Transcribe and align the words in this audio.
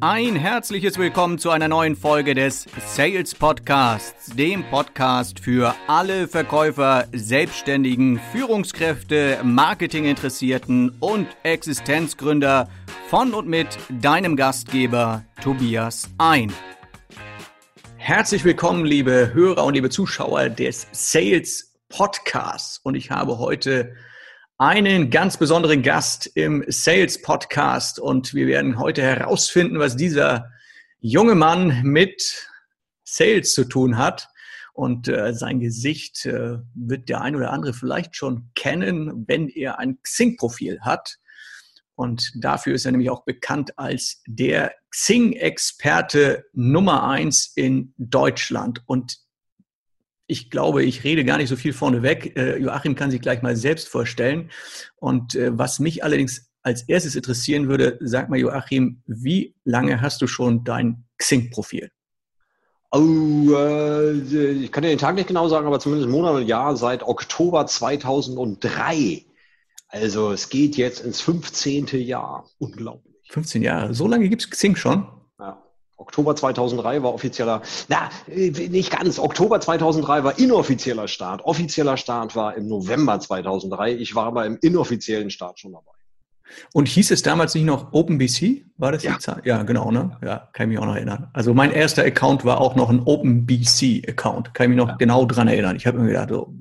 Ein 0.00 0.36
herzliches 0.36 0.98
Willkommen 0.98 1.38
zu 1.38 1.48
einer 1.48 1.68
neuen 1.68 1.96
Folge 1.96 2.34
des 2.34 2.66
Sales 2.86 3.34
Podcasts, 3.34 4.26
dem 4.36 4.62
Podcast 4.68 5.40
für 5.40 5.74
alle 5.86 6.28
Verkäufer, 6.28 7.06
Selbstständigen, 7.12 8.20
Führungskräfte, 8.30 9.38
Marketinginteressierten 9.42 10.90
und 11.00 11.28
Existenzgründer 11.44 12.68
von 13.08 13.32
und 13.32 13.48
mit 13.48 13.68
deinem 13.88 14.36
Gastgeber 14.36 15.24
Tobias 15.42 16.10
Ein. 16.18 16.52
Herzlich 17.96 18.44
willkommen, 18.44 18.84
liebe 18.84 19.32
Hörer 19.32 19.64
und 19.64 19.72
liebe 19.72 19.88
Zuschauer 19.88 20.50
des 20.50 20.86
Sales 20.92 21.74
Podcasts. 21.88 22.80
Und 22.82 22.96
ich 22.96 23.10
habe 23.10 23.38
heute 23.38 23.94
einen 24.58 25.10
ganz 25.10 25.36
besonderen 25.36 25.82
Gast 25.82 26.30
im 26.34 26.64
Sales 26.68 27.20
Podcast 27.20 28.00
und 28.00 28.32
wir 28.32 28.46
werden 28.46 28.78
heute 28.78 29.02
herausfinden, 29.02 29.78
was 29.78 29.96
dieser 29.96 30.50
junge 30.98 31.34
Mann 31.34 31.82
mit 31.82 32.48
Sales 33.04 33.52
zu 33.52 33.64
tun 33.64 33.98
hat. 33.98 34.28
Und 34.72 35.08
äh, 35.08 35.34
sein 35.34 35.60
Gesicht 35.60 36.24
äh, 36.26 36.58
wird 36.74 37.08
der 37.08 37.20
ein 37.20 37.36
oder 37.36 37.50
andere 37.50 37.74
vielleicht 37.74 38.16
schon 38.16 38.50
kennen, 38.54 39.24
wenn 39.26 39.48
er 39.48 39.78
ein 39.78 40.00
Xing-Profil 40.02 40.80
hat. 40.80 41.16
Und 41.94 42.32
dafür 42.36 42.74
ist 42.74 42.84
er 42.84 42.92
nämlich 42.92 43.10
auch 43.10 43.24
bekannt 43.24 43.78
als 43.78 44.22
der 44.26 44.74
Xing-Experte 44.90 46.44
Nummer 46.52 47.08
eins 47.08 47.52
in 47.56 47.94
Deutschland. 47.96 48.82
Und 48.86 49.18
ich 50.26 50.50
glaube, 50.50 50.84
ich 50.84 51.04
rede 51.04 51.24
gar 51.24 51.38
nicht 51.38 51.48
so 51.48 51.56
viel 51.56 51.72
vorneweg. 51.72 52.36
Äh, 52.36 52.58
Joachim 52.58 52.94
kann 52.94 53.10
sich 53.10 53.20
gleich 53.20 53.42
mal 53.42 53.56
selbst 53.56 53.88
vorstellen. 53.88 54.50
Und 54.96 55.34
äh, 55.34 55.56
was 55.56 55.78
mich 55.78 56.02
allerdings 56.02 56.50
als 56.62 56.82
erstes 56.82 57.14
interessieren 57.14 57.68
würde, 57.68 57.96
sag 58.00 58.28
mal, 58.28 58.38
Joachim, 58.38 59.02
wie 59.06 59.54
lange 59.64 60.00
hast 60.00 60.20
du 60.20 60.26
schon 60.26 60.64
dein 60.64 61.04
Xing-Profil? 61.18 61.90
Oh, 62.90 63.52
äh, 63.54 64.12
ich 64.12 64.72
kann 64.72 64.82
dir 64.82 64.88
den 64.88 64.98
Tag 64.98 65.14
nicht 65.14 65.28
genau 65.28 65.48
sagen, 65.48 65.66
aber 65.66 65.78
zumindest 65.78 66.10
Monat 66.10 66.34
und 66.34 66.46
Jahr 66.46 66.76
seit 66.76 67.02
Oktober 67.04 67.66
2003. 67.66 69.24
Also 69.88 70.32
es 70.32 70.48
geht 70.48 70.76
jetzt 70.76 71.04
ins 71.04 71.20
15. 71.20 71.86
Jahr. 72.00 72.48
Unglaublich. 72.58 73.14
15 73.28 73.62
Jahre. 73.62 73.94
So 73.94 74.08
lange 74.08 74.28
gibt 74.28 74.42
es 74.42 74.50
Xing 74.50 74.76
schon? 74.76 75.06
Oktober 75.98 76.36
2003 76.36 77.02
war 77.02 77.14
offizieller, 77.14 77.62
na, 77.88 78.10
nicht 78.26 78.90
ganz. 78.90 79.18
Oktober 79.18 79.60
2003 79.60 80.24
war 80.24 80.38
inoffizieller 80.38 81.08
Start. 81.08 81.44
Offizieller 81.44 81.96
Start 81.96 82.36
war 82.36 82.54
im 82.54 82.68
November 82.68 83.18
2003. 83.18 83.94
Ich 83.94 84.14
war 84.14 84.26
aber 84.26 84.44
im 84.44 84.58
inoffiziellen 84.60 85.30
Start 85.30 85.58
schon 85.58 85.72
dabei. 85.72 85.92
Und 86.72 86.88
hieß 86.88 87.10
es 87.10 87.22
damals 87.22 87.54
nicht 87.54 87.64
noch 87.64 87.92
OpenBC? 87.92 88.64
War 88.76 88.92
das 88.92 89.02
ja. 89.02 89.14
die 89.14 89.18
Zahl? 89.18 89.42
Ja, 89.44 89.62
genau, 89.62 89.90
ne? 89.90 90.16
Ja, 90.22 90.48
kann 90.52 90.66
ich 90.66 90.76
mich 90.76 90.78
auch 90.78 90.86
noch 90.86 90.94
erinnern. 90.94 91.28
Also 91.32 91.54
mein 91.54 91.72
erster 91.72 92.04
Account 92.04 92.44
war 92.44 92.60
auch 92.60 92.76
noch 92.76 92.90
ein 92.90 93.00
OpenBC-Account. 93.00 94.54
Kann 94.54 94.64
ich 94.64 94.68
mich 94.76 94.78
noch 94.78 94.88
ja. 94.88 94.96
genau 94.96 95.24
dran 95.24 95.48
erinnern. 95.48 95.76
Ich 95.76 95.86
habe 95.86 95.98
mir 95.98 96.08
gedacht, 96.08 96.28
so, 96.30 96.54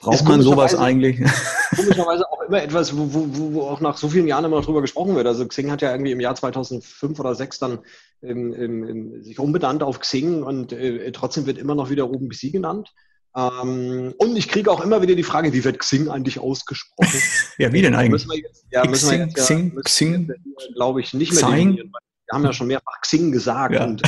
Braucht 0.00 0.24
man 0.24 0.40
sowas 0.40 0.74
eigentlich? 0.74 1.18
Komischerweise 1.76 2.24
auch 2.30 2.40
immer 2.42 2.62
etwas, 2.62 2.96
wo, 2.96 3.12
wo, 3.12 3.54
wo 3.54 3.62
auch 3.62 3.80
nach 3.80 3.98
so 3.98 4.08
vielen 4.08 4.26
Jahren 4.26 4.46
immer 4.46 4.56
noch 4.56 4.64
drüber 4.64 4.80
gesprochen 4.80 5.14
wird. 5.14 5.26
Also 5.26 5.46
Xing 5.46 5.70
hat 5.70 5.82
ja 5.82 5.92
irgendwie 5.92 6.12
im 6.12 6.20
Jahr 6.20 6.34
2005 6.34 7.20
oder 7.20 7.34
2006 7.34 7.58
dann 7.58 7.78
im, 8.22 8.52
im, 8.54 8.88
im, 8.88 9.22
sich 9.22 9.38
umbenannt 9.38 9.82
auf 9.82 10.00
Xing 10.00 10.42
und 10.42 10.72
äh, 10.72 11.12
trotzdem 11.12 11.46
wird 11.46 11.58
immer 11.58 11.74
noch 11.74 11.90
wieder 11.90 12.10
OpenBC 12.10 12.50
genannt. 12.50 12.92
Ähm, 13.36 14.14
und 14.16 14.36
ich 14.36 14.48
kriege 14.48 14.70
auch 14.70 14.80
immer 14.80 15.02
wieder 15.02 15.14
die 15.14 15.22
Frage, 15.22 15.52
wie 15.52 15.64
wird 15.64 15.78
Xing 15.78 16.08
eigentlich 16.08 16.38
ausgesprochen? 16.38 17.20
ja, 17.58 17.72
wie 17.72 17.82
denn 17.82 17.94
eigentlich? 17.94 18.26
Müssen 18.26 18.30
wir 18.30 18.38
jetzt, 18.38 18.66
ja, 18.70 18.84
müssen 18.86 19.10
wir 19.10 19.18
jetzt, 19.18 19.36
Xing, 19.36 19.72
ja, 19.74 19.82
Xing, 19.82 20.32
glaube 20.74 21.00
ich, 21.00 21.14
nicht 21.14 21.32
mehr 21.32 21.42
definieren. 21.42 21.92
Wir 22.26 22.36
haben 22.36 22.44
ja 22.44 22.52
schon 22.52 22.68
mehrfach 22.68 23.00
Xing 23.02 23.32
gesagt 23.32 23.74
ja. 23.74 23.84
und 23.84 24.02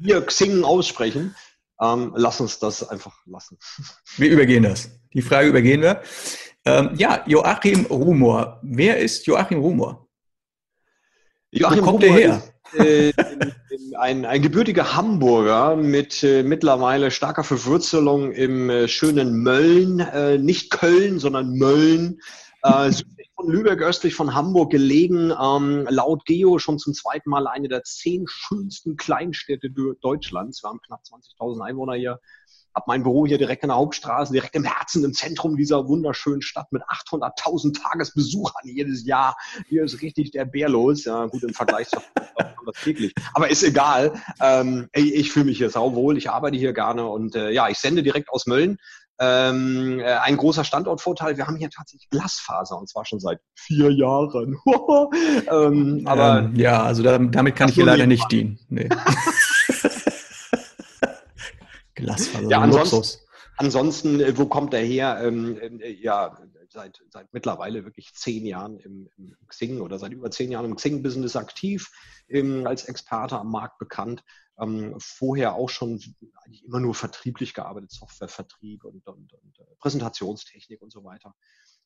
wir 0.00 0.20
Xing 0.26 0.64
aussprechen. 0.64 1.34
Ähm, 1.80 2.12
lass 2.16 2.40
uns 2.40 2.58
das 2.58 2.88
einfach 2.88 3.16
lassen. 3.26 3.58
Wir 4.16 4.30
übergehen 4.30 4.62
das. 4.62 4.90
Die 5.12 5.22
Frage 5.22 5.48
übergehen 5.48 5.80
wir. 5.80 6.02
Ähm, 6.64 6.90
ja, 6.96 7.22
Joachim 7.26 7.86
Rumor. 7.86 8.58
Wer 8.62 8.98
ist 8.98 9.26
Joachim 9.26 9.60
Rumor? 9.60 10.08
Joachim 11.52 11.80
Wo 11.80 11.84
kommt 11.84 12.02
Rumor 12.04 12.18
er 12.18 12.28
her? 12.28 12.42
Ist, 12.72 12.80
äh, 12.80 13.12
ein, 13.98 14.24
ein 14.24 14.42
gebürtiger 14.42 14.96
Hamburger 14.96 15.76
mit 15.76 16.22
äh, 16.24 16.42
mittlerweile 16.42 17.10
starker 17.10 17.44
Verwurzelung 17.44 18.32
im 18.32 18.70
äh, 18.70 18.88
schönen 18.88 19.42
Mölln, 19.42 20.00
äh, 20.00 20.38
nicht 20.38 20.70
Köln, 20.70 21.18
sondern 21.18 21.52
Mölln, 21.56 22.20
äh, 22.62 22.90
von 23.36 23.50
Lübeck, 23.50 23.82
östlich 23.82 24.14
von 24.14 24.34
Hamburg 24.34 24.70
gelegen, 24.70 25.32
ähm, 25.40 25.86
laut 25.90 26.24
Geo 26.24 26.58
schon 26.58 26.78
zum 26.78 26.94
zweiten 26.94 27.30
Mal 27.30 27.46
eine 27.46 27.68
der 27.68 27.82
zehn 27.82 28.26
schönsten 28.28 28.96
Kleinstädte 28.96 29.70
Deutschlands. 30.00 30.62
Wir 30.62 30.70
haben 30.70 30.80
knapp 30.80 31.00
20.000 31.02 31.60
Einwohner 31.60 31.94
hier. 31.94 32.20
Hab 32.74 32.88
mein 32.88 33.04
Büro 33.04 33.24
hier 33.24 33.38
direkt 33.38 33.62
in 33.62 33.68
der 33.68 33.76
Hauptstraße, 33.76 34.32
direkt 34.32 34.56
im 34.56 34.64
Herzen, 34.64 35.04
im 35.04 35.14
Zentrum 35.14 35.56
dieser 35.56 35.86
wunderschönen 35.86 36.42
Stadt 36.42 36.72
mit 36.72 36.82
800.000 36.82 37.80
Tagesbesuchern 37.80 38.68
jedes 38.68 39.06
Jahr. 39.06 39.36
Hier 39.68 39.84
ist 39.84 40.02
richtig 40.02 40.32
der 40.32 40.44
Bär 40.44 40.68
los. 40.68 41.04
Ja, 41.04 41.26
gut, 41.26 41.44
im 41.44 41.54
Vergleich 41.54 41.88
zu 41.88 41.98
täglich. 42.82 43.14
Aber 43.32 43.48
ist 43.48 43.62
egal. 43.62 44.20
Ähm, 44.40 44.88
ich, 44.92 45.14
ich 45.14 45.32
fühle 45.32 45.46
mich 45.46 45.58
hier 45.58 45.70
sauwohl. 45.70 46.18
Ich 46.18 46.30
arbeite 46.30 46.56
hier 46.56 46.72
gerne 46.72 47.06
und 47.06 47.36
äh, 47.36 47.50
ja, 47.50 47.68
ich 47.68 47.78
sende 47.78 48.02
direkt 48.02 48.30
aus 48.30 48.46
Mölln. 48.46 48.78
Ähm, 49.20 50.00
äh, 50.00 50.14
ein 50.14 50.36
großer 50.36 50.64
Standortvorteil, 50.64 51.36
wir 51.36 51.46
haben 51.46 51.56
hier 51.56 51.70
tatsächlich 51.70 52.10
Glasfaser 52.10 52.76
und 52.76 52.88
zwar 52.88 53.04
schon 53.04 53.20
seit 53.20 53.38
vier 53.54 53.92
Jahren. 53.92 54.58
ähm, 55.50 56.02
aber 56.04 56.40
ähm, 56.40 56.56
ja, 56.56 56.82
also 56.82 57.04
da, 57.04 57.16
damit 57.18 57.54
kann 57.54 57.68
ich 57.68 57.76
hier 57.76 57.86
leider 57.86 58.06
nicht 58.06 58.30
dienen. 58.32 58.58
Nee. 58.68 58.88
Glasfaser. 61.94 62.48
Ja, 62.48 62.60
ansonsten, 62.60 63.20
ansonsten, 63.56 64.20
äh, 64.20 64.36
wo 64.36 64.46
kommt 64.46 64.74
er 64.74 64.82
her? 64.82 65.20
Ähm, 65.22 65.58
äh, 65.60 65.92
ja, 65.92 66.36
seit, 66.74 67.02
seit 67.08 67.32
mittlerweile 67.32 67.84
wirklich 67.84 68.12
zehn 68.12 68.44
Jahren 68.44 68.78
im, 68.80 69.08
im 69.16 69.34
Xing 69.48 69.80
oder 69.80 69.98
seit 69.98 70.12
über 70.12 70.30
zehn 70.30 70.52
Jahren 70.52 70.66
im 70.66 70.76
Xing-Business 70.76 71.36
aktiv, 71.36 71.90
ähm, 72.28 72.66
als 72.66 72.84
Experte 72.84 73.38
am 73.38 73.50
Markt 73.50 73.78
bekannt 73.78 74.22
ähm, 74.58 74.94
vorher 74.98 75.54
auch 75.54 75.68
schon 75.68 76.00
eigentlich 76.44 76.64
immer 76.64 76.80
nur 76.80 76.94
vertrieblich 76.94 77.54
gearbeitet, 77.54 77.90
Softwarevertrieb 77.92 78.84
und, 78.84 79.06
und, 79.06 79.32
und 79.32 79.58
äh, 79.58 79.74
Präsentationstechnik 79.80 80.80
und 80.80 80.92
so 80.92 81.04
weiter. 81.04 81.34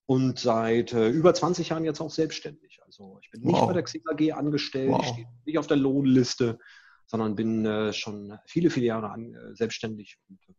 Und 0.06 0.38
seit 0.38 0.92
äh, 0.92 1.08
über 1.08 1.34
20 1.34 1.70
Jahren 1.70 1.84
jetzt 1.84 2.00
auch 2.00 2.10
selbstständig. 2.10 2.80
Also 2.84 3.18
ich 3.22 3.30
bin 3.30 3.42
nicht 3.42 3.54
wow. 3.54 3.66
bei 3.66 3.74
der 3.74 3.82
Xing 3.82 4.02
AG 4.06 4.32
angestellt, 4.32 4.90
wow. 4.90 5.02
ich 5.02 5.08
stehe 5.08 5.28
nicht 5.44 5.58
auf 5.58 5.66
der 5.66 5.76
Lohnliste, 5.76 6.58
sondern 7.06 7.36
bin 7.36 7.64
äh, 7.64 7.92
schon 7.92 8.38
viele, 8.46 8.70
viele 8.70 8.86
Jahre 8.86 9.10
an, 9.10 9.34
äh, 9.34 9.54
selbstständig 9.54 10.18
und 10.28 10.40
äh, 10.48 10.54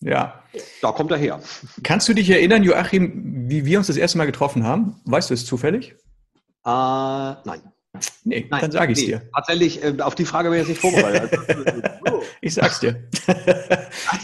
ja. 0.00 0.42
Da 0.82 0.92
kommt 0.92 1.10
er 1.10 1.18
her. 1.18 1.40
Kannst 1.82 2.08
du 2.08 2.14
dich 2.14 2.30
erinnern, 2.30 2.62
Joachim, 2.62 3.48
wie 3.48 3.64
wir 3.64 3.78
uns 3.78 3.86
das 3.86 3.96
erste 3.96 4.18
Mal 4.18 4.26
getroffen 4.26 4.64
haben? 4.64 5.00
Weißt 5.04 5.30
du 5.30 5.34
es 5.34 5.46
zufällig? 5.46 5.94
Äh, 6.64 6.70
nein. 6.70 7.62
Nee, 8.22 8.46
Nein, 8.48 8.60
dann 8.60 8.70
sage 8.70 8.92
ich 8.92 9.00
nee, 9.00 9.06
dir. 9.06 9.30
Tatsächlich, 9.34 9.82
äh, 9.82 9.96
auf 10.00 10.14
die 10.14 10.24
Frage 10.24 10.50
wäre 10.50 10.62
ich 10.62 10.68
nicht 10.68 10.80
vorbereitet. 10.80 11.38
Also, 12.02 12.22
ich 12.40 12.54
sag's 12.54 12.80
dir. 12.80 13.08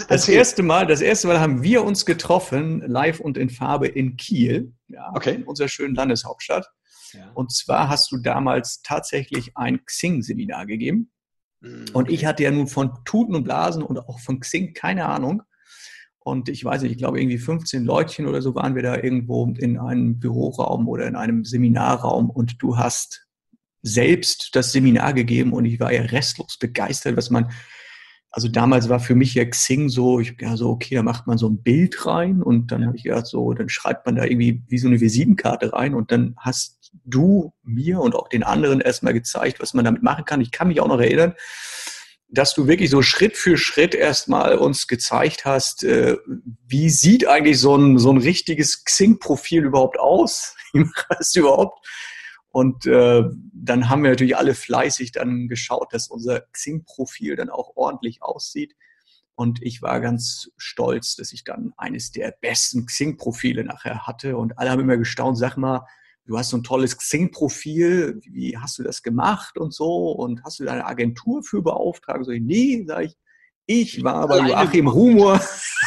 Das 0.09 0.28
erste 0.28 0.62
Mal, 0.62 0.87
das 0.87 1.00
erste 1.00 1.26
Mal 1.26 1.41
haben 1.41 1.62
wir 1.62 1.84
uns 1.84 2.06
getroffen, 2.06 2.81
live 2.87 3.20
und 3.20 3.37
in 3.37 3.50
Farbe 3.50 3.88
in 3.88 4.16
Kiel, 4.16 4.72
ja, 4.88 5.10
okay. 5.14 5.34
in 5.34 5.44
unserer 5.44 5.69
schönen 5.69 5.94
Landeshauptstadt. 5.94 6.70
Ja. 7.12 7.31
Und 7.34 7.53
zwar 7.53 7.88
hast 7.88 8.10
du 8.12 8.19
damals 8.19 8.82
tatsächlich 8.82 9.56
ein 9.56 9.84
Xing-Seminar 9.84 10.66
gegeben. 10.66 11.10
Okay. 11.60 11.70
Mm, 11.70 11.84
und 11.93 12.10
ich 12.10 12.25
hatte 12.25 12.44
ja 12.44 12.50
nun 12.50 12.69
von 12.69 12.93
Tuten 13.04 13.34
und 13.34 13.44
Blasen 13.44 13.82
und 13.82 13.98
auch 13.98 14.20
von 14.20 14.41
Xing 14.41 14.72
keine 14.75 15.06
Ahnung. 15.06 15.43
Und 16.26 16.48
ich 16.48 16.64
weiß 16.64 16.82
nicht, 16.82 16.91
ich 16.91 16.98
glaube 16.98 17.20
irgendwie 17.20 17.38
15 17.38 17.84
Leutchen 17.84 18.26
oder 18.26 18.42
so 18.42 18.56
waren 18.56 18.75
wir 18.75 18.82
da 18.82 18.97
irgendwo 18.97 19.47
in 19.59 19.78
einem 19.78 20.19
Büroraum 20.19 20.88
oder 20.88 21.06
in 21.06 21.14
einem 21.14 21.44
Seminarraum 21.44 22.31
und 22.31 22.61
du 22.61 22.76
hast 22.76 23.28
selbst 23.82 24.50
das 24.55 24.73
Seminar 24.73 25.12
gegeben 25.12 25.52
und 25.52 25.67
ich 25.67 25.78
war 25.78 25.93
ja 25.93 26.02
restlos 26.02 26.58
begeistert, 26.58 27.17
was 27.17 27.31
man, 27.31 27.52
also 28.32 28.49
damals 28.49 28.88
war 28.88 28.99
für 28.99 29.14
mich 29.14 29.34
ja 29.34 29.44
Xing 29.44 29.88
so, 29.88 30.19
ich 30.19 30.34
ja 30.40 30.56
so, 30.56 30.70
okay, 30.70 30.96
da 30.96 31.05
macht 31.05 31.28
man 31.28 31.38
so 31.38 31.49
ein 31.49 31.62
Bild 31.62 32.05
rein 32.06 32.43
und 32.43 32.73
dann 32.73 32.84
habe 32.84 32.96
ich 32.96 33.05
gedacht, 33.05 33.26
so, 33.26 33.52
dann 33.52 33.69
schreibt 33.69 34.05
man 34.05 34.17
da 34.17 34.25
irgendwie 34.25 34.64
wie 34.67 34.78
so 34.78 34.88
eine 34.88 35.00
Visitenkarte 35.00 35.75
rein 35.75 35.94
und 35.94 36.11
dann 36.11 36.34
hast 36.38 36.90
du 37.05 37.52
mir 37.62 38.00
und 38.00 38.17
auch 38.17 38.28
den 38.28 38.43
anderen 38.43 38.81
erstmal 38.81 39.12
gezeigt, 39.12 39.61
was 39.61 39.75
man 39.75 39.84
damit 39.84 40.02
machen 40.02 40.25
kann. 40.25 40.40
Ich 40.40 40.50
kann 40.50 40.67
mich 40.67 40.81
auch 40.81 40.88
noch 40.88 41.00
erinnern, 41.00 41.34
dass 42.28 42.55
du 42.55 42.67
wirklich 42.67 42.90
so 42.90 43.02
Schritt 43.02 43.37
für 43.37 43.56
Schritt 43.56 43.94
erstmal 43.94 44.56
uns 44.56 44.87
gezeigt 44.88 45.44
hast, 45.44 45.84
äh, 45.84 46.17
wie 46.67 46.90
sieht 46.90 47.26
eigentlich 47.26 47.61
so 47.61 47.76
ein, 47.76 47.99
so 47.99 48.11
ein 48.11 48.19
richtiges 48.19 48.84
Xing-Profil 48.84 49.64
überhaupt 49.64 49.99
aus? 49.99 50.55
Wie 50.73 50.84
machst 51.08 51.37
du 51.37 51.40
überhaupt? 51.40 51.87
Und 52.50 52.87
äh, 52.87 53.23
dann 53.52 53.88
haben 53.88 54.02
wir 54.02 54.11
natürlich 54.11 54.37
alle 54.37 54.55
fleißig 54.55 55.12
dann 55.12 55.46
geschaut, 55.46 55.93
dass 55.93 56.08
unser 56.08 56.40
Xing-Profil 56.52 57.37
dann 57.37 57.50
auch 57.50 57.76
ordentlich 57.76 58.23
aussieht. 58.23 58.75
Und 59.34 59.62
ich 59.62 59.82
war 59.82 60.00
ganz 60.00 60.50
stolz, 60.56 61.17
dass 61.17 61.32
ich 61.32 61.44
dann 61.44 61.75
eines 61.76 62.11
der 62.11 62.34
besten 62.40 62.87
Xing-Profile 62.87 63.64
nachher 63.64 64.06
hatte. 64.06 64.37
Und 64.38 64.58
alle 64.58 64.70
haben 64.70 64.81
immer 64.81 64.96
gestaunt, 64.96 65.37
sag 65.37 65.56
mal, 65.56 65.87
du 66.26 66.37
hast 66.37 66.50
so 66.50 66.56
ein 66.56 66.62
tolles 66.62 66.96
Xing-Profil, 66.96 68.20
wie 68.31 68.58
hast 68.58 68.78
du 68.78 68.82
das 68.82 69.02
gemacht 69.02 69.58
und 69.58 69.73
so 69.73 70.11
und 70.12 70.43
hast 70.44 70.58
du 70.58 70.64
deine 70.64 70.84
Agentur 70.84 71.43
für 71.43 71.62
beauftragt? 71.62 72.25
So, 72.25 72.32
nee, 72.32 72.84
sag 72.87 73.05
ich, 73.05 73.17
ich 73.67 74.05
war 74.05 74.28
bei 74.28 74.38
Joachim 74.38 74.93
Humor 74.93 75.40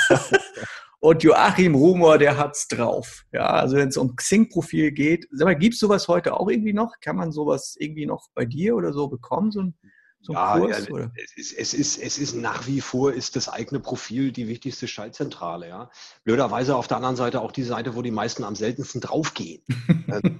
und 1.00 1.24
Joachim 1.24 1.75
Rumor, 1.75 2.18
der 2.18 2.38
hat's 2.38 2.68
drauf. 2.68 3.25
Ja, 3.31 3.47
also 3.47 3.77
wenn 3.77 3.89
es 3.89 3.97
um 3.97 4.15
Xing-Profil 4.15 4.91
geht, 4.91 5.27
sag 5.31 5.45
mal, 5.45 5.56
gibt's 5.56 5.80
sowas 5.80 6.07
heute 6.07 6.38
auch 6.38 6.50
irgendwie 6.50 6.74
noch? 6.74 6.95
Kann 7.01 7.15
man 7.15 7.31
sowas 7.31 7.75
irgendwie 7.77 8.06
noch 8.06 8.27
bei 8.33 8.45
dir 8.45 8.75
oder 8.75 8.94
so 8.94 9.07
bekommen? 9.07 9.51
So 9.51 9.62
ein 9.62 9.75
so 10.21 10.33
ja, 10.33 10.57
Kurs, 10.57 10.88
ja 10.89 11.12
es, 11.16 11.38
ist, 11.38 11.54
es, 11.54 11.74
ist, 11.74 11.98
es 11.98 12.18
ist 12.18 12.36
nach 12.36 12.68
wie 12.68 12.81
vor 12.81 13.13
ist 13.13 13.36
das 13.36 13.48
eigene 13.48 13.80
Profil 13.80 14.31
die 14.31 14.48
wichtigste 14.48 14.88
Schaltzentrale. 14.88 15.68
Ja. 15.68 15.89
Blöderweise 16.24 16.75
auf 16.75 16.88
der 16.88 16.98
anderen 16.98 17.16
Seite 17.16 17.42
auch 17.42 17.51
die 17.51 17.63
Seite, 17.63 17.95
wo 17.95 18.01
die 18.01 18.12
meisten 18.12 18.44
am 18.44 18.56
seltensten 18.56 19.01
draufgehen. 19.01 19.63
Ähm, 20.12 20.39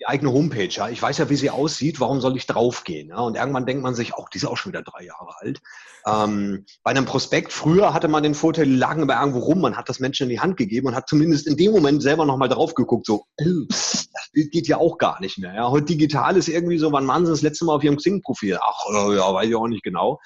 die 0.00 0.06
eigene 0.06 0.32
Homepage. 0.32 0.68
Ja. 0.68 0.88
Ich 0.88 1.00
weiß 1.00 1.18
ja, 1.18 1.28
wie 1.28 1.36
sie 1.36 1.50
aussieht. 1.50 2.00
Warum 2.00 2.20
soll 2.20 2.36
ich 2.36 2.46
draufgehen? 2.46 3.08
Ja. 3.08 3.18
Und 3.18 3.36
irgendwann 3.36 3.66
denkt 3.66 3.82
man 3.82 3.94
sich, 3.94 4.14
auch 4.14 4.28
die 4.28 4.38
ist 4.38 4.46
auch 4.46 4.56
schon 4.56 4.72
wieder 4.72 4.82
drei 4.82 5.04
Jahre 5.04 5.36
alt. 5.38 5.60
Ähm, 6.06 6.64
bei 6.82 6.92
einem 6.92 7.04
Prospekt 7.04 7.52
früher 7.52 7.92
hatte 7.92 8.08
man 8.08 8.22
den 8.22 8.34
Vorteil, 8.34 8.64
die 8.64 8.76
lagen 8.76 9.02
aber 9.02 9.20
irgendwo 9.20 9.40
rum. 9.40 9.60
Man 9.60 9.76
hat 9.76 9.88
das 9.88 10.00
Menschen 10.00 10.24
in 10.24 10.30
die 10.30 10.40
Hand 10.40 10.56
gegeben 10.56 10.88
und 10.88 10.94
hat 10.94 11.08
zumindest 11.08 11.46
in 11.46 11.56
dem 11.56 11.72
Moment 11.72 12.02
selber 12.02 12.24
nochmal 12.24 12.48
drauf 12.48 12.74
geguckt. 12.74 13.06
So, 13.06 13.24
äh, 13.36 13.44
das 13.68 14.08
geht 14.32 14.68
ja 14.68 14.78
auch 14.78 14.98
gar 14.98 15.20
nicht 15.20 15.38
mehr. 15.38 15.54
Ja. 15.54 15.70
Heute 15.70 15.86
digital 15.86 16.36
ist 16.36 16.48
irgendwie 16.48 16.78
so, 16.78 16.92
wann 16.92 17.06
waren 17.06 17.26
sie 17.26 17.32
das 17.32 17.42
letzte 17.42 17.64
Mal 17.64 17.74
auf 17.74 17.84
ihrem 17.84 17.96
Xing-Profil? 17.96 18.58
Ach, 18.62 18.86
äh, 19.12 19.16
ja, 19.16 19.32
weiß 19.32 19.48
ich 19.48 19.54
auch 19.54 19.68
nicht 19.68 19.82
genau. 19.82 20.20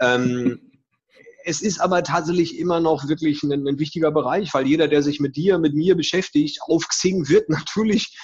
Ähm, 0.00 0.70
es 1.44 1.62
ist 1.62 1.80
aber 1.80 2.02
tatsächlich 2.02 2.58
immer 2.58 2.80
noch 2.80 3.08
wirklich 3.08 3.42
ein, 3.42 3.66
ein, 3.66 3.78
wichtiger 3.78 4.10
Bereich, 4.10 4.52
weil 4.52 4.66
jeder, 4.66 4.88
der 4.88 5.02
sich 5.02 5.20
mit 5.20 5.36
dir, 5.36 5.58
mit 5.58 5.74
mir 5.74 5.96
beschäftigt, 5.96 6.60
auf 6.62 6.86
Xing 6.88 7.28
wird 7.28 7.48
natürlich 7.48 8.16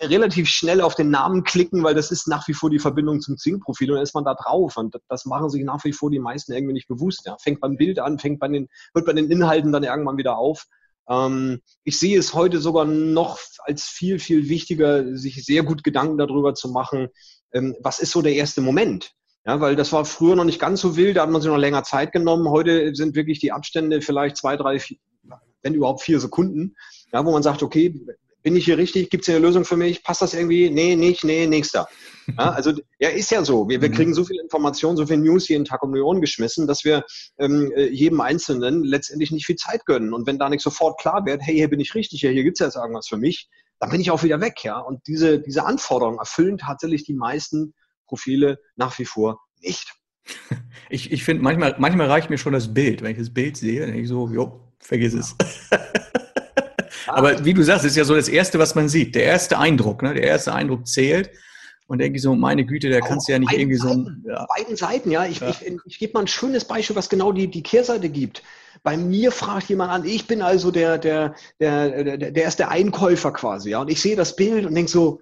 relativ 0.00 0.48
schnell 0.48 0.82
auf 0.82 0.94
den 0.94 1.10
Namen 1.10 1.44
klicken, 1.44 1.82
weil 1.82 1.94
das 1.94 2.10
ist 2.10 2.28
nach 2.28 2.46
wie 2.48 2.52
vor 2.52 2.68
die 2.68 2.78
Verbindung 2.78 3.20
zum 3.20 3.36
Xing-Profil 3.36 3.90
und 3.90 3.96
dann 3.96 4.02
ist 4.02 4.14
man 4.14 4.24
da 4.24 4.34
drauf. 4.34 4.76
Und 4.76 4.94
das 5.08 5.24
machen 5.24 5.48
sich 5.48 5.64
nach 5.64 5.84
wie 5.84 5.92
vor 5.92 6.10
die 6.10 6.18
meisten 6.18 6.52
irgendwie 6.52 6.74
nicht 6.74 6.88
bewusst. 6.88 7.22
Ja. 7.24 7.36
Fängt 7.40 7.60
beim 7.60 7.76
Bild 7.76 7.98
an, 7.98 8.18
fängt 8.18 8.38
bei 8.38 8.48
den, 8.48 8.68
hört 8.94 9.06
bei 9.06 9.14
den 9.14 9.30
Inhalten 9.30 9.72
dann 9.72 9.84
irgendwann 9.84 10.18
wieder 10.18 10.36
auf. 10.36 10.66
Ähm, 11.08 11.60
ich 11.84 11.98
sehe 11.98 12.18
es 12.18 12.34
heute 12.34 12.60
sogar 12.60 12.84
noch 12.84 13.38
als 13.64 13.84
viel, 13.84 14.18
viel 14.18 14.48
wichtiger, 14.48 15.16
sich 15.16 15.44
sehr 15.44 15.62
gut 15.62 15.82
Gedanken 15.82 16.18
darüber 16.18 16.54
zu 16.54 16.68
machen, 16.68 17.08
ähm, 17.52 17.74
was 17.80 17.98
ist 17.98 18.12
so 18.12 18.22
der 18.22 18.34
erste 18.34 18.60
Moment? 18.60 19.12
Ja, 19.46 19.60
weil 19.60 19.76
das 19.76 19.92
war 19.92 20.04
früher 20.04 20.34
noch 20.34 20.44
nicht 20.44 20.58
ganz 20.58 20.80
so 20.80 20.96
wild, 20.96 21.16
da 21.16 21.22
hat 21.22 21.30
man 21.30 21.40
sich 21.40 21.50
noch 21.50 21.56
länger 21.56 21.84
Zeit 21.84 22.12
genommen. 22.12 22.48
Heute 22.50 22.94
sind 22.94 23.14
wirklich 23.14 23.38
die 23.38 23.52
Abstände 23.52 24.02
vielleicht 24.02 24.36
zwei, 24.36 24.56
drei, 24.56 24.80
vier, 24.80 24.98
wenn 25.62 25.74
überhaupt 25.74 26.02
vier 26.02 26.18
Sekunden, 26.18 26.74
ja, 27.12 27.24
wo 27.24 27.30
man 27.30 27.44
sagt, 27.44 27.62
okay, 27.62 27.94
bin 28.42 28.56
ich 28.56 28.64
hier 28.64 28.78
richtig? 28.78 29.10
Gibt 29.10 29.22
es 29.22 29.26
hier 29.26 29.36
eine 29.36 29.46
Lösung 29.46 29.64
für 29.64 29.76
mich? 29.76 30.04
Passt 30.04 30.22
das 30.22 30.34
irgendwie? 30.34 30.70
Nee, 30.70 30.94
nicht, 30.94 31.24
nee, 31.24 31.46
nächster. 31.46 31.88
Ja, 32.28 32.50
also 32.50 32.72
ja, 32.98 33.08
ist 33.08 33.30
ja 33.30 33.44
so. 33.44 33.68
Wir, 33.68 33.80
wir 33.82 33.88
mhm. 33.88 33.94
kriegen 33.94 34.14
so 34.14 34.24
viel 34.24 34.38
Information, 34.40 34.96
so 34.96 35.06
viel 35.06 35.16
News 35.16 35.48
jeden 35.48 35.64
Tag 35.64 35.82
um 35.82 35.92
die 35.92 36.00
Ohren 36.00 36.20
geschmissen, 36.20 36.66
dass 36.66 36.84
wir 36.84 37.04
ähm, 37.38 37.72
äh, 37.76 37.86
jedem 37.86 38.20
Einzelnen 38.20 38.82
letztendlich 38.82 39.30
nicht 39.30 39.46
viel 39.46 39.56
Zeit 39.56 39.84
gönnen. 39.84 40.12
Und 40.12 40.26
wenn 40.26 40.38
da 40.38 40.48
nicht 40.48 40.62
sofort 40.62 41.00
klar 41.00 41.24
wird, 41.24 41.42
hey, 41.42 41.54
hier 41.54 41.68
bin 41.68 41.80
ich 41.80 41.94
richtig, 41.94 42.20
hier, 42.20 42.30
hier 42.30 42.44
gibt 42.44 42.60
es 42.60 42.64
jetzt 42.64 42.76
irgendwas 42.76 43.08
für 43.08 43.16
mich, 43.16 43.48
dann 43.78 43.90
bin 43.90 44.00
ich 44.00 44.10
auch 44.10 44.22
wieder 44.22 44.40
weg, 44.40 44.62
ja. 44.62 44.78
Und 44.78 45.06
diese, 45.06 45.40
diese 45.40 45.64
Anforderungen 45.64 46.18
erfüllen 46.18 46.58
tatsächlich 46.58 47.04
die 47.04 47.14
meisten 47.14 47.74
Profile 48.06 48.58
nach 48.76 48.98
wie 48.98 49.04
vor 49.04 49.40
nicht. 49.60 49.92
Ich, 50.88 51.10
ich 51.10 51.24
finde, 51.24 51.42
manchmal, 51.42 51.74
manchmal 51.78 52.06
reicht 52.06 52.30
mir 52.30 52.38
schon 52.38 52.52
das 52.52 52.72
Bild. 52.72 53.02
Wenn 53.02 53.10
ich 53.10 53.18
das 53.18 53.34
Bild 53.34 53.56
sehe, 53.56 53.80
dann 53.80 53.88
denke 53.88 54.02
ich 54.02 54.08
so, 54.08 54.28
jo, 54.28 54.60
vergiss 54.78 55.14
es. 55.14 55.34
Aber 57.08 57.44
wie 57.44 57.54
du 57.54 57.62
sagst, 57.64 57.84
ist 57.84 57.96
ja 57.96 58.04
so 58.04 58.14
das 58.14 58.28
Erste, 58.28 58.60
was 58.60 58.76
man 58.76 58.88
sieht. 58.88 59.16
Der 59.16 59.24
erste 59.24 59.58
Eindruck, 59.58 60.02
ne? 60.02 60.14
der 60.14 60.22
erste 60.22 60.54
Eindruck 60.54 60.86
zählt. 60.86 61.30
Und 61.88 61.98
denke 61.98 62.16
ich 62.16 62.22
so, 62.22 62.36
meine 62.36 62.64
Güte, 62.64 62.88
da 62.88 63.00
kannst 63.00 63.26
du 63.26 63.32
ja 63.32 63.40
nicht 63.40 63.52
irgendwie 63.52 63.78
so 63.78 63.88
ein. 63.88 64.24
Ja. 64.28 64.46
Beiden 64.56 64.76
Seiten, 64.76 65.10
ja. 65.10 65.24
Ich, 65.24 65.40
ja. 65.40 65.48
ich, 65.48 65.66
ich, 65.66 65.78
ich 65.84 65.98
gebe 65.98 66.12
mal 66.12 66.20
ein 66.20 66.28
schönes 66.28 66.64
Beispiel, 66.64 66.94
was 66.94 67.08
genau 67.08 67.32
die, 67.32 67.48
die 67.48 67.64
Kehrseite 67.64 68.08
gibt. 68.08 68.44
Bei 68.84 68.96
mir 68.96 69.32
fragt 69.32 69.68
jemand 69.68 69.90
an, 69.90 70.04
ich 70.04 70.28
bin 70.28 70.40
also 70.40 70.70
der, 70.70 70.98
der, 70.98 71.34
der, 71.58 72.16
der, 72.16 72.30
der 72.30 72.48
ist 72.48 72.60
der 72.60 72.70
Einkäufer 72.70 73.32
quasi, 73.32 73.70
ja. 73.70 73.80
Und 73.80 73.90
ich 73.90 74.00
sehe 74.00 74.14
das 74.14 74.36
Bild 74.36 74.66
und 74.66 74.74
denke 74.76 74.90
so, 74.90 75.20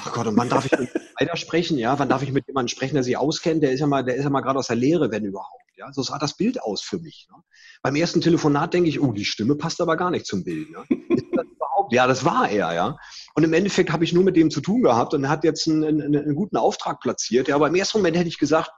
Ach 0.00 0.12
Gott, 0.12 0.26
und 0.26 0.36
wann 0.36 0.48
darf 0.48 0.64
ich 0.66 0.72
weiter 1.22 1.36
sprechen? 1.36 1.78
Ja, 1.78 1.98
wann 1.98 2.08
darf 2.08 2.22
ich 2.22 2.32
mit 2.32 2.46
jemandem 2.46 2.68
sprechen, 2.68 2.94
der 2.94 3.04
sich 3.04 3.16
auskennt? 3.16 3.62
Der 3.62 3.72
ist 3.72 3.80
ja 3.80 3.86
mal, 3.86 4.04
der 4.04 4.16
ist 4.16 4.24
ja 4.24 4.30
mal 4.30 4.40
gerade 4.40 4.58
aus 4.58 4.66
der 4.66 4.76
Lehre, 4.76 5.10
wenn 5.10 5.24
überhaupt. 5.24 5.62
Ja, 5.76 5.92
so 5.92 6.02
sah 6.02 6.18
das 6.18 6.36
Bild 6.36 6.62
aus 6.62 6.82
für 6.82 6.98
mich. 6.98 7.28
Ne? 7.30 7.42
Beim 7.82 7.96
ersten 7.96 8.20
Telefonat 8.20 8.74
denke 8.74 8.88
ich, 8.88 9.00
oh, 9.00 9.12
die 9.12 9.24
Stimme 9.24 9.56
passt 9.56 9.80
aber 9.80 9.96
gar 9.96 10.10
nicht 10.10 10.26
zum 10.26 10.44
Bild. 10.44 10.70
Ne? 10.70 10.84
Das 10.88 11.46
ja, 11.90 12.06
das 12.06 12.24
war 12.24 12.48
er, 12.48 12.74
ja. 12.74 12.96
Und 13.34 13.42
im 13.42 13.52
Endeffekt 13.52 13.90
habe 13.90 14.04
ich 14.04 14.12
nur 14.12 14.22
mit 14.22 14.36
dem 14.36 14.50
zu 14.50 14.60
tun 14.60 14.82
gehabt 14.82 15.14
und 15.14 15.24
er 15.24 15.30
hat 15.30 15.44
jetzt 15.44 15.66
einen, 15.66 15.84
einen, 15.84 16.16
einen 16.16 16.34
guten 16.34 16.56
Auftrag 16.56 17.00
platziert. 17.00 17.48
Ja, 17.48 17.56
aber 17.56 17.68
im 17.68 17.74
ersten 17.74 17.98
Moment 17.98 18.16
hätte 18.16 18.28
ich 18.28 18.38
gesagt, 18.38 18.70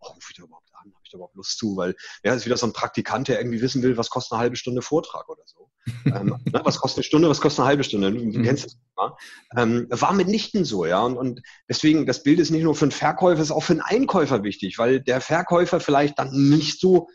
oh, 0.00 0.12
da 0.36 0.44
überhaupt 0.44 0.69
ich 1.10 1.12
da 1.12 1.16
überhaupt 1.16 1.36
Lust 1.36 1.58
zu? 1.58 1.76
Weil 1.76 1.94
ja, 2.24 2.34
ist 2.34 2.46
wieder 2.46 2.56
so 2.56 2.66
ein 2.66 2.72
Praktikant, 2.72 3.28
der 3.28 3.40
irgendwie 3.40 3.60
wissen 3.60 3.82
will, 3.82 3.96
was 3.96 4.10
kostet 4.10 4.32
eine 4.32 4.42
halbe 4.42 4.56
Stunde 4.56 4.82
Vortrag 4.82 5.28
oder 5.28 5.42
so 5.44 5.70
ähm, 6.06 6.36
ne, 6.44 6.60
was 6.64 6.78
kostet 6.78 6.98
eine 6.98 7.04
Stunde, 7.04 7.28
was 7.28 7.40
kostet 7.40 7.60
eine 7.60 7.68
halbe 7.68 7.84
Stunde? 7.84 8.12
Du, 8.12 8.18
du 8.18 8.38
mhm. 8.38 8.42
kennst 8.42 8.66
das 8.66 8.76
Thema. 8.76 9.16
Ähm, 9.56 9.86
war 9.88 10.12
mitnichten 10.12 10.64
so, 10.64 10.86
ja. 10.86 11.02
Und, 11.02 11.16
und 11.16 11.42
deswegen, 11.68 12.06
das 12.06 12.22
Bild 12.22 12.38
ist 12.38 12.50
nicht 12.50 12.62
nur 12.62 12.74
für 12.74 12.86
einen 12.86 12.92
Verkäufer, 12.92 13.40
ist 13.40 13.50
auch 13.50 13.62
für 13.62 13.72
einen 13.72 13.80
Einkäufer 13.80 14.42
wichtig, 14.42 14.78
weil 14.78 15.00
der 15.00 15.20
Verkäufer 15.20 15.80
vielleicht 15.80 16.18
dann 16.18 16.30
nicht 16.32 16.80
so 16.80 17.08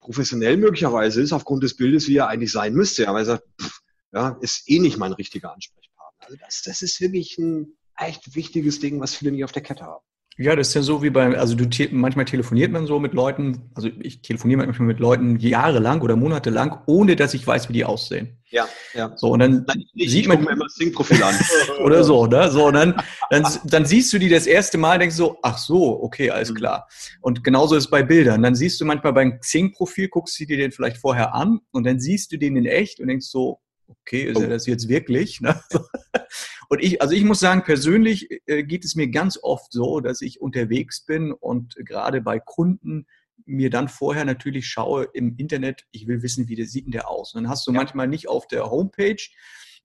professionell 0.00 0.56
möglicherweise 0.56 1.20
ist 1.20 1.32
aufgrund 1.32 1.62
des 1.62 1.76
Bildes, 1.76 2.08
wie 2.08 2.16
er 2.16 2.28
eigentlich 2.28 2.52
sein 2.52 2.72
müsste. 2.72 3.04
Ja, 3.04 3.12
weil 3.12 3.22
er 3.22 3.26
sagt, 3.26 3.44
pff, 3.60 3.80
ja, 4.12 4.38
ist 4.40 4.68
eh 4.68 4.78
nicht 4.78 4.96
mein 4.96 5.12
richtiger 5.12 5.52
Ansprechpartner. 5.52 6.26
Also 6.26 6.36
das, 6.38 6.62
das 6.62 6.82
ist 6.82 7.00
wirklich 7.00 7.36
ein 7.38 7.76
echt 7.96 8.34
wichtiges 8.34 8.80
Ding, 8.80 9.00
was 9.00 9.14
viele 9.14 9.32
nicht 9.32 9.44
auf 9.44 9.52
der 9.52 9.62
Kette 9.62 9.84
haben. 9.84 10.04
Ja, 10.40 10.54
das 10.54 10.68
ist 10.68 10.74
ja 10.74 10.82
so 10.82 11.02
wie 11.02 11.10
bei, 11.10 11.36
also 11.36 11.56
du 11.56 11.66
manchmal 11.90 12.24
telefoniert 12.24 12.70
man 12.70 12.86
so 12.86 13.00
mit 13.00 13.12
Leuten, 13.12 13.70
also 13.74 13.88
ich 13.98 14.22
telefoniere 14.22 14.64
manchmal 14.64 14.86
mit 14.86 15.00
Leuten 15.00 15.36
jahrelang 15.40 16.00
oder 16.00 16.14
monatelang, 16.14 16.78
ohne 16.86 17.16
dass 17.16 17.34
ich 17.34 17.44
weiß, 17.44 17.68
wie 17.68 17.72
die 17.72 17.84
aussehen. 17.84 18.38
Ja, 18.50 18.68
ja. 18.94 19.12
So, 19.16 19.30
und 19.32 19.40
dann 19.40 19.64
Nein, 19.66 19.84
sieht 19.94 20.28
man. 20.28 20.42
Mir 20.42 20.52
immer 20.52 20.64
das 20.64 20.76
Sing-Profil 20.76 21.20
an. 21.22 21.34
oder 21.84 22.04
so, 22.04 22.26
ne? 22.26 22.48
So, 22.50 22.66
und 22.68 22.74
dann, 22.74 22.94
dann, 23.30 23.44
dann 23.64 23.84
siehst 23.84 24.12
du 24.12 24.18
die 24.18 24.28
das 24.28 24.46
erste 24.46 24.78
Mal, 24.78 25.00
denkst 25.00 25.16
so, 25.16 25.38
ach 25.42 25.58
so, 25.58 26.02
okay, 26.02 26.30
alles 26.30 26.50
mhm. 26.50 26.54
klar. 26.54 26.88
Und 27.20 27.42
genauso 27.42 27.74
ist 27.74 27.84
es 27.84 27.90
bei 27.90 28.04
Bildern. 28.04 28.42
Dann 28.42 28.54
siehst 28.54 28.80
du 28.80 28.84
manchmal 28.84 29.12
beim 29.12 29.40
Xing-Profil, 29.40 30.08
guckst 30.08 30.38
du 30.38 30.46
dir 30.46 30.56
den 30.56 30.70
vielleicht 30.70 30.98
vorher 30.98 31.34
an 31.34 31.60
und 31.72 31.84
dann 31.84 31.98
siehst 31.98 32.30
du 32.32 32.38
den 32.38 32.56
in 32.56 32.64
echt 32.64 33.00
und 33.00 33.08
denkst 33.08 33.26
so, 33.26 33.60
okay, 33.88 34.24
ist 34.24 34.36
oh. 34.36 34.42
er 34.42 34.48
das 34.48 34.66
jetzt 34.66 34.88
wirklich? 34.88 35.40
Ne? 35.40 35.60
Und 36.68 36.82
ich, 36.82 37.00
also 37.00 37.14
ich 37.14 37.24
muss 37.24 37.40
sagen, 37.40 37.64
persönlich 37.64 38.28
äh, 38.46 38.62
geht 38.62 38.84
es 38.84 38.94
mir 38.94 39.08
ganz 39.08 39.38
oft 39.42 39.72
so, 39.72 40.00
dass 40.00 40.20
ich 40.20 40.40
unterwegs 40.40 41.04
bin 41.04 41.32
und 41.32 41.74
gerade 41.76 42.20
bei 42.20 42.38
Kunden 42.38 43.06
mir 43.46 43.70
dann 43.70 43.88
vorher 43.88 44.26
natürlich 44.26 44.66
schaue 44.66 45.08
im 45.14 45.36
Internet, 45.38 45.86
ich 45.92 46.06
will 46.06 46.22
wissen, 46.22 46.48
wie 46.48 46.56
der 46.56 46.66
sieht 46.66 46.84
denn 46.84 46.92
der 46.92 47.08
aus. 47.08 47.34
Und 47.34 47.44
dann 47.44 47.50
hast 47.50 47.66
du 47.66 47.72
ja. 47.72 47.78
manchmal 47.78 48.06
nicht 48.06 48.28
auf 48.28 48.46
der 48.46 48.70
Homepage 48.70 49.16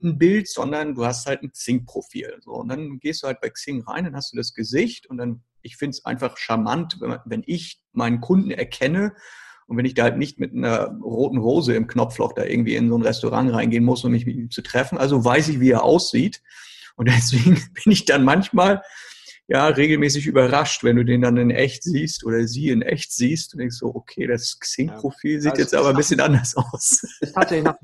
ein 0.03 0.17
Bild, 0.17 0.49
sondern 0.49 0.95
du 0.95 1.05
hast 1.05 1.25
halt 1.25 1.43
ein 1.43 1.51
Xing-Profil. 1.51 2.39
So, 2.41 2.51
und 2.51 2.67
dann 2.67 2.99
gehst 2.99 3.23
du 3.23 3.27
halt 3.27 3.39
bei 3.39 3.49
Xing 3.49 3.83
rein, 3.83 4.03
dann 4.03 4.15
hast 4.15 4.33
du 4.33 4.37
das 4.37 4.53
Gesicht 4.53 5.07
und 5.07 5.17
dann, 5.17 5.43
ich 5.61 5.77
finde 5.77 5.91
es 5.91 6.03
einfach 6.03 6.35
charmant, 6.35 6.99
wenn 6.99 7.43
ich 7.45 7.81
meinen 7.93 8.19
Kunden 8.19 8.51
erkenne 8.51 9.15
und 9.67 9.77
wenn 9.77 9.85
ich 9.85 9.93
da 9.93 10.03
halt 10.03 10.17
nicht 10.17 10.39
mit 10.39 10.53
einer 10.53 10.97
roten 11.01 11.37
Rose 11.37 11.73
im 11.73 11.87
Knopfloch 11.87 12.33
da 12.33 12.43
irgendwie 12.43 12.75
in 12.75 12.89
so 12.89 12.97
ein 12.97 13.01
Restaurant 13.01 13.53
reingehen 13.53 13.83
muss, 13.83 14.03
um 14.03 14.11
mich 14.11 14.25
mit 14.25 14.35
ihm 14.35 14.51
zu 14.51 14.61
treffen, 14.61 14.97
also 14.97 15.23
weiß 15.23 15.49
ich, 15.49 15.59
wie 15.59 15.71
er 15.71 15.83
aussieht. 15.83 16.41
Und 16.95 17.07
deswegen 17.09 17.55
bin 17.55 17.91
ich 17.91 18.05
dann 18.05 18.23
manchmal 18.23 18.81
ja 19.47 19.67
regelmäßig 19.67 20.25
überrascht, 20.25 20.83
wenn 20.83 20.95
du 20.95 21.03
den 21.03 21.21
dann 21.21 21.37
in 21.37 21.51
echt 21.51 21.83
siehst 21.83 22.23
oder 22.23 22.47
sie 22.47 22.69
in 22.69 22.81
echt 22.81 23.11
siehst 23.11 23.53
und 23.53 23.59
denkst 23.59 23.75
so, 23.75 23.93
okay, 23.93 24.25
das 24.25 24.57
Xing-Profil 24.59 25.41
sieht 25.41 25.57
ja, 25.57 25.59
jetzt 25.59 25.75
aber 25.75 25.89
ein 25.89 25.97
bisschen 25.97 26.21
anders 26.21 26.55
aus. 26.55 27.03
Ist 27.19 27.33
tatsächlich 27.33 27.65
nach 27.65 27.75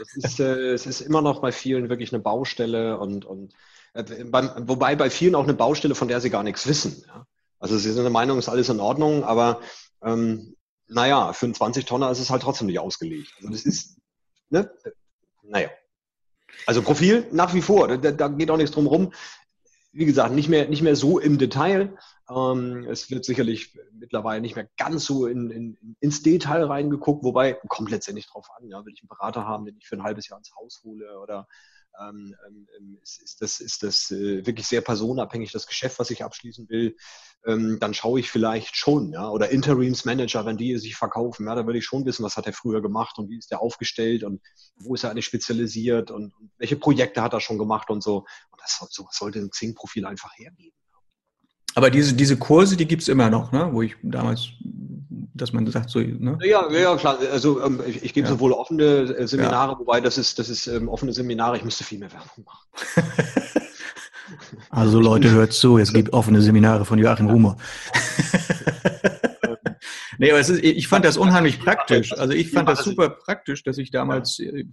es, 0.00 0.24
ist, 0.24 0.40
äh, 0.40 0.72
es 0.72 0.86
ist 0.86 1.00
immer 1.00 1.22
noch 1.22 1.40
bei 1.40 1.50
vielen 1.50 1.88
wirklich 1.88 2.12
eine 2.12 2.22
Baustelle 2.22 2.98
und, 2.98 3.24
und 3.24 3.52
äh, 3.94 4.24
beim, 4.24 4.50
wobei 4.68 4.94
bei 4.94 5.10
vielen 5.10 5.34
auch 5.34 5.44
eine 5.44 5.54
Baustelle, 5.54 5.94
von 5.94 6.08
der 6.08 6.20
sie 6.20 6.30
gar 6.30 6.44
nichts 6.44 6.66
wissen. 6.66 7.04
Ja? 7.06 7.26
Also 7.58 7.78
sie 7.78 7.92
sind 7.92 8.02
der 8.02 8.10
Meinung, 8.10 8.38
ist 8.38 8.48
alles 8.48 8.68
in 8.68 8.80
Ordnung, 8.80 9.24
aber 9.24 9.60
ähm, 10.04 10.56
naja, 10.92 11.32
für 11.32 11.46
einen 11.46 11.54
20-Tonner 11.54 12.10
ist 12.10 12.18
es 12.18 12.30
halt 12.30 12.42
trotzdem 12.42 12.66
nicht 12.66 12.78
ausgelegt. 12.78 13.32
Also 13.38 13.50
das 13.50 13.64
ist, 13.64 13.98
ne? 14.50 14.70
Naja. 15.42 15.70
Also 16.66 16.82
Profil 16.82 17.26
nach 17.32 17.54
wie 17.54 17.62
vor, 17.62 17.88
da, 17.88 18.12
da 18.12 18.28
geht 18.28 18.50
auch 18.50 18.56
nichts 18.56 18.72
drum 18.72 18.86
rum. 18.86 19.12
Wie 19.92 20.04
gesagt, 20.04 20.34
nicht 20.34 20.48
mehr, 20.48 20.68
nicht 20.68 20.82
mehr 20.82 20.96
so 20.96 21.18
im 21.18 21.38
Detail. 21.38 21.96
Ähm, 22.30 22.86
es 22.88 23.10
wird 23.10 23.24
sicherlich 23.24 23.78
mittlerweile 23.92 24.40
nicht 24.40 24.56
mehr 24.56 24.68
ganz 24.76 25.04
so 25.04 25.26
in, 25.26 25.50
in, 25.50 25.96
ins 26.00 26.22
Detail 26.22 26.64
reingeguckt, 26.64 27.24
wobei 27.24 27.54
kommt 27.68 27.90
letztendlich 27.90 28.26
drauf 28.26 28.48
an. 28.56 28.68
Ja, 28.68 28.84
will 28.84 28.92
ich 28.94 29.02
einen 29.02 29.08
Berater 29.08 29.46
haben, 29.46 29.66
den 29.66 29.76
ich 29.76 29.86
für 29.86 29.96
ein 29.96 30.02
halbes 30.02 30.28
Jahr 30.28 30.38
ins 30.38 30.54
Haus 30.54 30.82
hole 30.84 31.18
oder 31.20 31.46
ist, 33.02 33.22
ist, 33.22 33.42
das, 33.42 33.60
ist 33.60 33.82
das 33.82 34.10
äh, 34.10 34.44
wirklich 34.46 34.66
sehr 34.66 34.80
personenabhängig, 34.80 35.52
das 35.52 35.66
Geschäft, 35.66 35.98
was 35.98 36.10
ich 36.10 36.24
abschließen 36.24 36.68
will, 36.68 36.96
ähm, 37.46 37.78
dann 37.80 37.94
schaue 37.94 38.20
ich 38.20 38.30
vielleicht 38.30 38.76
schon, 38.76 39.12
ja, 39.12 39.28
oder 39.28 39.50
Interimsmanager, 39.50 40.46
wenn 40.46 40.56
die 40.56 40.76
sich 40.78 40.96
verkaufen, 40.96 41.46
ja, 41.46 41.54
da 41.54 41.66
würde 41.66 41.78
ich 41.78 41.84
schon 41.84 42.04
wissen, 42.04 42.24
was 42.24 42.36
hat 42.36 42.46
er 42.46 42.52
früher 42.52 42.82
gemacht 42.82 43.18
und 43.18 43.28
wie 43.28 43.38
ist 43.38 43.50
der 43.50 43.60
aufgestellt 43.60 44.24
und 44.24 44.40
wo 44.76 44.94
ist 44.94 45.04
er 45.04 45.10
eigentlich 45.10 45.26
spezialisiert 45.26 46.10
und, 46.10 46.32
welche 46.58 46.76
Projekte 46.76 47.22
hat 47.22 47.32
er 47.32 47.40
schon 47.40 47.58
gemacht 47.58 47.90
und 47.90 48.02
so. 48.02 48.18
Und 48.50 48.60
das 48.60 48.78
sowas 48.90 49.16
sollte 49.16 49.40
ein 49.40 49.50
Xing-Profil 49.50 50.06
einfach 50.06 50.32
hergeben. 50.36 50.76
Aber 51.74 51.90
diese, 51.90 52.14
diese 52.14 52.36
Kurse, 52.36 52.76
die 52.76 52.86
gibt 52.86 53.02
es 53.02 53.08
immer 53.08 53.30
noch, 53.30 53.52
ne? 53.52 53.68
wo 53.72 53.82
ich 53.82 53.96
damals, 54.02 54.48
dass 55.34 55.52
man 55.52 55.66
sagt, 55.66 55.90
so, 55.90 56.00
ne? 56.00 56.38
Ja, 56.42 56.70
ja, 56.70 56.96
klar. 56.96 57.18
Also 57.32 57.62
ähm, 57.62 57.80
ich, 57.86 58.02
ich 58.04 58.14
gebe 58.14 58.26
ja. 58.26 58.32
sowohl 58.32 58.52
offene 58.52 58.84
äh, 58.84 59.26
Seminare, 59.26 59.72
ja. 59.72 59.78
wobei 59.78 60.00
das 60.00 60.18
ist, 60.18 60.38
das 60.38 60.48
ist 60.48 60.66
ähm, 60.66 60.88
offene 60.88 61.12
Seminare, 61.12 61.56
ich 61.56 61.64
müsste 61.64 61.84
viel 61.84 61.98
mehr 61.98 62.12
Werbung 62.12 62.44
machen. 62.44 63.08
also 64.70 65.00
Leute, 65.00 65.30
hört 65.30 65.52
zu, 65.52 65.78
es 65.78 65.92
gibt 65.92 66.12
offene 66.12 66.42
Seminare 66.42 66.84
von 66.84 66.98
Joachim 66.98 67.30
Rumer. 67.30 67.56
Nee, 70.22 70.30
aber 70.30 70.38
es 70.38 70.48
ist, 70.48 70.62
ich 70.62 70.86
fand 70.86 71.04
das 71.04 71.16
unheimlich 71.16 71.58
praktisch. 71.58 72.12
Also 72.12 72.32
ich 72.32 72.48
fand 72.48 72.68
das 72.68 72.84
super 72.84 73.10
praktisch, 73.10 73.64
dass 73.64 73.76
ich 73.76 73.90
damals, 73.90 74.38
äh, 74.38 74.66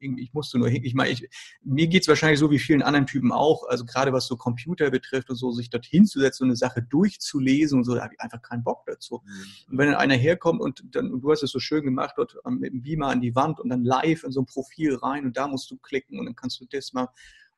ich 0.00 0.34
musste 0.34 0.58
nur, 0.58 0.66
ich 0.66 0.94
meine, 0.94 1.10
ich, 1.10 1.28
mir 1.62 1.86
geht's 1.86 2.08
wahrscheinlich 2.08 2.40
so 2.40 2.50
wie 2.50 2.58
vielen 2.58 2.82
anderen 2.82 3.06
Typen 3.06 3.30
auch, 3.30 3.68
also 3.68 3.84
gerade 3.84 4.12
was 4.12 4.26
so 4.26 4.36
Computer 4.36 4.90
betrifft 4.90 5.30
und 5.30 5.36
so, 5.36 5.52
sich 5.52 5.70
dort 5.70 5.86
hinzusetzen 5.86 6.42
und 6.42 6.50
eine 6.50 6.56
Sache 6.56 6.82
durchzulesen 6.82 7.78
und 7.78 7.84
so, 7.84 7.94
da 7.94 8.02
habe 8.02 8.14
ich 8.14 8.20
einfach 8.20 8.42
keinen 8.42 8.64
Bock 8.64 8.82
dazu. 8.84 9.22
Mhm. 9.24 9.70
Und 9.70 9.78
wenn 9.78 9.86
dann 9.92 9.96
einer 10.00 10.16
herkommt 10.16 10.60
und 10.60 10.82
dann, 10.90 11.12
und 11.12 11.20
du 11.20 11.30
hast 11.30 11.44
es 11.44 11.52
so 11.52 11.60
schön 11.60 11.84
gemacht, 11.84 12.14
dort 12.16 12.34
mit 12.44 12.72
dem 12.72 12.82
Beamer 12.82 13.06
an 13.06 13.20
die 13.20 13.36
Wand 13.36 13.60
und 13.60 13.68
dann 13.68 13.84
live 13.84 14.24
in 14.24 14.32
so 14.32 14.40
ein 14.40 14.46
Profil 14.46 14.96
rein 14.96 15.24
und 15.24 15.36
da 15.36 15.46
musst 15.46 15.70
du 15.70 15.76
klicken 15.76 16.18
und 16.18 16.26
dann 16.26 16.34
kannst 16.34 16.60
du 16.60 16.66
das 16.68 16.92
mal 16.92 17.06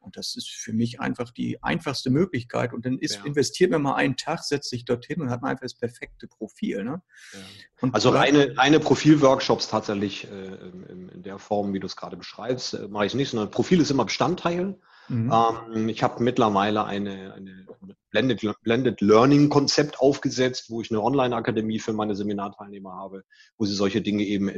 und 0.00 0.16
das 0.16 0.36
ist 0.36 0.48
für 0.48 0.72
mich 0.72 1.00
einfach 1.00 1.30
die 1.30 1.62
einfachste 1.62 2.10
Möglichkeit. 2.10 2.72
Und 2.72 2.86
dann 2.86 2.98
ist, 2.98 3.16
ja. 3.16 3.24
investiert 3.24 3.70
man 3.70 3.82
mal 3.82 3.94
einen 3.94 4.16
Tag, 4.16 4.42
setzt 4.42 4.70
sich 4.70 4.84
dorthin 4.84 5.20
und 5.20 5.30
hat 5.30 5.42
man 5.42 5.50
einfach 5.50 5.62
das 5.62 5.74
perfekte 5.74 6.28
Profil. 6.28 6.84
Ne? 6.84 7.02
Ja. 7.32 7.90
also 7.92 8.10
reine, 8.10 8.56
reine 8.56 8.80
Profilworkshops 8.80 9.68
tatsächlich 9.68 10.30
äh, 10.30 10.46
in, 10.90 11.08
in, 11.14 11.22
der 11.22 11.38
Form, 11.38 11.72
wie 11.74 11.80
du 11.80 11.86
es 11.86 11.96
gerade 11.96 12.16
beschreibst, 12.16 12.74
äh, 12.74 12.88
mache 12.88 13.06
ich 13.06 13.14
nicht, 13.14 13.30
sondern 13.30 13.50
Profil 13.50 13.80
ist 13.80 13.90
immer 13.90 14.04
Bestandteil. 14.04 14.78
Mhm. 15.08 15.32
Ähm, 15.32 15.88
ich 15.88 16.02
habe 16.02 16.22
mittlerweile 16.22 16.84
eine, 16.84 17.34
eine 17.34 17.66
Blended, 18.10 18.40
Blended 18.62 19.00
Learning 19.00 19.48
Konzept 19.48 20.00
aufgesetzt, 20.00 20.70
wo 20.70 20.80
ich 20.80 20.90
eine 20.90 21.02
Online-Akademie 21.02 21.78
für 21.78 21.92
meine 21.92 22.14
Seminarteilnehmer 22.14 22.94
habe, 22.94 23.24
wo 23.56 23.64
sie 23.64 23.74
solche 23.74 24.00
Dinge 24.00 24.24
eben 24.24 24.48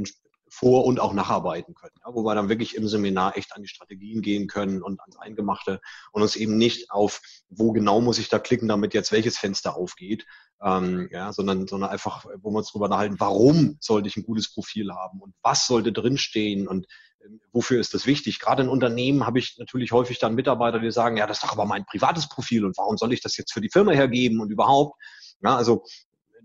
vor- 0.50 0.84
und 0.84 1.00
auch 1.00 1.12
nacharbeiten 1.12 1.74
können, 1.74 1.94
ja, 2.04 2.12
wo 2.12 2.24
wir 2.24 2.34
dann 2.34 2.48
wirklich 2.48 2.76
im 2.76 2.88
Seminar 2.88 3.36
echt 3.36 3.54
an 3.54 3.62
die 3.62 3.68
Strategien 3.68 4.20
gehen 4.20 4.48
können 4.48 4.82
und 4.82 5.00
ans 5.00 5.16
Eingemachte 5.16 5.80
und 6.12 6.22
uns 6.22 6.36
eben 6.36 6.58
nicht 6.58 6.90
auf, 6.90 7.22
wo 7.48 7.72
genau 7.72 8.00
muss 8.00 8.18
ich 8.18 8.28
da 8.28 8.38
klicken, 8.38 8.68
damit 8.68 8.92
jetzt 8.92 9.12
welches 9.12 9.38
Fenster 9.38 9.76
aufgeht, 9.76 10.26
ähm, 10.62 11.08
ja, 11.12 11.32
sondern, 11.32 11.66
sondern 11.66 11.90
einfach, 11.90 12.26
wo 12.42 12.50
wir 12.50 12.58
uns 12.58 12.72
drüber 12.72 12.88
nachhalten, 12.88 13.20
warum 13.20 13.78
sollte 13.80 14.08
ich 14.08 14.16
ein 14.16 14.24
gutes 14.24 14.52
Profil 14.52 14.92
haben 14.92 15.20
und 15.20 15.34
was 15.42 15.66
sollte 15.66 15.92
drinstehen 15.92 16.66
und 16.66 16.86
ähm, 17.24 17.40
wofür 17.52 17.80
ist 17.80 17.94
das 17.94 18.06
wichtig? 18.06 18.40
Gerade 18.40 18.64
in 18.64 18.68
Unternehmen 18.68 19.26
habe 19.26 19.38
ich 19.38 19.56
natürlich 19.58 19.92
häufig 19.92 20.18
dann 20.18 20.34
Mitarbeiter, 20.34 20.80
die 20.80 20.90
sagen, 20.90 21.16
ja, 21.16 21.26
das 21.26 21.38
ist 21.38 21.44
doch 21.44 21.52
aber 21.52 21.64
mein 21.64 21.86
privates 21.86 22.28
Profil 22.28 22.64
und 22.64 22.76
warum 22.76 22.96
soll 22.96 23.12
ich 23.12 23.22
das 23.22 23.36
jetzt 23.36 23.52
für 23.52 23.60
die 23.60 23.70
Firma 23.70 23.92
hergeben 23.92 24.40
und 24.40 24.50
überhaupt? 24.50 25.00
Ja, 25.42 25.56
also 25.56 25.84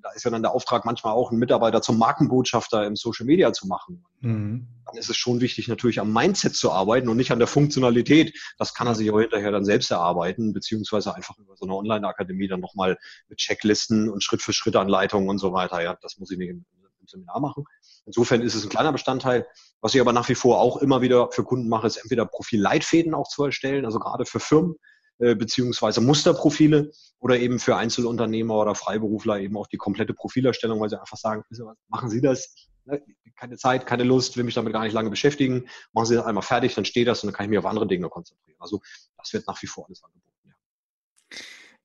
da 0.05 0.11
ist 0.11 0.23
ja 0.23 0.29
dann 0.29 0.43
der 0.43 0.51
Auftrag 0.51 0.85
manchmal 0.85 1.13
auch, 1.13 1.31
einen 1.31 1.39
Mitarbeiter 1.39 1.81
zum 1.81 1.97
Markenbotschafter 1.97 2.85
im 2.85 2.95
Social 2.95 3.25
Media 3.25 3.51
zu 3.53 3.65
machen. 3.65 4.05
Mhm. 4.21 4.67
Dann 4.85 4.97
ist 4.97 5.09
es 5.09 5.17
schon 5.17 5.41
wichtig, 5.41 5.67
natürlich 5.67 5.99
am 5.99 6.13
Mindset 6.13 6.55
zu 6.55 6.71
arbeiten 6.71 7.09
und 7.09 7.17
nicht 7.17 7.31
an 7.31 7.39
der 7.39 7.47
Funktionalität. 7.47 8.37
Das 8.59 8.75
kann 8.75 8.85
er 8.85 8.93
sich 8.93 9.09
auch 9.09 9.19
hinterher 9.19 9.49
dann 9.49 9.65
selbst 9.65 9.89
erarbeiten, 9.89 10.53
beziehungsweise 10.53 11.15
einfach 11.15 11.39
über 11.39 11.57
so 11.57 11.65
eine 11.65 11.73
Online-Akademie 11.73 12.47
dann 12.47 12.59
nochmal 12.59 12.99
mit 13.29 13.39
Checklisten 13.39 14.07
und 14.07 14.23
Schritt-für-Schritt-Anleitungen 14.23 15.27
und 15.27 15.39
so 15.39 15.53
weiter. 15.53 15.81
Ja, 15.81 15.97
das 15.99 16.19
muss 16.19 16.29
ich 16.29 16.37
nicht 16.37 16.49
im, 16.49 16.65
im 17.01 17.07
Seminar 17.07 17.39
machen. 17.39 17.63
Insofern 18.05 18.43
ist 18.43 18.53
es 18.53 18.63
ein 18.63 18.69
kleiner 18.69 18.91
Bestandteil. 18.91 19.47
Was 19.81 19.95
ich 19.95 20.01
aber 20.01 20.13
nach 20.13 20.29
wie 20.29 20.35
vor 20.35 20.59
auch 20.59 20.77
immer 20.77 21.01
wieder 21.01 21.31
für 21.31 21.43
Kunden 21.43 21.67
mache, 21.67 21.87
ist 21.87 21.97
entweder 21.97 22.27
Profilleitfäden 22.27 23.15
auch 23.15 23.27
zu 23.27 23.43
erstellen, 23.43 23.85
also 23.85 23.97
gerade 23.97 24.25
für 24.25 24.39
Firmen, 24.39 24.75
äh, 25.19 25.35
beziehungsweise 25.35 26.01
Musterprofile 26.01 26.91
oder 27.19 27.39
eben 27.39 27.59
für 27.59 27.77
Einzelunternehmer 27.77 28.55
oder 28.55 28.75
Freiberufler 28.75 29.39
eben 29.39 29.55
auch 29.57 29.67
die 29.67 29.77
komplette 29.77 30.13
Profilerstellung, 30.13 30.79
weil 30.81 30.89
sie 30.89 30.99
einfach 30.99 31.17
sagen, 31.17 31.43
machen 31.87 32.09
Sie 32.09 32.21
das, 32.21 32.69
ne, 32.83 33.01
keine 33.37 33.57
Zeit, 33.57 33.85
keine 33.85 34.03
Lust, 34.03 34.35
will 34.35 34.43
mich 34.43 34.55
damit 34.55 34.73
gar 34.73 34.83
nicht 34.83 34.93
lange 34.93 35.09
beschäftigen, 35.09 35.67
machen 35.93 36.07
Sie 36.07 36.15
das 36.15 36.25
einmal 36.25 36.43
fertig, 36.43 36.75
dann 36.75 36.85
steht 36.85 37.07
das 37.07 37.23
und 37.23 37.27
dann 37.27 37.33
kann 37.33 37.45
ich 37.45 37.49
mich 37.49 37.59
auf 37.59 37.65
andere 37.65 37.87
Dinge 37.87 38.09
konzentrieren. 38.09 38.57
Also 38.59 38.81
das 39.17 39.31
wird 39.31 39.47
nach 39.47 39.61
wie 39.61 39.67
vor 39.67 39.85
alles 39.87 40.03
angeboten. 40.03 40.49
Ja. 40.49 40.53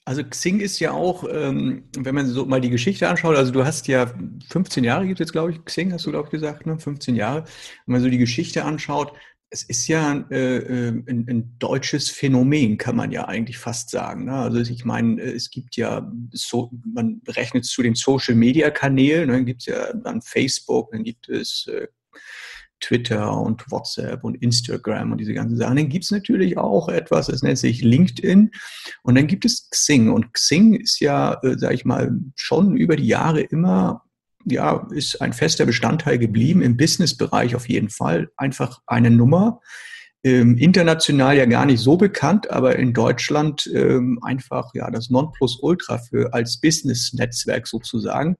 Also 0.04 0.24
Xing 0.24 0.58
ist 0.58 0.80
ja 0.80 0.90
auch, 0.90 1.24
ähm, 1.30 1.88
wenn 1.96 2.14
man 2.16 2.26
so 2.26 2.46
mal 2.46 2.60
die 2.60 2.70
Geschichte 2.70 3.08
anschaut, 3.08 3.36
also 3.36 3.52
du 3.52 3.64
hast 3.64 3.86
ja 3.86 4.12
15 4.48 4.82
Jahre 4.82 5.06
gibt 5.06 5.20
es 5.20 5.26
jetzt, 5.26 5.32
glaube 5.32 5.52
ich, 5.52 5.64
Xing 5.64 5.92
hast 5.92 6.04
du, 6.04 6.10
glaube 6.10 6.26
ich, 6.26 6.32
gesagt, 6.32 6.66
ne? 6.66 6.78
15 6.78 7.14
Jahre. 7.14 7.44
Wenn 7.86 7.92
man 7.92 8.02
so 8.02 8.08
die 8.08 8.18
Geschichte 8.18 8.64
anschaut, 8.64 9.12
es 9.50 9.64
ist 9.64 9.88
ja 9.88 10.24
äh, 10.30 10.58
äh, 10.58 10.88
ein, 11.08 11.26
ein, 11.28 11.56
deutsches 11.58 12.08
Phänomen, 12.08 12.78
kann 12.78 12.94
man 12.94 13.10
ja 13.10 13.26
eigentlich 13.26 13.58
fast 13.58 13.90
sagen. 13.90 14.26
Ne? 14.26 14.32
Also 14.32 14.60
ich 14.60 14.84
meine, 14.84 15.20
äh, 15.20 15.32
es 15.32 15.50
gibt 15.50 15.76
ja, 15.76 16.10
so, 16.32 16.70
man 16.94 17.20
rechnet 17.26 17.64
zu 17.64 17.82
den 17.82 17.96
Social-Media-Kanälen, 17.96 19.26
ne? 19.26 19.34
dann 19.34 19.46
gibt 19.46 19.62
es 19.62 19.66
ja 19.66 19.92
dann 19.92 20.22
Facebook, 20.22 20.92
dann 20.92 21.02
gibt 21.02 21.28
es 21.28 21.66
äh, 21.66 21.88
Twitter 22.78 23.38
und 23.38 23.70
WhatsApp 23.70 24.22
und 24.24 24.36
Instagram 24.36 25.12
und 25.12 25.18
diese 25.18 25.34
ganzen 25.34 25.56
Sachen. 25.56 25.76
Dann 25.76 25.88
gibt 25.88 26.04
es 26.04 26.12
natürlich 26.12 26.56
auch 26.56 26.88
etwas, 26.88 27.26
das 27.26 27.42
nennt 27.42 27.58
sich 27.58 27.82
LinkedIn 27.82 28.52
und 29.02 29.14
dann 29.14 29.26
gibt 29.26 29.44
es 29.44 29.68
Xing. 29.70 30.10
Und 30.10 30.32
Xing 30.32 30.74
ist 30.74 31.00
ja, 31.00 31.34
äh, 31.42 31.58
sage 31.58 31.74
ich 31.74 31.84
mal, 31.84 32.12
schon 32.36 32.76
über 32.76 32.96
die 32.96 33.08
Jahre 33.08 33.40
immer 33.40 34.04
ja, 34.44 34.86
ist 34.90 35.20
ein 35.20 35.32
fester 35.32 35.66
Bestandteil 35.66 36.18
geblieben, 36.18 36.62
im 36.62 36.76
Businessbereich 36.76 37.54
auf 37.54 37.68
jeden 37.68 37.90
Fall. 37.90 38.30
Einfach 38.36 38.80
eine 38.86 39.10
Nummer. 39.10 39.60
Ähm, 40.22 40.58
international 40.58 41.36
ja 41.36 41.46
gar 41.46 41.64
nicht 41.64 41.80
so 41.80 41.96
bekannt, 41.96 42.50
aber 42.50 42.76
in 42.76 42.92
Deutschland 42.92 43.70
ähm, 43.72 44.18
einfach 44.22 44.70
ja 44.74 44.90
das 44.90 45.08
Nonplusultra 45.08 45.98
für 45.98 46.34
als 46.34 46.60
Business-Netzwerk 46.60 47.66
sozusagen. 47.66 48.36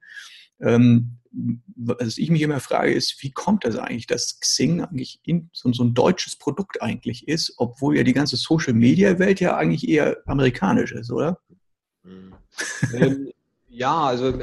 Ähm, 0.61 1.17
was 1.77 2.19
ich 2.19 2.31
mich 2.31 2.43
immer 2.43 2.61
frage, 2.61 2.93
ist, 2.93 3.23
wie 3.23 3.31
kommt 3.31 3.65
das 3.65 3.77
eigentlich, 3.77 4.07
dass 4.07 4.41
Xing 4.41 4.83
eigentlich 4.83 5.21
in, 5.25 5.49
so, 5.53 5.73
so 5.73 5.85
ein 5.85 5.95
deutsches 5.95 6.37
Produkt 6.37 6.83
eigentlich 6.83 7.29
ist, 7.29 7.55
obwohl 7.57 7.97
ja 7.97 8.03
die 8.03 8.13
ganze 8.13 8.37
Social-Media-Welt 8.37 9.41
ja 9.41 9.57
eigentlich 9.57 9.89
eher 9.89 10.19
amerikanisch 10.27 10.93
ist, 10.93 11.11
oder? 11.11 11.39
Ähm, 12.93 13.31
ja, 13.69 13.97
also 14.01 14.35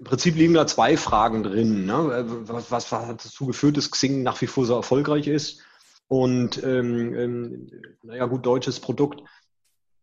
im 0.00 0.04
Prinzip 0.04 0.34
liegen 0.34 0.54
da 0.54 0.66
zwei 0.66 0.96
Fragen 0.96 1.42
drin. 1.42 1.84
Ne? 1.84 2.24
Was, 2.46 2.70
was, 2.70 2.90
was 2.90 3.06
hat 3.06 3.22
dazu 3.22 3.46
geführt, 3.46 3.76
dass 3.76 3.90
Xing 3.90 4.22
nach 4.22 4.40
wie 4.40 4.46
vor 4.46 4.64
so 4.64 4.74
erfolgreich 4.74 5.28
ist? 5.28 5.60
Und 6.08 6.62
ähm, 6.64 7.14
ähm, 7.14 7.70
naja, 8.02 8.24
gut, 8.24 8.46
deutsches 8.46 8.80
Produkt. 8.80 9.22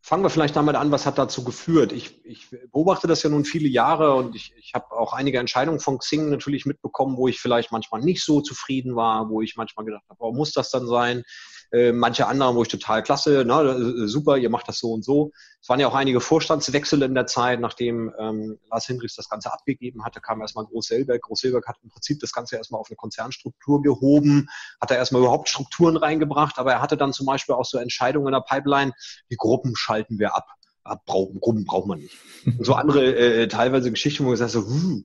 Fangen 0.01 0.23
wir 0.23 0.29
vielleicht 0.29 0.55
damit 0.55 0.75
an, 0.75 0.91
was 0.91 1.07
hat 1.07 1.17
dazu 1.17 1.43
geführt? 1.43 1.91
Ich, 1.91 2.23
ich 2.23 2.47
beobachte 2.71 3.07
das 3.07 3.23
ja 3.23 3.31
nun 3.31 3.43
viele 3.43 3.67
Jahre 3.67 4.13
und 4.13 4.35
ich, 4.35 4.53
ich 4.55 4.73
habe 4.75 4.91
auch 4.91 5.13
einige 5.13 5.39
Entscheidungen 5.39 5.79
von 5.79 5.97
Xing 5.97 6.29
natürlich 6.29 6.67
mitbekommen, 6.67 7.17
wo 7.17 7.27
ich 7.27 7.39
vielleicht 7.39 7.71
manchmal 7.71 8.01
nicht 8.01 8.23
so 8.23 8.39
zufrieden 8.39 8.95
war, 8.95 9.29
wo 9.29 9.41
ich 9.41 9.57
manchmal 9.57 9.85
gedacht 9.85 10.05
habe, 10.07 10.19
warum 10.19 10.37
muss 10.37 10.53
das 10.53 10.69
dann 10.69 10.85
sein? 10.85 11.23
Äh, 11.71 11.91
manche 11.91 12.27
andere, 12.27 12.55
wo 12.55 12.61
ich 12.63 12.69
total 12.69 13.03
klasse, 13.03 13.43
ne, 13.43 14.03
äh, 14.03 14.07
super, 14.07 14.37
ihr 14.37 14.49
macht 14.49 14.67
das 14.67 14.79
so 14.79 14.93
und 14.93 15.03
so. 15.03 15.31
Es 15.61 15.67
waren 15.67 15.79
ja 15.79 15.87
auch 15.87 15.95
einige 15.95 16.21
Vorstandswechsel 16.21 17.01
in 17.01 17.13
der 17.13 17.27
Zeit, 17.27 17.59
nachdem 17.59 18.13
ähm, 18.17 18.57
Lars 18.71 18.87
Hinrichs 18.87 19.15
das 19.15 19.27
Ganze 19.27 19.51
abgegeben 19.51 20.05
hatte, 20.05 20.21
kam 20.21 20.39
erstmal 20.39 20.65
Groß-Selberg. 20.65 21.21
Groß-Selberg 21.21 21.67
hat 21.67 21.77
im 21.83 21.89
Prinzip 21.89 22.19
das 22.21 22.31
Ganze 22.31 22.55
erstmal 22.55 22.79
auf 22.79 22.89
eine 22.89 22.95
Konzernstruktur 22.95 23.81
gehoben, 23.81 24.47
hat 24.79 24.91
er 24.91 24.97
erstmal 24.97 25.21
überhaupt 25.21 25.49
Strukturen 25.49 25.97
reingebracht, 25.97 26.57
aber 26.57 26.71
er 26.71 26.81
hatte 26.81 26.95
dann 26.95 27.11
zum 27.11 27.25
Beispiel 27.25 27.55
auch 27.55 27.65
so 27.65 27.77
Entscheidungen 27.77 28.27
in 28.27 28.33
der 28.33 28.41
Pipeline, 28.47 28.93
die 29.29 29.35
Gruppen 29.35 29.75
schalten 29.75 30.19
wir 30.19 30.35
ab. 30.35 30.56
Abbrauchen, 30.87 31.39
Gruppen 31.39 31.65
braucht 31.65 31.87
man 31.87 31.99
nicht. 31.99 32.15
Und 32.45 32.65
so 32.65 32.73
andere 32.73 33.15
äh, 33.15 33.47
teilweise 33.47 33.91
Geschichten, 33.91 34.25
wo 34.25 34.33
ich 34.33 34.39
sage 34.39 34.51
so, 34.51 34.61
huh, 34.61 35.01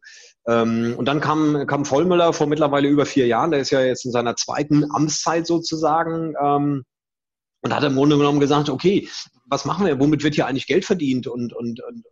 ähm, 0.46 0.94
und 0.96 1.06
dann 1.06 1.20
kam, 1.20 1.66
kam 1.66 1.84
Vollmüller 1.84 2.32
vor 2.32 2.46
mittlerweile 2.46 2.88
über 2.88 3.06
vier 3.06 3.26
Jahren, 3.26 3.50
der 3.50 3.60
ist 3.60 3.70
ja 3.70 3.80
jetzt 3.80 4.04
in 4.04 4.12
seiner 4.12 4.36
zweiten 4.36 4.90
Amtszeit 4.90 5.46
sozusagen, 5.46 6.34
ähm, 6.42 6.84
und 7.64 7.74
hat 7.74 7.84
im 7.84 7.94
Grunde 7.94 8.18
genommen 8.18 8.40
gesagt, 8.40 8.68
okay, 8.68 9.08
was 9.46 9.64
machen 9.64 9.86
wir, 9.86 10.00
womit 10.00 10.24
wird 10.24 10.34
hier 10.34 10.46
eigentlich 10.46 10.66
Geld 10.66 10.84
verdient 10.84 11.28
und, 11.28 11.52
und, 11.52 11.80
und 11.80 12.04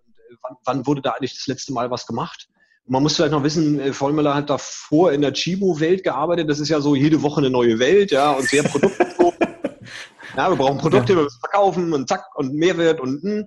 wann, 0.43 0.57
wann 0.65 0.87
wurde 0.87 1.03
da 1.03 1.11
eigentlich 1.11 1.35
das 1.35 1.49
letzte 1.49 1.73
Mal 1.73 1.91
was 1.91 2.07
gemacht? 2.07 2.49
man 2.91 3.05
muss 3.05 3.15
vielleicht 3.15 3.33
noch 3.33 3.45
wissen, 3.45 3.79
äh, 3.79 3.93
Vollmüller 3.93 4.35
hat 4.35 4.50
davor 4.50 5.12
in 5.12 5.21
der 5.21 5.33
Chibo-Welt 5.33 6.03
gearbeitet. 6.03 6.50
Das 6.50 6.59
ist 6.59 6.69
ja 6.69 6.81
so 6.81 6.97
jede 6.97 7.23
Woche 7.23 7.41
eine 7.41 7.50
neue 7.50 7.79
Welt, 7.79 8.11
ja, 8.11 8.33
und 8.33 8.49
sehr 8.49 8.65
produktbezogen. 8.65 9.20
Ja, 10.40 10.50
wir 10.50 10.56
brauchen 10.56 10.78
Produkte, 10.78 11.16
wir 11.16 11.25
müssen 11.25 11.40
verkaufen 11.40 11.92
und 11.92 12.09
zack 12.09 12.25
und 12.35 12.54
Mehrwert 12.54 13.00
und, 13.00 13.23
und. 13.23 13.30
Hm. 13.30 13.47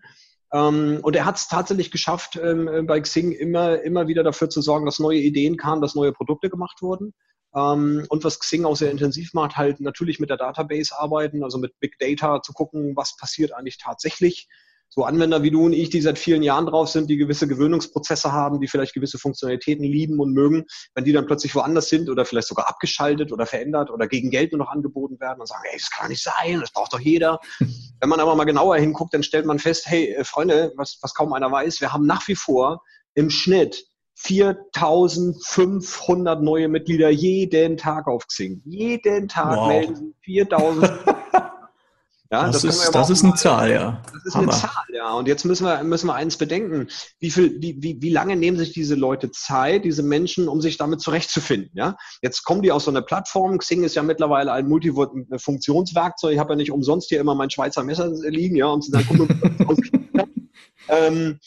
Ähm, 0.54 1.00
und 1.02 1.16
er 1.16 1.26
hat 1.26 1.38
es 1.38 1.48
tatsächlich 1.48 1.90
geschafft, 1.90 2.40
ähm, 2.42 2.86
bei 2.86 3.02
Xing 3.02 3.32
immer, 3.32 3.82
immer 3.82 4.08
wieder 4.08 4.24
dafür 4.24 4.52
zu 4.52 4.62
sorgen, 4.62 4.86
dass 4.86 5.00
neue 5.00 5.18
Ideen 5.18 5.58
kamen, 5.58 5.82
dass 5.82 5.96
neue 5.96 6.14
Produkte 6.14 6.52
gemacht 6.52 6.84
wurden. 6.84 7.14
Ähm, 7.56 8.06
und 8.10 8.24
was 8.24 8.40
Xing 8.40 8.64
auch 8.64 8.76
sehr 8.76 8.92
intensiv 8.92 9.34
macht, 9.34 9.58
halt 9.58 9.80
natürlich 9.80 10.20
mit 10.20 10.30
der 10.30 10.38
Database 10.38 10.96
arbeiten, 10.96 11.44
also 11.44 11.58
mit 11.58 11.80
Big 11.80 11.98
Data 11.98 12.44
zu 12.44 12.54
gucken, 12.54 12.96
was 12.96 13.18
passiert 13.18 13.54
eigentlich 13.54 13.80
tatsächlich 13.80 14.48
so 14.96 15.06
Anwender 15.06 15.42
wie 15.42 15.50
du 15.50 15.66
und 15.66 15.74
ich, 15.74 15.90
die 15.90 16.02
seit 16.02 16.20
vielen 16.20 16.44
Jahren 16.44 16.68
drauf 16.68 16.88
sind, 16.88 17.10
die 17.10 17.18
gewisse 17.18 17.48
Gewöhnungsprozesse 17.48 18.32
haben, 18.32 18.60
die 18.60 18.68
vielleicht 18.68 18.94
gewisse 18.94 19.18
Funktionalitäten 19.18 19.84
lieben 19.84 20.20
und 20.20 20.34
mögen, 20.34 20.66
wenn 20.94 21.04
die 21.04 21.12
dann 21.12 21.26
plötzlich 21.26 21.56
woanders 21.56 21.90
sind 21.90 22.12
oder 22.12 22.26
vielleicht 22.26 22.48
sogar 22.48 22.70
abgeschaltet 22.70 23.32
oder 23.32 23.48
verändert 23.48 23.90
oder 23.90 24.08
gegen 24.08 24.30
Geld 24.30 24.52
nur 24.52 24.60
noch 24.60 24.70
angeboten 24.70 25.20
werden 25.20 25.40
und 25.40 25.48
sagen, 25.48 25.64
ey, 25.72 25.80
das 25.80 25.90
kann 25.90 26.10
nicht 26.10 26.22
sein, 26.22 26.60
das 26.60 26.72
braucht 26.72 26.94
doch 26.94 27.00
jeder. 27.00 27.40
wenn 27.60 28.10
man 28.10 28.20
aber 28.20 28.36
mal 28.36 28.44
genauer 28.44 28.78
hinguckt, 28.78 29.16
dann 29.16 29.24
stellt 29.24 29.48
man 29.48 29.58
fest, 29.58 29.88
hey, 29.88 30.14
äh, 30.14 30.24
Freunde, 30.24 30.74
was, 30.76 31.00
was 31.02 31.16
kaum 31.16 31.34
einer 31.34 31.52
weiß, 31.52 31.82
wir 31.82 31.92
haben 31.92 32.06
nach 32.06 32.28
wie 32.28 32.36
vor 32.36 32.84
im 33.16 33.32
Schnitt 33.32 33.88
4500 34.16 36.44
neue 36.44 36.68
Mitglieder 36.68 37.10
jeden 37.10 37.78
Tag 37.78 38.08
auf 38.08 38.28
Xing. 38.28 38.62
Jeden 38.64 39.28
Tag 39.28 39.58
wow. 39.58 39.68
melden 39.68 39.96
sie 39.96 40.14
4000. 40.22 40.92
Ja, 42.34 42.48
das, 42.48 42.64
das 42.64 42.78
ist, 42.78 42.96
das 42.96 43.12
ist 43.12 43.24
eine 43.24 43.36
Zahl, 43.36 43.70
ja. 43.70 44.02
Das 44.12 44.26
ist 44.26 44.34
Hammer. 44.34 44.54
eine 44.54 44.60
Zahl, 44.60 44.86
ja. 44.92 45.14
Und 45.14 45.28
jetzt 45.28 45.46
müssen 45.46 45.68
wir, 45.68 45.84
müssen 45.84 46.08
wir 46.08 46.16
eins 46.16 46.36
bedenken. 46.36 46.88
Wie, 47.20 47.30
viel, 47.30 47.62
wie, 47.62 47.78
wie, 47.80 48.02
wie 48.02 48.10
lange 48.10 48.36
nehmen 48.36 48.58
sich 48.58 48.74
diese 48.74 48.96
Leute 48.96 49.30
Zeit, 49.30 49.86
diese 49.86 50.02
Menschen, 50.02 50.48
um 50.48 50.60
sich 50.60 50.78
damit 50.78 51.00
zurechtzufinden? 51.00 51.70
Ja? 51.76 51.96
Jetzt 52.24 52.42
kommen 52.44 52.64
die 52.64 52.72
aus 52.72 52.86
so 52.86 52.92
einer 52.92 53.04
Plattform. 53.04 53.60
Xing 53.60 53.84
ist 53.84 53.94
ja 53.94 54.02
mittlerweile 54.02 54.52
ein 54.52 54.68
Multifunktionswerkzeug. 54.68 56.34
Ich 56.34 56.40
habe 56.40 56.54
ja 56.54 56.58
nicht 56.58 56.72
umsonst 56.72 57.10
hier 57.10 57.20
immer 57.20 57.36
mein 57.36 57.52
Schweizer 57.52 57.84
Messer 57.84 58.10
liegen, 58.10 58.56
ja, 58.56 58.66
um 58.66 58.82
zu 58.82 58.90
sagen, 58.90 59.06
guck 59.08 59.30
mal, 59.30 59.78
ähm, 60.88 61.40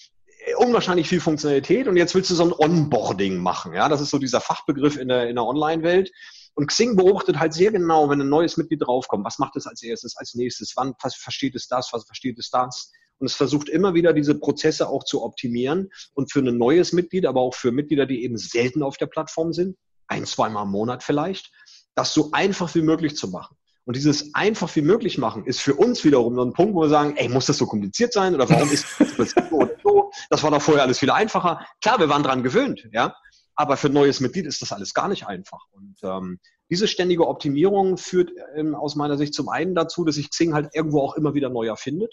unwahrscheinlich 0.58 1.08
viel 1.08 1.20
Funktionalität 1.20 1.88
und 1.88 1.96
jetzt 1.96 2.14
willst 2.14 2.30
du 2.30 2.36
so 2.36 2.44
ein 2.44 2.52
Onboarding 2.52 3.38
machen. 3.38 3.74
Ja, 3.74 3.88
das 3.88 4.00
ist 4.00 4.10
so 4.10 4.18
dieser 4.18 4.40
Fachbegriff 4.40 4.96
in 4.96 5.08
der, 5.08 5.28
in 5.28 5.34
der 5.34 5.46
Online-Welt. 5.46 6.12
Und 6.56 6.68
Xing 6.68 6.96
beobachtet 6.96 7.38
halt 7.38 7.52
sehr 7.52 7.70
genau, 7.70 8.08
wenn 8.08 8.20
ein 8.20 8.30
neues 8.30 8.56
Mitglied 8.56 8.82
draufkommt, 8.82 9.26
was 9.26 9.38
macht 9.38 9.56
es 9.56 9.66
als 9.66 9.82
erstes, 9.82 10.16
als 10.16 10.34
nächstes, 10.34 10.72
wann 10.74 10.94
versteht 10.98 11.54
es 11.54 11.68
das, 11.68 11.92
was 11.92 12.06
versteht 12.06 12.38
es 12.38 12.50
das. 12.50 12.90
Und 13.18 13.26
es 13.26 13.34
versucht 13.34 13.68
immer 13.68 13.92
wieder, 13.92 14.14
diese 14.14 14.38
Prozesse 14.38 14.88
auch 14.88 15.04
zu 15.04 15.22
optimieren 15.22 15.90
und 16.14 16.32
für 16.32 16.40
ein 16.40 16.56
neues 16.56 16.94
Mitglied, 16.94 17.26
aber 17.26 17.42
auch 17.42 17.54
für 17.54 17.72
Mitglieder, 17.72 18.06
die 18.06 18.24
eben 18.24 18.38
selten 18.38 18.82
auf 18.82 18.96
der 18.96 19.06
Plattform 19.06 19.52
sind, 19.52 19.76
ein, 20.08 20.24
zweimal 20.24 20.64
im 20.64 20.70
Monat 20.70 21.02
vielleicht, 21.02 21.52
das 21.94 22.14
so 22.14 22.30
einfach 22.32 22.74
wie 22.74 22.82
möglich 22.82 23.16
zu 23.16 23.28
machen. 23.28 23.56
Und 23.84 23.94
dieses 23.94 24.34
einfach 24.34 24.74
wie 24.76 24.82
möglich 24.82 25.18
machen 25.18 25.44
ist 25.44 25.60
für 25.60 25.74
uns 25.74 26.04
wiederum 26.04 26.34
so 26.34 26.42
ein 26.42 26.54
Punkt, 26.54 26.74
wo 26.74 26.80
wir 26.80 26.88
sagen, 26.88 27.16
ey, 27.16 27.28
muss 27.28 27.46
das 27.46 27.58
so 27.58 27.66
kompliziert 27.66 28.14
sein 28.14 28.34
oder 28.34 28.48
warum 28.48 28.70
ist 28.70 28.86
das 28.98 29.30
so 29.30 29.56
oder 29.56 29.76
so? 29.82 30.10
Das 30.30 30.42
war 30.42 30.50
doch 30.50 30.62
vorher 30.62 30.82
alles 30.82 30.98
viel 30.98 31.10
einfacher. 31.10 31.64
Klar, 31.82 32.00
wir 32.00 32.08
waren 32.08 32.22
dran 32.22 32.42
gewöhnt, 32.42 32.88
ja. 32.92 33.14
Aber 33.56 33.76
für 33.76 33.88
ein 33.88 33.94
neues 33.94 34.20
Mitglied 34.20 34.46
ist 34.46 34.62
das 34.62 34.72
alles 34.72 34.94
gar 34.94 35.08
nicht 35.08 35.26
einfach. 35.26 35.64
Und 35.72 35.96
ähm, 36.02 36.38
diese 36.70 36.86
ständige 36.86 37.26
Optimierung 37.26 37.96
führt 37.96 38.30
ähm, 38.54 38.74
aus 38.74 38.96
meiner 38.96 39.16
Sicht 39.16 39.34
zum 39.34 39.48
einen 39.48 39.74
dazu, 39.74 40.04
dass 40.04 40.16
sich 40.16 40.30
Xing 40.30 40.54
halt 40.54 40.70
irgendwo 40.74 41.00
auch 41.00 41.16
immer 41.16 41.34
wieder 41.34 41.48
neu 41.48 41.66
erfindet. 41.66 42.12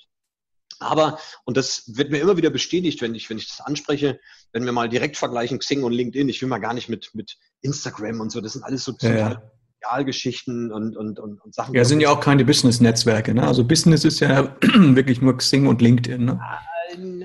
Aber, 0.80 1.20
und 1.46 1.58
das 1.58 1.84
wird 1.96 2.12
mir 2.12 2.20
immer 2.20 2.38
wieder 2.38 2.50
bestätigt, 2.50 3.02
wenn 3.02 3.16
ich, 3.16 3.30
wenn 3.30 3.38
ich 3.38 3.48
das 3.48 3.62
anspreche, 3.62 4.20
wenn 4.52 4.66
wir 4.66 4.72
mal 4.72 4.90
direkt 4.90 5.18
vergleichen, 5.18 5.60
Xing 5.60 5.84
und 5.84 5.94
LinkedIn, 5.94 6.30
ich 6.30 6.42
will 6.42 6.50
mal 6.50 6.60
gar 6.60 6.74
nicht 6.74 6.90
mit, 6.90 7.12
mit 7.14 7.38
Instagram 7.62 8.20
und 8.20 8.32
so, 8.32 8.42
das 8.42 8.54
sind 8.54 8.64
alles 8.64 8.84
so 8.84 8.94
ja, 9.02 10.02
Geschichten 10.02 10.72
und, 10.72 10.96
und, 10.96 11.20
und, 11.20 11.42
und 11.42 11.54
Sachen. 11.54 11.76
Ja, 11.76 11.84
sind 11.84 12.00
ja 12.00 12.10
auch 12.10 12.20
keine 12.20 12.46
Business-Netzwerke, 12.46 13.34
ne? 13.34 13.46
Also 13.46 13.64
Business 13.64 14.06
ist 14.06 14.20
ja 14.20 14.56
wirklich 14.62 15.22
nur 15.22 15.38
Xing 15.38 15.68
und 15.68 15.82
LinkedIn, 15.82 16.26
ne? 16.26 16.40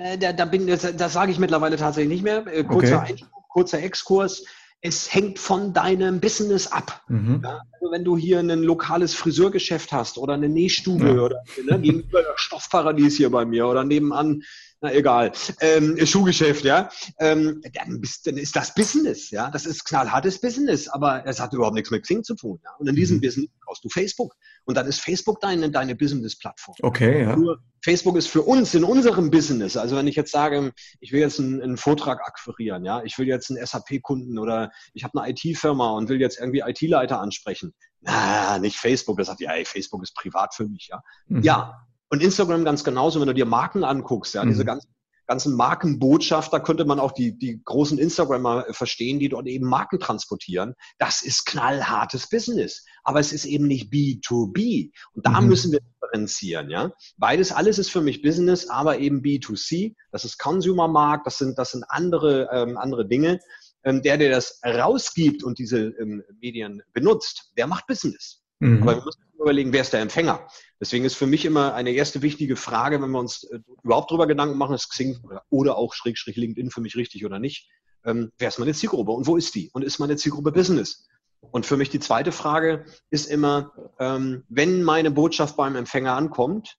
Äh, 0.00 0.18
da, 0.18 0.32
da 0.32 0.44
bin, 0.44 0.66
das, 0.66 0.96
das 0.96 1.12
sage 1.12 1.30
ich 1.30 1.38
mittlerweile 1.38 1.76
tatsächlich 1.76 2.14
nicht 2.14 2.24
mehr. 2.24 2.46
Äh, 2.46 2.64
kurzer 2.64 2.98
okay. 2.98 3.12
Einspruch, 3.12 3.37
kurzer 3.48 3.82
Exkurs 3.82 4.44
es 4.80 5.12
hängt 5.12 5.38
von 5.38 5.72
deinem 5.72 6.20
Business 6.20 6.68
ab. 6.68 7.02
Mhm. 7.08 7.40
Ja, 7.42 7.62
also 7.72 7.92
wenn 7.92 8.04
du 8.04 8.16
hier 8.16 8.38
ein 8.38 8.62
lokales 8.62 9.14
Friseurgeschäft 9.14 9.92
hast 9.92 10.18
oder 10.18 10.34
eine 10.34 10.48
Nähstube 10.48 11.16
ja. 11.16 11.22
oder 11.22 11.42
ne, 11.64 11.80
gegenüber 11.80 12.22
das 12.22 12.40
Stoffparadies 12.40 13.16
hier 13.16 13.30
bei 13.30 13.44
mir 13.44 13.66
oder 13.66 13.84
nebenan 13.84 14.42
na 14.80 14.92
egal, 14.92 15.32
ähm, 15.60 15.96
Schuhgeschäft, 16.06 16.64
ja, 16.64 16.88
ähm, 17.18 17.60
dann, 17.74 18.00
bist, 18.00 18.26
dann 18.26 18.36
ist 18.36 18.54
das 18.54 18.74
Business, 18.74 19.30
ja, 19.30 19.50
das 19.50 19.66
ist 19.66 19.84
knallhartes 19.84 20.40
Business, 20.40 20.88
aber 20.88 21.26
es 21.26 21.40
hat 21.40 21.52
überhaupt 21.52 21.74
nichts 21.74 21.90
mit 21.90 22.02
Xing 22.04 22.22
zu 22.22 22.36
tun, 22.36 22.60
ja? 22.64 22.70
und 22.78 22.88
in 22.88 22.94
diesem 22.94 23.16
mhm. 23.16 23.22
Business 23.22 23.50
brauchst 23.64 23.84
du 23.84 23.88
Facebook 23.88 24.34
und 24.64 24.76
dann 24.76 24.86
ist 24.86 25.00
Facebook 25.00 25.40
deine, 25.40 25.70
deine 25.70 25.96
Business-Plattform. 25.96 26.76
Okay, 26.82 27.22
ja. 27.22 27.36
Nur 27.36 27.58
Facebook 27.82 28.16
ist 28.16 28.28
für 28.28 28.42
uns 28.42 28.74
in 28.74 28.84
unserem 28.84 29.30
Business, 29.30 29.76
also 29.76 29.96
wenn 29.96 30.06
ich 30.06 30.16
jetzt 30.16 30.30
sage, 30.30 30.72
ich 31.00 31.12
will 31.12 31.20
jetzt 31.20 31.40
einen, 31.40 31.60
einen 31.60 31.76
Vortrag 31.76 32.20
akquirieren, 32.20 32.84
ja, 32.84 33.02
ich 33.02 33.18
will 33.18 33.26
jetzt 33.26 33.50
einen 33.50 33.64
SAP-Kunden 33.64 34.38
oder 34.38 34.70
ich 34.94 35.02
habe 35.02 35.20
eine 35.20 35.32
IT-Firma 35.32 35.90
und 35.90 36.08
will 36.08 36.20
jetzt 36.20 36.38
irgendwie 36.38 36.60
IT-Leiter 36.60 37.20
ansprechen, 37.20 37.74
na, 38.00 38.58
nicht 38.58 38.76
Facebook, 38.76 39.18
das 39.18 39.26
sagt 39.26 39.40
ja, 39.40 39.52
ey, 39.52 39.64
Facebook 39.64 40.02
ist 40.04 40.14
privat 40.14 40.54
für 40.54 40.68
mich, 40.68 40.88
ja. 40.90 41.02
Mhm. 41.26 41.42
Ja, 41.42 41.87
und 42.10 42.22
Instagram 42.22 42.64
ganz 42.64 42.84
genauso, 42.84 43.20
wenn 43.20 43.28
du 43.28 43.34
dir 43.34 43.46
Marken 43.46 43.84
anguckst, 43.84 44.34
ja, 44.34 44.44
mhm. 44.44 44.50
diese 44.50 44.64
ganzen, 44.64 44.88
ganzen 45.26 45.54
Markenbotschafter 45.54 46.58
könnte 46.60 46.86
man 46.86 46.98
auch 46.98 47.12
die, 47.12 47.38
die 47.38 47.60
großen 47.62 47.98
Instagrammer 47.98 48.64
verstehen, 48.70 49.18
die 49.18 49.28
dort 49.28 49.46
eben 49.46 49.66
Marken 49.66 50.00
transportieren. 50.00 50.74
Das 50.98 51.22
ist 51.22 51.44
knallhartes 51.44 52.30
Business. 52.30 52.84
Aber 53.04 53.20
es 53.20 53.32
ist 53.32 53.44
eben 53.44 53.66
nicht 53.66 53.92
B2B. 53.92 54.90
Und 55.12 55.26
da 55.26 55.40
mhm. 55.40 55.48
müssen 55.48 55.72
wir 55.72 55.80
differenzieren, 55.80 56.70
ja. 56.70 56.90
Beides, 57.18 57.52
alles 57.52 57.78
ist 57.78 57.90
für 57.90 58.00
mich 58.00 58.22
Business, 58.22 58.70
aber 58.70 58.98
eben 58.98 59.20
B2C. 59.20 59.94
Das 60.12 60.24
ist 60.24 60.38
Consumer-Markt, 60.38 61.26
das 61.26 61.36
sind, 61.36 61.58
das 61.58 61.72
sind 61.72 61.84
andere, 61.88 62.48
ähm, 62.50 62.78
andere 62.78 63.06
Dinge. 63.06 63.38
Ähm, 63.84 64.02
der, 64.02 64.16
der 64.16 64.30
das 64.30 64.60
rausgibt 64.64 65.44
und 65.44 65.58
diese 65.58 65.78
ähm, 66.00 66.22
Medien 66.40 66.82
benutzt, 66.92 67.52
der 67.56 67.66
macht 67.66 67.86
Business. 67.86 68.42
Mhm. 68.60 68.82
Aber 68.82 68.96
wir 68.96 69.04
müssen 69.04 69.22
überlegen, 69.42 69.72
wer 69.72 69.82
ist 69.82 69.92
der 69.92 70.00
Empfänger. 70.00 70.46
Deswegen 70.80 71.04
ist 71.04 71.14
für 71.14 71.26
mich 71.26 71.44
immer 71.44 71.74
eine 71.74 71.90
erste 71.90 72.22
wichtige 72.22 72.56
Frage, 72.56 73.00
wenn 73.00 73.10
wir 73.10 73.18
uns 73.18 73.44
äh, 73.44 73.60
überhaupt 73.82 74.10
darüber 74.10 74.26
Gedanken 74.26 74.58
machen, 74.58 74.74
ist 74.74 74.90
Xing 74.90 75.18
oder 75.50 75.76
auch 75.76 75.94
Schrägstrich 75.94 76.36
LinkedIn 76.36 76.70
für 76.70 76.80
mich 76.80 76.96
richtig 76.96 77.24
oder 77.24 77.38
nicht. 77.38 77.68
Ähm, 78.04 78.32
wer 78.38 78.48
ist 78.48 78.58
meine 78.58 78.74
Zielgruppe 78.74 79.12
und 79.12 79.26
wo 79.26 79.36
ist 79.36 79.54
die? 79.54 79.70
Und 79.72 79.82
ist 79.82 79.98
meine 79.98 80.16
Zielgruppe 80.16 80.52
Business? 80.52 81.08
Und 81.40 81.66
für 81.66 81.76
mich 81.76 81.90
die 81.90 82.00
zweite 82.00 82.32
Frage 82.32 82.84
ist 83.10 83.26
immer, 83.26 83.72
ähm, 83.98 84.44
wenn 84.48 84.82
meine 84.82 85.10
Botschaft 85.10 85.56
beim 85.56 85.76
Empfänger 85.76 86.14
ankommt, 86.14 86.76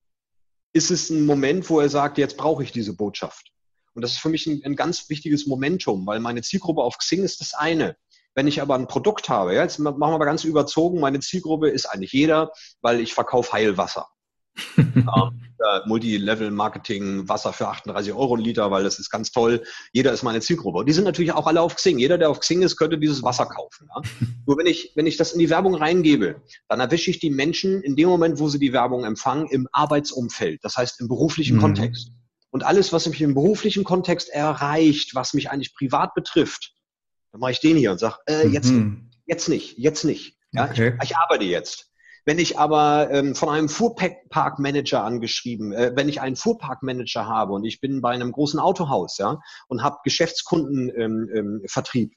ist 0.74 0.92
es 0.92 1.10
ein 1.10 1.26
Moment, 1.26 1.70
wo 1.70 1.80
er 1.80 1.90
sagt, 1.90 2.18
jetzt 2.18 2.38
brauche 2.38 2.64
ich 2.64 2.72
diese 2.72 2.96
Botschaft. 2.96 3.52
Und 3.94 4.04
das 4.04 4.12
ist 4.12 4.20
für 4.20 4.30
mich 4.30 4.46
ein, 4.48 4.62
ein 4.64 4.76
ganz 4.76 5.10
wichtiges 5.10 5.48
Momentum, 5.48 6.06
weil 6.06 6.20
meine 6.20 6.42
Zielgruppe 6.42 6.82
auf 6.82 6.98
Xing 6.98 7.24
ist 7.24 7.42
das 7.42 7.54
eine. 7.54 7.98
Wenn 8.40 8.48
ich 8.48 8.62
aber 8.62 8.76
ein 8.76 8.88
Produkt 8.88 9.28
habe, 9.28 9.54
ja, 9.54 9.64
jetzt 9.64 9.80
machen 9.80 10.00
wir 10.00 10.18
mal 10.18 10.24
ganz 10.24 10.46
überzogen, 10.46 11.02
meine 11.02 11.20
Zielgruppe 11.20 11.68
ist 11.68 11.88
eigentlich 11.88 12.14
jeder, 12.14 12.54
weil 12.80 13.02
ich 13.02 13.14
verkaufe 13.14 13.52
Heilwasser. 13.52 14.08
ähm, 14.78 14.96
äh, 14.96 15.82
Multi-Level-Marketing, 15.86 17.28
Wasser 17.28 17.52
für 17.52 17.68
38 17.68 18.14
Euro 18.14 18.38
ein 18.38 18.42
Liter, 18.42 18.72
weil 18.72 18.86
das 18.86 18.98
ist 18.98 19.10
ganz 19.10 19.32
toll. 19.32 19.62
Jeder 19.92 20.14
ist 20.14 20.24
meine 20.24 20.40
Zielgruppe. 20.40 20.78
Und 20.78 20.86
die 20.86 20.94
sind 20.94 21.04
natürlich 21.04 21.34
auch 21.34 21.48
alle 21.48 21.60
auf 21.60 21.76
Xing. 21.76 22.00
Jeder, 22.00 22.18
der 22.18 22.30
auf 22.30 22.40
Xing 22.40 22.62
ist, 22.62 22.78
könnte 22.78 22.98
dieses 22.98 23.24
Wasser 23.24 23.46
kaufen. 23.46 23.90
Ja? 23.94 24.02
Nur 24.48 24.58
wenn 24.58 24.68
ich, 24.68 24.94
wenn 24.96 25.06
ich 25.06 25.18
das 25.18 25.34
in 25.34 25.40
die 25.40 25.50
Werbung 25.50 25.76
reingebe, 25.76 26.42
dann 26.70 26.80
erwische 26.80 27.12
ich 27.12 27.20
die 27.20 27.32
Menschen 27.32 27.82
in 27.82 27.98
dem 27.98 28.08
Moment, 28.08 28.40
wo 28.40 28.48
sie 28.48 28.60
die 28.60 28.72
Werbung 28.72 29.04
empfangen, 29.04 29.48
im 29.50 29.68
Arbeitsumfeld. 29.74 30.64
Das 30.64 30.78
heißt, 30.78 31.02
im 31.02 31.10
beruflichen 31.10 31.58
mhm. 31.58 31.62
Kontext. 31.62 32.14
Und 32.52 32.64
alles, 32.64 32.94
was 32.94 33.06
mich 33.10 33.22
im 33.22 33.34
beruflichen 33.34 33.84
Kontext 33.84 34.30
erreicht, 34.30 35.14
was 35.14 35.34
mich 35.34 35.52
eigentlich 35.52 35.76
privat 35.76 36.14
betrifft, 36.14 36.72
dann 37.32 37.42
mache 37.42 37.52
ich 37.52 37.60
den 37.60 37.78
hier 37.78 37.92
und 37.92 38.00
sage, 38.00 38.16
äh, 38.28 38.48
jetzt, 38.48 38.72
mhm. 38.72 39.10
jetzt 39.26 39.50
nicht, 39.50 39.78
jetzt 39.78 40.04
nicht. 40.04 40.38
Ja, 40.52 40.66
okay. 40.66 40.98
ich, 41.02 41.12
ich 41.12 41.18
arbeite 41.18 41.46
jetzt. 41.46 41.88
Wenn 42.26 42.38
ich 42.38 42.60
aber 42.60 43.10
ähm, 43.12 43.34
von 43.34 43.50
einem 43.50 43.70
Fuhrparkmanager 43.70 45.04
angeschrieben, 45.04 45.74
äh, 45.74 45.94
wenn 45.96 46.10
ich 46.10 46.22
einen 46.22 46.36
Fuhrparkmanager 46.36 47.26
habe 47.26 47.54
und 47.54 47.66
ich 47.66 47.82
bin 47.82 48.02
bei 48.02 48.12
einem 48.12 48.32
großen 48.32 48.60
Autohaus, 48.60 49.18
ja, 49.18 49.40
und 49.68 49.82
habe 49.82 49.98
Geschäftskundenvertrieb, 50.04 50.92
ähm, 50.96 51.30
ähm, 51.34 52.12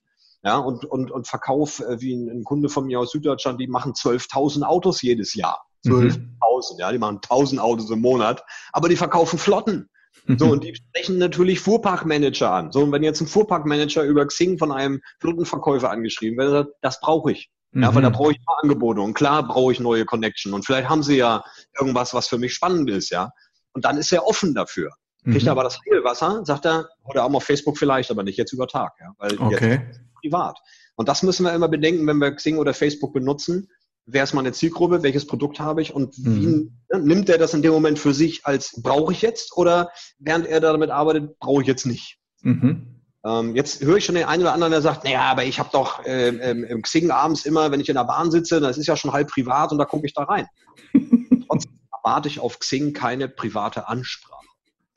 ja, 0.44 0.58
und, 0.58 0.84
und, 0.84 1.10
und 1.10 1.28
Verkauf, 1.28 1.80
äh, 1.80 2.00
wie 2.00 2.14
ein, 2.14 2.28
ein, 2.28 2.44
Kunde 2.44 2.68
von 2.68 2.86
mir 2.86 3.00
aus 3.00 3.12
Süddeutschland, 3.12 3.60
die 3.60 3.68
machen 3.68 3.92
12.000 3.92 4.64
Autos 4.64 5.02
jedes 5.02 5.34
Jahr. 5.34 5.64
12.000, 5.86 6.18
mhm. 6.18 6.78
ja, 6.78 6.92
die 6.92 6.98
machen 6.98 7.20
1.000 7.20 7.58
Autos 7.58 7.90
im 7.90 8.00
Monat, 8.00 8.44
aber 8.72 8.88
die 8.88 8.96
verkaufen 8.96 9.38
Flotten. 9.38 9.88
So, 10.26 10.50
und 10.50 10.64
die 10.64 10.74
sprechen 10.74 11.18
natürlich 11.18 11.60
Fuhrparkmanager 11.60 12.50
an. 12.50 12.72
So, 12.72 12.82
und 12.82 12.92
wenn 12.92 13.02
jetzt 13.02 13.20
ein 13.20 13.26
Fuhrparkmanager 13.26 14.04
über 14.04 14.26
Xing 14.26 14.58
von 14.58 14.70
einem 14.70 15.00
Flottenverkäufer 15.20 15.90
angeschrieben 15.90 16.38
wird, 16.38 16.74
das 16.80 17.00
brauche 17.00 17.32
ich. 17.32 17.50
Ja, 17.74 17.90
mhm. 17.90 17.94
weil 17.96 18.02
da 18.02 18.10
brauche 18.10 18.32
ich 18.32 18.38
mal 18.46 18.56
Angebote 18.62 19.00
und 19.00 19.14
klar 19.14 19.46
brauche 19.46 19.72
ich 19.72 19.80
neue 19.80 20.04
Connection 20.04 20.52
und 20.52 20.66
vielleicht 20.66 20.90
haben 20.90 21.02
sie 21.02 21.16
ja 21.16 21.42
irgendwas, 21.78 22.12
was 22.12 22.28
für 22.28 22.38
mich 22.38 22.54
spannend 22.54 22.90
ist, 22.90 23.10
ja. 23.10 23.30
Und 23.72 23.86
dann 23.86 23.96
ist 23.96 24.12
er 24.12 24.26
offen 24.26 24.54
dafür. 24.54 24.90
Kriegt 25.24 25.42
mhm. 25.42 25.48
er 25.48 25.52
aber 25.52 25.64
das 25.64 25.78
Heilwasser, 25.90 26.44
sagt 26.44 26.66
er, 26.66 26.88
oder 27.04 27.24
auch 27.24 27.32
auf 27.32 27.44
Facebook 27.44 27.78
vielleicht, 27.78 28.10
aber 28.10 28.24
nicht 28.24 28.36
jetzt 28.36 28.52
über 28.52 28.66
Tag, 28.66 28.92
ja, 29.00 29.14
weil 29.18 29.38
okay. 29.40 29.80
jetzt 29.88 30.00
privat. 30.20 30.58
Und 30.96 31.08
das 31.08 31.22
müssen 31.22 31.44
wir 31.44 31.54
immer 31.54 31.68
bedenken, 31.68 32.06
wenn 32.06 32.18
wir 32.18 32.32
Xing 32.32 32.58
oder 32.58 32.74
Facebook 32.74 33.14
benutzen 33.14 33.68
wer 34.06 34.24
ist 34.24 34.34
meine 34.34 34.52
Zielgruppe, 34.52 35.02
welches 35.02 35.26
Produkt 35.26 35.60
habe 35.60 35.82
ich 35.82 35.94
und 35.94 36.14
wie 36.18 36.46
mhm. 36.46 36.72
nimmt 36.90 37.28
er 37.28 37.38
das 37.38 37.54
in 37.54 37.62
dem 37.62 37.72
Moment 37.72 37.98
für 37.98 38.14
sich 38.14 38.44
als 38.44 38.80
brauche 38.82 39.12
ich 39.12 39.22
jetzt 39.22 39.56
oder 39.56 39.90
während 40.18 40.46
er 40.46 40.60
damit 40.60 40.90
arbeitet, 40.90 41.38
brauche 41.38 41.62
ich 41.62 41.68
jetzt 41.68 41.86
nicht. 41.86 42.18
Mhm. 42.42 43.00
Ähm, 43.24 43.54
jetzt 43.54 43.82
höre 43.82 43.98
ich 43.98 44.04
schon 44.04 44.16
den 44.16 44.24
einen 44.24 44.42
oder 44.42 44.52
anderen, 44.52 44.72
der 44.72 44.82
sagt, 44.82 45.04
naja, 45.04 45.22
aber 45.22 45.44
ich 45.44 45.60
habe 45.60 45.68
doch 45.72 46.02
ähm, 46.04 46.40
ähm, 46.42 46.64
im 46.64 46.82
Xing 46.82 47.10
abends 47.10 47.46
immer, 47.46 47.70
wenn 47.70 47.80
ich 47.80 47.88
in 47.88 47.94
der 47.94 48.04
Bahn 48.04 48.32
sitze, 48.32 48.60
das 48.60 48.78
ist 48.78 48.88
ja 48.88 48.96
schon 48.96 49.12
halb 49.12 49.28
privat 49.28 49.70
und 49.70 49.78
da 49.78 49.84
gucke 49.84 50.06
ich 50.06 50.14
da 50.14 50.24
rein. 50.24 50.46
Trotzdem 51.46 51.78
erwarte 51.92 52.28
ich 52.28 52.40
auf 52.40 52.58
Xing 52.58 52.92
keine 52.92 53.28
private 53.28 53.88
Ansprache. 53.88 54.44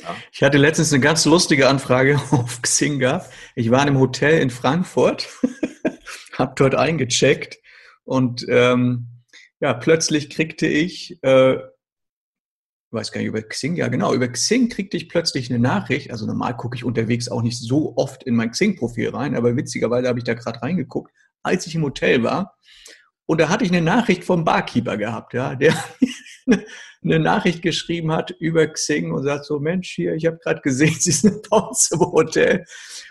Ja. 0.02 0.16
Ich 0.32 0.42
hatte 0.42 0.58
letztens 0.58 0.92
eine 0.92 1.02
ganz 1.02 1.26
lustige 1.26 1.70
Anfrage 1.70 2.20
auf 2.32 2.64
Xing 2.64 2.98
gehabt. 2.98 3.30
Ich 3.54 3.70
war 3.70 3.82
in 3.84 3.90
einem 3.90 4.00
Hotel 4.00 4.42
in 4.42 4.50
Frankfurt, 4.50 5.30
habe 6.38 6.54
dort 6.56 6.74
eingecheckt 6.74 7.60
und 8.06 8.46
ähm, 8.48 9.08
ja, 9.60 9.74
plötzlich 9.74 10.30
kriegte 10.30 10.68
ich 10.68 11.22
äh, 11.24 11.58
weiß 12.96 13.12
gar 13.12 13.20
nicht, 13.20 13.28
über 13.28 13.42
Xing, 13.44 13.76
ja 13.76 13.88
genau, 13.88 14.14
über 14.14 14.28
Xing 14.28 14.70
kriegte 14.70 14.98
ich 14.98 15.10
plötzlich 15.10 15.52
eine 15.52 15.60
Nachricht, 15.60 16.10
also 16.12 16.26
normal 16.26 16.58
gucke 16.58 16.76
ich 16.76 16.84
unterwegs 16.84 17.30
auch 17.30 17.44
nicht 17.44 17.60
so 17.60 17.94
oft 17.98 18.24
in 18.24 18.36
mein 18.36 18.52
Xing-Profil 18.52 19.10
rein, 19.10 19.36
aber 19.36 19.56
witzigerweise 19.56 20.08
habe 20.08 20.18
ich 20.18 20.26
da 20.26 20.34
gerade 20.34 20.62
reingeguckt, 20.62 21.14
als 21.44 21.68
ich 21.68 21.76
im 21.76 21.84
Hotel 21.84 22.24
war. 22.24 22.58
Und 23.28 23.42
da 23.42 23.50
hatte 23.50 23.66
ich 23.66 23.72
eine 23.72 23.82
Nachricht 23.82 24.24
vom 24.24 24.44
Barkeeper 24.44 24.98
gehabt, 24.98 25.34
ja, 25.34 25.56
der 25.56 25.76
eine 27.04 27.20
Nachricht 27.20 27.62
geschrieben 27.62 28.12
hat 28.12 28.32
über 28.32 28.68
Xing 28.68 29.12
und 29.12 29.24
sagt 29.24 29.46
so, 29.46 29.60
Mensch, 29.60 29.92
hier, 29.92 30.16
ich 30.16 30.26
habe 30.26 30.38
gerade 30.38 30.62
gesehen, 30.62 30.96
Sie 31.00 31.12
sind 31.12 31.48
bei 31.50 31.58
uns 31.58 31.92
im 31.92 32.00
Hotel. 32.00 32.66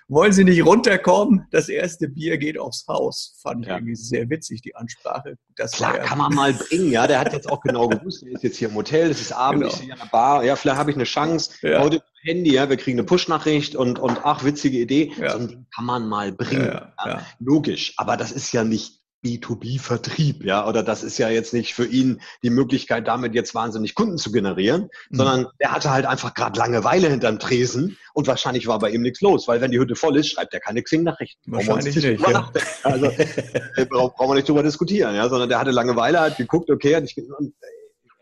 Wollen 0.09 0.33
Sie 0.33 0.45
nicht 0.45 0.65
runterkommen? 0.65 1.47
Das 1.51 1.69
erste 1.69 2.09
Bier 2.09 2.37
geht 2.37 2.59
aufs 2.59 2.87
Haus. 2.89 3.39
Fand 3.43 3.67
ja. 3.67 3.77
irgendwie 3.77 3.95
sehr 3.95 4.29
witzig, 4.29 4.61
die 4.63 4.77
Ansprache. 4.77 5.37
Das 5.57 5.73
Klar, 5.73 5.99
kann 5.99 6.19
man 6.19 6.35
mal 6.35 6.53
bringen, 6.53 6.91
ja. 6.91 7.07
Der 7.07 7.21
hat 7.21 7.33
jetzt 7.33 7.49
auch 7.49 7.61
genau 7.61 7.89
gewusst, 7.89 8.23
er 8.23 8.33
ist 8.33 8.43
jetzt 8.43 8.57
hier 8.57 8.69
im 8.69 8.75
Hotel, 8.75 9.11
es 9.11 9.21
ist 9.21 9.33
Abend, 9.33 9.63
genau. 9.63 9.73
ich 9.73 9.79
sehe 9.81 9.95
der 9.95 10.09
Bar, 10.11 10.45
ja, 10.45 10.57
vielleicht 10.57 10.79
habe 10.79 10.91
ich 10.91 10.97
eine 10.97 11.05
Chance. 11.05 11.53
Ja. 11.63 11.81
Heute 11.81 12.03
Handy, 12.23 12.55
ja, 12.55 12.69
wir 12.69 12.77
kriegen 12.77 12.99
eine 12.99 13.07
Push-Nachricht 13.07 13.77
und, 13.77 13.99
und 13.99 14.21
ach, 14.25 14.45
witzige 14.45 14.79
Idee. 14.79 15.13
Ja. 15.19 15.31
So 15.31 15.39
ein 15.39 15.49
Ding 15.49 15.67
kann 15.75 15.85
man 15.85 16.09
mal 16.09 16.33
bringen. 16.33 16.67
Ja. 16.67 17.27
Logisch, 17.39 17.95
aber 17.97 18.17
das 18.17 18.33
ist 18.33 18.53
ja 18.53 18.65
nicht 18.65 19.04
B2B-Vertrieb, 19.25 20.45
ja, 20.45 20.69
oder 20.69 20.83
das 20.83 21.03
ist 21.03 21.17
ja 21.17 21.31
jetzt 21.31 21.55
nicht 21.55 21.75
für 21.75 21.87
ihn 21.87 22.21
die 22.43 22.51
Möglichkeit, 22.51 23.09
damit 23.09 23.35
jetzt 23.35 23.55
wahnsinnig 23.55 23.95
Kunden 23.95 24.19
zu 24.19 24.31
generieren, 24.31 24.91
mhm. 25.09 25.17
sondern 25.17 25.47
er 25.59 25.73
hatte 25.73 25.91
halt 25.91 26.05
einfach 26.05 26.35
gerade 26.35 26.59
Langeweile 26.59 27.09
hinterm 27.09 27.39
Tresen 27.39 27.97
und 28.13 28.27
wahrscheinlich 28.27 28.67
war 28.67 28.79
bei 28.79 28.91
ihm 28.91 29.01
nichts 29.01 29.23
los, 29.23 29.49
weil 29.49 29.61
wenn 29.63 29.71
die 29.71 29.79
Hütte 29.79 29.97
voll 29.97 30.17
ist, 30.17 30.29
schreibt 30.29 30.53
er 30.53 30.61
keine 30.61 30.83
Xing-Nachrichten. 30.83 31.51
Wahrscheinlich 31.51 31.97
nicht, 31.97 32.07
nicht 32.07 32.29
ja. 32.29 32.51
Also 32.83 33.07
äh, 33.07 33.87
brauchen 33.87 34.29
wir 34.29 34.35
nicht 34.35 34.49
drüber 34.49 34.63
diskutieren, 34.63 35.15
ja, 35.15 35.29
sondern 35.29 35.49
der 35.49 35.59
hatte 35.59 35.71
Langeweile, 35.71 36.21
hat 36.21 36.37
geguckt, 36.37 36.71
okay, 36.71 36.95
hat 36.95 37.03
nicht, 37.03 37.17
äh, 37.17 37.23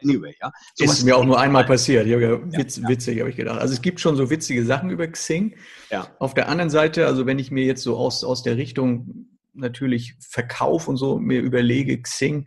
anyway, 0.05 0.37
ja. 0.41 0.53
So 0.75 0.85
ist 0.85 1.05
mir 1.05 1.17
auch 1.17 1.25
nur 1.25 1.41
einmal 1.41 1.65
passiert. 1.65 2.07
Ja, 2.07 2.19
witz, 2.21 2.77
ja, 2.77 2.89
witzig, 2.89 3.19
habe 3.21 3.31
ich 3.31 3.37
gedacht. 3.37 3.61
Also 3.61 3.75
es 3.75 3.83
gibt 3.83 3.99
schon 3.99 4.15
so 4.15 4.31
witzige 4.31 4.65
Sachen 4.65 4.91
über 4.91 5.07
Xing. 5.09 5.57
Ja. 5.91 6.09
Auf 6.21 6.35
der 6.35 6.49
anderen 6.49 6.71
Seite, 6.71 7.07
also 7.07 7.27
wenn 7.27 7.39
ich 7.39 7.51
mir 7.51 7.65
jetzt 7.65 7.83
so 7.83 7.97
aus, 7.97 8.23
aus 8.25 8.43
der 8.43 8.57
Richtung 8.57 9.32
natürlich 9.55 10.15
Verkauf 10.21 10.89
und 10.89 10.97
so 10.97 11.19
mir 11.19 11.41
überlege, 11.41 12.01
Xing 12.01 12.47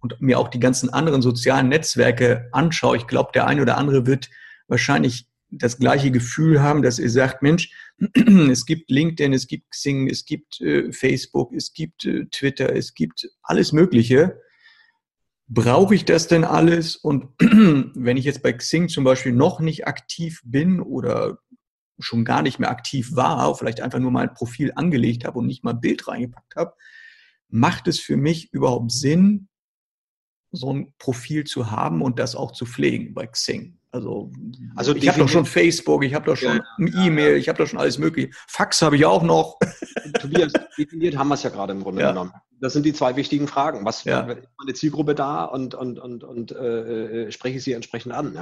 und 0.00 0.20
mir 0.20 0.38
auch 0.38 0.48
die 0.48 0.60
ganzen 0.60 0.90
anderen 0.90 1.22
sozialen 1.22 1.68
Netzwerke 1.68 2.48
anschaue, 2.52 2.96
ich 2.96 3.06
glaube, 3.06 3.30
der 3.34 3.46
eine 3.46 3.62
oder 3.62 3.76
andere 3.76 4.06
wird 4.06 4.30
wahrscheinlich 4.68 5.26
das 5.50 5.78
gleiche 5.78 6.10
Gefühl 6.10 6.62
haben, 6.62 6.82
dass 6.82 6.98
ihr 6.98 7.10
sagt, 7.10 7.42
Mensch, 7.42 7.70
es 8.50 8.66
gibt 8.66 8.90
LinkedIn, 8.90 9.32
es 9.32 9.46
gibt 9.46 9.70
Xing, 9.70 10.08
es 10.08 10.24
gibt 10.24 10.60
äh, 10.60 10.92
Facebook, 10.92 11.52
es 11.52 11.72
gibt 11.72 12.04
äh, 12.04 12.26
Twitter, 12.26 12.74
es 12.74 12.94
gibt 12.94 13.28
alles 13.42 13.72
Mögliche. 13.72 14.40
Brauche 15.48 15.94
ich 15.94 16.04
das 16.04 16.26
denn 16.26 16.44
alles? 16.44 16.96
Und 16.96 17.28
wenn 17.38 18.16
ich 18.16 18.24
jetzt 18.24 18.42
bei 18.42 18.52
Xing 18.52 18.88
zum 18.88 19.04
Beispiel 19.04 19.32
noch 19.32 19.60
nicht 19.60 19.86
aktiv 19.86 20.42
bin 20.44 20.80
oder 20.80 21.38
schon 21.98 22.24
gar 22.24 22.42
nicht 22.42 22.58
mehr 22.58 22.70
aktiv 22.70 23.14
war, 23.14 23.54
vielleicht 23.54 23.80
einfach 23.80 23.98
nur 23.98 24.10
mal 24.10 24.28
ein 24.28 24.34
Profil 24.34 24.72
angelegt 24.74 25.24
habe 25.24 25.38
und 25.38 25.46
nicht 25.46 25.64
mal 25.64 25.72
ein 25.72 25.80
Bild 25.80 26.06
reingepackt 26.08 26.56
habe, 26.56 26.74
macht 27.48 27.88
es 27.88 28.00
für 28.00 28.16
mich 28.16 28.52
überhaupt 28.52 28.92
Sinn, 28.92 29.48
so 30.52 30.72
ein 30.72 30.94
Profil 30.98 31.44
zu 31.44 31.70
haben 31.70 32.02
und 32.02 32.18
das 32.18 32.34
auch 32.34 32.52
zu 32.52 32.66
pflegen 32.66 33.14
bei 33.14 33.26
Xing? 33.26 33.78
Also, 33.90 34.30
also 34.74 34.94
ich 34.94 35.08
habe 35.08 35.18
doch 35.20 35.28
schon 35.28 35.46
Facebook, 35.46 36.04
ich 36.04 36.12
habe 36.12 36.26
doch 36.26 36.36
schon 36.36 36.60
ja, 36.78 37.06
E-Mail, 37.06 37.32
ja. 37.32 37.36
ich 37.36 37.48
habe 37.48 37.58
doch 37.58 37.66
schon 37.66 37.78
alles 37.78 37.98
mögliche. 37.98 38.30
Fax 38.46 38.82
habe 38.82 38.96
ich 38.96 39.06
auch 39.06 39.22
noch. 39.22 39.58
Tobias, 40.20 40.52
definiert 40.76 41.16
haben 41.16 41.28
wir 41.28 41.34
es 41.34 41.42
ja 41.44 41.50
gerade 41.50 41.72
im 41.72 41.82
Grunde 41.82 42.02
ja. 42.02 42.10
genommen. 42.10 42.32
Das 42.60 42.74
sind 42.74 42.84
die 42.84 42.92
zwei 42.92 43.16
wichtigen 43.16 43.48
Fragen. 43.48 43.84
Was 43.86 44.04
ist 44.04 44.06
meine 44.06 44.74
Zielgruppe 44.74 45.14
da 45.14 45.44
und, 45.44 45.74
und, 45.74 45.98
und, 45.98 46.24
und 46.24 46.52
äh, 46.52 47.26
äh, 47.26 47.32
spreche 47.32 47.56
ich 47.56 47.64
sie 47.64 47.72
entsprechend 47.72 48.12
an? 48.12 48.34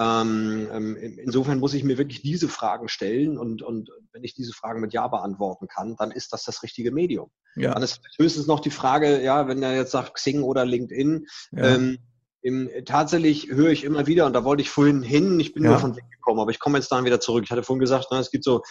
Ähm, 0.00 0.68
ähm 0.72 0.96
insofern 0.96 1.58
muss 1.58 1.74
ich 1.74 1.84
mir 1.84 1.98
wirklich 1.98 2.22
diese 2.22 2.48
Fragen 2.48 2.88
stellen 2.88 3.36
und, 3.38 3.62
und 3.62 3.90
wenn 4.12 4.24
ich 4.24 4.34
diese 4.34 4.52
Fragen 4.52 4.80
mit 4.80 4.92
Ja 4.92 5.06
beantworten 5.08 5.68
kann, 5.68 5.94
dann 5.96 6.10
ist 6.10 6.32
das 6.32 6.44
das 6.44 6.62
richtige 6.62 6.90
Medium. 6.90 7.30
Ja. 7.54 7.74
Dann 7.74 7.82
ist 7.82 8.00
höchstens 8.18 8.46
noch 8.46 8.60
die 8.60 8.70
Frage, 8.70 9.22
ja, 9.22 9.46
wenn 9.46 9.62
er 9.62 9.76
jetzt 9.76 9.92
sagt 9.92 10.14
Xing 10.14 10.42
oder 10.42 10.64
LinkedIn, 10.64 11.26
ja. 11.52 11.76
ähm, 11.76 11.98
im, 12.42 12.70
tatsächlich 12.86 13.50
höre 13.50 13.70
ich 13.70 13.84
immer 13.84 14.06
wieder, 14.06 14.24
und 14.26 14.32
da 14.32 14.44
wollte 14.44 14.62
ich 14.62 14.70
vorhin 14.70 15.02
hin, 15.02 15.38
ich 15.38 15.52
bin 15.52 15.64
ja. 15.64 15.70
nur 15.70 15.78
von 15.78 15.96
weggekommen, 15.96 16.40
aber 16.40 16.50
ich 16.50 16.58
komme 16.58 16.78
jetzt 16.78 16.90
dann 16.90 17.04
wieder 17.04 17.20
zurück. 17.20 17.44
Ich 17.44 17.50
hatte 17.50 17.62
vorhin 17.62 17.80
gesagt, 17.80 18.10
ne, 18.10 18.18
es 18.18 18.30
gibt 18.30 18.44
so, 18.44 18.62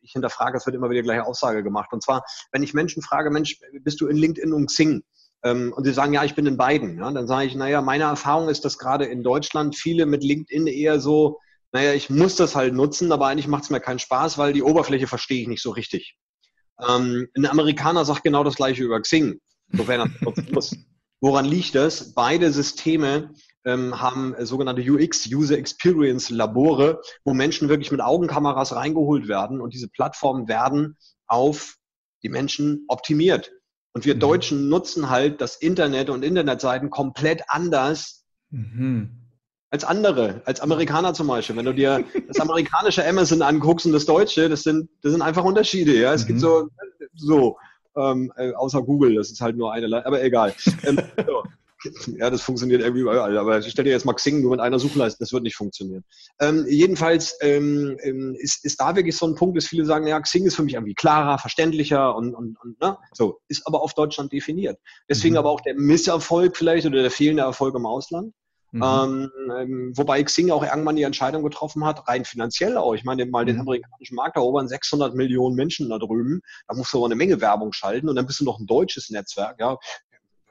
ich 0.00 0.12
hinterfrage, 0.12 0.56
es 0.56 0.66
wird 0.66 0.76
immer 0.76 0.90
wieder 0.90 1.02
gleiche 1.02 1.26
Aussage 1.26 1.62
gemacht. 1.64 1.92
Und 1.92 2.02
zwar, 2.02 2.24
wenn 2.52 2.62
ich 2.62 2.74
Menschen 2.74 3.02
frage, 3.02 3.30
Mensch, 3.30 3.58
bist 3.82 4.00
du 4.00 4.06
in 4.06 4.16
LinkedIn 4.16 4.52
und 4.52 4.66
Xing? 4.66 5.02
Ähm, 5.44 5.72
und 5.72 5.84
sie 5.84 5.92
sagen, 5.92 6.12
ja, 6.12 6.24
ich 6.24 6.34
bin 6.34 6.46
in 6.46 6.56
beiden. 6.56 6.98
Ja, 6.98 7.10
dann 7.10 7.26
sage 7.26 7.46
ich, 7.46 7.54
naja, 7.54 7.80
meine 7.80 8.04
Erfahrung 8.04 8.48
ist, 8.48 8.64
dass 8.64 8.78
gerade 8.78 9.04
in 9.04 9.22
Deutschland 9.22 9.76
viele 9.76 10.06
mit 10.06 10.22
LinkedIn 10.24 10.66
eher 10.66 11.00
so, 11.00 11.38
naja, 11.72 11.92
ich 11.92 12.10
muss 12.10 12.36
das 12.36 12.56
halt 12.56 12.74
nutzen, 12.74 13.12
aber 13.12 13.26
eigentlich 13.26 13.48
macht 13.48 13.64
es 13.64 13.70
mir 13.70 13.80
keinen 13.80 13.98
Spaß, 13.98 14.38
weil 14.38 14.52
die 14.52 14.62
Oberfläche 14.62 15.06
verstehe 15.06 15.42
ich 15.42 15.48
nicht 15.48 15.62
so 15.62 15.70
richtig. 15.70 16.16
Ähm, 16.86 17.28
ein 17.36 17.46
Amerikaner 17.46 18.04
sagt 18.04 18.24
genau 18.24 18.44
das 18.44 18.56
gleiche 18.56 18.84
über 18.84 19.00
Xing, 19.00 19.40
sofern 19.72 20.12
er 20.24 20.42
muss. 20.52 20.76
Woran 21.20 21.46
liegt 21.46 21.74
das? 21.74 22.14
Beide 22.14 22.52
Systeme 22.52 23.32
ähm, 23.64 24.00
haben 24.00 24.34
sogenannte 24.46 24.82
UX, 24.82 25.26
User 25.26 25.58
Experience 25.58 26.30
Labore, 26.30 27.00
wo 27.24 27.34
Menschen 27.34 27.68
wirklich 27.68 27.90
mit 27.90 28.00
Augenkameras 28.00 28.74
reingeholt 28.74 29.28
werden 29.28 29.60
und 29.60 29.74
diese 29.74 29.88
Plattformen 29.88 30.48
werden 30.48 30.96
auf 31.26 31.76
die 32.22 32.28
Menschen 32.28 32.84
optimiert. 32.88 33.52
Und 33.92 34.04
wir 34.04 34.14
mhm. 34.14 34.20
Deutschen 34.20 34.68
nutzen 34.68 35.10
halt 35.10 35.40
das 35.40 35.56
Internet 35.56 36.10
und 36.10 36.24
Internetseiten 36.24 36.90
komplett 36.90 37.42
anders 37.48 38.24
mhm. 38.50 39.10
als 39.70 39.84
andere, 39.84 40.42
als 40.44 40.60
Amerikaner 40.60 41.14
zum 41.14 41.26
Beispiel. 41.26 41.56
Wenn 41.56 41.64
du 41.64 41.74
dir 41.74 42.04
das 42.26 42.40
amerikanische 42.40 43.06
Amazon 43.06 43.42
anguckst 43.42 43.86
und 43.86 43.92
das 43.92 44.06
deutsche, 44.06 44.48
das 44.48 44.62
sind, 44.62 44.88
das 45.02 45.12
sind 45.12 45.22
einfach 45.22 45.44
Unterschiede. 45.44 45.98
Ja, 45.98 46.12
es 46.12 46.24
mhm. 46.24 46.26
gibt 46.28 46.40
so, 46.40 46.68
so 47.14 47.56
ähm, 47.96 48.32
äh, 48.36 48.52
außer 48.52 48.82
Google, 48.82 49.14
das 49.16 49.30
ist 49.30 49.40
halt 49.40 49.56
nur 49.56 49.72
eine, 49.72 50.04
aber 50.06 50.22
egal. 50.22 50.54
Ähm, 50.84 51.00
so. 51.26 51.42
Ja, 52.18 52.30
das 52.30 52.42
funktioniert 52.42 52.80
irgendwie 52.80 53.02
überall. 53.02 53.36
Aber 53.38 53.58
ich 53.58 53.70
stell 53.70 53.84
dir 53.84 53.92
jetzt 53.92 54.04
mal 54.04 54.14
Xing 54.14 54.40
nur 54.40 54.50
mit 54.50 54.60
einer 54.60 54.78
Suchleiste, 54.78 55.18
das 55.20 55.32
wird 55.32 55.44
nicht 55.44 55.56
funktionieren. 55.56 56.04
Ähm, 56.40 56.66
jedenfalls 56.68 57.36
ähm, 57.40 57.96
ähm, 58.02 58.36
ist, 58.38 58.64
ist 58.64 58.80
da 58.80 58.96
wirklich 58.96 59.16
so 59.16 59.26
ein 59.26 59.34
Punkt, 59.34 59.56
dass 59.56 59.66
viele 59.66 59.84
sagen, 59.84 60.06
ja, 60.06 60.20
Xing 60.20 60.46
ist 60.46 60.56
für 60.56 60.64
mich 60.64 60.74
irgendwie 60.74 60.94
klarer, 60.94 61.38
verständlicher 61.38 62.16
und, 62.16 62.34
und, 62.34 62.56
und 62.62 62.80
ne? 62.80 62.98
so, 63.12 63.40
ist 63.48 63.66
aber 63.66 63.82
auf 63.82 63.94
Deutschland 63.94 64.32
definiert. 64.32 64.78
Deswegen 65.08 65.34
mhm. 65.34 65.38
aber 65.38 65.50
auch 65.50 65.60
der 65.60 65.74
Misserfolg 65.74 66.56
vielleicht 66.56 66.86
oder 66.86 67.02
der 67.02 67.10
fehlende 67.10 67.42
Erfolg 67.42 67.74
im 67.76 67.86
Ausland. 67.86 68.32
Mhm. 68.70 68.82
Ähm, 68.82 69.30
ähm 69.56 69.92
wobei 69.96 70.22
Xing 70.22 70.50
auch 70.50 70.62
irgendwann 70.62 70.96
die 70.96 71.02
Entscheidung 71.02 71.42
getroffen 71.42 71.84
hat, 71.84 72.06
rein 72.08 72.24
finanziell 72.24 72.76
auch. 72.76 72.94
Ich 72.94 73.04
meine, 73.04 73.24
mal 73.26 73.44
den 73.44 73.56
mhm. 73.56 73.62
amerikanischen 73.62 74.14
Markt 74.14 74.36
erobern 74.36 74.68
600 74.68 75.14
Millionen 75.14 75.54
Menschen 75.54 75.88
da 75.88 75.98
drüben. 75.98 76.40
Da 76.66 76.74
musst 76.74 76.92
du 76.92 76.98
aber 76.98 77.06
eine 77.06 77.14
Menge 77.14 77.40
Werbung 77.40 77.72
schalten 77.72 78.08
und 78.08 78.16
dann 78.16 78.26
bist 78.26 78.40
du 78.40 78.44
noch 78.44 78.58
ein 78.58 78.66
deutsches 78.66 79.10
Netzwerk. 79.10 79.58
Ja, 79.58 79.78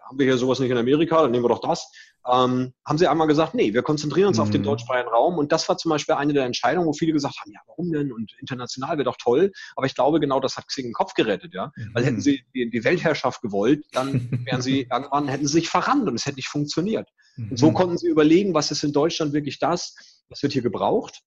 haben 0.07 0.19
wir 0.19 0.25
hier 0.25 0.37
sowas 0.37 0.59
nicht 0.59 0.71
in 0.71 0.77
Amerika, 0.77 1.21
dann 1.21 1.31
nehmen 1.31 1.43
wir 1.43 1.49
doch 1.49 1.61
das. 1.61 1.91
Ähm, 2.25 2.73
haben 2.85 2.97
sie 2.97 3.07
einmal 3.07 3.27
gesagt, 3.27 3.53
nee, 3.53 3.73
wir 3.73 3.83
konzentrieren 3.83 4.29
uns 4.29 4.37
mhm. 4.37 4.43
auf 4.43 4.49
den 4.49 4.61
mhm. 4.61 4.65
deutschsprachigen 4.65 5.09
Raum. 5.09 5.37
Und 5.37 5.51
das 5.51 5.67
war 5.69 5.77
zum 5.77 5.89
Beispiel 5.89 6.15
eine 6.15 6.33
der 6.33 6.45
Entscheidungen, 6.45 6.87
wo 6.87 6.93
viele 6.93 7.13
gesagt 7.13 7.35
haben, 7.39 7.51
ja, 7.51 7.59
warum 7.67 7.91
denn? 7.91 8.11
Und 8.11 8.33
international 8.39 8.97
wäre 8.97 9.05
doch 9.05 9.17
toll. 9.17 9.51
Aber 9.75 9.85
ich 9.85 9.95
glaube, 9.95 10.19
genau 10.19 10.39
das 10.39 10.57
hat 10.57 10.67
Xing 10.67 10.85
den 10.85 10.93
Kopf 10.93 11.13
gerettet, 11.13 11.53
ja. 11.53 11.71
Mhm. 11.75 11.91
Weil 11.93 12.05
hätten 12.05 12.21
sie 12.21 12.43
die, 12.53 12.69
die, 12.69 12.83
Weltherrschaft 12.83 13.41
gewollt, 13.41 13.85
dann 13.91 14.45
wären 14.45 14.61
sie 14.61 14.81
irgendwann, 14.91 15.27
hätten 15.27 15.47
sie 15.47 15.53
sich 15.53 15.69
verrannt 15.69 16.07
und 16.07 16.15
es 16.15 16.25
hätte 16.25 16.35
nicht 16.35 16.49
funktioniert. 16.49 17.09
Mhm. 17.35 17.51
Und 17.51 17.57
so 17.57 17.71
konnten 17.71 17.97
sie 17.97 18.07
überlegen, 18.07 18.53
was 18.53 18.71
ist 18.71 18.83
in 18.83 18.93
Deutschland 18.93 19.33
wirklich 19.33 19.59
das, 19.59 19.95
was 20.29 20.43
wird 20.43 20.53
hier 20.53 20.61
gebraucht 20.61 21.21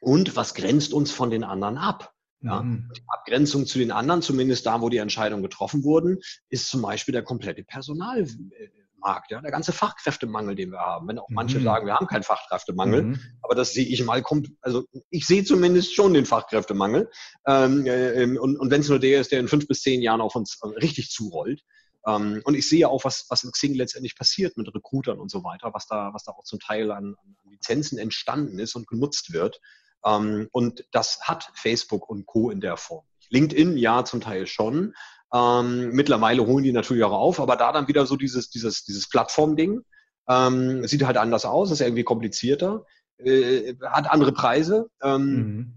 und 0.00 0.36
was 0.36 0.54
grenzt 0.54 0.92
uns 0.92 1.10
von 1.10 1.30
den 1.30 1.44
anderen 1.44 1.78
ab. 1.78 2.13
Ja. 2.44 2.62
Mhm. 2.62 2.90
Die 2.94 3.02
Abgrenzung 3.08 3.66
zu 3.66 3.78
den 3.78 3.90
anderen, 3.90 4.20
zumindest 4.20 4.66
da, 4.66 4.80
wo 4.82 4.90
die 4.90 4.98
Entscheidungen 4.98 5.42
getroffen 5.42 5.82
wurden, 5.82 6.18
ist 6.50 6.68
zum 6.68 6.82
Beispiel 6.82 7.12
der 7.12 7.22
komplette 7.22 7.64
Personalmarkt, 7.64 9.30
ja, 9.30 9.40
der 9.40 9.50
ganze 9.50 9.72
Fachkräftemangel, 9.72 10.54
den 10.54 10.70
wir 10.70 10.80
haben. 10.80 11.08
Wenn 11.08 11.18
auch 11.18 11.30
manche 11.30 11.58
mhm. 11.58 11.64
sagen, 11.64 11.86
wir 11.86 11.94
haben 11.94 12.06
keinen 12.06 12.22
Fachkräftemangel, 12.22 13.02
mhm. 13.02 13.20
aber 13.40 13.54
das 13.54 13.72
sehe 13.72 13.86
ich 13.86 14.04
mal, 14.04 14.20
kommt, 14.20 14.50
also 14.60 14.84
ich 15.08 15.26
sehe 15.26 15.44
zumindest 15.44 15.94
schon 15.94 16.12
den 16.12 16.26
Fachkräftemangel. 16.26 17.10
Ähm, 17.46 17.86
äh, 17.86 18.38
und, 18.38 18.58
und 18.58 18.70
wenn 18.70 18.82
es 18.82 18.90
nur 18.90 18.98
der 18.98 19.22
ist, 19.22 19.32
der 19.32 19.40
in 19.40 19.48
fünf 19.48 19.66
bis 19.66 19.80
zehn 19.80 20.02
Jahren 20.02 20.20
auf 20.20 20.36
uns 20.36 20.58
äh, 20.62 20.68
richtig 20.80 21.10
zurollt. 21.10 21.62
Ähm, 22.06 22.42
und 22.44 22.54
ich 22.54 22.68
sehe 22.68 22.88
auch, 22.90 23.04
was, 23.04 23.24
was 23.30 23.44
in 23.44 23.52
Xing 23.52 23.74
letztendlich 23.74 24.16
passiert 24.16 24.58
mit 24.58 24.72
Recruitern 24.74 25.18
und 25.18 25.30
so 25.30 25.42
weiter, 25.44 25.72
was 25.72 25.86
da, 25.86 26.12
was 26.12 26.24
da 26.24 26.32
auch 26.32 26.44
zum 26.44 26.60
Teil 26.60 26.90
an, 26.90 27.14
an 27.16 27.36
Lizenzen 27.50 27.96
entstanden 27.96 28.58
ist 28.58 28.74
und 28.74 28.86
genutzt 28.86 29.32
wird. 29.32 29.60
Ähm, 30.04 30.48
und 30.52 30.84
das 30.92 31.20
hat 31.22 31.50
Facebook 31.54 32.08
und 32.08 32.26
Co. 32.26 32.50
in 32.50 32.60
der 32.60 32.76
Form. 32.76 33.04
LinkedIn, 33.30 33.76
ja, 33.76 34.04
zum 34.04 34.20
Teil 34.20 34.46
schon. 34.46 34.94
Ähm, 35.32 35.90
mittlerweile 35.90 36.46
holen 36.46 36.62
die 36.62 36.72
natürlich 36.72 37.02
auch 37.04 37.12
auf, 37.12 37.40
aber 37.40 37.56
da 37.56 37.72
dann 37.72 37.88
wieder 37.88 38.06
so 38.06 38.16
dieses, 38.16 38.50
dieses, 38.50 38.84
dieses 38.84 39.08
Plattform-Ding. 39.08 39.82
Ähm, 40.28 40.86
sieht 40.86 41.04
halt 41.04 41.16
anders 41.16 41.44
aus, 41.44 41.70
ist 41.70 41.80
irgendwie 41.80 42.04
komplizierter, 42.04 42.84
äh, 43.18 43.74
hat 43.84 44.10
andere 44.10 44.32
Preise. 44.32 44.88
Mhm. 45.02 45.74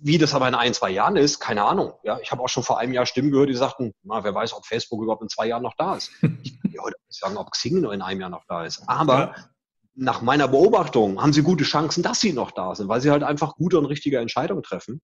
Wie 0.00 0.16
das 0.16 0.32
aber 0.32 0.48
in 0.48 0.54
ein, 0.54 0.72
zwei 0.72 0.90
Jahren 0.90 1.16
ist, 1.16 1.40
keine 1.40 1.62
Ahnung. 1.62 1.92
Ja, 2.04 2.18
ich 2.18 2.32
habe 2.32 2.42
auch 2.42 2.48
schon 2.48 2.62
vor 2.62 2.78
einem 2.78 2.94
Jahr 2.94 3.04
Stimmen 3.04 3.30
gehört, 3.30 3.50
die 3.50 3.54
sagten, 3.54 3.92
na, 4.02 4.24
wer 4.24 4.34
weiß, 4.34 4.54
ob 4.54 4.64
Facebook 4.64 5.02
überhaupt 5.02 5.22
in 5.22 5.28
zwei 5.28 5.46
Jahren 5.46 5.62
noch 5.62 5.74
da 5.76 5.96
ist. 5.96 6.10
ich 6.42 6.58
kann 6.58 6.70
dir 6.72 6.82
heute 6.82 6.96
nicht 7.06 7.20
sagen, 7.20 7.36
ob 7.36 7.50
Xing 7.50 7.82
nur 7.82 7.92
in 7.92 8.00
einem 8.00 8.22
Jahr 8.22 8.30
noch 8.30 8.44
da 8.48 8.64
ist. 8.64 8.82
Aber 8.86 9.18
ja. 9.18 9.34
Nach 9.96 10.22
meiner 10.22 10.48
Beobachtung 10.48 11.20
haben 11.22 11.32
sie 11.32 11.42
gute 11.42 11.64
Chancen, 11.64 12.02
dass 12.02 12.20
sie 12.20 12.32
noch 12.32 12.50
da 12.50 12.74
sind, 12.74 12.88
weil 12.88 13.00
sie 13.00 13.10
halt 13.10 13.22
einfach 13.22 13.54
gute 13.56 13.78
und 13.78 13.86
richtige 13.86 14.18
Entscheidungen 14.18 14.62
treffen. 14.62 15.00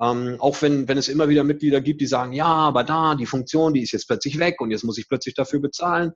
Ähm, 0.00 0.36
auch 0.40 0.60
wenn, 0.60 0.88
wenn 0.88 0.98
es 0.98 1.08
immer 1.08 1.28
wieder 1.28 1.44
Mitglieder 1.44 1.80
gibt, 1.80 2.00
die 2.00 2.06
sagen, 2.06 2.32
ja, 2.32 2.46
aber 2.46 2.84
da, 2.84 3.14
die 3.14 3.26
Funktion, 3.26 3.74
die 3.74 3.82
ist 3.82 3.92
jetzt 3.92 4.06
plötzlich 4.06 4.38
weg 4.38 4.60
und 4.60 4.70
jetzt 4.70 4.84
muss 4.84 4.98
ich 4.98 5.08
plötzlich 5.08 5.34
dafür 5.34 5.60
bezahlen. 5.60 6.12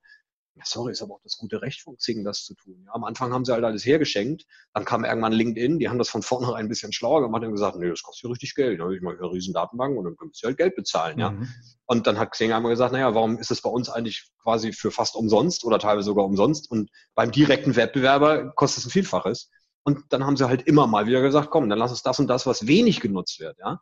Ja, 0.58 0.64
sorry, 0.66 0.90
ist 0.90 1.02
aber 1.02 1.14
auch 1.14 1.22
das 1.22 1.38
gute 1.38 1.62
Recht 1.62 1.82
von 1.82 1.96
Xing, 1.96 2.24
das 2.24 2.44
zu 2.44 2.54
tun. 2.54 2.82
Ja, 2.84 2.92
am 2.92 3.04
Anfang 3.04 3.32
haben 3.32 3.44
sie 3.44 3.52
halt 3.52 3.62
alles 3.62 3.86
hergeschenkt. 3.86 4.44
Dann 4.74 4.84
kam 4.84 5.04
irgendwann 5.04 5.32
LinkedIn, 5.32 5.78
die 5.78 5.88
haben 5.88 5.98
das 5.98 6.08
von 6.08 6.22
vornherein 6.22 6.66
ein 6.66 6.68
bisschen 6.68 6.92
schlauer 6.92 7.22
gemacht 7.22 7.44
und 7.44 7.52
gesagt, 7.52 7.76
nee, 7.76 7.88
das 7.88 8.02
kostet 8.02 8.24
ja 8.24 8.30
richtig 8.30 8.56
Geld. 8.56 8.80
Da 8.80 8.84
habe 8.84 8.96
ich 8.96 9.00
mal 9.00 9.16
eine 9.16 9.30
riesen 9.30 9.54
Datenbank 9.54 9.96
und 9.96 10.04
dann 10.04 10.16
müsst 10.20 10.42
ihr 10.42 10.48
halt 10.48 10.58
Geld 10.58 10.74
bezahlen. 10.74 11.14
Mhm. 11.14 11.20
Ja. 11.20 11.34
Und 11.86 12.08
dann 12.08 12.18
hat 12.18 12.32
Xing 12.32 12.52
einmal 12.52 12.72
gesagt, 12.72 12.92
naja, 12.92 13.14
warum 13.14 13.38
ist 13.38 13.52
das 13.52 13.62
bei 13.62 13.70
uns 13.70 13.88
eigentlich 13.88 14.28
quasi 14.42 14.72
für 14.72 14.90
fast 14.90 15.14
umsonst 15.14 15.64
oder 15.64 15.78
teilweise 15.78 16.06
sogar 16.06 16.24
umsonst? 16.24 16.68
Und 16.68 16.90
beim 17.14 17.30
direkten 17.30 17.76
Wettbewerber 17.76 18.50
kostet 18.56 18.80
es 18.80 18.86
ein 18.86 18.90
Vielfaches. 18.90 19.50
Und 19.84 20.06
dann 20.08 20.26
haben 20.26 20.36
sie 20.36 20.48
halt 20.48 20.62
immer 20.62 20.88
mal 20.88 21.06
wieder 21.06 21.22
gesagt, 21.22 21.50
komm, 21.50 21.68
dann 21.68 21.78
lass 21.78 21.92
uns 21.92 22.02
das 22.02 22.18
und 22.18 22.26
das, 22.26 22.46
was 22.46 22.66
wenig 22.66 23.00
genutzt 23.00 23.38
wird. 23.38 23.56
Ja. 23.58 23.80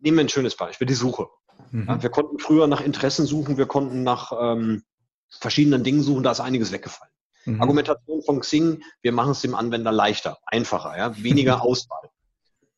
Nehmen 0.00 0.16
wir 0.16 0.24
ein 0.24 0.30
schönes 0.30 0.56
Beispiel, 0.56 0.86
die 0.86 0.94
Suche. 0.94 1.26
Mhm. 1.70 1.86
Ja, 1.86 2.02
wir 2.02 2.10
konnten 2.10 2.38
früher 2.38 2.66
nach 2.66 2.80
Interessen 2.80 3.26
suchen, 3.26 3.58
wir 3.58 3.66
konnten 3.66 4.02
nach 4.02 4.32
ähm, 4.38 4.82
verschiedenen 5.30 5.84
Dingen 5.84 6.02
suchen, 6.02 6.22
da 6.22 6.32
ist 6.32 6.40
einiges 6.40 6.72
weggefallen. 6.72 7.12
Mhm. 7.46 7.60
Argumentation 7.60 8.22
von 8.22 8.40
Xing, 8.40 8.82
wir 9.02 9.12
machen 9.12 9.32
es 9.32 9.40
dem 9.40 9.54
Anwender 9.54 9.92
leichter, 9.92 10.38
einfacher, 10.46 10.96
ja, 10.96 11.22
weniger 11.22 11.62
Auswahl. 11.62 12.10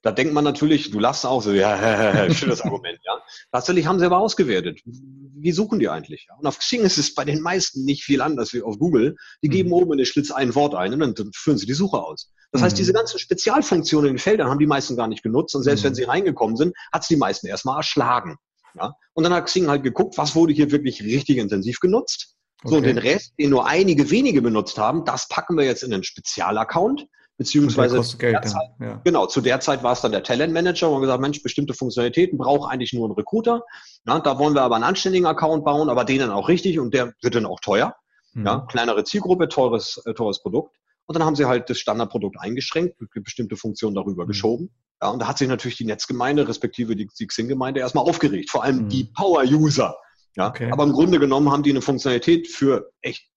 Da 0.02 0.12
denkt 0.12 0.32
man 0.32 0.44
natürlich, 0.44 0.92
du 0.92 1.00
lachst 1.00 1.26
auch 1.26 1.42
so, 1.42 1.52
ja, 1.52 2.30
schönes 2.32 2.60
Argument, 2.60 2.98
ja. 3.04 3.20
Tatsächlich 3.50 3.86
haben 3.86 3.98
sie 3.98 4.06
aber 4.06 4.18
ausgewertet. 4.18 4.80
Wie 4.84 5.52
suchen 5.52 5.78
die 5.78 5.88
eigentlich? 5.88 6.26
Ja? 6.28 6.36
Und 6.36 6.46
auf 6.46 6.58
Xing 6.58 6.82
ist 6.82 6.98
es 6.98 7.14
bei 7.14 7.24
den 7.24 7.40
meisten 7.40 7.84
nicht 7.84 8.04
viel 8.04 8.20
anders 8.20 8.52
wie 8.52 8.62
auf 8.62 8.78
Google. 8.78 9.16
Die 9.42 9.48
mhm. 9.48 9.52
geben 9.52 9.72
oben 9.72 9.92
in 9.92 9.98
den 9.98 10.06
Schlitz 10.06 10.30
ein 10.30 10.54
Wort 10.54 10.74
ein 10.74 10.92
und 10.92 11.18
dann 11.18 11.30
führen 11.34 11.58
sie 11.58 11.66
die 11.66 11.74
Suche 11.74 11.98
aus. 11.98 12.32
Das 12.52 12.60
mhm. 12.60 12.66
heißt, 12.66 12.78
diese 12.78 12.92
ganzen 12.92 13.18
Spezialfunktionen 13.18 14.10
in 14.10 14.14
den 14.14 14.20
Feldern 14.20 14.48
haben 14.48 14.58
die 14.58 14.66
meisten 14.66 14.96
gar 14.96 15.08
nicht 15.08 15.22
genutzt 15.22 15.54
und 15.56 15.62
selbst 15.62 15.82
mhm. 15.82 15.88
wenn 15.88 15.94
sie 15.94 16.04
reingekommen 16.04 16.56
sind, 16.56 16.76
hat 16.92 17.02
es 17.02 17.08
die 17.08 17.16
meisten 17.16 17.46
erstmal 17.46 17.78
erschlagen. 17.78 18.36
Ja? 18.74 18.94
Und 19.14 19.24
dann 19.24 19.32
hat 19.32 19.46
Xing 19.46 19.68
halt 19.68 19.82
geguckt, 19.82 20.16
was 20.16 20.34
wurde 20.34 20.52
hier 20.52 20.70
wirklich 20.70 21.02
richtig 21.02 21.38
intensiv 21.38 21.80
genutzt 21.80 22.37
so, 22.64 22.76
und 22.76 22.82
den 22.84 22.98
Rest, 22.98 23.34
den 23.38 23.50
nur 23.50 23.66
einige 23.66 24.10
wenige 24.10 24.42
benutzt 24.42 24.78
haben, 24.78 25.04
das 25.04 25.28
packen 25.28 25.56
wir 25.56 25.64
jetzt 25.64 25.82
in 25.82 25.92
einen 25.92 26.02
Spezialaccount, 26.02 27.06
beziehungsweise 27.36 28.02
Geld, 28.18 28.48
Zeit, 28.48 28.70
ja. 28.80 29.00
genau, 29.04 29.26
zu 29.26 29.40
der 29.40 29.60
Zeit 29.60 29.82
war 29.84 29.92
es 29.92 30.00
dann 30.00 30.10
der 30.10 30.24
Talent 30.24 30.52
Manager, 30.52 30.90
wo 30.90 31.00
wir 31.00 31.02
gesagt 31.02 31.42
bestimmte 31.42 31.72
Funktionalitäten 31.72 32.36
braucht 32.36 32.70
eigentlich 32.70 32.92
nur 32.92 33.08
ein 33.08 33.12
Recruiter. 33.12 33.62
Ja, 34.06 34.18
da 34.18 34.38
wollen 34.38 34.54
wir 34.54 34.62
aber 34.62 34.74
einen 34.74 34.84
anständigen 34.84 35.26
Account 35.26 35.64
bauen, 35.64 35.88
aber 35.88 36.04
den 36.04 36.18
dann 36.18 36.30
auch 36.30 36.48
richtig 36.48 36.80
und 36.80 36.92
der 36.94 37.14
wird 37.22 37.34
dann 37.36 37.46
auch 37.46 37.60
teuer. 37.60 37.94
Mhm. 38.34 38.46
Ja, 38.46 38.66
kleinere 38.68 39.04
Zielgruppe, 39.04 39.48
teures, 39.48 40.02
äh, 40.04 40.14
teures 40.14 40.42
Produkt. 40.42 40.74
Und 41.06 41.14
dann 41.16 41.24
haben 41.24 41.36
sie 41.36 41.46
halt 41.46 41.70
das 41.70 41.78
Standardprodukt 41.78 42.36
eingeschränkt, 42.38 42.96
bestimmte 43.14 43.56
Funktionen 43.56 43.94
darüber 43.94 44.24
mhm. 44.24 44.28
geschoben. 44.28 44.70
Ja, 45.00 45.10
und 45.10 45.20
da 45.20 45.28
hat 45.28 45.38
sich 45.38 45.48
natürlich 45.48 45.76
die 45.76 45.86
Netzgemeinde, 45.86 46.46
respektive 46.48 46.96
die, 46.96 47.06
die 47.06 47.26
Xing-Gemeinde 47.26 47.80
erstmal 47.80 48.04
aufgeregt. 48.04 48.50
Vor 48.50 48.64
allem 48.64 48.84
mhm. 48.84 48.88
die 48.88 49.04
Power-User. 49.04 49.96
Ja, 50.38 50.48
okay. 50.48 50.70
aber 50.70 50.84
im 50.84 50.92
Grunde 50.92 51.18
genommen 51.18 51.50
haben 51.50 51.64
die 51.64 51.70
eine 51.70 51.82
Funktionalität 51.82 52.46
für 52.46 52.92
echt, 53.00 53.28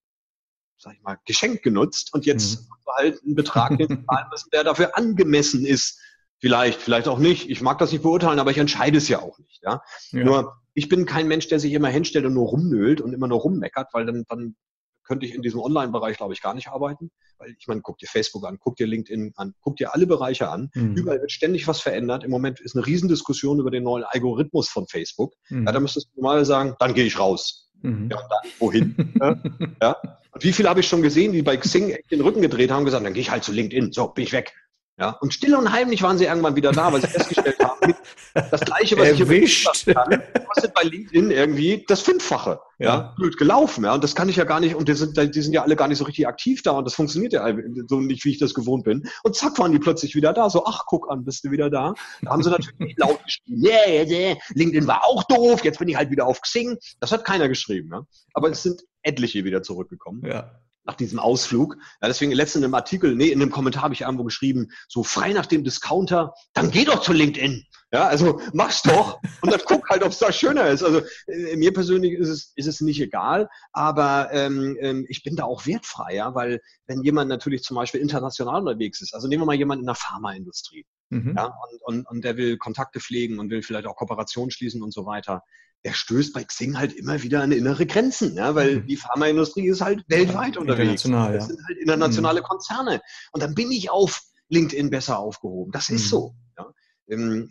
sag 0.77 0.93
ich 0.93 1.01
mal, 1.01 1.17
geschenkt 1.25 1.63
genutzt 1.63 2.13
und 2.13 2.27
jetzt 2.27 2.61
mhm. 2.61 2.93
halt 2.95 3.23
einen 3.23 3.33
Betrag 3.35 3.69
zahlen 3.79 4.27
müssen, 4.29 4.49
der 4.53 4.63
dafür 4.63 4.95
angemessen 4.95 5.65
ist. 5.65 5.99
Vielleicht, 6.37 6.79
vielleicht 6.79 7.07
auch 7.07 7.19
nicht. 7.19 7.49
Ich 7.49 7.61
mag 7.61 7.77
das 7.79 7.91
nicht 7.91 8.01
beurteilen, 8.01 8.39
aber 8.39 8.51
ich 8.51 8.57
entscheide 8.57 8.97
es 8.97 9.07
ja 9.07 9.19
auch 9.19 9.37
nicht. 9.39 9.61
Ja? 9.63 9.81
ja. 10.11 10.23
Nur, 10.23 10.61
ich 10.73 10.89
bin 10.89 11.05
kein 11.05 11.27
Mensch, 11.27 11.47
der 11.47 11.59
sich 11.59 11.73
immer 11.73 11.89
hinstellt 11.89 12.25
und 12.25 12.33
nur 12.33 12.47
rumnölt 12.47 13.01
und 13.01 13.13
immer 13.13 13.27
nur 13.27 13.39
rummeckert, 13.39 13.93
weil 13.93 14.05
dann, 14.05 14.23
dann 14.27 14.55
könnte 15.03 15.25
ich 15.25 15.33
in 15.33 15.41
diesem 15.41 15.59
Online-Bereich, 15.59 16.17
glaube 16.17 16.33
ich, 16.33 16.41
gar 16.41 16.53
nicht 16.53 16.67
arbeiten. 16.69 17.11
Weil 17.37 17.55
ich 17.57 17.67
meine, 17.67 17.81
guck 17.81 17.97
dir 17.97 18.07
Facebook 18.07 18.45
an, 18.45 18.57
guck 18.59 18.75
dir 18.75 18.87
LinkedIn 18.87 19.33
an, 19.35 19.53
guck 19.61 19.77
dir 19.77 19.93
alle 19.93 20.07
Bereiche 20.07 20.49
an. 20.49 20.69
Mhm. 20.73 20.95
Überall 20.95 21.21
wird 21.21 21.31
ständig 21.31 21.67
was 21.67 21.81
verändert. 21.81 22.23
Im 22.23 22.31
Moment 22.31 22.59
ist 22.59 22.75
eine 22.75 22.85
Riesendiskussion 22.85 23.59
über 23.59 23.71
den 23.71 23.83
neuen 23.83 24.03
Algorithmus 24.03 24.69
von 24.69 24.87
Facebook. 24.87 25.33
Mhm. 25.49 25.65
Ja, 25.65 25.71
da 25.71 25.79
müsstest 25.79 26.09
du 26.15 26.21
mal 26.21 26.45
sagen, 26.45 26.75
dann 26.79 26.93
gehe 26.93 27.05
ich 27.05 27.19
raus. 27.19 27.71
Mhm. 27.81 28.09
Ja, 28.11 28.17
und 28.17 28.29
dann 28.29 28.51
wohin? 28.59 29.75
ja. 29.81 29.97
Und 30.33 30.45
wie 30.45 30.53
viele 30.53 30.69
habe 30.69 30.79
ich 30.79 30.87
schon 30.87 31.01
gesehen, 31.01 31.33
die 31.33 31.41
bei 31.41 31.57
Xing 31.57 31.93
den 32.09 32.21
Rücken 32.21 32.41
gedreht 32.41 32.71
haben, 32.71 32.85
gesagt, 32.85 33.05
dann 33.05 33.13
gehe 33.13 33.21
ich 33.21 33.31
halt 33.31 33.43
zu 33.43 33.51
LinkedIn. 33.51 33.91
So, 33.91 34.07
bin 34.07 34.23
ich 34.23 34.31
weg. 34.31 34.53
Ja, 35.01 35.17
und 35.19 35.33
still 35.33 35.55
und 35.55 35.71
heimlich 35.71 36.03
waren 36.03 36.19
sie 36.19 36.25
irgendwann 36.25 36.55
wieder 36.55 36.71
da, 36.71 36.93
weil 36.93 37.01
sie 37.01 37.07
festgestellt 37.07 37.57
haben, 37.59 37.95
das 38.51 38.61
Gleiche, 38.61 38.95
was 38.99 39.07
Erwischt. 39.19 39.67
ich 39.73 39.81
hier 39.81 39.95
kann, 39.95 40.21
kostet 40.45 40.75
bei 40.75 40.83
LinkedIn 40.83 41.31
irgendwie 41.31 41.83
das 41.87 42.01
Fünffache. 42.01 42.59
Ja. 42.77 42.85
ja. 42.85 43.13
blöd 43.17 43.35
gelaufen. 43.35 43.83
Ja, 43.83 43.95
und 43.95 44.03
das 44.03 44.13
kann 44.13 44.29
ich 44.29 44.35
ja 44.35 44.43
gar 44.43 44.59
nicht, 44.59 44.75
und 44.75 44.87
die 44.87 44.93
sind, 44.93 45.17
die 45.17 45.41
sind 45.41 45.53
ja 45.53 45.63
alle 45.63 45.75
gar 45.75 45.87
nicht 45.87 45.97
so 45.97 46.03
richtig 46.03 46.27
aktiv 46.27 46.61
da 46.61 46.73
und 46.73 46.85
das 46.85 46.93
funktioniert 46.93 47.33
ja 47.33 47.51
so 47.87 47.99
nicht, 47.99 48.23
wie 48.25 48.29
ich 48.29 48.37
das 48.37 48.53
gewohnt 48.53 48.83
bin. 48.83 49.09
Und 49.23 49.35
zack, 49.35 49.57
waren 49.57 49.71
die 49.71 49.79
plötzlich 49.79 50.13
wieder 50.13 50.33
da. 50.33 50.51
So, 50.51 50.67
ach, 50.67 50.83
guck 50.85 51.09
an, 51.09 51.25
bist 51.25 51.43
du 51.45 51.49
wieder 51.49 51.71
da. 51.71 51.95
Da 52.21 52.29
haben 52.29 52.43
sie 52.43 52.51
natürlich 52.51 52.77
nicht 52.77 52.99
laut 52.99 53.23
geschrieben. 53.23 53.63
Yeah, 53.71 54.03
yeah, 54.05 54.37
LinkedIn 54.53 54.85
war 54.85 55.03
auch 55.03 55.23
doof, 55.23 55.63
jetzt 55.63 55.79
bin 55.79 55.87
ich 55.87 55.95
halt 55.95 56.11
wieder 56.11 56.27
auf 56.27 56.41
Xing. 56.41 56.77
Das 56.99 57.11
hat 57.11 57.25
keiner 57.25 57.49
geschrieben. 57.49 57.89
Ja. 57.91 58.05
Aber 58.33 58.51
es 58.51 58.61
sind 58.61 58.83
etliche 59.01 59.43
wieder 59.45 59.63
zurückgekommen. 59.63 60.23
Ja 60.25 60.51
nach 60.83 60.95
diesem 60.95 61.19
Ausflug. 61.19 61.77
Ja, 62.01 62.07
deswegen 62.07 62.31
letztens 62.31 62.65
im 62.65 62.73
Artikel, 62.73 63.15
nee, 63.15 63.29
in 63.29 63.41
einem 63.41 63.51
Kommentar 63.51 63.83
habe 63.83 63.93
ich 63.93 64.01
irgendwo 64.01 64.23
geschrieben, 64.23 64.69
so 64.87 65.03
frei 65.03 65.33
nach 65.33 65.45
dem 65.45 65.63
Discounter, 65.63 66.33
dann 66.53 66.71
geh 66.71 66.85
doch 66.85 67.01
zu 67.01 67.13
LinkedIn. 67.13 67.65
Ja, 67.93 68.07
also 68.07 68.39
mach's 68.53 68.83
doch 68.83 69.19
und 69.41 69.51
dann 69.51 69.59
guck 69.65 69.89
halt, 69.89 70.01
ob 70.03 70.11
es 70.11 70.19
da 70.19 70.31
schöner 70.31 70.67
ist. 70.67 70.81
Also 70.81 71.01
äh, 71.27 71.57
mir 71.57 71.73
persönlich 71.73 72.13
ist 72.13 72.29
es, 72.29 72.53
ist 72.55 72.67
es 72.67 72.79
nicht 72.79 73.01
egal, 73.01 73.49
aber 73.73 74.29
ähm, 74.31 74.77
ähm, 74.79 75.05
ich 75.09 75.23
bin 75.23 75.35
da 75.35 75.43
auch 75.43 75.65
wertfrei, 75.65 76.15
ja, 76.15 76.33
weil 76.33 76.61
wenn 76.87 77.03
jemand 77.03 77.29
natürlich 77.29 77.63
zum 77.63 77.75
Beispiel 77.75 77.99
international 77.99 78.61
unterwegs 78.61 79.01
ist, 79.01 79.13
also 79.13 79.27
nehmen 79.27 79.41
wir 79.41 79.47
mal 79.47 79.55
jemanden 79.55 79.83
in 79.83 79.87
der 79.87 79.95
Pharmaindustrie, 79.95 80.85
mhm. 81.09 81.33
ja, 81.35 81.45
und, 81.45 81.81
und, 81.83 82.07
und 82.07 82.23
der 82.23 82.37
will 82.37 82.57
Kontakte 82.57 83.01
pflegen 83.01 83.39
und 83.39 83.49
will 83.49 83.61
vielleicht 83.61 83.87
auch 83.87 83.97
Kooperationen 83.97 84.51
schließen 84.51 84.81
und 84.81 84.93
so 84.93 85.05
weiter, 85.05 85.43
der 85.83 85.93
stößt 85.93 86.33
bei 86.33 86.43
Xing 86.43 86.77
halt 86.77 86.93
immer 86.93 87.23
wieder 87.23 87.41
an 87.41 87.51
innere 87.51 87.85
Grenzen, 87.85 88.35
ja, 88.35 88.53
weil 88.53 88.81
mhm. 88.81 88.87
die 88.87 88.97
Pharmaindustrie 88.97 89.67
ist 89.67 89.81
halt 89.81 90.03
weltweit 90.07 90.55
ja, 90.55 90.61
unterwegs. 90.61 91.03
Das 91.03 91.11
ja. 91.11 91.41
sind 91.41 91.59
halt 91.67 91.77
internationale 91.79 92.41
mhm. 92.41 92.45
Konzerne. 92.45 93.01
Und 93.31 93.41
dann 93.41 93.55
bin 93.55 93.71
ich 93.71 93.89
auf 93.89 94.21
LinkedIn 94.49 94.89
besser 94.89 95.17
aufgehoben. 95.17 95.71
Das 95.71 95.89
ist 95.89 96.05
mhm. 96.05 96.09
so. 96.09 96.35
Ja. 96.57 96.71
Ähm, 97.09 97.49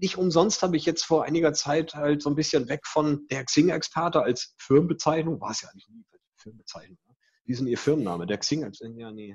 nicht 0.00 0.16
umsonst 0.16 0.62
habe 0.62 0.76
ich 0.76 0.86
jetzt 0.86 1.04
vor 1.04 1.24
einiger 1.24 1.52
Zeit 1.52 1.94
halt 1.94 2.22
so 2.22 2.30
ein 2.30 2.36
bisschen 2.36 2.68
weg 2.68 2.86
von 2.86 3.26
der 3.30 3.44
Xing-Experte 3.44 4.22
als 4.22 4.54
Firmenbezeichnung, 4.58 5.40
war 5.40 5.50
es 5.50 5.62
ja 5.62 5.68
nicht 5.74 5.88
nie 5.90 6.04
Firmenbezeichnung. 6.36 6.98
Ne? 7.06 7.14
Wie 7.44 7.52
ist 7.52 7.58
denn 7.58 7.66
Ihr 7.66 7.78
Firmenname? 7.78 8.26
Der 8.26 8.38
Xing 8.38 8.64
als 8.64 8.80
ja, 8.80 9.10
nee. 9.10 9.34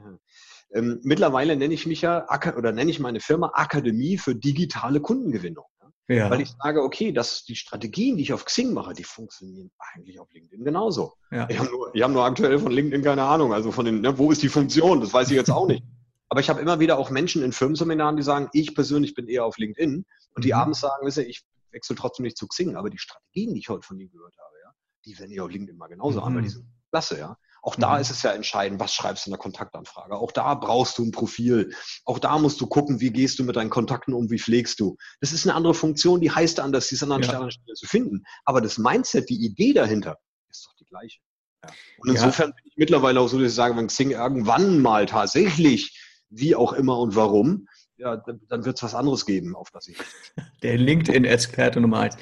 Ähm, 0.74 1.00
mittlerweile 1.04 1.56
nenne 1.58 1.74
ich 1.74 1.86
mich 1.86 2.02
ja 2.02 2.26
oder 2.56 2.72
nenne 2.72 2.92
ich 2.92 3.00
meine 3.00 3.20
Firma 3.20 3.52
Akademie 3.54 4.18
für 4.18 4.36
digitale 4.36 5.02
Kundengewinnung. 5.02 5.66
Ja. 6.08 6.30
Weil 6.30 6.42
ich 6.42 6.52
sage, 6.62 6.84
okay, 6.84 7.12
dass 7.12 7.46
die 7.46 7.56
Strategien, 7.56 8.18
die 8.18 8.24
ich 8.24 8.34
auf 8.34 8.46
Xing 8.46 8.74
mache, 8.74 8.94
die 8.94 9.04
funktionieren 9.04 9.72
eigentlich 9.94 10.20
auf 10.20 10.32
LinkedIn 10.34 10.64
genauso. 10.64 11.14
Ja. 11.32 11.48
Ich 11.50 11.58
habe 11.58 11.70
nur, 11.70 11.92
hab 11.94 12.12
nur 12.12 12.26
aktuell 12.26 12.60
von 12.60 12.72
LinkedIn 12.72 13.02
keine 13.02 13.24
Ahnung. 13.24 13.54
Also 13.54 13.72
von 13.72 13.86
den, 13.86 14.02
ne, 14.02 14.18
wo 14.18 14.32
ist 14.32 14.44
die 14.44 14.50
Funktion? 14.50 15.00
Das 15.00 15.14
weiß 15.14 15.30
ich 15.30 15.36
jetzt 15.36 15.52
auch 15.52 15.68
nicht. 15.68 15.84
Aber 16.30 16.40
ich 16.40 16.50
habe 16.50 16.62
immer 16.62 16.80
wieder 16.80 16.98
auch 16.98 17.10
Menschen 17.10 17.44
in 17.44 17.52
Firmenseminaren, 17.52 18.16
die 18.16 18.24
sagen, 18.24 18.50
ich 18.54 18.74
persönlich 18.74 19.16
bin 19.16 19.28
eher 19.28 19.46
auf 19.46 19.58
LinkedIn 19.58 20.06
und 20.34 20.46
die 20.46 20.54
mhm. 20.54 20.60
abends 20.60 20.80
sagen, 20.80 21.06
wisst 21.06 21.18
ihr, 21.18 21.28
ich 21.28 21.44
wechsle 21.72 21.96
trotzdem 21.96 22.24
nicht 22.24 22.38
zu 22.38 22.48
Xing, 22.48 22.78
aber 22.78 22.90
die 22.90 22.98
Strategien, 22.98 23.54
die 23.54 23.60
ich 23.60 23.70
heute 23.70 23.86
von 23.86 24.00
ihnen 24.00 24.12
gehört 24.12 24.36
habe, 24.38 24.56
ja, 24.64 24.72
die 25.06 25.20
werden 25.20 25.32
ja 25.32 25.44
auf 25.44 25.52
LinkedIn 25.52 25.78
mal 25.78 25.88
genauso 25.88 26.22
mhm. 26.22 26.26
an, 26.28 26.36
weil 26.36 26.42
die 26.44 26.50
sind 26.50 26.66
klasse, 26.90 27.20
ja. 27.20 27.38
Auch 27.62 27.76
da 27.76 27.96
mhm. 27.96 28.02
ist 28.02 28.10
es 28.10 28.24
ja 28.24 28.32
entscheidend, 28.32 28.80
was 28.80 28.94
schreibst 28.94 29.26
du 29.26 29.30
in 29.30 29.34
der 29.34 29.40
Kontaktanfrage. 29.40 30.16
Auch 30.16 30.32
da 30.32 30.56
brauchst 30.56 30.98
du 30.98 31.06
ein 31.06 31.12
Profil. 31.12 31.74
Auch 32.06 32.18
da 32.18 32.40
musst 32.40 32.60
du 32.60 32.68
gucken, 32.68 33.00
wie 33.00 33.12
gehst 33.12 33.38
du 33.38 33.44
mit 33.44 33.56
deinen 33.56 33.70
Kontakten 33.70 34.14
um, 34.14 34.30
wie 34.32 34.40
pflegst 34.40 34.80
du. 34.80 34.98
Das 35.20 35.32
ist 35.32 35.46
eine 35.46 35.56
andere 35.56 35.76
Funktion, 35.76 36.22
die 36.22 36.32
heißt 36.32 36.60
anders, 36.60 36.88
die 36.88 36.96
ist 36.96 37.04
an 37.04 37.12
einer 37.12 37.24
ja. 37.24 37.30
anderen 37.30 37.52
Stelle 37.52 37.76
zu 37.76 37.86
finden. 37.86 38.24
Aber 38.46 38.62
das 38.62 38.78
Mindset, 38.78 39.30
die 39.30 39.46
Idee 39.46 39.74
dahinter, 39.74 40.18
ist 40.50 40.66
doch 40.66 40.74
die 40.80 40.86
gleiche. 40.86 41.20
Ja. 41.64 41.72
Und 42.00 42.10
insofern 42.10 42.50
ja. 42.50 42.56
bin 42.56 42.66
ich 42.66 42.78
mittlerweile 42.78 43.20
auch 43.20 43.28
so, 43.28 43.38
dass 43.38 43.50
ich 43.50 43.56
sage, 43.56 43.78
wenn 43.78 43.88
Xing 43.88 44.12
irgendwann 44.12 44.80
mal 44.82 45.06
tatsächlich 45.06 45.98
wie 46.32 46.56
auch 46.56 46.74
immer 46.74 46.98
und 46.98 47.16
warum, 47.16 47.68
ja, 48.02 48.18
dann 48.18 48.66
wird 48.66 48.78
es 48.78 48.84
was 48.84 48.96
anderes 48.96 49.26
geben, 49.26 49.56
auf 49.56 49.70
das 49.70 49.88
ich. 49.88 49.98
Der 50.64 50.78
LinkedIn-Experte 50.78 51.80
Nummer 51.80 52.00
eins. 52.00 52.18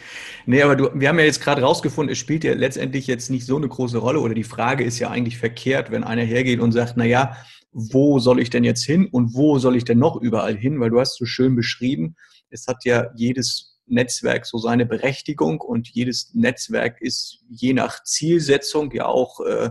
Nee, 0.46 0.62
aber 0.62 0.76
du, 0.76 0.90
wir 0.94 1.08
haben 1.08 1.20
ja 1.20 1.26
jetzt 1.26 1.42
gerade 1.42 1.62
rausgefunden, 1.62 2.12
es 2.12 2.18
spielt 2.18 2.44
ja 2.44 2.54
letztendlich 2.54 3.08
jetzt 3.08 3.30
nicht 3.30 3.46
so 3.46 3.56
eine 3.56 3.70
große 3.70 3.98
Rolle 3.98 4.20
oder 4.20 4.34
die 4.34 4.44
Frage 4.44 4.84
ist 4.84 5.00
ja 5.00 5.10
eigentlich 5.10 5.38
verkehrt, 5.38 5.90
wenn 5.90 6.04
einer 6.04 6.24
hergeht 6.24 6.60
und 6.60 6.74
sagt, 6.74 6.98
na 6.98 7.06
ja, 7.06 7.38
wo 7.72 8.20
soll 8.20 8.42
ich 8.42 8.50
denn 8.50 8.64
jetzt 8.64 8.84
hin 8.84 9.08
und 9.10 9.34
wo 9.36 9.58
soll 9.60 9.78
ich 9.78 9.86
denn 9.86 10.00
noch 10.00 10.18
überall 10.18 10.58
hin? 10.58 10.80
Weil 10.80 10.90
du 10.90 11.00
hast 11.00 11.18
so 11.18 11.26
schön 11.26 11.56
beschrieben, 11.56 12.16
es 12.50 12.68
hat 12.68 12.84
ja 12.84 13.08
jedes 13.16 13.80
Netzwerk 13.86 14.46
so 14.46 14.58
seine 14.58 14.86
Berechtigung 14.86 15.62
und 15.62 15.88
jedes 15.88 16.34
Netzwerk 16.34 17.00
ist 17.02 17.40
je 17.50 17.74
nach 17.74 18.04
Zielsetzung 18.04 18.92
ja 18.92 19.06
auch 19.06 19.40
äh, 19.42 19.70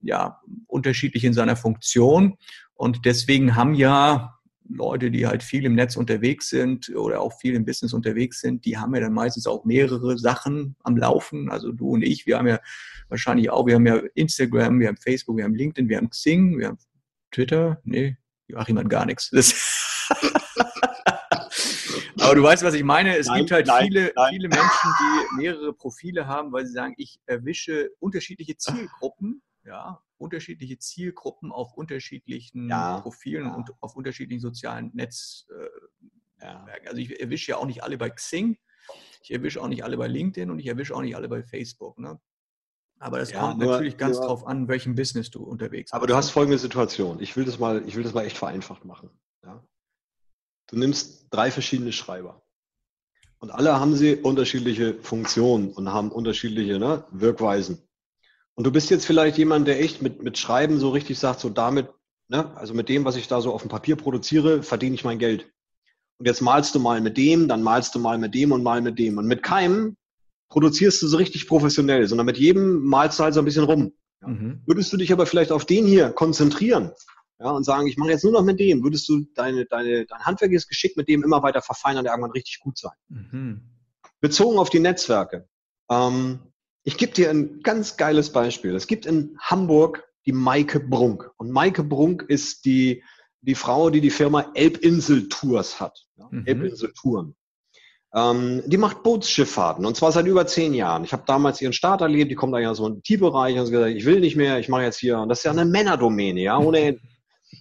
ja, 0.00 0.40
unterschiedlich 0.66 1.24
in 1.24 1.34
seiner 1.34 1.56
Funktion. 1.56 2.36
Und 2.74 3.06
deswegen 3.06 3.54
haben 3.54 3.74
ja 3.74 4.35
Leute, 4.68 5.10
die 5.10 5.26
halt 5.26 5.42
viel 5.42 5.64
im 5.64 5.74
Netz 5.74 5.96
unterwegs 5.96 6.48
sind 6.48 6.88
oder 6.90 7.20
auch 7.20 7.38
viel 7.38 7.54
im 7.54 7.64
Business 7.64 7.92
unterwegs 7.92 8.40
sind, 8.40 8.64
die 8.64 8.78
haben 8.78 8.94
ja 8.94 9.00
dann 9.00 9.12
meistens 9.12 9.46
auch 9.46 9.64
mehrere 9.64 10.18
Sachen 10.18 10.76
am 10.82 10.96
Laufen. 10.96 11.50
Also 11.50 11.72
du 11.72 11.90
und 11.90 12.02
ich, 12.02 12.26
wir 12.26 12.38
haben 12.38 12.46
ja 12.46 12.60
wahrscheinlich 13.08 13.50
auch, 13.50 13.66
wir 13.66 13.74
haben 13.74 13.86
ja 13.86 14.00
Instagram, 14.14 14.80
wir 14.80 14.88
haben 14.88 14.96
Facebook, 14.96 15.36
wir 15.36 15.44
haben 15.44 15.54
LinkedIn, 15.54 15.88
wir 15.88 15.96
haben 15.98 16.10
Xing, 16.10 16.58
wir 16.58 16.68
haben 16.68 16.78
Twitter. 17.30 17.80
Nee, 17.84 18.16
Joachim 18.48 18.78
hat 18.78 18.88
gar 18.88 19.06
nichts. 19.06 19.30
Aber 22.20 22.34
du 22.34 22.42
weißt, 22.42 22.64
was 22.64 22.74
ich 22.74 22.82
meine. 22.82 23.16
Es 23.16 23.28
nein, 23.28 23.38
gibt 23.38 23.52
halt 23.52 23.66
nein, 23.68 23.84
viele, 23.84 24.12
nein. 24.16 24.30
viele 24.32 24.48
Menschen, 24.48 24.90
die 25.00 25.36
mehrere 25.36 25.72
Profile 25.72 26.26
haben, 26.26 26.50
weil 26.50 26.66
sie 26.66 26.72
sagen, 26.72 26.94
ich 26.96 27.20
erwische 27.26 27.90
unterschiedliche 28.00 28.56
Zielgruppen, 28.56 29.42
ja, 29.66 30.02
unterschiedliche 30.18 30.78
Zielgruppen 30.78 31.52
auf 31.52 31.74
unterschiedlichen 31.74 32.68
ja, 32.68 33.00
Profilen 33.00 33.46
ja. 33.46 33.54
und 33.54 33.70
auf 33.80 33.96
unterschiedlichen 33.96 34.40
sozialen 34.40 34.90
Netzwerken. 34.94 35.90
Ja. 36.40 36.66
Also 36.86 36.96
ich 36.98 37.20
erwische 37.20 37.52
ja 37.52 37.56
auch 37.58 37.66
nicht 37.66 37.82
alle 37.82 37.98
bei 37.98 38.10
Xing, 38.10 38.58
ich 39.22 39.32
erwische 39.32 39.60
auch 39.60 39.68
nicht 39.68 39.84
alle 39.84 39.96
bei 39.96 40.06
LinkedIn 40.06 40.50
und 40.50 40.58
ich 40.58 40.66
erwische 40.66 40.94
auch 40.94 41.02
nicht 41.02 41.16
alle 41.16 41.28
bei 41.28 41.42
Facebook. 41.42 41.98
Ne? 41.98 42.20
Aber 42.98 43.18
das 43.18 43.32
kommt 43.32 43.58
nur, 43.58 43.72
natürlich 43.72 43.96
ganz 43.96 44.16
nur, 44.16 44.26
drauf 44.26 44.46
an, 44.46 44.68
welchem 44.68 44.94
Business 44.94 45.30
du 45.30 45.42
unterwegs 45.42 45.90
bist. 45.90 45.94
Aber 45.94 46.06
du 46.06 46.14
hast 46.14 46.30
folgende 46.30 46.58
Situation. 46.58 47.20
Ich 47.20 47.36
will 47.36 47.44
das 47.44 47.58
mal, 47.58 47.86
ich 47.86 47.96
will 47.96 48.04
das 48.04 48.14
mal 48.14 48.24
echt 48.24 48.38
vereinfacht 48.38 48.84
machen. 48.84 49.10
Du 50.68 50.76
nimmst 50.76 51.28
drei 51.30 51.50
verschiedene 51.50 51.92
Schreiber. 51.92 52.42
Und 53.38 53.50
alle 53.50 53.78
haben 53.78 53.94
sie 53.94 54.16
unterschiedliche 54.16 54.94
Funktionen 54.94 55.70
und 55.72 55.92
haben 55.92 56.10
unterschiedliche 56.10 56.78
ne, 56.78 57.04
Wirkweisen. 57.10 57.85
Und 58.56 58.64
du 58.66 58.72
bist 58.72 58.90
jetzt 58.90 59.06
vielleicht 59.06 59.38
jemand, 59.38 59.68
der 59.68 59.80
echt 59.80 60.02
mit, 60.02 60.22
mit 60.22 60.38
Schreiben 60.38 60.80
so 60.80 60.90
richtig 60.90 61.18
sagt, 61.18 61.40
so 61.40 61.50
damit, 61.50 61.88
ne, 62.28 62.56
also 62.56 62.74
mit 62.74 62.88
dem, 62.88 63.04
was 63.04 63.16
ich 63.16 63.28
da 63.28 63.40
so 63.40 63.52
auf 63.52 63.62
dem 63.62 63.68
Papier 63.68 63.96
produziere, 63.96 64.62
verdiene 64.62 64.94
ich 64.94 65.04
mein 65.04 65.18
Geld. 65.18 65.52
Und 66.18 66.26
jetzt 66.26 66.40
malst 66.40 66.74
du 66.74 66.80
mal 66.80 67.02
mit 67.02 67.18
dem, 67.18 67.48
dann 67.48 67.62
malst 67.62 67.94
du 67.94 67.98
mal 67.98 68.16
mit 68.16 68.34
dem 68.34 68.52
und 68.52 68.62
mal 68.62 68.80
mit 68.80 68.98
dem. 68.98 69.18
Und 69.18 69.26
mit 69.26 69.42
keinem 69.42 69.96
produzierst 70.48 71.02
du 71.02 71.06
so 71.06 71.18
richtig 71.18 71.46
professionell, 71.46 72.06
sondern 72.08 72.24
mit 72.24 72.38
jedem 72.38 72.82
malst 72.84 73.18
du 73.18 73.24
halt 73.24 73.34
so 73.34 73.40
ein 73.40 73.44
bisschen 73.44 73.64
rum. 73.64 73.92
Ja. 74.22 74.28
Mhm. 74.28 74.62
Würdest 74.64 74.90
du 74.90 74.96
dich 74.96 75.12
aber 75.12 75.26
vielleicht 75.26 75.52
auf 75.52 75.66
den 75.66 75.84
hier 75.84 76.10
konzentrieren 76.10 76.92
ja, 77.38 77.50
und 77.50 77.64
sagen, 77.64 77.86
ich 77.86 77.98
mache 77.98 78.10
jetzt 78.10 78.24
nur 78.24 78.32
noch 78.32 78.42
mit 78.42 78.58
dem, 78.58 78.82
würdest 78.82 79.06
du 79.10 79.26
deine, 79.34 79.66
deine, 79.66 80.06
dein 80.06 80.24
handwerkliches 80.24 80.66
Geschick 80.66 80.96
mit 80.96 81.08
dem 81.08 81.22
immer 81.22 81.42
weiter 81.42 81.60
verfeinern, 81.60 82.04
der 82.04 82.14
irgendwann 82.14 82.32
richtig 82.32 82.60
gut 82.60 82.78
sein. 82.78 82.96
Mhm. 83.08 83.60
Bezogen 84.20 84.58
auf 84.58 84.70
die 84.70 84.80
Netzwerke. 84.80 85.46
Ähm, 85.90 86.38
ich 86.86 86.96
gebe 86.96 87.12
dir 87.12 87.30
ein 87.30 87.62
ganz 87.62 87.96
geiles 87.96 88.30
Beispiel. 88.30 88.76
Es 88.76 88.86
gibt 88.86 89.06
in 89.06 89.36
Hamburg 89.40 90.04
die 90.24 90.32
Maike 90.32 90.78
Brunk. 90.78 91.28
Und 91.36 91.50
Maike 91.50 91.82
Brunk 91.82 92.24
ist 92.28 92.64
die, 92.64 93.02
die 93.40 93.56
Frau, 93.56 93.90
die 93.90 94.00
die 94.00 94.10
Firma 94.10 94.52
Elbinsel 94.54 95.28
Tours 95.28 95.80
hat. 95.80 96.06
Ja? 96.16 96.28
Mhm. 96.30 96.46
Elbinsel 96.46 96.92
Touren. 96.92 97.34
Ähm, 98.14 98.62
die 98.66 98.76
macht 98.76 99.02
Bootsschiffahrten 99.02 99.84
und 99.84 99.96
zwar 99.96 100.12
seit 100.12 100.26
über 100.26 100.46
zehn 100.46 100.74
Jahren. 100.74 101.02
Ich 101.02 101.12
habe 101.12 101.24
damals 101.26 101.60
ihren 101.60 101.72
Start 101.72 102.02
erlebt, 102.02 102.30
die 102.30 102.36
kommt 102.36 102.54
da 102.54 102.60
ja 102.60 102.72
so 102.72 102.86
in 102.86 102.94
den 102.94 103.02
T-Bereich 103.02 103.58
und 103.58 103.66
sie 103.66 103.72
gesagt, 103.72 103.96
ich 103.96 104.04
will 104.04 104.20
nicht 104.20 104.36
mehr, 104.36 104.60
ich 104.60 104.68
mache 104.68 104.82
jetzt 104.82 105.00
hier. 105.00 105.18
Und 105.18 105.28
das 105.28 105.38
ist 105.38 105.44
ja 105.44 105.50
eine 105.50 105.64
Männerdomäne, 105.64 106.40
ja, 106.40 106.56
ohne 106.56 107.00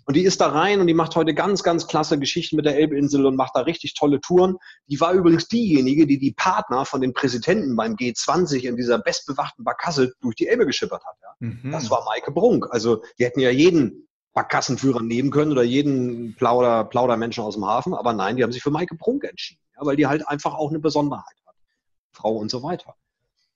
Und 0.05 0.15
die 0.15 0.23
ist 0.23 0.41
da 0.41 0.47
rein 0.47 0.79
und 0.81 0.88
die 0.88 0.93
macht 0.93 1.15
heute 1.15 1.34
ganz, 1.34 1.63
ganz 1.63 1.88
klasse 1.88 2.19
Geschichten 2.19 2.55
mit 2.55 2.65
der 2.65 2.77
Elbinsel 2.77 3.25
und 3.25 3.36
macht 3.36 3.55
da 3.55 3.62
richtig 3.62 3.93
tolle 3.93 4.19
Touren. 4.19 4.58
Die 4.88 4.99
war 4.99 5.13
übrigens 5.13 5.47
diejenige, 5.47 6.05
die 6.05 6.19
die 6.19 6.34
Partner 6.34 6.86
von 6.86 7.01
den 7.01 7.13
Präsidenten 7.13 7.75
beim 7.75 7.95
G20 7.95 8.63
in 8.63 8.75
dieser 8.75 8.99
bestbewachten 8.99 9.63
Barkasse 9.63 10.13
durch 10.21 10.36
die 10.36 10.47
Elbe 10.47 10.65
geschippert 10.65 11.03
hat. 11.05 11.15
Ja. 11.21 11.47
Mhm. 11.47 11.71
Das 11.71 11.89
war 11.89 12.03
Maike 12.05 12.31
Brunk. 12.31 12.67
Also 12.69 13.03
die 13.17 13.25
hätten 13.25 13.39
ja 13.39 13.49
jeden 13.49 14.08
Barkassenführer 14.34 15.01
nehmen 15.01 15.31
können 15.31 15.51
oder 15.51 15.63
jeden 15.63 16.36
Plauder, 16.36 16.84
Plaudermenschen 16.84 17.43
aus 17.43 17.55
dem 17.55 17.65
Hafen. 17.65 17.93
Aber 17.93 18.13
nein, 18.13 18.36
die 18.36 18.43
haben 18.43 18.51
sich 18.51 18.62
für 18.62 18.71
Maike 18.71 18.95
Brunk 18.95 19.23
entschieden, 19.23 19.62
ja, 19.75 19.86
weil 19.86 19.95
die 19.95 20.08
halt 20.08 20.27
einfach 20.27 20.53
auch 20.53 20.69
eine 20.69 20.79
Besonderheit 20.79 21.38
hat. 21.45 21.55
Frau 22.12 22.36
und 22.36 22.51
so 22.51 22.62
weiter. 22.62 22.95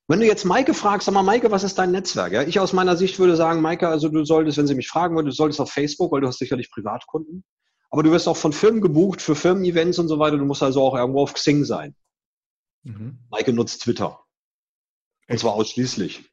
Wenn 0.10 0.22
du 0.22 0.26
jetzt 0.26 0.44
Maike 0.44 0.74
fragst, 0.74 1.06
sag 1.06 1.14
mal, 1.14 1.22
Maike, 1.22 1.52
was 1.52 1.64
ist 1.64 1.78
dein 1.78 1.92
Netzwerk? 1.92 2.34
Ja, 2.34 2.42
ich 2.42 2.60
aus 2.60 2.74
meiner 2.74 2.98
Sicht 2.98 3.20
würde 3.20 3.36
sagen, 3.36 3.62
Maike, 3.62 3.88
also 3.88 4.10
du 4.10 4.26
solltest, 4.26 4.58
wenn 4.58 4.66
sie 4.66 4.74
mich 4.74 4.88
fragen 4.88 5.16
würde, 5.16 5.30
du 5.30 5.36
solltest 5.36 5.62
auf 5.62 5.72
Facebook, 5.72 6.12
weil 6.12 6.22
du 6.22 6.28
hast 6.28 6.40
sicherlich 6.40 6.72
Privatkunden. 6.72 7.44
Aber 7.92 8.02
du 8.02 8.10
wirst 8.10 8.28
auch 8.28 8.36
von 8.36 8.52
Firmen 8.52 8.82
gebucht 8.82 9.22
für 9.22 9.36
Firmen-Events 9.36 10.00
und 10.00 10.08
so 10.08 10.18
weiter. 10.18 10.38
Du 10.38 10.46
musst 10.46 10.64
also 10.64 10.82
auch 10.82 10.96
irgendwo 10.96 11.22
auf 11.22 11.36
Xing 11.36 11.64
sein. 11.64 11.96
Mhm. 12.82 13.20
Maike 13.30 13.54
nutzt 13.54 13.84
Twitter. 13.84 14.20
Und 15.28 15.40
zwar 15.40 15.54
ausschließlich. 15.54 16.28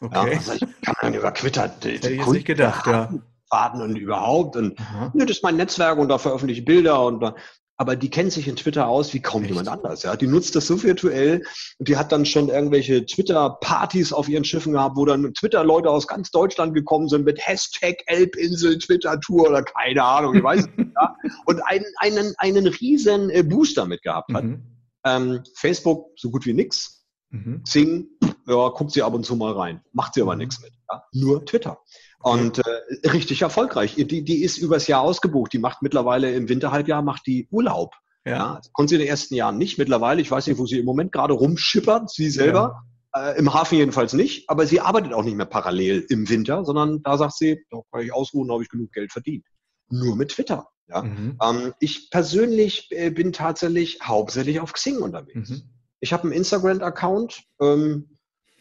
Okay. 0.00 0.12
Ja, 0.12 0.22
also 0.22 0.52
ich 0.54 0.60
kann 0.60 0.94
dann 1.00 1.14
über 1.14 1.32
Twitter 1.32 1.68
Hätte 1.68 2.10
ich 2.10 2.26
nicht 2.26 2.46
gedacht, 2.46 2.88
ja. 2.88 3.14
Faden 3.48 3.80
und 3.80 3.94
überhaupt. 3.94 4.56
Und 4.56 4.76
nö, 5.14 5.24
das 5.24 5.36
ist 5.36 5.44
mein 5.44 5.56
Netzwerk 5.56 5.98
und 5.98 6.08
da 6.08 6.18
veröffentliche 6.18 6.62
ich 6.62 6.64
Bilder 6.64 7.04
und 7.04 7.20
da, 7.20 7.36
aber 7.80 7.96
die 7.96 8.10
kennt 8.10 8.30
sich 8.30 8.46
in 8.46 8.56
Twitter 8.56 8.88
aus 8.88 9.14
wie 9.14 9.20
kaum 9.20 9.40
Echt? 9.40 9.52
jemand 9.52 9.68
anders. 9.68 10.02
Ja, 10.02 10.14
die 10.14 10.26
nutzt 10.26 10.54
das 10.54 10.66
so 10.66 10.82
virtuell 10.82 11.42
und 11.78 11.88
die 11.88 11.96
hat 11.96 12.12
dann 12.12 12.26
schon 12.26 12.50
irgendwelche 12.50 13.06
Twitter-Partys 13.06 14.12
auf 14.12 14.28
ihren 14.28 14.44
Schiffen 14.44 14.74
gehabt, 14.74 14.98
wo 14.98 15.06
dann 15.06 15.32
Twitter-Leute 15.32 15.88
aus 15.88 16.06
ganz 16.06 16.30
Deutschland 16.30 16.74
gekommen 16.74 17.08
sind 17.08 17.24
mit 17.24 17.40
Hashtag 17.40 18.02
Elbinsel 18.04 18.78
Twitter-Tour 18.78 19.48
oder 19.48 19.62
keine 19.62 20.04
Ahnung, 20.04 20.34
ich 20.34 20.42
weiß 20.42 20.66
nicht. 20.76 20.90
Ja? 20.94 21.16
Und 21.46 21.62
einen, 21.62 21.86
einen, 21.96 22.34
einen 22.36 22.66
riesen 22.66 23.30
äh, 23.30 23.42
Booster 23.42 23.86
mit 23.86 24.02
gehabt 24.02 24.30
hat. 24.34 24.44
Mhm. 24.44 24.62
Ähm, 25.06 25.42
Facebook 25.54 26.10
so 26.16 26.30
gut 26.30 26.44
wie 26.44 26.52
nix. 26.52 26.99
Mhm. 27.30 27.62
Xing, 27.64 28.08
ja, 28.46 28.68
guckt 28.68 28.92
sie 28.92 29.02
ab 29.02 29.14
und 29.14 29.24
zu 29.24 29.36
mal 29.36 29.52
rein, 29.52 29.82
macht 29.92 30.14
sie 30.14 30.22
aber 30.22 30.34
mhm. 30.34 30.40
nichts 30.40 30.60
mit. 30.60 30.72
Ja? 30.90 31.02
Nur 31.12 31.44
Twitter. 31.44 31.78
Und 32.22 32.58
äh, 32.58 33.08
richtig 33.08 33.42
erfolgreich. 33.42 33.94
Die, 33.94 34.22
die 34.22 34.42
ist 34.42 34.58
übers 34.58 34.86
Jahr 34.86 35.00
ausgebucht. 35.00 35.52
Die 35.52 35.58
macht 35.58 35.80
mittlerweile 35.80 36.32
im 36.32 36.48
Winterhalbjahr 36.48 37.02
macht 37.02 37.26
die 37.26 37.48
Urlaub. 37.50 37.94
Ja. 38.26 38.32
ja. 38.32 38.60
Konnte 38.72 38.90
sie 38.90 38.94
in 38.96 39.00
den 39.00 39.08
ersten 39.08 39.34
Jahren 39.34 39.56
nicht. 39.56 39.78
Mittlerweile, 39.78 40.20
ich 40.20 40.30
weiß 40.30 40.46
nicht, 40.46 40.58
wo 40.58 40.66
sie 40.66 40.80
im 40.80 40.84
Moment 40.84 41.12
gerade 41.12 41.32
rumschippert, 41.32 42.10
sie 42.10 42.30
selber. 42.30 42.82
Ja. 43.14 43.30
Äh, 43.32 43.38
Im 43.38 43.54
Hafen 43.54 43.78
jedenfalls 43.78 44.12
nicht. 44.12 44.50
Aber 44.50 44.66
sie 44.66 44.80
arbeitet 44.80 45.14
auch 45.14 45.24
nicht 45.24 45.36
mehr 45.36 45.46
parallel 45.46 46.04
im 46.10 46.28
Winter, 46.28 46.64
sondern 46.64 47.02
da 47.02 47.16
sagt 47.16 47.36
sie, 47.36 47.64
da 47.70 47.78
kann 47.90 48.02
ich 48.02 48.12
ausruhen, 48.12 48.48
da 48.48 48.54
habe 48.54 48.62
ich 48.62 48.68
genug 48.68 48.92
Geld 48.92 49.12
verdient. 49.12 49.46
Nur 49.88 50.14
mit 50.14 50.32
Twitter. 50.32 50.68
Ja. 50.88 51.02
Mhm. 51.02 51.38
Ähm, 51.42 51.72
ich 51.80 52.10
persönlich 52.10 52.88
äh, 52.90 53.10
bin 53.10 53.32
tatsächlich 53.32 54.00
hauptsächlich 54.02 54.60
auf 54.60 54.74
Xing 54.74 54.98
unterwegs. 54.98 55.50
Mhm. 55.50 55.62
Ich 56.00 56.12
habe 56.12 56.24
einen 56.24 56.32
Instagram-Account. 56.32 57.44
Ähm, 57.60 58.16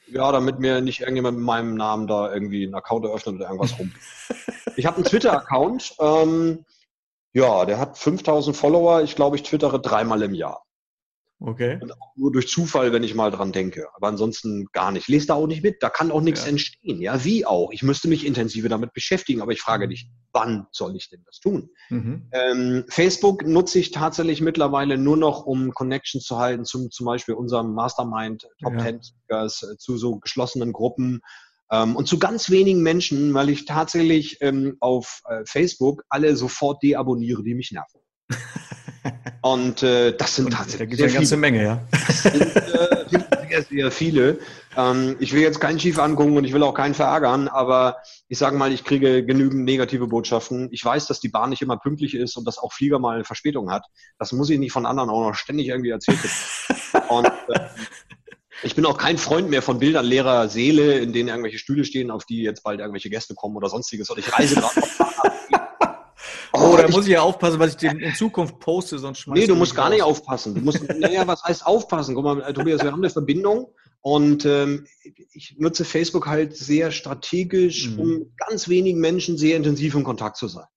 ja, 0.08 0.32
damit 0.32 0.60
mir 0.60 0.82
nicht 0.82 1.02
irgendjemand 1.02 1.38
mit 1.38 1.46
meinem 1.46 1.76
Namen 1.76 2.08
da 2.08 2.34
irgendwie 2.34 2.64
einen 2.64 2.76
Account 2.76 3.06
eröffnet 3.06 3.36
oder 3.36 3.46
irgendwas 3.46 3.78
rum. 3.78 3.92
ich 4.76 4.86
habe 4.86 4.98
einen 4.98 5.06
Twitter-Account. 5.06 5.96
Ähm, 6.00 6.66
ja, 7.34 7.66
der 7.66 7.80
hat 7.80 7.98
5000 7.98 8.56
Follower. 8.56 9.02
Ich 9.02 9.16
glaube, 9.16 9.36
ich 9.36 9.44
twittere 9.44 9.80
dreimal 9.80 10.22
im 10.24 10.34
Jahr. 10.34 10.66
Okay. 11.42 11.80
Und 11.82 11.94
auch 11.94 12.16
nur 12.16 12.32
durch 12.34 12.50
Zufall, 12.50 12.92
wenn 12.92 13.04
ich 13.04 13.16
mal 13.16 13.32
dran 13.32 13.54
denke. 13.54 13.88
Aber 13.96 14.08
ansonsten 14.08 14.66
gar 14.74 14.92
nicht. 14.92 15.08
Lest 15.08 15.30
da 15.30 15.36
auch 15.36 15.48
nicht 15.48 15.64
mit. 15.64 15.82
Da 15.82 15.90
kann 15.90 16.12
auch 16.12 16.22
nichts 16.22 16.44
ja. 16.44 16.50
entstehen. 16.50 17.02
Ja, 17.02 17.24
wie 17.24 17.46
auch. 17.46 17.72
Ich 17.72 17.82
müsste 17.82 18.10
mich 18.10 18.26
intensiver 18.26 18.68
damit 18.68 18.94
beschäftigen, 18.94 19.42
aber 19.42 19.54
ich 19.54 19.62
frage 19.62 19.88
dich, 19.88 20.10
wann 20.34 20.68
soll 20.72 20.98
ich 20.98 21.10
denn 21.10 21.24
das 21.26 21.40
tun? 21.40 21.70
Mhm. 21.90 22.30
Ähm, 22.34 22.86
Facebook 22.90 23.46
nutze 23.46 23.80
ich 23.80 23.92
tatsächlich 23.92 24.42
mittlerweile 24.42 24.98
nur 24.98 25.16
noch, 25.16 25.46
um 25.46 25.72
Connections 25.72 26.26
zu 26.26 26.38
halten, 26.38 26.66
zum, 26.66 26.92
zum 26.92 27.06
Beispiel 27.06 27.36
unserem 27.36 27.74
Mastermind 27.74 28.46
Top 28.62 28.74
ja. 28.74 28.84
10 28.84 29.02
Speakers, 29.04 29.64
äh, 29.64 29.78
zu 29.78 29.98
so 29.98 30.18
geschlossenen 30.18 30.74
Gruppen. 30.74 31.22
Ähm, 31.72 31.96
und 31.96 32.08
zu 32.08 32.20
ganz 32.20 32.50
wenigen 32.50 32.82
Menschen, 32.84 33.34
weil 33.34 33.50
ich 33.50 33.64
tatsächlich 33.64 34.40
ähm, 34.42 34.76
auf 34.82 35.22
äh, 35.30 35.44
Facebook 35.46 36.04
alle 36.10 36.36
sofort 36.36 36.84
deabonniere, 36.84 37.44
die 37.44 37.56
mich 37.56 37.72
nerven. 37.72 38.02
Und 39.42 39.84
äh, 39.84 40.16
das 40.16 40.36
sind 40.36 40.52
tatsächlich. 40.52 40.80
Da 40.80 40.86
gibt 40.86 41.00
es 41.00 41.04
eine 41.04 41.14
ganze 41.14 41.36
viele. 41.36 41.42
Menge, 41.42 41.64
ja. 41.64 41.82
Das 41.92 42.24
sind, 42.24 42.56
äh, 42.56 42.90
sehr, 43.50 43.64
sehr 43.64 43.92
viele. 43.92 44.40
Ähm, 44.78 45.16
ich 45.20 45.34
will 45.34 45.42
jetzt 45.42 45.60
keinen 45.60 45.80
schief 45.80 46.00
angucken 46.00 46.38
und 46.38 46.44
ich 46.44 46.54
will 46.54 46.64
auch 46.64 46.74
keinen 46.74 46.94
verärgern, 46.94 47.48
aber 47.48 47.98
ich 48.28 48.38
sage 48.38 48.58
mal, 48.58 48.72
ich 48.72 48.84
kriege 48.84 49.26
genügend 49.26 49.66
negative 49.66 50.08
Botschaften. 50.08 50.70
Ich 50.72 50.84
weiß, 50.84 51.08
dass 51.08 51.20
die 51.20 51.30
Bahn 51.30 51.50
nicht 51.50 51.62
immer 51.62 51.78
pünktlich 51.78 52.16
ist 52.16 52.38
und 52.38 52.46
dass 52.46 52.58
auch 52.58 52.74
Flieger 52.74 53.00
mal 53.00 53.24
Verspätung 53.24 53.72
hat. 53.72 53.86
Das 54.18 54.32
muss 54.32 54.50
ich 54.50 54.60
nicht 54.60 54.72
von 54.72 54.86
anderen 54.86 55.10
auch 55.10 55.28
noch 55.28 55.36
ständig 55.36 55.68
irgendwie 55.68 55.90
erzählt 55.90 56.20
und 57.10 57.26
äh, 57.26 57.60
ich 58.62 58.76
bin 58.76 58.86
auch 58.86 58.98
kein 58.98 59.18
Freund 59.18 59.50
mehr 59.50 59.62
von 59.62 59.80
Bildern 59.80 60.06
leerer 60.06 60.50
Seele, 60.50 61.00
in 61.00 61.14
denen 61.14 61.30
irgendwelche 61.30 61.58
Stühle 61.58 61.86
stehen, 61.86 62.12
auf 62.12 62.26
die 62.26 62.42
jetzt 62.42 62.62
bald 62.64 62.82
irgendwelche 62.82 63.10
Gäste 63.10 63.34
kommen 63.34 63.56
oder 63.56 63.70
sonstiges. 63.70 64.10
Und 64.10 64.20
ich 64.20 64.38
reise 64.38 64.56
gerade 64.56 64.82
Oh, 66.54 66.76
da 66.78 66.88
muss 66.88 67.06
ich 67.06 67.12
ja 67.12 67.22
aufpassen, 67.22 67.60
was 67.60 67.76
ich 67.76 67.84
in 67.84 68.16
Zukunft 68.16 68.60
poste, 68.60 68.98
sonst 68.98 69.20
schmeißt 69.20 69.42
Nee, 69.42 69.48
du 69.48 69.56
musst 69.56 69.76
gar 69.76 69.86
raus. 69.86 69.94
nicht 69.94 70.04
aufpassen. 70.04 70.56
Du 70.56 70.62
musst, 70.62 70.82
naja, 71.00 71.28
was 71.28 71.44
heißt 71.44 71.66
aufpassen? 71.66 72.16
Guck 72.16 72.24
mal, 72.24 72.54
Tobias, 72.54 72.82
wir 72.82 72.92
haben 72.92 73.02
eine 73.02 73.10
Verbindung 73.10 73.74
und 74.02 74.46
ähm, 74.46 74.88
ich 75.34 75.58
nutze 75.60 75.86
Facebook 75.86 76.28
halt 76.28 76.56
sehr 76.56 76.92
strategisch, 76.92 77.90
mhm. 77.90 78.00
um 78.00 78.36
ganz 78.48 78.68
wenigen 78.68 79.00
Menschen 79.00 79.38
sehr 79.38 79.58
intensiv 79.58 79.96
in 79.96 80.04
Kontakt 80.04 80.38
zu 80.38 80.48
sein. 80.48 80.68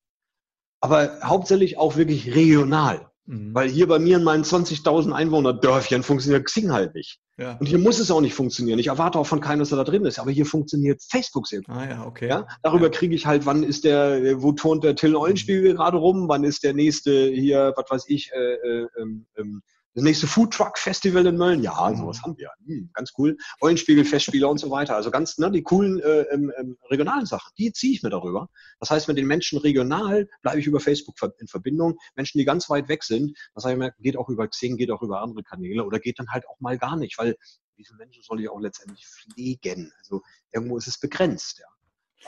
Aber 0.80 1.20
hauptsächlich 1.22 1.78
auch 1.78 1.96
wirklich 1.96 2.34
regional. 2.34 3.11
Mhm. 3.26 3.54
Weil 3.54 3.68
hier 3.68 3.86
bei 3.86 3.98
mir 3.98 4.16
in 4.16 4.24
meinen 4.24 4.44
20.000 4.44 5.12
Einwohner 5.12 5.52
Dörfchen 5.52 6.02
funktioniert 6.02 6.44
Xing 6.44 6.72
halt 6.72 6.94
nicht. 6.94 7.20
Ja. 7.38 7.56
Und 7.58 7.66
hier 7.66 7.78
muss 7.78 7.98
es 7.98 8.10
auch 8.10 8.20
nicht 8.20 8.34
funktionieren. 8.34 8.78
Ich 8.78 8.88
erwarte 8.88 9.18
auch 9.18 9.26
von 9.26 9.40
keinem, 9.40 9.60
dass 9.60 9.72
er 9.72 9.78
da 9.78 9.84
drin 9.84 10.04
ist. 10.04 10.18
Aber 10.18 10.30
hier 10.30 10.46
funktioniert 10.46 11.02
Facebook 11.08 11.46
sehr 11.46 11.60
gut. 11.60 11.74
Ah, 11.74 11.88
ja, 11.88 12.06
okay. 12.06 12.28
Ja? 12.28 12.46
Darüber 12.62 12.86
ja. 12.86 12.90
kriege 12.90 13.14
ich 13.14 13.26
halt, 13.26 13.46
wann 13.46 13.62
ist 13.62 13.84
der, 13.84 14.42
wo 14.42 14.52
turnt 14.52 14.84
der 14.84 14.96
Till 14.96 15.16
Eulenspiegel 15.16 15.72
mhm. 15.72 15.76
gerade 15.76 15.96
rum? 15.96 16.28
Wann 16.28 16.44
ist 16.44 16.62
der 16.62 16.74
nächste 16.74 17.28
hier, 17.30 17.72
was 17.76 17.84
weiß 17.88 18.04
ich, 18.08 18.30
äh, 18.32 18.54
äh, 18.54 18.86
ähm, 18.98 19.26
ähm 19.36 19.62
das 19.95 20.05
nächste 20.05 20.26
Food 20.26 20.55
Truck 20.55 20.78
Festival 20.78 21.26
in 21.26 21.36
Mölln, 21.36 21.62
ja, 21.62 21.90
mhm. 21.90 21.97
sowas 21.97 22.22
haben 22.22 22.36
wir. 22.38 22.51
Hm, 22.66 22.90
ganz 22.95 23.12
cool. 23.18 23.36
Eulenspiegel, 23.61 24.05
Festspiele 24.05 24.49
und 24.49 24.59
so 24.59 24.70
weiter. 24.70 24.97
Also 24.97 25.11
ganz, 25.11 25.38
ne, 25.38 25.51
die 25.51 25.62
coolen 25.62 26.01
äh, 26.01 26.22
ähm, 26.32 26.53
ähm, 26.59 26.76
regionalen 26.90 27.26
Sachen, 27.26 27.51
die 27.59 27.72
ziehe 27.72 27.95
ich 27.95 28.03
mir 28.03 28.11
darüber. 28.11 28.49
Das 28.80 28.90
heißt, 28.90 29.09
mit 29.09 29.18
den 29.18 29.26
Menschen 29.26 29.59
regional 29.59 30.28
bleibe 30.40 30.61
ich 30.61 30.66
über 30.66 30.80
Facebook 30.80 31.16
in 31.38 31.47
Verbindung. 31.47 31.99
Menschen, 32.16 32.38
die 32.38 32.45
ganz 32.45 32.70
weit 32.70 32.88
weg 32.88 33.03
sind, 33.05 33.36
das 33.55 33.64
mir, 33.64 33.93
geht 33.99 34.16
auch 34.16 34.28
über 34.28 34.49
Xing, 34.49 34.76
geht 34.76 34.90
auch 34.90 35.03
über 35.03 35.20
andere 35.20 35.43
Kanäle 35.43 35.84
oder 35.84 35.99
geht 35.99 36.18
dann 36.18 36.28
halt 36.28 36.49
auch 36.49 36.59
mal 36.61 36.78
gar 36.78 36.97
nicht, 36.97 37.18
weil 37.18 37.36
diese 37.76 37.95
Menschen 37.97 38.22
soll 38.22 38.40
ich 38.40 38.49
auch 38.49 38.61
letztendlich 38.61 39.07
pflegen. 39.07 39.93
Also 39.99 40.22
irgendwo 40.53 40.78
ist 40.78 40.86
es 40.86 40.99
begrenzt, 40.99 41.61
ja. 41.61 41.66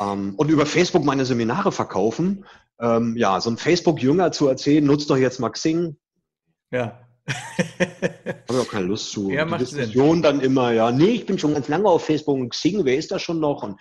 Ähm, 0.00 0.34
und 0.36 0.50
über 0.50 0.66
Facebook 0.66 1.04
meine 1.04 1.24
Seminare 1.24 1.70
verkaufen. 1.70 2.44
Ähm, 2.80 3.16
ja, 3.16 3.40
so 3.40 3.50
ein 3.50 3.56
Facebook-Jünger 3.56 4.32
zu 4.32 4.48
erzählen, 4.48 4.84
nutzt 4.84 5.08
doch 5.08 5.16
jetzt 5.16 5.38
mal 5.38 5.50
Xing. 5.50 5.96
Ja, 6.72 6.98
habe 7.78 8.36
ich 8.48 8.56
auch 8.56 8.68
keine 8.68 8.86
Lust 8.86 9.12
zu. 9.12 9.30
Ja, 9.30 9.44
die 9.44 9.58
Diskussion 9.58 10.16
Sinn. 10.16 10.22
dann 10.22 10.40
immer, 10.40 10.72
ja, 10.72 10.90
nee, 10.90 11.10
ich 11.10 11.26
bin 11.26 11.38
schon 11.38 11.54
ganz 11.54 11.68
lange 11.68 11.88
auf 11.88 12.04
Facebook 12.04 12.36
und 12.36 12.50
Xing, 12.50 12.84
wer 12.84 12.96
ist 12.96 13.10
da 13.10 13.18
schon 13.18 13.40
noch? 13.40 13.62
Und, 13.62 13.80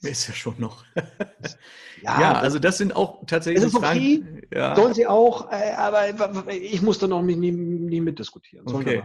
wer 0.00 0.10
ist 0.10 0.28
da 0.28 0.32
schon 0.32 0.54
noch? 0.58 0.84
ja, 2.02 2.20
ja, 2.20 2.32
also 2.34 2.58
das 2.58 2.78
sind 2.78 2.94
auch 2.94 3.24
tatsächlich 3.26 3.64
ist 3.64 3.74
okay, 3.74 4.22
Fragen. 4.22 4.42
Ja. 4.52 4.76
Sollen 4.76 4.94
sie 4.94 5.06
auch, 5.06 5.50
äh, 5.50 5.72
aber 5.76 6.04
ich 6.50 6.82
muss 6.82 6.98
da 6.98 7.06
noch 7.06 7.22
nie, 7.22 7.36
nie 7.36 8.00
mitdiskutieren. 8.00 8.66
okay. 8.66 9.02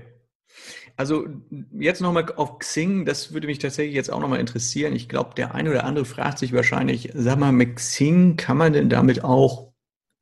Also 0.96 1.26
jetzt 1.72 2.02
nochmal 2.02 2.32
auf 2.36 2.60
Xing, 2.60 3.06
das 3.06 3.34
würde 3.34 3.48
mich 3.48 3.58
tatsächlich 3.58 3.96
jetzt 3.96 4.12
auch 4.12 4.20
nochmal 4.20 4.40
interessieren. 4.40 4.96
Ich 4.96 5.10
glaube, 5.10 5.32
der 5.36 5.56
eine 5.56 5.72
oder 5.72 5.86
andere 5.86 6.06
fragt 6.06 6.38
sich 6.38 6.54
wahrscheinlich, 6.54 7.10
sag 7.16 7.40
mal, 7.40 7.52
mit 7.52 7.78
Xing 7.78 8.38
kann 8.38 8.58
man 8.58 8.74
denn 8.74 8.90
damit 8.90 9.24
auch 9.24 9.73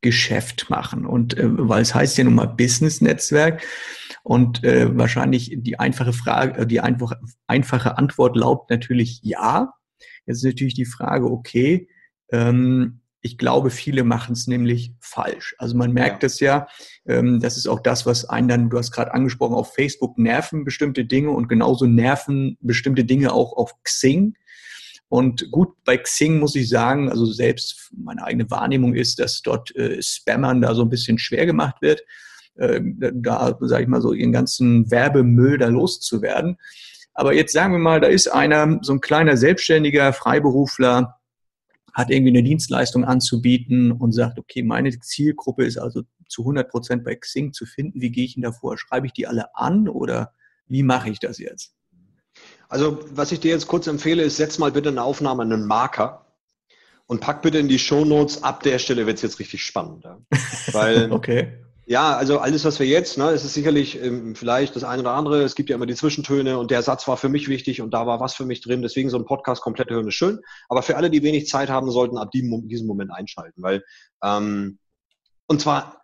Geschäft 0.02 0.70
machen. 0.70 1.06
Und 1.06 1.38
äh, 1.38 1.46
weil 1.46 1.82
es 1.82 1.96
heißt 1.96 2.18
ja 2.18 2.24
nun 2.24 2.36
mal 2.36 2.48
Business-Netzwerk 2.48 3.64
und 4.24 4.64
äh, 4.64 4.96
wahrscheinlich 4.98 5.54
die 5.56 5.80
einfache 5.80 6.14
Frage, 6.14 6.62
äh, 6.62 6.68
die 6.68 6.82
einfach, 6.82 7.14
einfache 7.48 7.98
Antwort 7.98 8.36
lautet 8.36 8.70
natürlich 8.70 9.20
ja. 9.24 9.74
Jetzt 10.26 10.38
ist 10.38 10.46
natürlich 10.46 10.74
die 10.74 10.86
Frage, 10.86 11.26
okay, 11.26 11.88
ähm, 12.32 13.02
ich 13.22 13.38
glaube, 13.38 13.70
viele 13.70 14.04
machen 14.04 14.34
es 14.34 14.48
nämlich 14.48 14.96
falsch. 15.00 15.56
Also 15.60 15.78
man 15.78 15.94
merkt 15.94 16.24
es 16.24 16.40
ja. 16.40 16.68
ja, 17.06 17.18
ähm, 17.18 17.40
das 17.40 17.56
ist 17.56 17.68
auch 17.68 17.80
das, 17.80 18.06
was 18.06 18.26
einen 18.26 18.48
dann, 18.48 18.70
du 18.70 18.78
hast 18.78 18.92
gerade 18.92 19.14
angesprochen, 19.14 19.54
auf 19.54 19.74
Facebook 19.74 20.18
nerven 20.18 20.64
bestimmte 20.66 21.06
Dinge 21.06 21.30
und 21.30 21.48
genauso 21.48 21.86
nerven 21.86 22.58
bestimmte 22.62 23.06
Dinge 23.06 23.32
auch 23.32 23.54
auf 23.54 23.76
Xing. 23.84 24.34
Und 25.12 25.52
gut, 25.52 25.76
bei 25.84 25.98
Xing 25.98 26.40
muss 26.40 26.56
ich 26.56 26.70
sagen, 26.70 27.10
also 27.10 27.26
selbst 27.26 27.92
meine 27.94 28.24
eigene 28.24 28.50
Wahrnehmung 28.50 28.96
ist, 28.96 29.20
dass 29.20 29.42
dort 29.42 29.76
äh, 29.76 30.02
Spammern 30.02 30.62
da 30.62 30.74
so 30.74 30.84
ein 30.84 30.90
bisschen 30.90 31.18
schwer 31.18 31.46
gemacht 31.46 31.82
wird, 31.82 32.02
äh, 32.56 32.80
da, 32.82 33.58
sage 33.60 33.84
ich 33.84 33.90
mal 33.90 34.02
so, 34.02 34.14
ihren 34.14 34.32
ganzen 34.32 34.90
Werbemüll 34.90 35.58
da 35.58 35.68
loszuwerden. 35.68 36.56
Aber 37.14 37.34
jetzt 37.34 37.52
sagen 37.52 37.74
wir 37.74 37.80
mal, 37.80 38.00
da 38.00 38.08
ist 38.08 38.30
einer, 38.30 38.80
so 38.84 38.94
ein 38.94 39.02
kleiner 39.02 39.36
Selbstständiger, 39.36 40.14
Freiberufler, 40.14 41.20
hat 41.92 42.10
irgendwie 42.10 42.32
eine 42.32 42.44
Dienstleistung 42.44 43.04
anzubieten 43.04 43.92
und 43.92 44.14
sagt, 44.14 44.40
okay, 44.40 44.64
meine 44.64 44.98
Zielgruppe 44.98 45.66
ist 45.66 45.78
also 45.78 46.04
zu 46.30 46.44
100 46.44 46.70
Prozent 46.70 47.04
bei 47.04 47.16
Xing 47.16 47.52
zu 47.52 47.66
finden. 47.66 48.00
Wie 48.00 48.12
gehe 48.12 48.24
ich 48.24 48.36
denn 48.36 48.44
davor? 48.44 48.78
Schreibe 48.78 49.08
ich 49.08 49.14
die 49.14 49.28
alle 49.28 49.54
an 49.58 49.90
oder 49.90 50.32
wie 50.68 50.84
mache 50.84 51.10
ich 51.10 51.20
das 51.20 51.38
jetzt? 51.38 51.76
Also, 52.72 53.00
was 53.12 53.34
ich 53.34 53.42
dir 53.42 53.52
jetzt 53.52 53.68
kurz 53.68 53.88
empfehle, 53.88 54.24
ist, 54.24 54.38
setz 54.38 54.58
mal 54.58 54.72
bitte 54.72 54.88
eine 54.88 55.04
Aufnahme 55.04 55.44
einen 55.44 55.68
Marker 55.68 56.26
und 57.06 57.20
pack 57.20 57.42
bitte 57.42 57.58
in 57.58 57.68
die 57.68 57.78
Shownotes. 57.78 58.44
Ab 58.44 58.64
der 58.64 58.80
Stelle 58.80 59.06
wird 59.06 59.18
es 59.18 59.24
jetzt 59.24 59.40
richtig 59.40 59.66
spannend. 59.66 60.06
Ja? 60.06 60.18
Weil, 60.72 61.12
okay. 61.12 61.52
Ja, 61.86 62.16
also 62.16 62.40
alles, 62.40 62.64
was 62.64 62.80
wir 62.80 62.88
jetzt, 62.88 63.18
ne, 63.18 63.32
es 63.32 63.44
ist 63.44 63.56
sicherlich 63.56 64.02
ähm, 64.02 64.36
vielleicht 64.36 64.78
das 64.78 64.86
eine 64.86 65.02
oder 65.02 65.12
andere. 65.12 65.42
Es 65.42 65.56
gibt 65.56 65.70
ja 65.70 65.76
immer 65.76 65.86
die 65.86 65.96
Zwischentöne 65.96 66.58
und 66.58 66.72
der 66.72 66.82
Satz 66.82 67.06
war 67.10 67.18
für 67.18 67.28
mich 67.28 67.50
wichtig 67.50 67.82
und 67.82 67.94
da 67.94 68.08
war 68.08 68.22
was 68.22 68.36
für 68.36 68.46
mich 68.46 68.62
drin. 68.62 68.82
Deswegen 68.82 69.10
so 69.10 69.18
ein 69.18 69.26
Podcast 69.26 69.62
komplett 69.62 69.90
hören 69.90 70.08
ist 70.08 70.16
schön. 70.16 70.40
Aber 70.70 70.82
für 70.82 70.96
alle, 70.96 71.10
die 71.10 71.24
wenig 71.24 71.50
Zeit 71.50 71.70
haben, 71.70 71.92
sollten 71.92 72.18
ab 72.18 72.32
diesem 72.32 72.88
Moment 72.88 73.12
einschalten, 73.12 73.62
weil 73.62 73.84
ähm, 74.24 74.80
und 75.48 75.60
zwar 75.60 76.01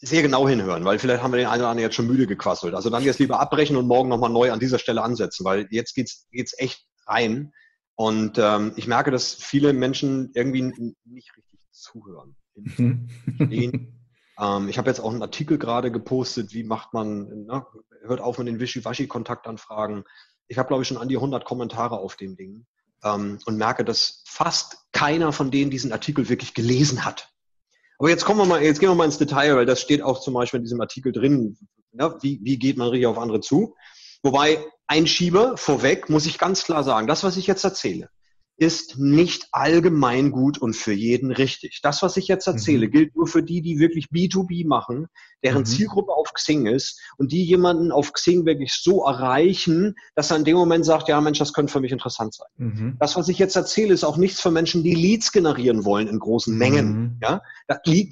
sehr 0.00 0.22
genau 0.22 0.48
hinhören, 0.48 0.84
weil 0.84 0.98
vielleicht 0.98 1.22
haben 1.22 1.32
wir 1.32 1.38
den 1.38 1.46
einen 1.46 1.60
oder 1.60 1.70
anderen 1.70 1.86
jetzt 1.86 1.94
schon 1.94 2.06
müde 2.06 2.26
gequasselt. 2.26 2.74
Also 2.74 2.88
dann 2.88 3.04
jetzt 3.04 3.18
lieber 3.18 3.38
abbrechen 3.38 3.76
und 3.76 3.86
morgen 3.86 4.08
nochmal 4.08 4.30
neu 4.30 4.50
an 4.50 4.60
dieser 4.60 4.78
Stelle 4.78 5.02
ansetzen, 5.02 5.44
weil 5.44 5.66
jetzt 5.70 5.94
geht's, 5.94 6.26
geht's 6.30 6.54
echt 6.58 6.86
rein. 7.06 7.52
Und 7.96 8.38
ähm, 8.38 8.72
ich 8.76 8.86
merke, 8.86 9.10
dass 9.10 9.34
viele 9.34 9.74
Menschen 9.74 10.30
irgendwie 10.34 10.62
nicht 11.04 11.36
richtig 11.36 11.60
zuhören. 11.70 12.36
Ähm, 14.40 14.68
ich 14.68 14.78
habe 14.78 14.88
jetzt 14.88 15.00
auch 15.00 15.10
einen 15.10 15.22
Artikel 15.22 15.58
gerade 15.58 15.92
gepostet, 15.92 16.54
wie 16.54 16.64
macht 16.64 16.94
man, 16.94 17.44
ne, 17.44 17.66
hört 18.02 18.20
auf 18.20 18.38
mit 18.38 18.48
den 18.48 18.58
Wischiwaschi-Kontaktanfragen. 18.58 20.04
Ich 20.48 20.58
habe, 20.58 20.68
glaube 20.68 20.82
ich, 20.82 20.88
schon 20.88 20.96
an 20.96 21.08
die 21.08 21.16
100 21.16 21.44
Kommentare 21.44 21.98
auf 21.98 22.16
dem 22.16 22.36
Ding 22.36 22.66
ähm, 23.04 23.38
und 23.44 23.56
merke, 23.56 23.84
dass 23.84 24.22
fast 24.26 24.78
keiner 24.92 25.32
von 25.32 25.50
denen 25.50 25.70
diesen 25.70 25.92
Artikel 25.92 26.28
wirklich 26.28 26.54
gelesen 26.54 27.04
hat. 27.04 27.30
Aber 28.00 28.08
jetzt 28.08 28.24
kommen 28.24 28.40
wir 28.40 28.46
mal, 28.46 28.62
jetzt 28.62 28.80
gehen 28.80 28.88
wir 28.88 28.94
mal 28.94 29.04
ins 29.04 29.18
Detail, 29.18 29.56
weil 29.56 29.66
das 29.66 29.82
steht 29.82 30.00
auch 30.00 30.20
zum 30.20 30.32
Beispiel 30.32 30.56
in 30.56 30.64
diesem 30.64 30.80
Artikel 30.80 31.12
drin. 31.12 31.58
Ja, 31.92 32.16
wie, 32.22 32.40
wie 32.42 32.58
geht 32.58 32.78
man 32.78 32.88
richtig 32.88 33.06
auf 33.06 33.18
andere 33.18 33.40
zu? 33.40 33.76
Wobei 34.22 34.64
ein 34.86 35.06
Schieber 35.06 35.58
vorweg 35.58 36.08
muss 36.08 36.24
ich 36.24 36.38
ganz 36.38 36.64
klar 36.64 36.82
sagen, 36.82 37.06
das, 37.06 37.24
was 37.24 37.36
ich 37.36 37.46
jetzt 37.46 37.62
erzähle, 37.62 38.08
ist 38.60 38.98
nicht 38.98 39.48
allgemein 39.52 40.30
gut 40.30 40.58
und 40.58 40.76
für 40.76 40.92
jeden 40.92 41.32
richtig. 41.32 41.80
Das, 41.82 42.02
was 42.02 42.18
ich 42.18 42.28
jetzt 42.28 42.46
erzähle, 42.46 42.88
mhm. 42.88 42.90
gilt 42.90 43.16
nur 43.16 43.26
für 43.26 43.42
die, 43.42 43.62
die 43.62 43.78
wirklich 43.78 44.08
B2B 44.12 44.68
machen, 44.68 45.06
deren 45.42 45.60
mhm. 45.60 45.64
Zielgruppe 45.64 46.12
auf 46.12 46.34
Xing 46.34 46.66
ist 46.66 47.00
und 47.16 47.32
die 47.32 47.42
jemanden 47.42 47.90
auf 47.90 48.12
Xing 48.12 48.44
wirklich 48.44 48.74
so 48.74 49.02
erreichen, 49.06 49.94
dass 50.14 50.30
er 50.30 50.36
in 50.36 50.44
dem 50.44 50.58
Moment 50.58 50.84
sagt, 50.84 51.08
ja 51.08 51.18
Mensch, 51.22 51.38
das 51.38 51.54
könnte 51.54 51.72
für 51.72 51.80
mich 51.80 51.90
interessant 51.90 52.34
sein. 52.34 52.48
Mhm. 52.58 52.96
Das, 53.00 53.16
was 53.16 53.30
ich 53.30 53.38
jetzt 53.38 53.56
erzähle, 53.56 53.94
ist 53.94 54.04
auch 54.04 54.18
nichts 54.18 54.42
für 54.42 54.50
Menschen, 54.50 54.82
die 54.82 54.94
Leads 54.94 55.32
generieren 55.32 55.86
wollen 55.86 56.06
in 56.06 56.18
großen 56.18 56.54
Mengen. 56.54 56.92
Mhm. 56.92 57.18
Ja? 57.22 57.40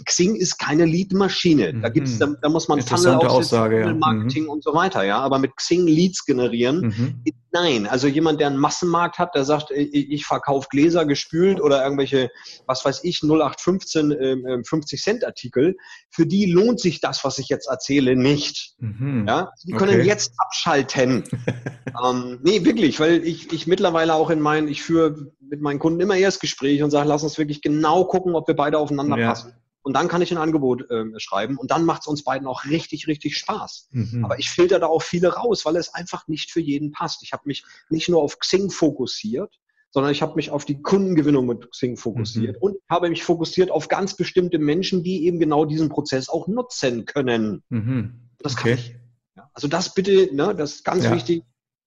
Xing 0.06 0.34
ist 0.34 0.58
keine 0.58 0.86
Leadmaschine. 0.86 1.74
Da 1.74 1.90
gibt's, 1.90 2.14
mhm. 2.14 2.18
da, 2.20 2.26
da 2.40 2.48
muss 2.48 2.68
man 2.68 2.80
Funnel 2.80 3.16
aufsetzen, 3.16 3.72
ja. 3.72 3.92
Marketing 3.92 4.44
mhm. 4.44 4.50
und 4.50 4.64
so 4.64 4.72
weiter. 4.72 5.02
Ja, 5.02 5.18
aber 5.18 5.38
mit 5.38 5.54
Xing 5.56 5.86
Leads 5.86 6.24
generieren, 6.24 7.22
nein. 7.52 7.86
Also 7.86 8.06
jemand, 8.06 8.40
der 8.40 8.48
einen 8.48 8.58
Massenmarkt 8.58 9.18
hat, 9.18 9.34
der 9.34 9.44
sagt, 9.44 9.70
ich, 9.70 10.10
ich 10.10 10.24
verkaufe 10.38 10.68
Gläser 10.70 11.04
gespült 11.04 11.60
oder 11.60 11.82
irgendwelche, 11.82 12.30
was 12.66 12.84
weiß 12.84 13.04
ich, 13.04 13.22
0815 13.22 14.12
äh, 14.12 14.64
50 14.64 15.02
Cent 15.02 15.24
Artikel, 15.24 15.76
für 16.10 16.26
die 16.26 16.46
lohnt 16.46 16.80
sich 16.80 17.00
das 17.00 17.18
das, 17.18 17.24
was 17.24 17.38
ich 17.38 17.48
jetzt 17.48 17.68
erzähle, 17.68 18.16
nicht. 18.16 18.74
Mhm. 18.78 19.26
Ja, 19.26 19.52
die 19.64 19.72
können 19.72 20.00
okay. 20.00 20.06
jetzt 20.06 20.32
abschalten. 20.38 21.24
ähm, 22.04 22.38
nee, 22.42 22.64
wirklich, 22.64 23.00
weil 23.00 23.24
ich, 23.26 23.52
ich 23.52 23.66
mittlerweile 23.66 24.14
auch 24.14 24.30
in 24.30 24.40
meinen, 24.40 24.68
ich 24.68 24.82
führe 24.82 25.32
mit 25.40 25.60
meinen 25.60 25.78
Kunden 25.78 26.00
immer 26.00 26.16
erst 26.16 26.40
Gespräche 26.40 26.84
und 26.84 26.90
sage, 26.90 27.08
lass 27.08 27.22
uns 27.22 27.38
wirklich 27.38 27.62
genau 27.62 28.04
gucken, 28.04 28.34
ob 28.34 28.46
wir 28.46 28.54
beide 28.54 28.78
aufeinander 28.78 29.18
ja. 29.18 29.28
passen. 29.28 29.54
Und 29.82 29.94
dann 29.94 30.08
kann 30.08 30.20
ich 30.20 30.30
ein 30.30 30.38
Angebot 30.38 30.90
äh, 30.90 31.04
schreiben 31.18 31.56
und 31.56 31.70
dann 31.70 31.84
macht 31.84 32.02
es 32.02 32.08
uns 32.08 32.22
beiden 32.22 32.46
auch 32.46 32.64
richtig, 32.64 33.06
richtig 33.06 33.38
Spaß. 33.38 33.88
Mhm. 33.92 34.24
Aber 34.24 34.38
ich 34.38 34.50
filter 34.50 34.78
da 34.78 34.86
auch 34.86 35.02
viele 35.02 35.32
raus, 35.32 35.64
weil 35.64 35.76
es 35.76 35.94
einfach 35.94 36.28
nicht 36.28 36.50
für 36.50 36.60
jeden 36.60 36.92
passt. 36.92 37.22
Ich 37.22 37.32
habe 37.32 37.44
mich 37.46 37.64
nicht 37.88 38.08
nur 38.08 38.22
auf 38.22 38.38
Xing 38.38 38.70
fokussiert, 38.70 39.58
sondern 39.90 40.12
ich 40.12 40.22
habe 40.22 40.34
mich 40.36 40.50
auf 40.50 40.64
die 40.64 40.82
Kundengewinnung 40.82 41.46
mit 41.46 41.70
Xing 41.70 41.96
fokussiert 41.96 42.56
mhm. 42.56 42.62
und 42.62 42.76
habe 42.88 43.08
mich 43.08 43.24
fokussiert 43.24 43.70
auf 43.70 43.88
ganz 43.88 44.14
bestimmte 44.14 44.58
Menschen, 44.58 45.02
die 45.02 45.26
eben 45.26 45.38
genau 45.38 45.64
diesen 45.64 45.88
Prozess 45.88 46.28
auch 46.28 46.46
nutzen 46.46 47.04
können. 47.04 47.62
Mhm. 47.70 48.28
Das 48.38 48.54
okay. 48.54 48.70
kann 48.70 48.78
ich. 48.78 48.96
Ja, 49.36 49.50
also 49.54 49.68
das 49.68 49.94
bitte, 49.94 50.34
ne, 50.34 50.54
das 50.54 50.76
ist 50.76 50.84
ganz 50.84 51.04
ja. 51.04 51.14
wichtig, 51.14 51.42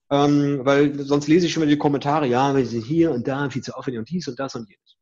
ähm, 0.09 0.61
weil 0.63 0.99
sonst 0.99 1.27
lese 1.27 1.45
ich 1.45 1.53
schon 1.53 1.61
wieder 1.61 1.71
die 1.71 1.77
Kommentare, 1.77 2.27
ja, 2.27 2.55
wir 2.55 2.65
sind 2.65 2.83
hier 2.83 3.11
und 3.11 3.27
da, 3.27 3.49
viel 3.49 3.61
zu 3.61 3.73
aufwendig 3.73 3.99
und 3.99 4.09
dies 4.09 4.27
und 4.27 4.39
das 4.39 4.55
und 4.55 4.69
jenes. 4.69 4.97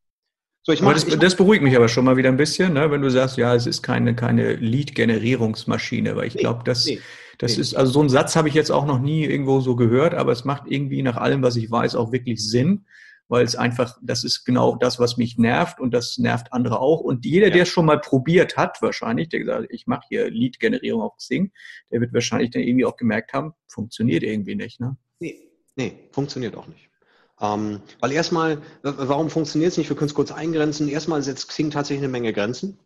So, 0.78 0.84
mach, 0.84 0.94
das, 0.94 1.06
das, 1.06 1.36
beruhigt 1.36 1.62
mich 1.62 1.76
aber 1.76 1.88
schon 1.88 2.04
mal 2.04 2.16
wieder 2.16 2.28
ein 2.28 2.36
bisschen, 2.36 2.74
ne, 2.74 2.90
wenn 2.90 3.02
du 3.02 3.10
sagst, 3.10 3.36
ja, 3.36 3.54
es 3.54 3.66
ist 3.66 3.82
keine, 3.82 4.14
keine 4.14 4.54
Lead-Generierungsmaschine, 4.54 6.16
weil 6.16 6.26
ich 6.26 6.34
nee, 6.34 6.40
glaube, 6.40 6.62
das, 6.64 6.86
nee, 6.86 7.00
das 7.38 7.56
nee. 7.56 7.62
ist, 7.62 7.74
also 7.74 7.92
so 7.92 8.00
einen 8.00 8.08
Satz 8.08 8.36
habe 8.36 8.48
ich 8.48 8.54
jetzt 8.54 8.70
auch 8.70 8.86
noch 8.86 9.00
nie 9.00 9.24
irgendwo 9.24 9.60
so 9.60 9.76
gehört, 9.76 10.14
aber 10.14 10.32
es 10.32 10.44
macht 10.44 10.64
irgendwie 10.66 11.02
nach 11.02 11.16
allem, 11.16 11.42
was 11.42 11.56
ich 11.56 11.70
weiß, 11.70 11.94
auch 11.96 12.12
wirklich 12.12 12.46
Sinn, 12.46 12.84
weil 13.28 13.44
es 13.44 13.54
einfach, 13.54 13.96
das 14.02 14.24
ist 14.24 14.44
genau 14.44 14.76
das, 14.76 14.98
was 14.98 15.16
mich 15.16 15.38
nervt 15.38 15.80
und 15.80 15.94
das 15.94 16.18
nervt 16.18 16.52
andere 16.52 16.80
auch. 16.80 17.00
Und 17.00 17.24
jeder, 17.24 17.46
ja. 17.46 17.52
der 17.52 17.62
es 17.62 17.68
schon 17.68 17.86
mal 17.86 18.00
probiert 18.00 18.56
hat, 18.56 18.82
wahrscheinlich, 18.82 19.28
der 19.28 19.40
gesagt, 19.40 19.66
ich 19.70 19.86
mache 19.86 20.04
hier 20.08 20.30
Lead-Generierung 20.30 21.00
auf 21.00 21.16
Xing, 21.16 21.52
der 21.92 22.00
wird 22.00 22.12
wahrscheinlich 22.12 22.50
dann 22.50 22.62
irgendwie 22.62 22.84
auch 22.84 22.96
gemerkt 22.96 23.32
haben, 23.32 23.52
funktioniert 23.68 24.24
irgendwie 24.24 24.56
nicht, 24.56 24.80
ne? 24.80 24.96
Nee, 25.20 25.48
nee, 25.76 26.08
funktioniert 26.10 26.56
auch 26.56 26.66
nicht. 26.66 26.89
Ähm, 27.40 27.80
weil 28.00 28.12
erstmal, 28.12 28.58
warum 28.82 29.30
funktioniert 29.30 29.72
es 29.72 29.78
nicht? 29.78 29.88
Wir 29.88 29.96
können 29.96 30.08
es 30.08 30.14
kurz 30.14 30.30
eingrenzen. 30.32 30.88
Erstmal 30.88 31.22
setzt 31.22 31.48
Xing 31.48 31.70
tatsächlich 31.70 32.04
eine 32.04 32.12
Menge 32.12 32.32
Grenzen. 32.32 32.78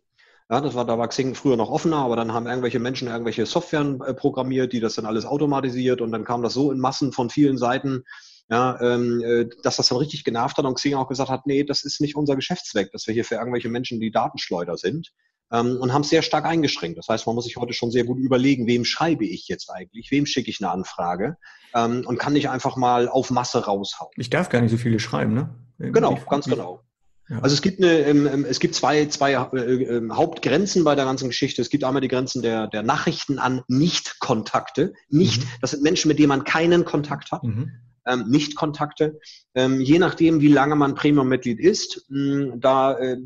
Ja, 0.49 0.61
das 0.61 0.75
war, 0.75 0.85
da 0.85 0.97
war 0.97 1.07
Xing 1.07 1.33
früher 1.33 1.57
noch 1.57 1.71
offener, 1.71 1.97
aber 1.97 2.15
dann 2.15 2.31
haben 2.31 2.45
irgendwelche 2.45 2.79
Menschen 2.79 3.07
irgendwelche 3.07 3.45
Softwaren 3.47 3.99
äh, 4.01 4.13
programmiert, 4.13 4.73
die 4.73 4.79
das 4.79 4.95
dann 4.95 5.07
alles 5.07 5.25
automatisiert 5.25 6.01
und 6.01 6.11
dann 6.11 6.23
kam 6.23 6.43
das 6.43 6.53
so 6.53 6.71
in 6.71 6.79
Massen 6.79 7.11
von 7.11 7.31
vielen 7.31 7.57
Seiten, 7.57 8.03
ja, 8.49 8.79
ähm, 8.79 9.23
äh, 9.23 9.49
dass 9.63 9.77
das 9.77 9.87
dann 9.87 9.97
richtig 9.97 10.23
genervt 10.23 10.57
hat 10.57 10.65
und 10.65 10.75
Xing 10.75 10.93
auch 10.93 11.07
gesagt 11.07 11.31
hat, 11.31 11.47
nee, 11.47 11.63
das 11.63 11.83
ist 11.83 11.99
nicht 11.99 12.15
unser 12.15 12.35
Geschäftszweck, 12.35 12.91
dass 12.91 13.07
wir 13.07 13.13
hier 13.15 13.25
für 13.25 13.35
irgendwelche 13.35 13.69
Menschen 13.69 13.99
die 13.99 14.11
Datenschleuder 14.11 14.77
sind 14.77 15.11
ähm, 15.51 15.77
und 15.79 15.93
haben 15.93 16.01
es 16.01 16.09
sehr 16.09 16.21
stark 16.21 16.45
eingeschränkt. 16.45 16.97
Das 16.97 17.07
heißt, 17.07 17.25
man 17.25 17.35
muss 17.35 17.45
sich 17.45 17.57
heute 17.57 17.73
schon 17.73 17.91
sehr 17.91 18.03
gut 18.03 18.17
überlegen, 18.17 18.67
wem 18.67 18.85
schreibe 18.85 19.25
ich 19.25 19.47
jetzt 19.47 19.69
eigentlich, 19.69 20.11
wem 20.11 20.25
schicke 20.25 20.49
ich 20.49 20.61
eine 20.61 20.71
Anfrage 20.71 21.37
ähm, 21.73 22.03
und 22.05 22.17
kann 22.17 22.33
nicht 22.33 22.49
einfach 22.49 22.75
mal 22.75 23.07
auf 23.07 23.31
Masse 23.31 23.65
raushauen. 23.65 24.11
Ich 24.17 24.29
darf 24.29 24.49
gar 24.49 24.61
nicht 24.61 24.71
so 24.71 24.77
viele 24.77 24.99
schreiben, 24.99 25.33
ne? 25.33 25.55
Genau, 25.77 26.17
ganz 26.29 26.45
genau. 26.45 26.81
Ja. 27.29 27.39
Also 27.39 27.55
es 27.55 27.61
gibt 27.61 27.81
eine, 27.81 27.99
ähm, 28.01 28.27
ähm, 28.27 28.45
es 28.47 28.59
gibt 28.59 28.75
zwei, 28.75 29.07
zwei 29.07 29.33
äh, 29.33 29.57
äh, 29.57 30.09
Hauptgrenzen 30.11 30.83
bei 30.83 30.93
der 30.95 31.05
ganzen 31.05 31.29
Geschichte. 31.29 31.61
Es 31.61 31.69
gibt 31.69 31.83
einmal 31.83 32.01
die 32.01 32.07
Grenzen 32.07 32.43
der, 32.43 32.67
der 32.67 32.83
Nachrichten 32.83 33.39
an 33.39 33.63
Nicht-Kontakte. 33.67 34.93
Nicht, 35.09 35.41
mhm. 35.41 35.49
das 35.61 35.71
sind 35.71 35.81
Menschen, 35.81 36.07
mit 36.07 36.19
denen 36.19 36.29
man 36.29 36.43
keinen 36.43 36.85
Kontakt 36.85 37.31
hat. 37.31 37.43
Mhm. 37.43 37.71
Ähm, 38.05 38.25
Nicht-Kontakte. 38.27 39.19
Ähm, 39.55 39.81
je 39.81 39.99
nachdem, 39.99 40.41
wie 40.41 40.47
lange 40.47 40.75
man 40.75 40.95
Premium-Mitglied 40.95 41.59
ist, 41.59 42.05
mh, 42.09 42.57
da 42.57 42.97
äh, 42.97 43.17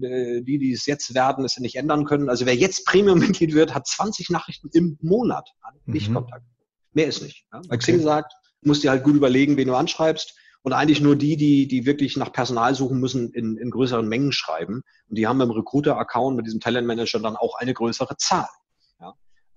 die, 0.42 0.58
die 0.58 0.72
es 0.72 0.86
jetzt 0.86 1.14
werden, 1.14 1.46
es 1.46 1.58
nicht 1.60 1.76
ändern 1.76 2.06
können. 2.06 2.30
Also 2.30 2.46
wer 2.46 2.56
jetzt 2.56 2.86
Premium-Mitglied 2.86 3.54
wird, 3.54 3.74
hat 3.74 3.88
20 3.88 4.30
Nachrichten 4.30 4.70
im 4.74 4.98
Monat 5.02 5.50
an 5.62 5.76
mhm. 5.86 5.94
Nicht-Kontakt. 5.94 6.46
Mehr 6.94 7.08
ist 7.08 7.22
nicht. 7.22 7.46
Ja? 7.52 7.60
Weil 7.60 7.66
okay. 7.66 7.78
Xing 7.78 8.02
sagt, 8.02 8.34
musst 8.62 8.84
dir 8.84 8.92
halt 8.92 9.04
gut 9.04 9.16
überlegen, 9.16 9.58
wen 9.58 9.68
du 9.68 9.76
anschreibst 9.76 10.36
und 10.62 10.74
eigentlich 10.74 11.02
nur 11.02 11.16
die, 11.16 11.38
die, 11.38 11.68
die 11.68 11.86
wirklich 11.86 12.18
nach 12.18 12.32
Personal 12.32 12.76
suchen 12.76 13.00
müssen, 13.00 13.32
in, 13.32 13.58
in 13.58 13.72
größeren 13.72 14.08
Mengen 14.08 14.32
schreiben. 14.32 14.82
Und 15.08 15.18
die 15.18 15.28
haben 15.28 15.40
im 15.42 15.52
Recruiter-Account 15.52 16.36
mit 16.36 16.46
diesem 16.46 16.60
Talentmanager 16.60 17.20
dann 17.20 17.36
auch 17.36 17.56
eine 17.58 17.74
größere 17.74 18.18
Zahl. 18.18 18.48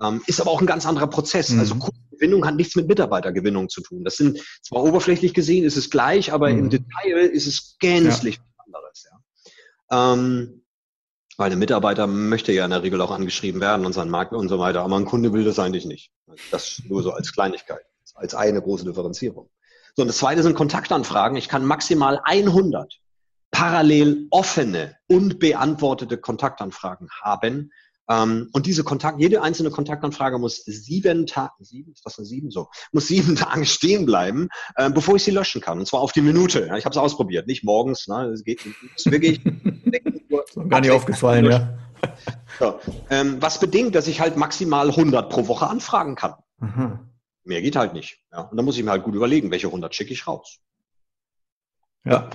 Ähm, 0.02 0.22
ist 0.26 0.40
aber 0.40 0.50
auch 0.50 0.60
ein 0.60 0.66
ganz 0.66 0.86
anderer 0.86 1.06
Prozess. 1.06 1.50
Mhm. 1.50 1.60
Also 1.60 1.76
Gewinnung 2.10 2.46
hat 2.46 2.56
nichts 2.56 2.76
mit 2.76 2.88
Mitarbeitergewinnung 2.88 3.68
zu 3.68 3.80
tun. 3.82 4.04
Das 4.04 4.16
sind 4.16 4.40
zwar 4.62 4.82
oberflächlich 4.82 5.34
gesehen 5.34 5.64
ist 5.64 5.76
es 5.76 5.90
gleich, 5.90 6.32
aber 6.32 6.50
mhm. 6.50 6.58
im 6.58 6.70
Detail 6.70 7.26
ist 7.26 7.46
es 7.46 7.76
gänzlich 7.78 8.36
ja. 8.36 8.42
anderes. 8.64 9.06
Ja? 9.10 10.12
Ähm, 10.12 10.62
weil 11.36 11.50
ein 11.50 11.58
Mitarbeiter 11.58 12.06
möchte 12.06 12.52
ja 12.52 12.64
in 12.64 12.70
der 12.70 12.82
Regel 12.82 13.00
auch 13.00 13.10
angeschrieben 13.10 13.60
werden 13.60 13.86
und 13.86 13.92
sein 13.92 14.10
Markt 14.10 14.32
und 14.32 14.48
so 14.48 14.58
weiter, 14.58 14.82
aber 14.82 14.96
ein 14.96 15.04
Kunde 15.04 15.32
will 15.32 15.44
das 15.44 15.58
eigentlich 15.58 15.86
nicht. 15.86 16.10
Das 16.50 16.82
nur 16.88 17.02
so 17.02 17.12
als 17.12 17.32
Kleinigkeit, 17.32 17.84
als 18.14 18.34
eine 18.34 18.60
große 18.60 18.84
Differenzierung. 18.84 19.48
So, 19.94 20.02
und 20.02 20.08
das 20.08 20.18
zweite 20.18 20.42
sind 20.42 20.54
Kontaktanfragen. 20.54 21.36
Ich 21.36 21.48
kann 21.48 21.64
maximal 21.64 22.20
100 22.24 22.98
parallel 23.50 24.26
offene 24.30 24.96
und 25.08 25.38
beantwortete 25.38 26.16
Kontaktanfragen 26.16 27.08
haben. 27.20 27.72
Ähm, 28.12 28.48
und 28.52 28.66
diese 28.66 28.84
Kontakt, 28.84 29.20
jede 29.20 29.42
einzelne 29.42 29.70
Kontaktanfrage 29.70 30.38
muss 30.38 30.64
sieben 30.64 31.26
Tage, 31.26 31.52
sieben, 31.60 31.92
ist 31.92 32.04
das 32.04 32.18
eine 32.18 32.26
sieben? 32.26 32.50
So, 32.50 32.68
muss 32.92 33.08
sieben 33.08 33.36
Tage 33.36 33.64
stehen 33.64 34.06
bleiben, 34.06 34.48
äh, 34.76 34.90
bevor 34.90 35.16
ich 35.16 35.24
sie 35.24 35.30
löschen 35.30 35.60
kann. 35.60 35.78
Und 35.78 35.86
zwar 35.86 36.00
auf 36.00 36.12
die 36.12 36.20
Minute. 36.20 36.70
Ich 36.76 36.84
habe 36.84 36.92
es 36.92 36.96
ausprobiert, 36.96 37.46
nicht 37.46 37.64
morgens. 37.64 38.08
Ne, 38.08 38.26
es 38.26 38.44
geht 38.44 38.60
es 38.96 39.06
wirklich. 39.06 39.40
gar 40.68 40.80
nicht 40.80 40.90
aufgefallen, 40.90 41.46
ja. 41.46 41.78
So, 42.58 42.80
ähm, 43.10 43.40
was 43.40 43.60
bedingt, 43.60 43.94
dass 43.94 44.08
ich 44.08 44.20
halt 44.20 44.36
maximal 44.36 44.88
100 44.88 45.30
pro 45.30 45.46
Woche 45.46 45.68
anfragen 45.68 46.16
kann. 46.16 46.34
Mhm. 46.58 46.98
Mehr 47.44 47.62
geht 47.62 47.76
halt 47.76 47.92
nicht. 47.92 48.20
Ja? 48.32 48.42
Und 48.42 48.56
dann 48.56 48.64
muss 48.64 48.76
ich 48.76 48.84
mir 48.84 48.90
halt 48.90 49.04
gut 49.04 49.14
überlegen, 49.14 49.50
welche 49.50 49.68
100 49.68 49.94
schicke 49.94 50.12
ich 50.12 50.26
raus. 50.26 50.58
Ja. 52.04 52.30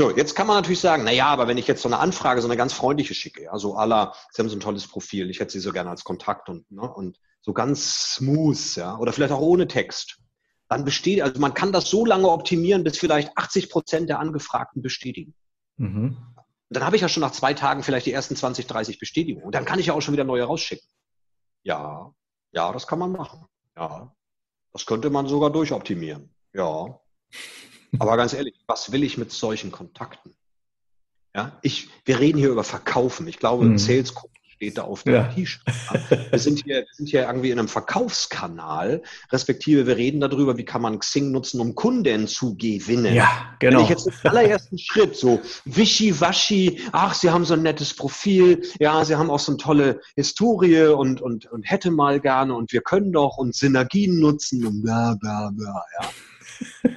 So, 0.00 0.08
jetzt 0.10 0.34
kann 0.34 0.46
man 0.46 0.56
natürlich 0.56 0.80
sagen, 0.80 1.04
na 1.04 1.12
ja, 1.12 1.26
aber 1.26 1.46
wenn 1.46 1.58
ich 1.58 1.66
jetzt 1.66 1.82
so 1.82 1.88
eine 1.90 1.98
Anfrage, 1.98 2.40
so 2.40 2.48
eine 2.48 2.56
ganz 2.56 2.72
freundliche 2.72 3.12
schicke, 3.12 3.42
ja, 3.42 3.58
so 3.58 3.74
aller, 3.74 4.14
Sie 4.30 4.40
haben 4.40 4.48
so 4.48 4.56
ein 4.56 4.60
tolles 4.60 4.88
Profil, 4.88 5.28
ich 5.28 5.40
hätte 5.40 5.52
Sie 5.52 5.60
so 5.60 5.72
gerne 5.72 5.90
als 5.90 6.04
Kontakt 6.04 6.48
und, 6.48 6.70
ne, 6.70 6.90
und 6.90 7.20
so 7.42 7.52
ganz 7.52 8.14
smooth, 8.14 8.76
ja, 8.76 8.96
oder 8.96 9.12
vielleicht 9.12 9.30
auch 9.30 9.42
ohne 9.42 9.68
Text, 9.68 10.18
dann 10.70 10.86
besteht, 10.86 11.20
also 11.20 11.38
man 11.38 11.52
kann 11.52 11.70
das 11.70 11.90
so 11.90 12.06
lange 12.06 12.30
optimieren, 12.30 12.82
bis 12.82 12.96
vielleicht 12.96 13.36
80 13.36 13.68
Prozent 13.68 14.08
der 14.08 14.20
Angefragten 14.20 14.80
bestätigen. 14.80 15.34
Mhm. 15.76 16.16
Dann 16.70 16.86
habe 16.86 16.96
ich 16.96 17.02
ja 17.02 17.10
schon 17.10 17.20
nach 17.20 17.32
zwei 17.32 17.52
Tagen 17.52 17.82
vielleicht 17.82 18.06
die 18.06 18.12
ersten 18.14 18.36
20, 18.36 18.66
30 18.68 18.98
Bestätigungen. 18.98 19.44
Und 19.44 19.54
dann 19.54 19.66
kann 19.66 19.78
ich 19.80 19.84
ja 19.84 19.92
auch 19.92 20.00
schon 20.00 20.14
wieder 20.14 20.24
neue 20.24 20.44
rausschicken. 20.44 20.88
Ja, 21.62 22.10
ja, 22.52 22.72
das 22.72 22.86
kann 22.86 23.00
man 23.00 23.12
machen. 23.12 23.44
Ja, 23.76 24.10
das 24.72 24.86
könnte 24.86 25.10
man 25.10 25.26
sogar 25.26 25.50
durchoptimieren. 25.50 26.34
Ja. 26.54 26.98
Aber 27.98 28.16
ganz 28.16 28.32
ehrlich, 28.32 28.54
was 28.66 28.92
will 28.92 29.02
ich 29.02 29.18
mit 29.18 29.32
solchen 29.32 29.72
Kontakten? 29.72 30.34
Ja, 31.34 31.58
ich, 31.62 31.88
wir 32.04 32.18
reden 32.18 32.38
hier 32.38 32.50
über 32.50 32.64
Verkaufen. 32.64 33.28
Ich 33.28 33.38
glaube, 33.38 33.64
mhm. 33.64 33.78
Sales 33.78 34.12
steht 34.60 34.76
da 34.76 34.82
auf 34.82 35.04
dem 35.04 35.14
ja. 35.14 35.24
T-Shirt. 35.24 35.62
Wir 36.30 36.38
sind 36.38 36.62
hier, 36.62 36.80
wir 36.80 36.86
sind 36.92 37.08
hier 37.08 37.22
irgendwie 37.22 37.50
in 37.50 37.58
einem 37.58 37.68
Verkaufskanal, 37.68 39.02
respektive 39.32 39.86
wir 39.86 39.96
reden 39.96 40.20
darüber, 40.20 40.58
wie 40.58 40.66
kann 40.66 40.82
man 40.82 40.98
Xing 40.98 41.30
nutzen, 41.30 41.60
um 41.62 41.74
Kunden 41.74 42.28
zu 42.28 42.56
gewinnen. 42.56 43.14
Ja, 43.14 43.54
genau. 43.58 43.78
Wenn 43.78 43.84
ich 43.84 43.90
jetzt 43.90 44.06
den 44.06 44.30
allerersten 44.30 44.76
Schritt 44.76 45.16
so 45.16 45.40
wischiwaschi, 45.64 46.78
ach, 46.92 47.14
Sie 47.14 47.30
haben 47.30 47.46
so 47.46 47.54
ein 47.54 47.62
nettes 47.62 47.94
Profil, 47.94 48.62
ja, 48.78 49.02
Sie 49.02 49.16
haben 49.16 49.30
auch 49.30 49.38
so 49.38 49.52
eine 49.52 49.56
tolle 49.56 50.00
Historie 50.14 50.88
und, 50.88 51.22
und, 51.22 51.46
und 51.46 51.62
hätte 51.62 51.90
mal 51.90 52.20
gerne 52.20 52.54
und 52.54 52.70
wir 52.72 52.82
können 52.82 53.12
doch 53.12 53.38
und 53.38 53.54
Synergien 53.54 54.20
nutzen 54.20 54.66
und 54.66 54.82
bla, 54.82 55.16
bla, 55.18 55.50
bla, 55.54 55.84
ja. 56.02 56.10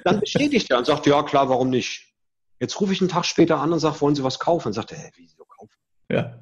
Dann 0.04 0.20
bestätigt 0.20 0.70
er 0.72 0.78
und 0.78 0.86
sagt, 0.86 1.06
ja, 1.06 1.24
klar, 1.24 1.50
warum 1.50 1.70
nicht? 1.70 2.14
Jetzt 2.60 2.80
rufe 2.80 2.94
ich 2.94 3.02
einen 3.02 3.10
Tag 3.10 3.26
später 3.26 3.60
an 3.60 3.74
und 3.74 3.80
sage, 3.80 4.00
wollen 4.02 4.16
Sie 4.16 4.24
was 4.24 4.40
kaufen? 4.40 4.70
Und 4.70 4.74
sagt 4.74 4.92
er, 4.92 4.98
hä, 4.98 5.12
wieso 5.16 5.44
kaufen? 5.46 5.78
Ja. 6.10 6.40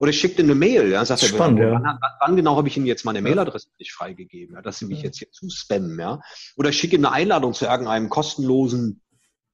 Oder 0.00 0.10
ich 0.10 0.20
schicke 0.20 0.36
dir 0.36 0.44
eine 0.44 0.54
Mail. 0.54 0.90
Ja, 0.90 1.04
sagt 1.04 1.22
Spannend, 1.22 1.60
er, 1.60 1.72
wann, 1.72 1.98
wann, 2.20 2.36
genau 2.36 2.56
habe 2.56 2.68
ich 2.68 2.76
Ihnen 2.76 2.86
jetzt 2.86 3.04
meine 3.04 3.20
Mailadresse 3.20 3.68
nicht 3.78 3.92
freigegeben, 3.92 4.54
ja, 4.54 4.62
dass 4.62 4.78
Sie 4.78 4.86
mich 4.86 5.02
jetzt 5.02 5.18
hier 5.18 5.30
zuspammen. 5.32 5.98
Ja? 5.98 6.20
Oder 6.56 6.70
ich 6.70 6.78
schicke 6.78 6.96
eine 6.96 7.10
Einladung 7.10 7.52
zu 7.52 7.66
irgendeinem 7.66 8.08
kostenlosen 8.08 9.02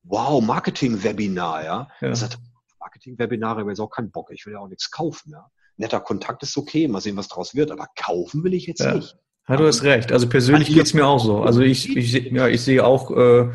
Wow, 0.02 0.44
Marketing-Webinar. 0.44 1.64
Ja? 1.64 1.88
ja. 2.00 2.08
Er 2.08 2.16
sagt, 2.16 2.38
Marketing-Webinare, 2.78 3.62
ich 3.62 3.68
jetzt 3.68 3.80
auch 3.80 3.90
keinen 3.90 4.10
Bock, 4.10 4.30
ich 4.30 4.44
will 4.44 4.52
ja 4.52 4.58
auch 4.58 4.68
nichts 4.68 4.90
kaufen. 4.90 5.32
Ja? 5.32 5.50
Netter 5.76 6.00
Kontakt 6.00 6.42
ist 6.42 6.56
okay, 6.58 6.88
mal 6.88 7.00
sehen, 7.00 7.16
was 7.16 7.28
draus 7.28 7.54
wird, 7.54 7.70
aber 7.70 7.88
kaufen 7.96 8.44
will 8.44 8.52
ich 8.52 8.66
jetzt 8.66 8.80
ja. 8.80 8.94
nicht. 8.94 9.16
Ja, 9.48 9.56
du 9.56 9.66
hast 9.66 9.82
recht. 9.82 10.10
Also 10.10 10.28
persönlich 10.28 10.68
geht 10.68 10.86
es 10.86 10.94
mir 10.94 11.06
auch 11.06 11.22
so. 11.22 11.42
Also 11.42 11.60
ich, 11.60 11.96
ich, 11.96 12.12
ja, 12.32 12.48
ich 12.48 12.62
sehe 12.62 12.84
auch 12.84 13.10
äh, 13.10 13.48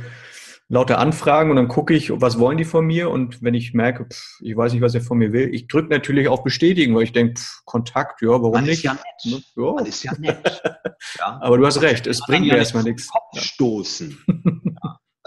lauter 0.68 1.00
Anfragen 1.00 1.50
und 1.50 1.56
dann 1.56 1.68
gucke 1.68 1.96
ich, 1.96 2.12
was 2.14 2.38
wollen 2.38 2.60
die 2.60 2.66
von 2.66 2.86
mir 2.86 3.10
und 3.10 3.42
wenn 3.42 3.56
ich 3.56 3.74
merke, 3.74 4.06
pff, 4.06 4.40
ich 4.42 4.56
weiß 4.56 4.72
nicht, 4.72 4.84
was 4.84 4.94
er 4.94 5.02
von 5.02 5.18
mir 5.18 5.34
will, 5.34 5.54
ich 5.54 5.68
drücke 5.68 5.90
natürlich 5.90 6.28
auf 6.28 6.44
Bestätigen, 6.44 6.96
weil 6.96 7.04
ich 7.04 7.12
denke, 7.12 7.42
Kontakt, 7.66 8.22
ja, 8.22 8.30
warum 8.30 8.52
Man 8.52 8.66
nicht? 8.66 8.78
Ist 8.78 8.84
ja 8.84 8.94
nett. 8.94 9.26
Ne? 9.26 9.44
Ja. 9.56 9.74
Man 9.74 9.86
ist 9.88 10.04
ja 10.04 10.14
nett. 10.20 10.62
ja. 11.18 11.40
Aber 11.42 11.58
du 11.58 11.66
hast 11.66 11.82
recht, 11.82 12.06
es 12.06 12.20
bringt 12.22 12.46
mir 12.46 12.58
erstmal 12.58 12.84
nichts. 12.84 13.10
Stoßen. 13.36 14.16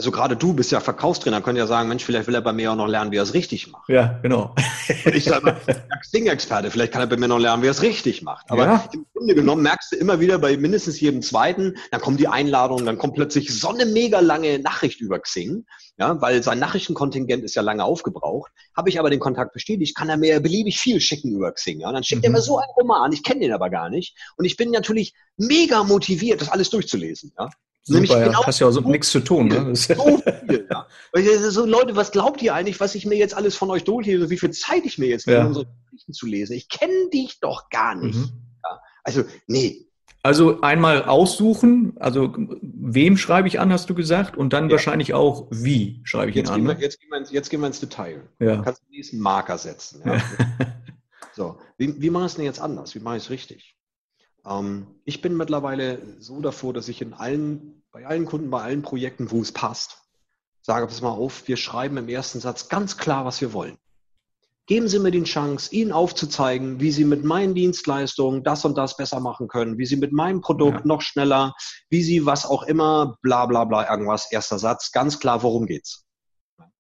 Also 0.03 0.11
gerade 0.11 0.36
du 0.36 0.53
bist 0.53 0.72
ja 0.72 0.80
Verkaufstrainer, 0.80 1.42
könnt 1.42 1.59
ja 1.59 1.68
sagen, 1.68 1.88
Mensch, 1.88 2.05
vielleicht 2.05 2.26
will 2.26 2.34
er 2.34 2.40
bei 2.40 2.53
mir 2.53 2.72
auch 2.72 2.76
noch 2.76 2.88
lernen, 2.88 3.12
wie 3.12 3.18
er 3.18 3.22
es 3.22 3.34
richtig 3.34 3.70
macht. 3.70 3.88
Ja, 3.88 4.18
genau. 4.20 4.53
Und 5.05 5.14
ich 5.14 5.22
sage 5.22 5.57
Xing-Experte, 6.00 6.72
vielleicht 6.72 6.92
kann 6.92 7.03
er 7.03 7.07
bei 7.07 7.16
mir 7.16 7.28
noch 7.28 7.38
lernen, 7.38 7.62
wie 7.62 7.68
er 7.68 7.70
es 7.70 7.82
richtig 7.82 8.20
macht. 8.20 8.50
Aber 8.50 8.64
ja. 8.64 8.84
im 8.92 9.07
Grunde 9.14 9.36
genommen 9.36 9.62
merkst 9.62 9.92
du 9.92 9.96
immer 9.96 10.18
wieder 10.18 10.40
bei 10.40 10.57
mindestens 10.57 10.98
jedem 10.98 11.22
zweiten, 11.22 11.76
dann 11.92 12.00
kommt 12.00 12.18
die 12.18 12.26
Einladung, 12.26 12.84
dann 12.84 12.98
kommt 12.98 13.14
plötzlich 13.14 13.57
so 13.57 13.68
eine 13.68 13.86
mega 13.86 14.18
lange 14.18 14.59
Nachricht 14.59 15.00
über 15.00 15.20
Xing, 15.20 15.66
ja, 15.98 16.20
weil 16.20 16.42
sein 16.42 16.59
Nachrichtenkontingent 16.59 17.44
ist 17.44 17.55
ja 17.55 17.62
lange 17.62 17.84
aufgebraucht. 17.84 18.50
Habe 18.76 18.88
ich 18.88 18.98
aber 18.98 19.09
den 19.09 19.20
Kontakt 19.20 19.53
bestätigt, 19.53 19.94
kann 19.94 20.09
er 20.09 20.16
mir 20.16 20.40
beliebig 20.40 20.80
viel 20.80 21.00
schicken 21.00 21.30
über 21.30 21.53
Xing. 21.53 21.78
Ja? 21.78 21.86
Und 21.86 21.94
dann 21.94 22.03
schickt 22.03 22.22
mhm. 22.22 22.24
er 22.24 22.30
mir 22.32 22.42
so 22.42 22.59
einen 22.59 22.72
Roman, 22.76 23.12
ich 23.12 23.22
kenne 23.22 23.42
den 23.42 23.53
aber 23.53 23.70
gar 23.70 23.88
nicht. 23.88 24.16
Und 24.36 24.46
ich 24.46 24.57
bin 24.57 24.72
natürlich 24.72 25.14
mega 25.36 25.84
motiviert, 25.84 26.40
das 26.40 26.48
alles 26.48 26.70
durchzulesen. 26.70 27.32
Ja? 27.38 27.50
Super, 27.84 28.20
ja. 28.20 28.26
Genau 28.26 28.44
hast 28.44 28.60
ja 28.60 28.68
auch 28.68 28.72
so 28.72 28.80
nichts 28.80 29.10
zu 29.10 29.20
tun. 29.20 29.48
Ne? 29.48 29.74
So 29.74 30.18
viel, 30.46 30.68
ja. 30.70 30.86
So, 31.50 31.66
Leute, 31.66 31.96
was 31.96 32.12
glaubt 32.12 32.40
ihr 32.42 32.54
eigentlich, 32.54 32.80
was 32.80 32.94
ich 32.94 33.06
mir 33.06 33.16
jetzt 33.16 33.34
alles 33.34 33.56
von 33.56 33.70
euch 33.70 33.84
durchlese, 33.84 34.30
wie 34.30 34.38
viel 34.38 34.50
Zeit 34.50 34.84
ich 34.84 34.98
mir 34.98 35.08
jetzt 35.08 35.26
nehme, 35.26 35.46
um 35.46 35.54
so 35.54 35.64
Geschichten 35.90 36.12
zu 36.12 36.26
lesen? 36.26 36.54
Ich 36.54 36.68
kenne 36.68 37.10
dich 37.12 37.40
doch 37.40 37.68
gar 37.70 37.94
nicht. 37.94 38.16
Mhm. 38.16 38.30
Ja. 38.64 38.80
Also, 39.02 39.24
nee. 39.46 39.86
Also 40.22 40.60
einmal 40.60 41.04
aussuchen, 41.04 41.94
also 41.98 42.32
wem 42.62 43.16
schreibe 43.16 43.48
ich 43.48 43.58
an, 43.58 43.72
hast 43.72 43.90
du 43.90 43.94
gesagt, 43.94 44.36
und 44.36 44.52
dann 44.52 44.66
ja. 44.66 44.72
wahrscheinlich 44.72 45.14
auch, 45.14 45.48
wie 45.50 46.00
schreibe 46.04 46.30
ich 46.30 46.36
jetzt 46.36 46.50
ihn 46.50 46.54
an. 46.54 46.66
Wir, 46.68 46.74
ne? 46.74 46.80
jetzt, 46.80 47.00
gehen 47.00 47.10
wir, 47.10 47.20
jetzt 47.28 47.50
gehen 47.50 47.60
wir 47.60 47.66
ins 47.66 47.80
Detail. 47.80 48.22
Ja. 48.38 48.56
Du 48.56 48.62
kannst 48.62 48.82
den 48.82 48.90
nächsten 48.92 49.18
Marker 49.18 49.58
setzen. 49.58 50.02
Ja. 50.04 50.22
so, 51.34 51.58
wie, 51.76 52.00
wie 52.00 52.10
mache 52.10 52.26
ich 52.26 52.30
es 52.30 52.36
denn 52.36 52.44
jetzt 52.44 52.60
anders? 52.60 52.94
Wie 52.94 53.00
mache 53.00 53.16
ich 53.16 53.24
es 53.24 53.30
richtig? 53.30 53.74
Ähm, 54.47 54.86
ich 55.05 55.20
bin 55.22 55.36
mittlerweile 55.36 55.99
so 56.18 56.40
davor, 56.40 56.72
dass 56.72 56.88
ich 56.88 57.03
in 57.03 57.12
allen, 57.14 57.82
bei 57.93 58.07
allen 58.07 58.24
Kunden, 58.24 58.51
bei 58.51 58.62
allen 58.62 58.82
Projekten, 58.82 59.30
wo 59.30 59.40
es 59.40 59.53
passt, 59.53 59.99
sage, 60.62 60.86
pass 60.86 61.03
mal 61.03 61.11
auf, 61.11 61.47
wir 61.49 61.57
schreiben 61.57 61.97
im 61.97 62.09
ersten 62.09 62.40
Satz 62.40 62.68
ganz 62.68 62.97
klar, 62.97 63.24
was 63.24 63.40
wir 63.40 63.53
wollen. 63.53 63.76
Geben 64.66 64.86
Sie 64.86 65.01
mir 65.01 65.11
die 65.11 65.24
Chance, 65.24 65.74
Ihnen 65.74 65.90
aufzuzeigen, 65.90 66.80
wie 66.80 66.93
Sie 66.93 67.05
mit 67.05 67.24
meinen 67.24 67.53
Dienstleistungen 67.55 68.45
das 68.45 68.64
und 68.64 68.78
das 68.78 68.97
besser 68.97 69.18
machen 69.18 69.49
können, 69.49 69.76
wie 69.76 69.86
Sie 69.86 69.97
mit 69.97 70.12
meinem 70.12 70.40
Produkt 70.40 70.80
ja. 70.80 70.86
noch 70.86 71.03
schneller, 71.03 71.53
wie 71.90 72.03
Sie 72.03 72.26
was 72.26 72.47
auch 72.47 72.62
immer, 72.62 73.16
bla 73.22 73.47
bla 73.47 73.64
bla, 73.64 73.90
irgendwas, 73.90 74.30
erster 74.30 74.61
Satz, 74.61 74.93
ganz 74.93 75.18
klar, 75.18 75.43
worum 75.43 75.66
geht's. 75.66 76.05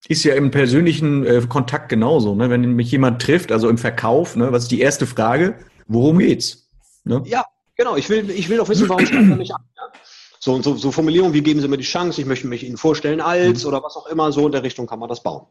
Ist 0.08 0.24
ja 0.24 0.34
im 0.34 0.50
persönlichen 0.50 1.24
äh, 1.26 1.44
Kontakt 1.48 1.88
genauso. 1.88 2.34
Ne? 2.34 2.50
Wenn 2.50 2.74
mich 2.74 2.90
jemand 2.90 3.20
trifft, 3.20 3.52
also 3.52 3.68
im 3.68 3.78
Verkauf, 3.78 4.36
ne, 4.36 4.52
was 4.52 4.64
ist 4.64 4.72
die 4.72 4.80
erste 4.80 5.06
Frage? 5.06 5.58
Worum 5.86 6.18
geht's? 6.18 6.68
Ne? 7.04 7.22
Ja, 7.24 7.44
genau. 7.76 7.96
Ich 7.96 8.08
will, 8.08 8.30
ich 8.30 8.48
will 8.48 8.58
doch 8.58 8.68
wissen, 8.68 8.88
warum 8.88 9.06
schreibt 9.06 9.30
er 9.30 9.36
mich 9.36 9.54
an. 9.54 9.64
Ja? 9.76 9.92
So, 10.40 10.60
so, 10.60 10.74
so 10.74 10.90
Formulierungen, 10.90 11.34
wie 11.34 11.42
geben 11.42 11.60
Sie 11.60 11.68
mir 11.68 11.78
die 11.78 11.84
Chance, 11.84 12.20
ich 12.20 12.26
möchte 12.26 12.48
mich 12.48 12.64
Ihnen 12.64 12.76
vorstellen 12.76 13.20
als 13.20 13.62
mhm. 13.62 13.68
oder 13.68 13.82
was 13.82 13.96
auch 13.96 14.06
immer, 14.06 14.32
so 14.32 14.46
in 14.46 14.52
der 14.52 14.64
Richtung 14.64 14.88
kann 14.88 14.98
man 14.98 15.08
das 15.08 15.22
bauen. 15.22 15.46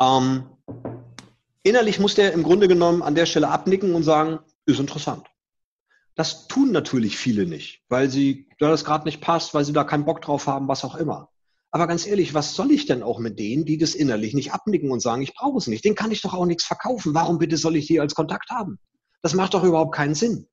Ähm, 0.00 0.50
innerlich 1.62 1.98
muss 1.98 2.14
der 2.14 2.32
im 2.32 2.42
Grunde 2.42 2.68
genommen 2.68 3.02
an 3.02 3.14
der 3.14 3.24
Stelle 3.24 3.48
abnicken 3.48 3.94
und 3.94 4.02
sagen, 4.02 4.40
ist 4.66 4.80
interessant. 4.80 5.26
Das 6.14 6.46
tun 6.48 6.72
natürlich 6.72 7.16
viele 7.16 7.46
nicht, 7.46 7.82
weil 7.88 8.10
sie, 8.10 8.48
da 8.58 8.68
das 8.68 8.84
gerade 8.84 9.04
nicht 9.04 9.22
passt, 9.22 9.54
weil 9.54 9.64
sie 9.64 9.72
da 9.72 9.84
keinen 9.84 10.04
Bock 10.04 10.20
drauf 10.20 10.46
haben, 10.46 10.68
was 10.68 10.84
auch 10.84 10.96
immer. 10.96 11.30
Aber 11.70 11.86
ganz 11.86 12.06
ehrlich, 12.06 12.34
was 12.34 12.54
soll 12.54 12.72
ich 12.72 12.84
denn 12.84 13.02
auch 13.02 13.18
mit 13.18 13.38
denen, 13.38 13.64
die 13.64 13.78
das 13.78 13.94
innerlich 13.94 14.34
nicht 14.34 14.52
abnicken 14.52 14.90
und 14.90 15.00
sagen, 15.00 15.22
ich 15.22 15.34
brauche 15.34 15.56
es 15.56 15.68
nicht? 15.68 15.84
Den 15.86 15.94
kann 15.94 16.10
ich 16.10 16.20
doch 16.20 16.34
auch 16.34 16.44
nichts 16.44 16.64
verkaufen. 16.64 17.14
Warum 17.14 17.38
bitte 17.38 17.56
soll 17.56 17.76
ich 17.76 17.86
die 17.86 18.00
als 18.00 18.14
Kontakt 18.14 18.50
haben? 18.50 18.78
Das 19.22 19.34
macht 19.34 19.54
doch 19.54 19.64
überhaupt 19.64 19.94
keinen 19.94 20.14
Sinn. 20.14 20.46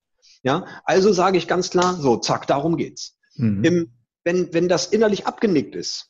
Ja, 0.43 0.65
also 0.83 1.11
sage 1.11 1.37
ich 1.37 1.47
ganz 1.47 1.69
klar, 1.69 1.95
so, 1.95 2.17
zack, 2.17 2.47
darum 2.47 2.77
geht's. 2.77 3.17
Mhm. 3.35 3.63
Im, 3.63 3.91
wenn, 4.23 4.53
wenn 4.53 4.67
das 4.67 4.87
innerlich 4.87 5.25
abgenickt 5.25 5.75
ist, 5.75 6.09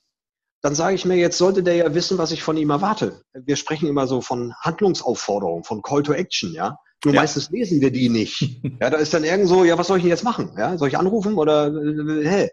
dann 0.62 0.76
sage 0.76 0.96
ich 0.96 1.06
mir, 1.06 1.16
jetzt 1.16 1.38
sollte 1.38 1.64
der 1.64 1.76
ja 1.76 1.94
wissen, 1.94 2.18
was 2.18 2.32
ich 2.32 2.42
von 2.42 2.58
ihm 2.58 2.72
erwarte. 2.72 3.22
Wir 3.34 3.56
sprechen 3.56 3.88
immer 3.88 4.08
so 4.08 4.22
von 4.22 4.54
Handlungsaufforderung, 4.62 5.64
von 5.64 5.82
Call 5.82 6.04
to 6.04 6.14
Action, 6.14 6.52
ja. 6.52 6.78
Nur 7.06 7.14
ja. 7.14 7.22
meistens 7.22 7.50
lesen 7.52 7.80
wir 7.80 7.92
die 7.92 8.10
nicht. 8.10 8.62
Ja, 8.82 8.90
da 8.90 8.98
ist 8.98 9.14
dann 9.14 9.24
irgend 9.24 9.48
so, 9.48 9.64
ja, 9.64 9.78
was 9.78 9.88
soll 9.88 9.98
ich 9.98 10.04
denn 10.04 10.10
jetzt 10.10 10.24
machen? 10.24 10.52
Ja, 10.58 10.78
soll 10.78 10.90
ich 10.90 10.98
anrufen 10.98 11.36
oder 11.36 11.68
äh, 11.68 12.28
hä? 12.28 12.50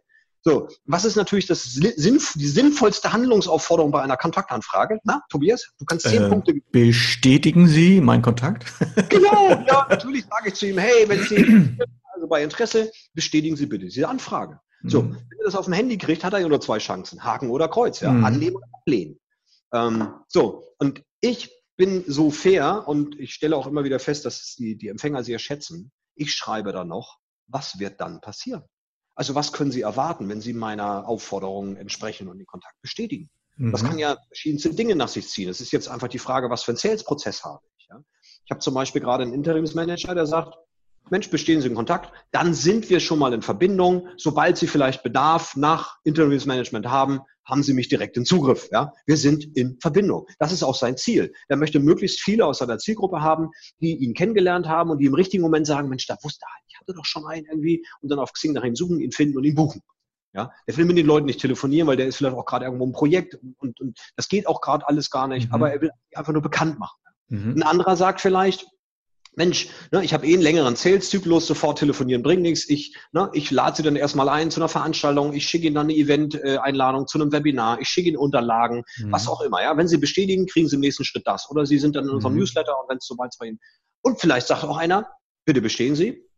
So, 0.47 0.69
was 0.85 1.07
ist 1.07 1.17
natürlich 1.17 1.47
das 1.47 1.65
Sinnf 1.65 2.35
die 2.35 2.47
sinnvollste 2.47 3.11
Handlungsaufforderung 3.15 3.91
bei 3.91 4.03
einer 4.03 4.19
Kontaktanfrage? 4.19 5.01
Na, 5.03 5.23
Tobias, 5.31 5.73
du 5.79 5.87
kannst 5.87 6.07
zehn 6.07 6.25
äh, 6.25 6.29
Punkte. 6.29 6.55
Bestätigen 6.71 7.67
Sie 7.67 8.03
meinen 8.03 8.21
Kontakt? 8.21 8.67
genau, 9.09 9.49
ja, 9.67 9.87
natürlich 9.89 10.27
sage 10.27 10.49
ich 10.49 10.55
zu 10.55 10.67
ihm, 10.67 10.77
hey, 10.77 11.09
wenn 11.09 11.23
Sie 11.23 11.79
also 12.15 12.29
bei 12.29 12.43
Interesse, 12.43 12.93
bestätigen 13.15 13.57
Sie 13.57 13.65
bitte 13.65 13.87
diese 13.87 14.07
Anfrage. 14.07 14.61
So, 14.87 15.03
mhm. 15.03 15.15
wenn 15.15 15.39
er 15.39 15.45
das 15.47 15.55
auf 15.55 15.65
dem 15.65 15.73
Handy 15.73 15.97
kriegt, 15.97 16.25
hat 16.25 16.35
er 16.35 16.41
ja 16.41 16.49
nur 16.49 16.61
zwei 16.61 16.77
Chancen, 16.77 17.25
Haken 17.25 17.49
oder 17.49 17.69
Kreuz, 17.69 18.01
ja, 18.01 18.13
mhm. 18.13 18.25
annehmen 18.27 18.57
oder 18.57 18.67
ablehnen. 18.75 19.19
Ähm, 19.73 20.09
so, 20.29 20.63
und 20.79 21.03
ich 21.23 21.51
bin 21.79 22.05
so 22.07 22.31
fair 22.31 22.87
und 22.87 23.19
ich 23.19 23.33
stelle 23.33 23.57
auch 23.57 23.67
immer 23.67 23.85
wieder 23.85 23.99
fest, 23.99 24.27
dass 24.27 24.55
die, 24.57 24.77
die 24.77 24.89
Empfänger 24.89 25.25
sehr 25.25 25.39
schätzen. 25.39 25.91
Ich 26.15 26.35
schreibe 26.35 26.73
dann 26.73 26.89
noch, 26.89 27.19
was 27.47 27.79
wird 27.79 27.99
dann 28.03 28.21
passieren? 28.21 28.63
Also 29.15 29.35
was 29.35 29.53
können 29.53 29.71
Sie 29.71 29.83
erwarten, 29.83 30.29
wenn 30.29 30.41
Sie 30.41 30.53
meiner 30.53 31.09
Aufforderung 31.09 31.77
entsprechen 31.77 32.29
und 32.29 32.39
den 32.39 32.47
Kontakt 32.47 32.81
bestätigen? 32.83 33.31
Mhm. 33.57 33.73
Das 33.73 33.85
kann 33.85 33.99
ja 33.99 34.17
verschiedenste 34.29 34.75
Dinge 34.75 34.97
nach 34.97 35.09
sich 35.09 35.29
ziehen. 35.29 35.49
Es 35.49 35.61
ist 35.61 35.73
jetzt 35.73 35.89
einfach 35.89 36.09
die 36.09 36.19
Frage, 36.19 36.51
was 36.51 36.63
für 36.65 36.73
einen 36.73 36.79
Sales-Prozess 36.79 37.45
habe 37.45 37.63
ich. 37.79 37.87
Ja? 37.89 38.01
Ich 38.45 38.51
habe 38.51 38.61
zum 38.61 38.75
Beispiel 38.75 39.01
gerade 39.01 39.23
einen 39.23 39.33
Interimsmanager, 39.33 40.15
der 40.15 40.27
sagt, 40.27 40.57
Mensch, 41.11 41.29
bestehen 41.31 41.61
Sie 41.61 41.69
in 41.69 41.75
Kontakt, 41.75 42.13
dann 42.31 42.55
sind 42.55 42.89
wir 42.89 42.99
schon 42.99 43.19
mal 43.19 43.33
in 43.35 43.43
Verbindung. 43.43 44.09
Sobald 44.17 44.57
Sie 44.57 44.67
vielleicht 44.67 45.03
Bedarf 45.03 45.55
nach 45.55 45.99
Interimsmanagement 46.05 46.87
haben, 46.87 47.21
haben 47.45 47.63
Sie 47.63 47.75
mich 47.75 47.89
direkt 47.89 48.17
in 48.17 48.25
Zugriff. 48.25 48.69
Ja? 48.73 48.93
Wir 49.07 49.17
sind 49.17 49.45
in 49.57 49.79
Verbindung. 49.81 50.27
Das 50.39 50.51
ist 50.51 50.63
auch 50.63 50.75
sein 50.75 50.97
Ziel. 50.97 51.33
Er 51.49 51.57
möchte 51.57 51.79
möglichst 51.79 52.21
viele 52.21 52.47
aus 52.47 52.59
seiner 52.59 52.79
Zielgruppe 52.79 53.21
haben, 53.21 53.51
die 53.81 53.97
ihn 53.97 54.15
kennengelernt 54.15 54.67
haben 54.67 54.91
und 54.91 54.99
die 54.99 55.07
im 55.07 55.15
richtigen 55.15 55.43
Moment 55.43 55.67
sagen, 55.67 55.89
Mensch, 55.89 56.07
da 56.07 56.17
wusste 56.23 56.45
er, 56.45 56.63
ich 56.67 56.81
hatte 56.81 56.95
doch 56.95 57.05
schon 57.05 57.27
einen 57.27 57.47
irgendwie 57.47 57.85
und 58.01 58.11
dann 58.11 58.19
auf 58.19 58.33
Xing 58.33 58.53
nach 58.53 58.65
ihm 58.65 58.75
suchen, 58.75 59.01
ihn 59.01 59.13
finden 59.13 59.37
und 59.37 59.45
ihn 59.45 59.55
buchen. 59.55 59.83
Ja, 60.33 60.51
der 60.67 60.77
will 60.77 60.85
mit 60.85 60.97
den 60.97 61.07
Leuten 61.07 61.27
nicht 61.27 61.41
telefonieren, 61.41 61.87
weil 61.87 61.97
der 61.97 62.09
ist 62.09 62.17
vielleicht 62.17 62.35
auch 62.35 62.45
gerade 62.45 62.65
irgendwo 62.65 62.85
im 62.85 62.93
Projekt 62.93 63.37
und, 63.37 63.55
und, 63.61 63.81
und 63.81 63.99
das 64.17 64.29
geht 64.29 64.49
auch 64.49 64.61
gerade 64.61 64.89
alles 64.89 65.09
gar 65.11 65.29
nicht, 65.29 65.49
mhm. 65.49 65.55
aber 65.55 65.73
er 65.73 65.81
will 65.81 65.91
einfach 66.13 66.33
nur 66.33 66.43
bekannt 66.43 66.81
machen. 66.81 66.99
Mhm. 67.29 67.53
Ein 67.57 67.63
anderer 67.63 67.95
sagt 67.97 68.21
vielleicht, 68.21 68.67
Mensch, 69.37 69.69
ne, 69.91 70.05
ich 70.05 70.15
habe 70.15 70.27
eh 70.27 70.35
einen 70.35 70.43
längeren 70.43 70.77
Sales-Zyklus, 70.77 71.47
sofort 71.47 71.79
telefonieren 71.79 72.23
bringt 72.23 72.43
nichts. 72.43 72.69
Ich, 72.69 72.97
ne, 73.13 73.31
ich 73.33 73.51
lade 73.51 73.77
sie 73.77 73.83
dann 73.83 73.97
erstmal 73.97 74.29
ein 74.29 74.51
zu 74.51 74.61
einer 74.61 74.69
Veranstaltung, 74.69 75.33
ich 75.33 75.47
schicke 75.47 75.67
ihnen 75.67 75.75
dann 75.75 75.87
eine 75.87 75.95
Event-Einladung 75.95 77.07
zu 77.07 77.19
einem 77.19 77.33
Webinar, 77.33 77.81
ich 77.81 77.89
schicke 77.89 78.09
ihnen 78.09 78.17
Unterlagen, 78.17 78.85
mhm. 78.99 79.13
was 79.13 79.29
auch 79.29 79.41
immer. 79.41 79.63
Ja, 79.63 79.77
Wenn 79.77 79.89
sie 79.89 79.99
bestätigen, 79.99 80.47
kriegen 80.47 80.69
sie 80.69 80.77
im 80.77 80.81
nächsten 80.81 81.05
Schritt 81.05 81.27
das. 81.27 81.51
Oder 81.51 81.67
sie 81.67 81.79
sind 81.79 81.97
dann 81.97 82.05
in 82.05 82.11
unserem 82.11 82.35
mhm. 82.35 82.41
Newsletter 82.41 82.75
und 82.81 82.89
wenn 82.89 82.99
es 82.99 83.07
soweit 83.07 83.35
bei 83.39 83.47
ihnen. 83.47 83.59
Und 84.03 84.21
vielleicht 84.21 84.47
sagt 84.47 84.65
auch 84.65 84.77
einer, 84.77 85.09
bitte 85.45 85.61
bestehen 85.61 85.97
Sie. 85.97 86.29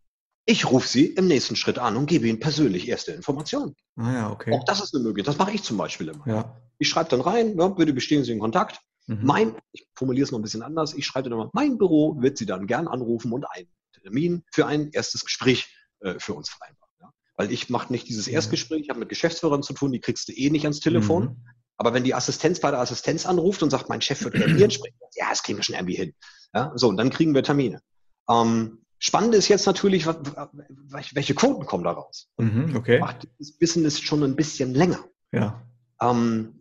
Ich 0.48 0.70
rufe 0.70 0.86
Sie 0.86 1.06
im 1.06 1.26
nächsten 1.26 1.56
Schritt 1.56 1.78
an 1.78 1.96
und 1.96 2.06
gebe 2.06 2.28
Ihnen 2.28 2.38
persönlich 2.38 2.88
erste 2.88 3.10
Informationen. 3.10 3.74
Ah 3.96 4.12
ja, 4.12 4.30
okay. 4.30 4.52
Auch 4.52 4.64
das 4.64 4.80
ist 4.80 4.94
eine 4.94 5.02
Möglichkeit. 5.02 5.34
Das 5.34 5.38
mache 5.38 5.52
ich 5.52 5.64
zum 5.64 5.76
Beispiel 5.76 6.08
immer. 6.08 6.26
Ja. 6.28 6.56
Ich 6.78 6.88
schreibe 6.88 7.10
dann 7.10 7.20
rein, 7.20 7.58
ja, 7.58 7.66
bitte 7.66 7.92
bestehen 7.92 8.22
Sie 8.22 8.30
in 8.30 8.38
Kontakt. 8.38 8.80
Mhm. 9.06 9.20
Mein, 9.22 9.56
ich 9.72 9.86
formuliere 9.94 10.24
es 10.24 10.32
noch 10.32 10.38
ein 10.38 10.42
bisschen 10.42 10.62
anders, 10.62 10.94
ich 10.94 11.06
schreibe 11.06 11.30
dann 11.30 11.38
mal, 11.38 11.50
mein 11.52 11.78
Büro 11.78 12.20
wird 12.20 12.38
Sie 12.38 12.46
dann 12.46 12.66
gern 12.66 12.88
anrufen 12.88 13.32
und 13.32 13.44
einen 13.50 13.68
Termin 13.92 14.44
für 14.52 14.66
ein 14.66 14.90
erstes 14.90 15.24
Gespräch 15.24 15.74
äh, 16.00 16.18
für 16.18 16.34
uns 16.34 16.48
vereinbaren. 16.48 16.92
Ja? 17.00 17.12
Weil 17.36 17.52
ich 17.52 17.70
mache 17.70 17.92
nicht 17.92 18.08
dieses 18.08 18.28
Erstgespräch, 18.28 18.82
ich 18.82 18.88
habe 18.90 19.00
mit 19.00 19.08
Geschäftsführern 19.08 19.62
zu 19.62 19.74
tun, 19.74 19.92
die 19.92 20.00
kriegst 20.00 20.28
du 20.28 20.32
eh 20.32 20.50
nicht 20.50 20.64
ans 20.64 20.80
Telefon. 20.80 21.24
Mhm. 21.24 21.46
Aber 21.78 21.92
wenn 21.92 22.04
die 22.04 22.14
Assistenz 22.14 22.60
bei 22.60 22.70
der 22.70 22.80
Assistenz 22.80 23.26
anruft 23.26 23.62
und 23.62 23.70
sagt, 23.70 23.88
mein 23.88 24.00
Chef 24.00 24.24
wird 24.24 24.34
reagieren, 24.34 24.70
sprechen 24.70 24.96
ja, 25.14 25.28
das 25.30 25.42
kriegen 25.42 25.58
wir 25.58 25.62
schon 25.62 25.74
irgendwie 25.74 25.96
hin. 25.96 26.14
Ja? 26.54 26.72
So, 26.74 26.88
und 26.88 26.96
dann 26.96 27.10
kriegen 27.10 27.34
wir 27.34 27.42
Termine. 27.42 27.80
Ähm, 28.28 28.78
Spannend 28.98 29.34
ist 29.34 29.48
jetzt 29.48 29.66
natürlich, 29.66 30.06
welche 30.06 31.34
Quoten 31.34 31.66
kommen 31.66 31.84
da 31.84 31.92
raus. 31.92 32.30
Mhm, 32.38 32.74
okay. 32.76 32.98
Macht 32.98 33.28
das 33.38 33.50
ist 33.76 34.04
schon 34.04 34.22
ein 34.22 34.36
bisschen 34.36 34.74
länger. 34.74 35.04
Ja. 35.32 35.62
Ähm, 36.00 36.55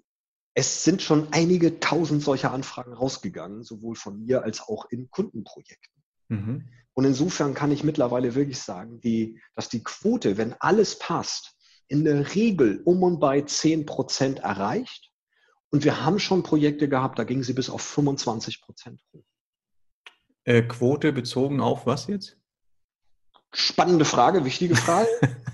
es 0.55 0.83
sind 0.85 1.01
schon 1.01 1.27
einige 1.31 1.79
tausend 1.81 2.23
solcher 2.23 2.51
Anfragen 2.51 2.93
rausgegangen, 2.93 3.63
sowohl 3.63 3.95
von 3.95 4.25
mir 4.25 4.43
als 4.43 4.61
auch 4.61 4.85
in 4.89 5.11
Kundenprojekten. 5.11 6.01
Mhm. 6.29 6.69
Und 6.93 7.03
insofern 7.03 7.53
kann 7.53 7.71
ich 7.71 7.83
mittlerweile 7.83 8.35
wirklich 8.35 8.59
sagen, 8.59 9.01
die, 9.01 9.39
dass 9.53 9.67
die 9.67 9.83
Quote, 9.83 10.37
wenn 10.37 10.53
alles 10.59 10.97
passt, 10.97 11.57
in 11.87 12.05
der 12.05 12.33
Regel 12.33 12.81
um 12.85 13.03
und 13.03 13.19
bei 13.19 13.41
10 13.41 13.85
Prozent 13.85 14.39
erreicht. 14.39 15.11
Und 15.69 15.83
wir 15.83 16.03
haben 16.05 16.19
schon 16.19 16.41
Projekte 16.41 16.87
gehabt, 16.87 17.19
da 17.19 17.25
gingen 17.25 17.43
sie 17.43 17.53
bis 17.53 17.69
auf 17.69 17.81
25 17.81 18.61
Prozent 18.61 19.01
hoch. 19.13 19.25
Äh, 20.45 20.61
Quote 20.61 21.11
bezogen 21.11 21.59
auf 21.59 21.85
was 21.85 22.07
jetzt? 22.07 22.37
Spannende 23.51 24.05
Frage, 24.05 24.45
wichtige 24.45 24.75
Frage. 24.75 25.09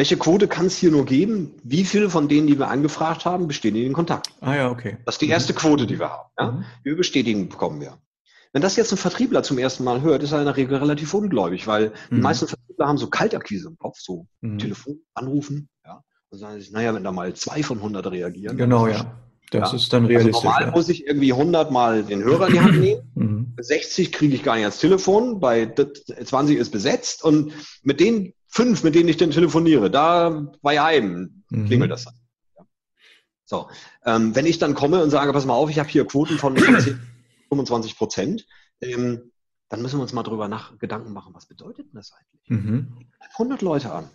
Welche 0.00 0.16
Quote 0.16 0.48
kann 0.48 0.64
es 0.64 0.78
hier 0.78 0.90
nur 0.90 1.04
geben? 1.04 1.52
Wie 1.62 1.84
viele 1.84 2.08
von 2.08 2.26
denen, 2.26 2.46
die 2.46 2.58
wir 2.58 2.68
angefragt 2.68 3.26
haben, 3.26 3.48
bestehen 3.48 3.76
in 3.76 3.92
Kontakt? 3.92 4.32
Ah 4.40 4.54
ja, 4.54 4.70
okay. 4.70 4.96
Das 5.04 5.16
ist 5.16 5.20
die 5.20 5.28
erste. 5.28 5.52
Quote, 5.52 5.86
die 5.86 5.98
wir 5.98 6.08
haben. 6.08 6.30
Ja? 6.38 6.52
Mhm. 6.52 6.64
Die 6.86 6.94
Bestätigung 6.94 7.50
bekommen 7.50 7.82
wir. 7.82 7.98
Wenn 8.54 8.62
das 8.62 8.76
jetzt 8.76 8.92
ein 8.92 8.96
Vertriebler 8.96 9.42
zum 9.42 9.58
ersten 9.58 9.84
Mal 9.84 10.00
hört, 10.00 10.22
ist 10.22 10.32
er 10.32 10.38
in 10.38 10.46
der 10.46 10.56
Regel 10.56 10.78
relativ 10.78 11.12
ungläubig, 11.12 11.66
weil 11.66 11.88
mhm. 12.08 12.16
die 12.16 12.22
meisten 12.22 12.48
Vertriebler 12.48 12.88
haben 12.88 12.96
so 12.96 13.08
Kaltakquise 13.08 13.68
im 13.68 13.76
Kopf, 13.76 13.98
so 14.00 14.26
mhm. 14.40 14.56
Telefon, 14.56 15.00
anrufen, 15.12 15.68
ja. 15.84 16.02
Und 16.30 16.38
sagen 16.38 16.58
sich, 16.58 16.72
naja, 16.72 16.94
wenn 16.94 17.04
da 17.04 17.12
mal 17.12 17.34
zwei 17.34 17.62
von 17.62 17.76
100 17.76 18.10
reagieren. 18.10 18.56
Genau, 18.56 18.86
ja. 18.86 19.20
Das 19.50 19.72
ja. 19.72 19.76
ist 19.76 19.92
dann 19.92 20.06
realistisch. 20.06 20.36
Also 20.36 20.48
normal 20.48 20.62
ja. 20.62 20.70
muss 20.70 20.88
ich 20.88 21.06
irgendwie 21.06 21.34
100 21.34 21.70
mal 21.70 22.04
den 22.04 22.24
Hörer 22.24 22.46
in 22.46 22.52
die 22.54 22.60
Hand 22.60 22.80
nehmen. 22.80 23.02
Mhm. 23.16 23.52
60 23.60 24.12
kriege 24.12 24.34
ich 24.34 24.42
gar 24.42 24.54
nicht 24.54 24.62
ans 24.62 24.78
Telefon, 24.78 25.40
bei 25.40 25.66
20 25.66 26.56
ist 26.56 26.70
besetzt 26.70 27.22
und 27.22 27.52
mit 27.82 28.00
den 28.00 28.32
fünf, 28.50 28.82
mit 28.82 28.94
denen 28.94 29.08
ich 29.08 29.16
dann 29.16 29.30
telefoniere, 29.30 29.90
da 29.90 30.52
bei 30.60 30.82
einem 30.82 31.44
mhm. 31.50 31.66
klingelt 31.66 31.90
das 31.90 32.04
dann. 32.04 32.14
So, 33.44 33.68
ähm, 34.04 34.36
wenn 34.36 34.46
ich 34.46 34.58
dann 34.58 34.74
komme 34.74 35.02
und 35.02 35.10
sage, 35.10 35.32
pass 35.32 35.44
mal 35.44 35.54
auf, 35.54 35.70
ich 35.70 35.78
habe 35.78 35.88
hier 35.88 36.06
Quoten 36.06 36.38
von 36.38 36.56
25 37.48 37.96
Prozent, 37.96 38.46
ähm, 38.80 39.32
dann 39.68 39.82
müssen 39.82 39.98
wir 39.98 40.02
uns 40.02 40.12
mal 40.12 40.22
drüber 40.22 40.46
nach 40.46 40.78
Gedanken 40.78 41.12
machen, 41.12 41.34
was 41.34 41.46
bedeutet 41.46 41.86
denn 41.86 41.94
das 41.94 42.12
eigentlich? 42.12 42.48
Mhm. 42.48 43.08
100 43.34 43.62
Leute 43.62 43.92
an 43.92 44.10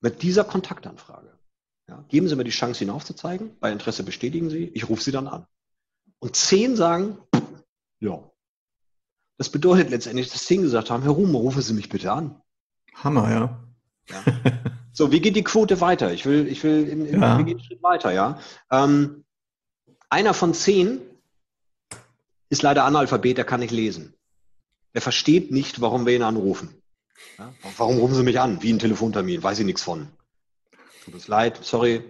mit 0.00 0.22
dieser 0.22 0.44
Kontaktanfrage. 0.44 1.38
Ja, 1.88 2.04
geben 2.08 2.28
Sie 2.28 2.36
mir 2.36 2.44
die 2.44 2.50
Chance, 2.50 2.84
Ihnen 2.84 2.92
aufzuzeigen. 2.92 3.56
Bei 3.60 3.72
Interesse 3.72 4.02
bestätigen 4.02 4.50
Sie. 4.50 4.64
Ich 4.74 4.88
rufe 4.88 5.02
Sie 5.02 5.12
dann 5.12 5.26
an. 5.26 5.46
Und 6.18 6.36
zehn 6.36 6.76
sagen, 6.76 7.18
ja. 8.00 8.30
Das 9.38 9.50
bedeutet 9.50 9.90
letztendlich, 9.90 10.30
dass 10.30 10.44
zehn 10.44 10.62
gesagt 10.62 10.90
haben, 10.90 11.02
Herr 11.02 11.12
Ruhm, 11.12 11.34
rufen 11.34 11.62
Sie 11.62 11.74
mich 11.74 11.88
bitte 11.88 12.12
an. 12.12 12.40
Hammer, 12.94 13.30
ja. 13.30 13.62
ja. 14.10 14.24
So, 14.92 15.10
wie 15.10 15.20
geht 15.20 15.36
die 15.36 15.44
Quote 15.44 15.80
weiter? 15.80 16.12
Ich 16.12 16.26
will, 16.26 16.46
ich 16.46 16.62
will, 16.64 16.86
in, 16.86 17.06
in, 17.06 17.20
ja. 17.22 17.36
gehen 17.38 17.56
einen 17.56 17.64
Schritt 17.64 17.82
weiter, 17.82 18.12
ja. 18.12 18.38
Ähm, 18.70 19.24
einer 20.10 20.34
von 20.34 20.52
zehn 20.52 21.00
ist 22.50 22.62
leider 22.62 22.84
Analphabet, 22.84 23.38
der 23.38 23.44
kann 23.44 23.60
nicht 23.60 23.70
lesen. 23.70 24.14
Er 24.92 25.00
versteht 25.00 25.50
nicht, 25.50 25.80
warum 25.80 26.04
wir 26.04 26.14
ihn 26.14 26.22
anrufen. 26.22 26.82
Ja? 27.38 27.54
Warum 27.78 27.98
rufen 27.98 28.14
Sie 28.14 28.22
mich 28.22 28.38
an? 28.38 28.62
Wie 28.62 28.72
ein 28.72 28.78
Telefontermin, 28.78 29.42
weiß 29.42 29.60
ich 29.60 29.64
nichts 29.64 29.82
von. 29.82 30.08
Tut 31.04 31.14
uns 31.14 31.28
leid, 31.28 31.58
sorry, 31.62 32.02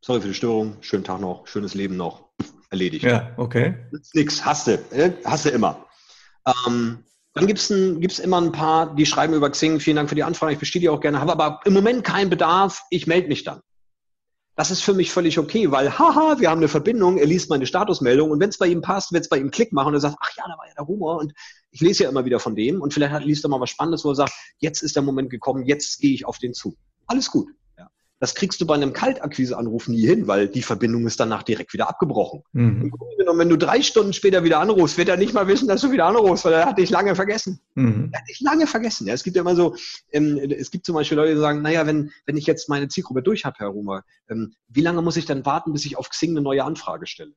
sorry 0.00 0.20
für 0.20 0.28
die 0.28 0.34
Störung, 0.34 0.76
schönen 0.80 1.04
Tag 1.04 1.20
noch, 1.20 1.46
schönes 1.46 1.74
Leben 1.74 1.96
noch, 1.96 2.28
erledigt. 2.70 3.04
Ja, 3.04 3.32
okay. 3.36 3.74
Nix, 4.12 4.44
hast 4.44 4.66
du, 4.66 4.72
äh, 4.90 5.12
hast 5.24 5.44
du 5.44 5.50
immer. 5.50 5.86
Ähm, 6.66 7.04
dann 7.34 7.48
gibt 7.48 7.58
es 7.58 8.18
immer 8.20 8.40
ein 8.40 8.52
paar, 8.52 8.94
die 8.94 9.06
schreiben 9.06 9.34
über 9.34 9.50
Xing, 9.50 9.80
vielen 9.80 9.96
Dank 9.96 10.08
für 10.08 10.14
die 10.14 10.22
Anfrage, 10.22 10.52
ich 10.52 10.58
bestehe 10.58 10.80
die 10.80 10.88
auch 10.88 11.00
gerne, 11.00 11.20
habe 11.20 11.32
aber 11.32 11.60
im 11.64 11.72
Moment 11.72 12.04
keinen 12.04 12.30
Bedarf, 12.30 12.82
ich 12.90 13.08
melde 13.08 13.28
mich 13.28 13.42
dann. 13.42 13.60
Das 14.56 14.70
ist 14.70 14.82
für 14.82 14.94
mich 14.94 15.10
völlig 15.10 15.36
okay, 15.36 15.72
weil 15.72 15.98
haha, 15.98 16.38
wir 16.38 16.48
haben 16.48 16.58
eine 16.58 16.68
Verbindung, 16.68 17.18
er 17.18 17.26
liest 17.26 17.50
meine 17.50 17.66
Statusmeldung 17.66 18.30
und 18.30 18.38
wenn 18.38 18.50
es 18.50 18.58
bei 18.58 18.68
ihm 18.68 18.82
passt, 18.82 19.12
wenn 19.12 19.20
es 19.20 19.28
bei 19.28 19.38
ihm 19.38 19.50
Klick 19.50 19.72
machen 19.72 19.88
und 19.88 19.94
er 19.94 20.00
sagt, 20.00 20.16
ach 20.20 20.30
ja, 20.36 20.44
da 20.46 20.56
war 20.56 20.68
ja 20.68 20.74
der 20.78 20.86
Humor 20.86 21.18
und 21.18 21.32
ich 21.72 21.80
lese 21.80 22.04
ja 22.04 22.08
immer 22.08 22.24
wieder 22.24 22.38
von 22.38 22.54
dem 22.54 22.80
und 22.80 22.94
vielleicht 22.94 23.24
liest 23.24 23.44
er 23.44 23.48
mal 23.48 23.60
was 23.60 23.70
Spannendes, 23.70 24.04
wo 24.04 24.10
er 24.10 24.14
sagt, 24.14 24.32
jetzt 24.58 24.82
ist 24.82 24.94
der 24.94 25.02
Moment 25.02 25.30
gekommen, 25.30 25.66
jetzt 25.66 25.98
gehe 25.98 26.14
ich 26.14 26.24
auf 26.24 26.38
den 26.38 26.54
zu. 26.54 26.76
Alles 27.08 27.32
gut. 27.32 27.48
Das 28.20 28.34
kriegst 28.34 28.60
du 28.60 28.66
bei 28.66 28.74
einem 28.74 28.92
Kaltakquise-Anruf 28.92 29.88
nie 29.88 30.06
hin, 30.06 30.28
weil 30.28 30.48
die 30.48 30.62
Verbindung 30.62 31.06
ist 31.06 31.18
danach 31.18 31.42
direkt 31.42 31.72
wieder 31.72 31.88
abgebrochen. 31.88 32.42
Mhm. 32.52 32.92
Und 33.26 33.38
wenn 33.38 33.48
du 33.48 33.58
drei 33.58 33.82
Stunden 33.82 34.12
später 34.12 34.44
wieder 34.44 34.60
anrufst, 34.60 34.96
wird 34.96 35.08
er 35.08 35.16
nicht 35.16 35.34
mal 35.34 35.48
wissen, 35.48 35.68
dass 35.68 35.80
du 35.80 35.90
wieder 35.90 36.06
anrufst, 36.06 36.44
weil 36.44 36.52
er 36.52 36.66
hat 36.66 36.78
dich 36.78 36.90
lange 36.90 37.14
vergessen. 37.16 37.60
Mhm. 37.74 38.10
Er 38.12 38.20
hat 38.20 38.28
dich 38.28 38.40
lange 38.40 38.66
vergessen. 38.66 39.06
Ja, 39.06 39.14
es 39.14 39.24
gibt 39.24 39.36
ja 39.36 39.42
immer 39.42 39.56
so, 39.56 39.74
ähm, 40.12 40.38
es 40.38 40.70
gibt 40.70 40.86
zum 40.86 40.94
Beispiel 40.94 41.16
Leute, 41.16 41.34
die 41.34 41.40
sagen, 41.40 41.62
naja, 41.62 41.86
wenn, 41.86 42.12
wenn 42.26 42.36
ich 42.36 42.46
jetzt 42.46 42.68
meine 42.68 42.88
Zielgruppe 42.88 43.22
durch 43.22 43.44
habe, 43.44 43.56
Herr 43.58 43.68
Rumer, 43.68 44.04
ähm, 44.28 44.54
wie 44.68 44.82
lange 44.82 45.02
muss 45.02 45.16
ich 45.16 45.26
dann 45.26 45.44
warten, 45.44 45.72
bis 45.72 45.84
ich 45.84 45.98
auf 45.98 46.08
Xing 46.08 46.30
eine 46.30 46.40
neue 46.40 46.64
Anfrage 46.64 47.06
stelle? 47.06 47.32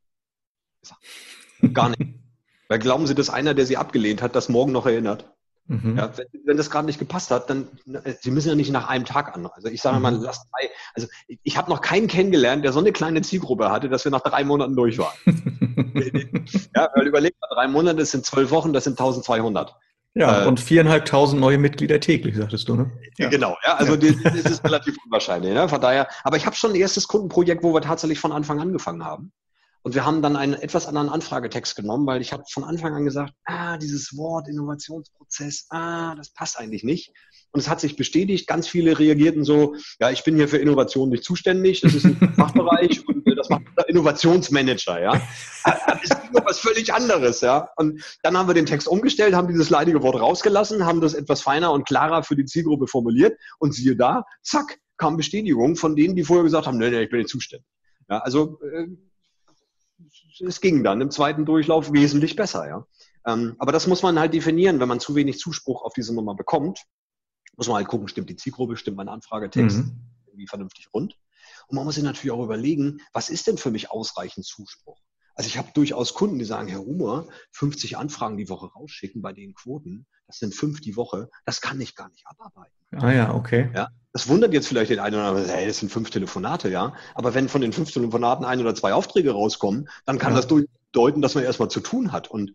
Gar 1.74 1.90
nicht. 1.90 2.02
weil 2.70 2.80
glauben 2.80 3.08
Sie, 3.08 3.16
dass 3.16 3.30
einer, 3.30 3.54
der 3.54 3.66
Sie 3.66 3.78
abgelehnt 3.78 4.22
hat, 4.22 4.36
das 4.36 4.50
morgen 4.50 4.72
noch 4.72 4.86
erinnert? 4.86 5.34
Mhm. 5.68 5.98
Ja, 5.98 6.12
wenn, 6.46 6.56
das 6.56 6.70
gerade 6.70 6.86
nicht 6.86 7.00
gepasst 7.00 7.30
hat, 7.30 7.50
dann 7.50 7.68
äh, 8.04 8.14
Sie 8.22 8.32
müssen 8.32 8.48
ja 8.48 8.56
nicht 8.56 8.72
nach 8.72 8.88
einem 8.88 9.04
Tag 9.04 9.36
an. 9.36 9.48
Also 9.48 9.68
ich 9.68 9.82
sage 9.82 9.98
mhm. 9.98 10.02
mal, 10.02 10.16
lasst 10.16 10.48
drei. 10.52 10.70
Also 10.96 11.08
ich, 11.28 11.40
ich 11.44 11.58
habe 11.58 11.70
noch 11.70 11.82
keinen 11.82 12.08
kennengelernt, 12.08 12.64
der 12.64 12.72
so 12.72 12.80
eine 12.80 12.94
kleine 12.94 13.22
Zielgruppe 13.22 13.70
hatte, 13.70 13.90
dass 13.90 14.06
wir 14.06 14.12
nach 14.12 14.22
drei 14.22 14.44
Monaten 14.46 14.76
durch 14.76 14.98
waren. 14.98 15.16
ja, 16.76 16.90
weil 16.96 17.08
überlegt 17.08 17.38
mal, 17.42 17.54
drei 17.54 17.68
Monate 17.68 18.00
das 18.00 18.12
sind 18.12 18.26
zwölf 18.26 18.50
Wochen, 18.52 18.72
das 18.72 18.86
sind 18.86 18.94
1200. 18.94 19.76
Ja, 20.14 20.44
äh, 20.44 20.48
und 20.48 20.60
viereinhalbtausend 20.60 21.40
neue 21.40 21.58
Mitglieder 21.58 22.00
täglich, 22.00 22.36
sagtest 22.36 22.68
du, 22.70 22.76
ne? 22.76 22.92
Ja. 23.18 23.30
Genau, 23.30 23.58
ja, 23.66 23.76
also 23.76 23.96
ja. 23.96 24.14
Das, 24.24 24.34
das 24.34 24.52
ist 24.54 24.64
relativ 24.64 24.96
unwahrscheinlich. 25.06 25.54
Ne? 25.54 25.68
Von 25.68 25.82
daher, 25.82 26.08
aber 26.24 26.38
ich 26.38 26.46
habe 26.46 26.56
schon 26.56 26.72
ein 26.72 26.76
erstes 26.76 27.08
Kundenprojekt, 27.08 27.62
wo 27.62 27.74
wir 27.74 27.82
tatsächlich 27.82 28.20
von 28.20 28.32
Anfang 28.32 28.60
an 28.60 28.68
angefangen 28.70 29.04
haben. 29.04 29.32
Und 29.88 29.96
wir 29.96 30.04
haben 30.04 30.22
dann 30.22 30.36
einen 30.36 30.54
etwas 30.54 30.86
anderen 30.86 31.08
Anfragetext 31.08 31.78
genommen, 31.78 32.06
weil 32.08 32.20
ich 32.20 32.34
habe 32.34 32.44
von 32.52 32.66
Anfang 32.66 32.94
an 32.94 33.06
gesagt, 33.06 33.32
ah, 33.46 33.78
dieses 33.78 34.18
Wort 34.18 34.50
Innovationsprozess, 34.50 35.68
ah, 35.70 36.14
das 36.14 36.34
passt 36.34 36.60
eigentlich 36.60 36.84
nicht. 36.84 37.14
Und 37.54 37.62
es 37.62 37.70
hat 37.70 37.80
sich 37.80 37.96
bestätigt. 37.96 38.50
Ganz 38.50 38.68
viele 38.68 39.00
reagierten 39.00 39.46
so, 39.46 39.76
ja, 40.02 40.12
ich 40.12 40.26
bin 40.26 40.36
hier 40.36 40.50
für 40.50 40.58
Innovation 40.58 41.08
nicht 41.08 41.24
zuständig, 41.24 41.80
das 41.80 41.94
ist 41.94 42.04
ein 42.04 42.18
Fachbereich 42.36 43.08
und 43.08 43.26
äh, 43.28 43.36
das 43.36 43.48
macht 43.48 43.64
der 43.78 43.88
Innovationsmanager, 43.88 45.02
ja. 45.02 45.22
Es 46.04 46.10
ging 46.10 46.38
um 46.38 46.44
was 46.46 46.60
völlig 46.60 46.94
anderes, 46.94 47.40
ja. 47.40 47.70
Und 47.78 48.04
dann 48.24 48.38
haben 48.38 48.50
wir 48.50 48.56
den 48.56 48.66
Text 48.66 48.90
umgestellt, 48.90 49.36
haben 49.36 49.48
dieses 49.48 49.70
leidige 49.70 50.04
Wort 50.04 50.20
rausgelassen, 50.20 50.86
haben 50.86 51.00
das 51.00 51.14
etwas 51.14 51.42
feiner 51.42 51.72
und 51.72 51.88
klarer 51.88 52.24
für 52.24 52.36
die 52.36 52.44
Zielgruppe 52.44 52.88
formuliert 52.88 53.40
und 53.58 53.74
siehe 53.74 53.96
da, 53.96 54.26
zack, 54.44 54.80
kam 54.98 55.16
Bestätigung 55.16 55.78
von 55.78 55.96
denen, 55.96 56.18
die 56.18 56.26
vorher 56.26 56.44
gesagt 56.44 56.68
haben, 56.68 56.78
nee, 56.78 56.90
nee, 56.90 57.04
ich 57.04 57.10
bin 57.10 57.20
nicht 57.20 57.30
zuständig. 57.30 57.66
Ja, 58.10 58.20
also 58.20 58.60
äh, 58.62 58.88
es 60.42 60.62
ging 60.62 60.84
dann 60.84 61.02
im 61.02 61.12
zweiten 61.12 61.46
Durchlauf 61.46 61.92
wesentlich 61.92 62.36
besser, 62.36 62.68
ja. 62.68 62.88
Ähm, 63.26 63.56
aber 63.60 63.72
das 63.72 63.88
muss 63.88 64.04
man 64.04 64.20
halt 64.20 64.34
definieren, 64.34 64.80
wenn 64.80 64.88
man 64.88 65.00
zu 65.00 65.16
wenig 65.16 65.40
Zuspruch 65.40 65.84
auf 65.84 65.94
diese 65.94 66.16
Nummer 66.16 66.36
bekommt, 66.36 66.86
muss 67.58 67.68
man 67.68 67.78
halt 67.78 67.88
gucken, 67.88 68.08
stimmt 68.08 68.30
die 68.30 68.36
Zielgruppe, 68.36 68.78
stimmt 68.78 68.98
mein 68.98 69.10
Anfragetext 69.10 69.78
mhm. 69.78 70.00
irgendwie 70.28 70.48
vernünftig 70.48 70.88
rund. 70.94 71.18
Und 71.68 71.76
man 71.76 71.86
muss 71.86 71.96
sich 71.96 72.04
natürlich 72.04 72.32
auch 72.32 72.44
überlegen, 72.44 73.02
was 73.14 73.30
ist 73.30 73.48
denn 73.48 73.58
für 73.58 73.72
mich 73.72 73.92
ausreichend 73.92 74.46
Zuspruch? 74.46 75.00
Also 75.38 75.48
ich 75.50 75.58
habe 75.60 75.70
durchaus 75.74 76.16
Kunden, 76.16 76.40
die 76.40 76.46
sagen, 76.46 76.68
Herr 76.68 76.80
Rumer, 76.80 77.28
50 77.52 77.96
Anfragen 77.96 78.38
die 78.38 78.50
Woche 78.50 78.72
rausschicken 78.74 79.22
bei 79.22 79.34
den 79.34 79.54
Quoten, 79.54 80.08
das 80.26 80.40
sind 80.40 80.56
fünf 80.56 80.82
die 80.82 80.96
Woche, 80.96 81.30
das 81.46 81.62
kann 81.62 81.80
ich 81.80 81.96
gar 81.96 82.10
nicht 82.10 82.26
abarbeiten. 82.26 82.74
Ah 82.96 83.12
ja, 83.12 83.36
okay. 83.36 83.70
Ja, 83.76 83.90
das 84.14 84.28
wundert 84.28 84.52
jetzt 84.54 84.68
vielleicht 84.68 84.90
den 84.90 85.00
einen 85.00 85.14
oder 85.14 85.26
anderen, 85.26 85.48
hey, 85.48 85.68
das 85.68 85.78
sind 85.78 85.92
fünf 85.92 86.10
Telefonate, 86.10 86.70
ja. 86.70 86.96
Aber 87.14 87.36
wenn 87.36 87.50
von 87.50 87.62
den 87.62 87.72
fünf 87.72 87.92
Telefonaten 87.92 88.46
ein 88.46 88.60
oder 88.60 88.74
zwei 88.74 88.94
Aufträge 88.94 89.32
rauskommen, 89.32 89.90
dann 90.06 90.18
kann 90.18 90.34
ja. 90.34 90.42
das 90.42 90.48
bedeuten, 90.48 91.22
dass 91.22 91.36
man 91.36 91.44
erstmal 91.44 91.70
zu 91.70 91.82
tun 91.82 92.12
hat. 92.12 92.30
Und 92.30 92.52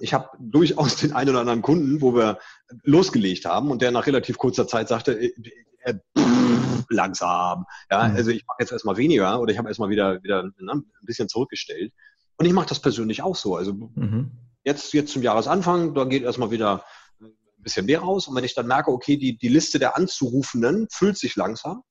ich 0.00 0.14
habe 0.14 0.30
durchaus 0.38 0.96
den 0.96 1.12
einen 1.12 1.30
oder 1.30 1.40
anderen 1.40 1.62
Kunden, 1.62 2.00
wo 2.00 2.14
wir 2.14 2.38
losgelegt 2.84 3.44
haben 3.44 3.70
und 3.70 3.82
der 3.82 3.90
nach 3.90 4.06
relativ 4.06 4.38
kurzer 4.38 4.66
Zeit 4.66 4.88
sagte, 4.88 5.20
äh, 5.20 5.32
äh, 5.80 5.94
pff, 6.16 6.86
langsam. 6.88 7.66
Ja, 7.90 8.08
mhm. 8.08 8.16
also 8.16 8.30
ich 8.30 8.46
mache 8.46 8.58
jetzt 8.60 8.72
erstmal 8.72 8.96
weniger 8.96 9.40
oder 9.40 9.52
ich 9.52 9.58
habe 9.58 9.68
erstmal 9.68 9.90
wieder, 9.90 10.22
wieder 10.22 10.44
ne, 10.58 10.72
ein 10.72 10.84
bisschen 11.02 11.28
zurückgestellt. 11.28 11.92
Und 12.36 12.46
ich 12.46 12.52
mache 12.52 12.68
das 12.68 12.80
persönlich 12.80 13.22
auch 13.22 13.36
so. 13.36 13.56
Also 13.56 13.74
mhm. 13.74 14.30
jetzt, 14.64 14.92
jetzt 14.94 15.12
zum 15.12 15.22
Jahresanfang, 15.22 15.94
da 15.94 16.04
geht 16.04 16.22
erstmal 16.22 16.50
wieder 16.50 16.84
ein 17.20 17.32
bisschen 17.58 17.86
mehr 17.86 18.00
raus. 18.00 18.28
Und 18.28 18.36
wenn 18.36 18.44
ich 18.44 18.54
dann 18.54 18.68
merke, 18.68 18.90
okay, 18.90 19.16
die, 19.16 19.36
die 19.36 19.48
Liste 19.48 19.78
der 19.78 19.96
Anzurufenden 19.96 20.86
füllt 20.90 21.18
sich 21.18 21.36
langsam, 21.36 21.82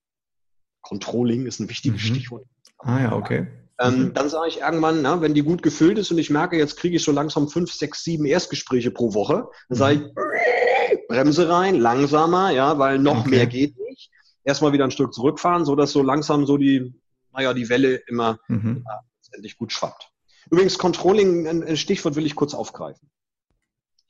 Controlling 0.81 1.45
ist 1.45 1.59
ein 1.59 1.69
wichtiges 1.69 2.01
mhm. 2.01 2.05
Stichwort. 2.05 2.45
Ah 2.79 3.01
ja, 3.01 3.11
okay. 3.13 3.47
Ähm, 3.79 3.99
mhm. 3.99 4.13
Dann 4.13 4.29
sage 4.29 4.49
ich 4.49 4.59
irgendwann, 4.61 5.01
na, 5.01 5.21
wenn 5.21 5.33
die 5.33 5.43
gut 5.43 5.61
gefüllt 5.61 5.97
ist 5.97 6.11
und 6.11 6.17
ich 6.17 6.29
merke, 6.29 6.57
jetzt 6.57 6.77
kriege 6.77 6.95
ich 6.95 7.03
so 7.03 7.11
langsam 7.11 7.47
fünf, 7.47 7.71
sechs, 7.71 8.03
sieben 8.03 8.25
Erstgespräche 8.25 8.91
pro 8.91 9.13
Woche, 9.13 9.47
dann 9.69 9.77
sage 9.77 9.93
ich, 9.95 10.01
mhm. 10.01 11.07
Bremse 11.07 11.49
rein, 11.49 11.75
langsamer, 11.75 12.51
ja, 12.51 12.79
weil 12.79 12.99
noch 12.99 13.21
okay. 13.21 13.29
mehr 13.29 13.45
geht 13.45 13.77
nicht. 13.77 14.11
Erstmal 14.43 14.73
wieder 14.73 14.85
ein 14.85 14.91
Stück 14.91 15.13
zurückfahren, 15.13 15.65
so 15.65 15.75
dass 15.75 15.91
so 15.91 16.01
langsam 16.01 16.45
so 16.45 16.57
die, 16.57 16.93
naja, 17.33 17.53
die 17.53 17.69
Welle 17.69 17.95
immer 18.07 18.39
mhm. 18.47 18.83
ja, 18.87 19.01
letztendlich 19.19 19.57
gut 19.57 19.71
schwappt. 19.71 20.09
Übrigens, 20.49 20.77
Controlling, 20.77 21.45
ein 21.47 21.77
Stichwort 21.77 22.15
will 22.15 22.25
ich 22.25 22.35
kurz 22.35 22.53
aufgreifen 22.53 23.09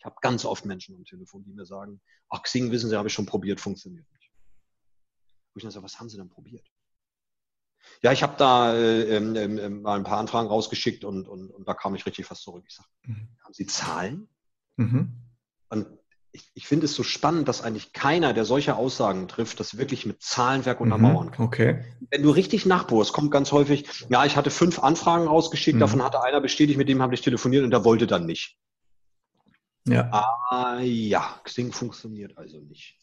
habe 0.07 0.15
ganz 0.21 0.45
oft 0.45 0.65
Menschen 0.65 0.95
am 0.95 1.05
Telefon, 1.05 1.43
die 1.43 1.53
mir 1.53 1.65
sagen, 1.65 2.01
ach, 2.29 2.41
Xing, 2.41 2.71
wissen 2.71 2.89
Sie, 2.89 2.97
habe 2.97 3.09
ich 3.09 3.13
schon 3.13 3.25
probiert, 3.25 3.59
funktioniert 3.61 4.09
nicht. 4.13 4.31
Wo 5.53 5.57
ich 5.57 5.63
dann 5.63 5.71
sage, 5.71 5.83
was 5.83 5.99
haben 5.99 6.09
Sie 6.09 6.17
denn 6.17 6.29
probiert? 6.29 6.65
Ja, 8.01 8.11
ich 8.11 8.23
habe 8.23 8.35
da 8.37 8.73
äh, 8.75 9.17
ähm, 9.17 9.35
ähm, 9.35 9.81
mal 9.81 9.97
ein 9.97 10.03
paar 10.03 10.19
Anfragen 10.19 10.47
rausgeschickt 10.47 11.03
und, 11.03 11.27
und, 11.27 11.49
und 11.49 11.67
da 11.67 11.73
kam 11.73 11.95
ich 11.95 12.05
richtig 12.05 12.25
fast 12.25 12.43
zurück. 12.43 12.63
Ich 12.67 12.75
sage, 12.75 12.89
mhm. 13.03 13.27
haben 13.43 13.53
Sie 13.53 13.65
Zahlen? 13.65 14.29
Mhm. 14.77 15.13
Und 15.69 15.87
ich, 16.31 16.51
ich 16.53 16.67
finde 16.67 16.85
es 16.85 16.93
so 16.93 17.03
spannend, 17.03 17.47
dass 17.47 17.61
eigentlich 17.61 17.93
keiner, 17.93 18.33
der 18.33 18.45
solche 18.45 18.75
Aussagen 18.75 19.27
trifft, 19.27 19.59
das 19.59 19.77
wirklich 19.77 20.05
mit 20.05 20.21
Zahlenwerk 20.21 20.79
untermauern 20.79 21.31
kann. 21.31 21.45
Okay. 21.45 21.85
Wenn 22.11 22.21
du 22.21 22.29
richtig 22.29 22.65
nachbohrst, 22.65 23.13
kommt 23.13 23.31
ganz 23.31 23.51
häufig, 23.51 23.87
ja, 24.09 24.25
ich 24.25 24.35
hatte 24.35 24.51
fünf 24.51 24.79
Anfragen 24.79 25.27
rausgeschickt, 25.27 25.75
mhm. 25.75 25.81
davon 25.81 26.03
hatte 26.03 26.21
einer 26.21 26.41
bestätigt, 26.41 26.77
mit 26.77 26.89
dem 26.89 27.01
habe 27.01 27.15
ich 27.15 27.21
telefoniert 27.21 27.63
und 27.63 27.71
der 27.71 27.83
wollte 27.83 28.07
dann 28.07 28.25
nicht. 28.25 28.57
Ja. 29.87 30.11
Ah, 30.11 30.79
ja, 30.81 31.39
Xing 31.43 31.71
funktioniert 31.71 32.37
also 32.37 32.59
nicht. 32.59 32.97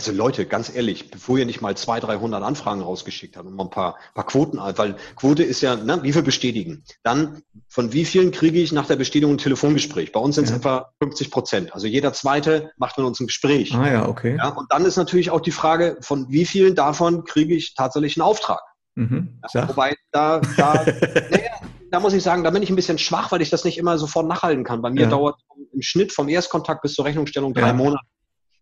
Also 0.00 0.12
Leute, 0.12 0.46
ganz 0.46 0.74
ehrlich, 0.74 1.10
bevor 1.10 1.36
ihr 1.36 1.44
nicht 1.44 1.60
mal 1.60 1.76
200, 1.76 2.08
300 2.08 2.42
Anfragen 2.42 2.80
rausgeschickt 2.80 3.36
habt 3.36 3.46
und 3.46 3.54
mal 3.54 3.64
ein 3.64 3.70
paar, 3.70 3.98
paar 4.14 4.24
Quoten, 4.24 4.58
weil 4.58 4.96
Quote 5.14 5.42
ist 5.42 5.60
ja, 5.60 5.76
ne, 5.76 6.02
wie 6.02 6.14
viel 6.14 6.22
bestätigen? 6.22 6.84
Dann, 7.02 7.42
von 7.68 7.92
wie 7.92 8.06
vielen 8.06 8.30
kriege 8.30 8.58
ich 8.60 8.72
nach 8.72 8.86
der 8.86 8.96
Bestätigung 8.96 9.34
ein 9.34 9.38
Telefongespräch? 9.38 10.12
Bei 10.12 10.20
uns 10.20 10.36
sind 10.36 10.44
es 10.44 10.50
ja. 10.50 10.56
etwa 10.56 10.92
50 11.02 11.30
Prozent. 11.30 11.74
Also 11.74 11.86
jeder 11.86 12.14
Zweite 12.14 12.70
macht 12.78 12.96
mit 12.96 13.06
uns 13.06 13.20
ein 13.20 13.26
Gespräch. 13.26 13.74
Ah 13.74 13.92
ja, 13.92 14.08
okay. 14.08 14.38
Ja, 14.38 14.48
und 14.48 14.72
dann 14.72 14.86
ist 14.86 14.96
natürlich 14.96 15.30
auch 15.30 15.42
die 15.42 15.50
Frage, 15.50 15.98
von 16.00 16.30
wie 16.30 16.46
vielen 16.46 16.74
davon 16.74 17.24
kriege 17.24 17.54
ich 17.54 17.74
tatsächlich 17.74 18.16
einen 18.16 18.26
Auftrag? 18.26 18.62
Mhm. 18.94 19.38
Ja, 19.52 19.68
wobei 19.68 19.96
da, 20.12 20.40
da 20.56 20.82
naja, 21.30 21.60
da 21.90 22.00
muss 22.00 22.14
ich 22.14 22.22
sagen, 22.22 22.42
da 22.42 22.48
bin 22.48 22.62
ich 22.62 22.70
ein 22.70 22.76
bisschen 22.76 22.96
schwach, 22.96 23.32
weil 23.32 23.42
ich 23.42 23.50
das 23.50 23.64
nicht 23.64 23.76
immer 23.76 23.98
sofort 23.98 24.26
nachhalten 24.26 24.64
kann. 24.64 24.80
Bei 24.80 24.88
mir 24.88 25.08
dauert 25.08 25.38
im 25.74 25.82
Schnitt 25.82 26.14
vom 26.14 26.30
Erstkontakt 26.30 26.80
bis 26.80 26.94
zur 26.94 27.04
Rechnungsstellung 27.04 27.52
drei. 27.52 27.74
Monate. 27.74 28.00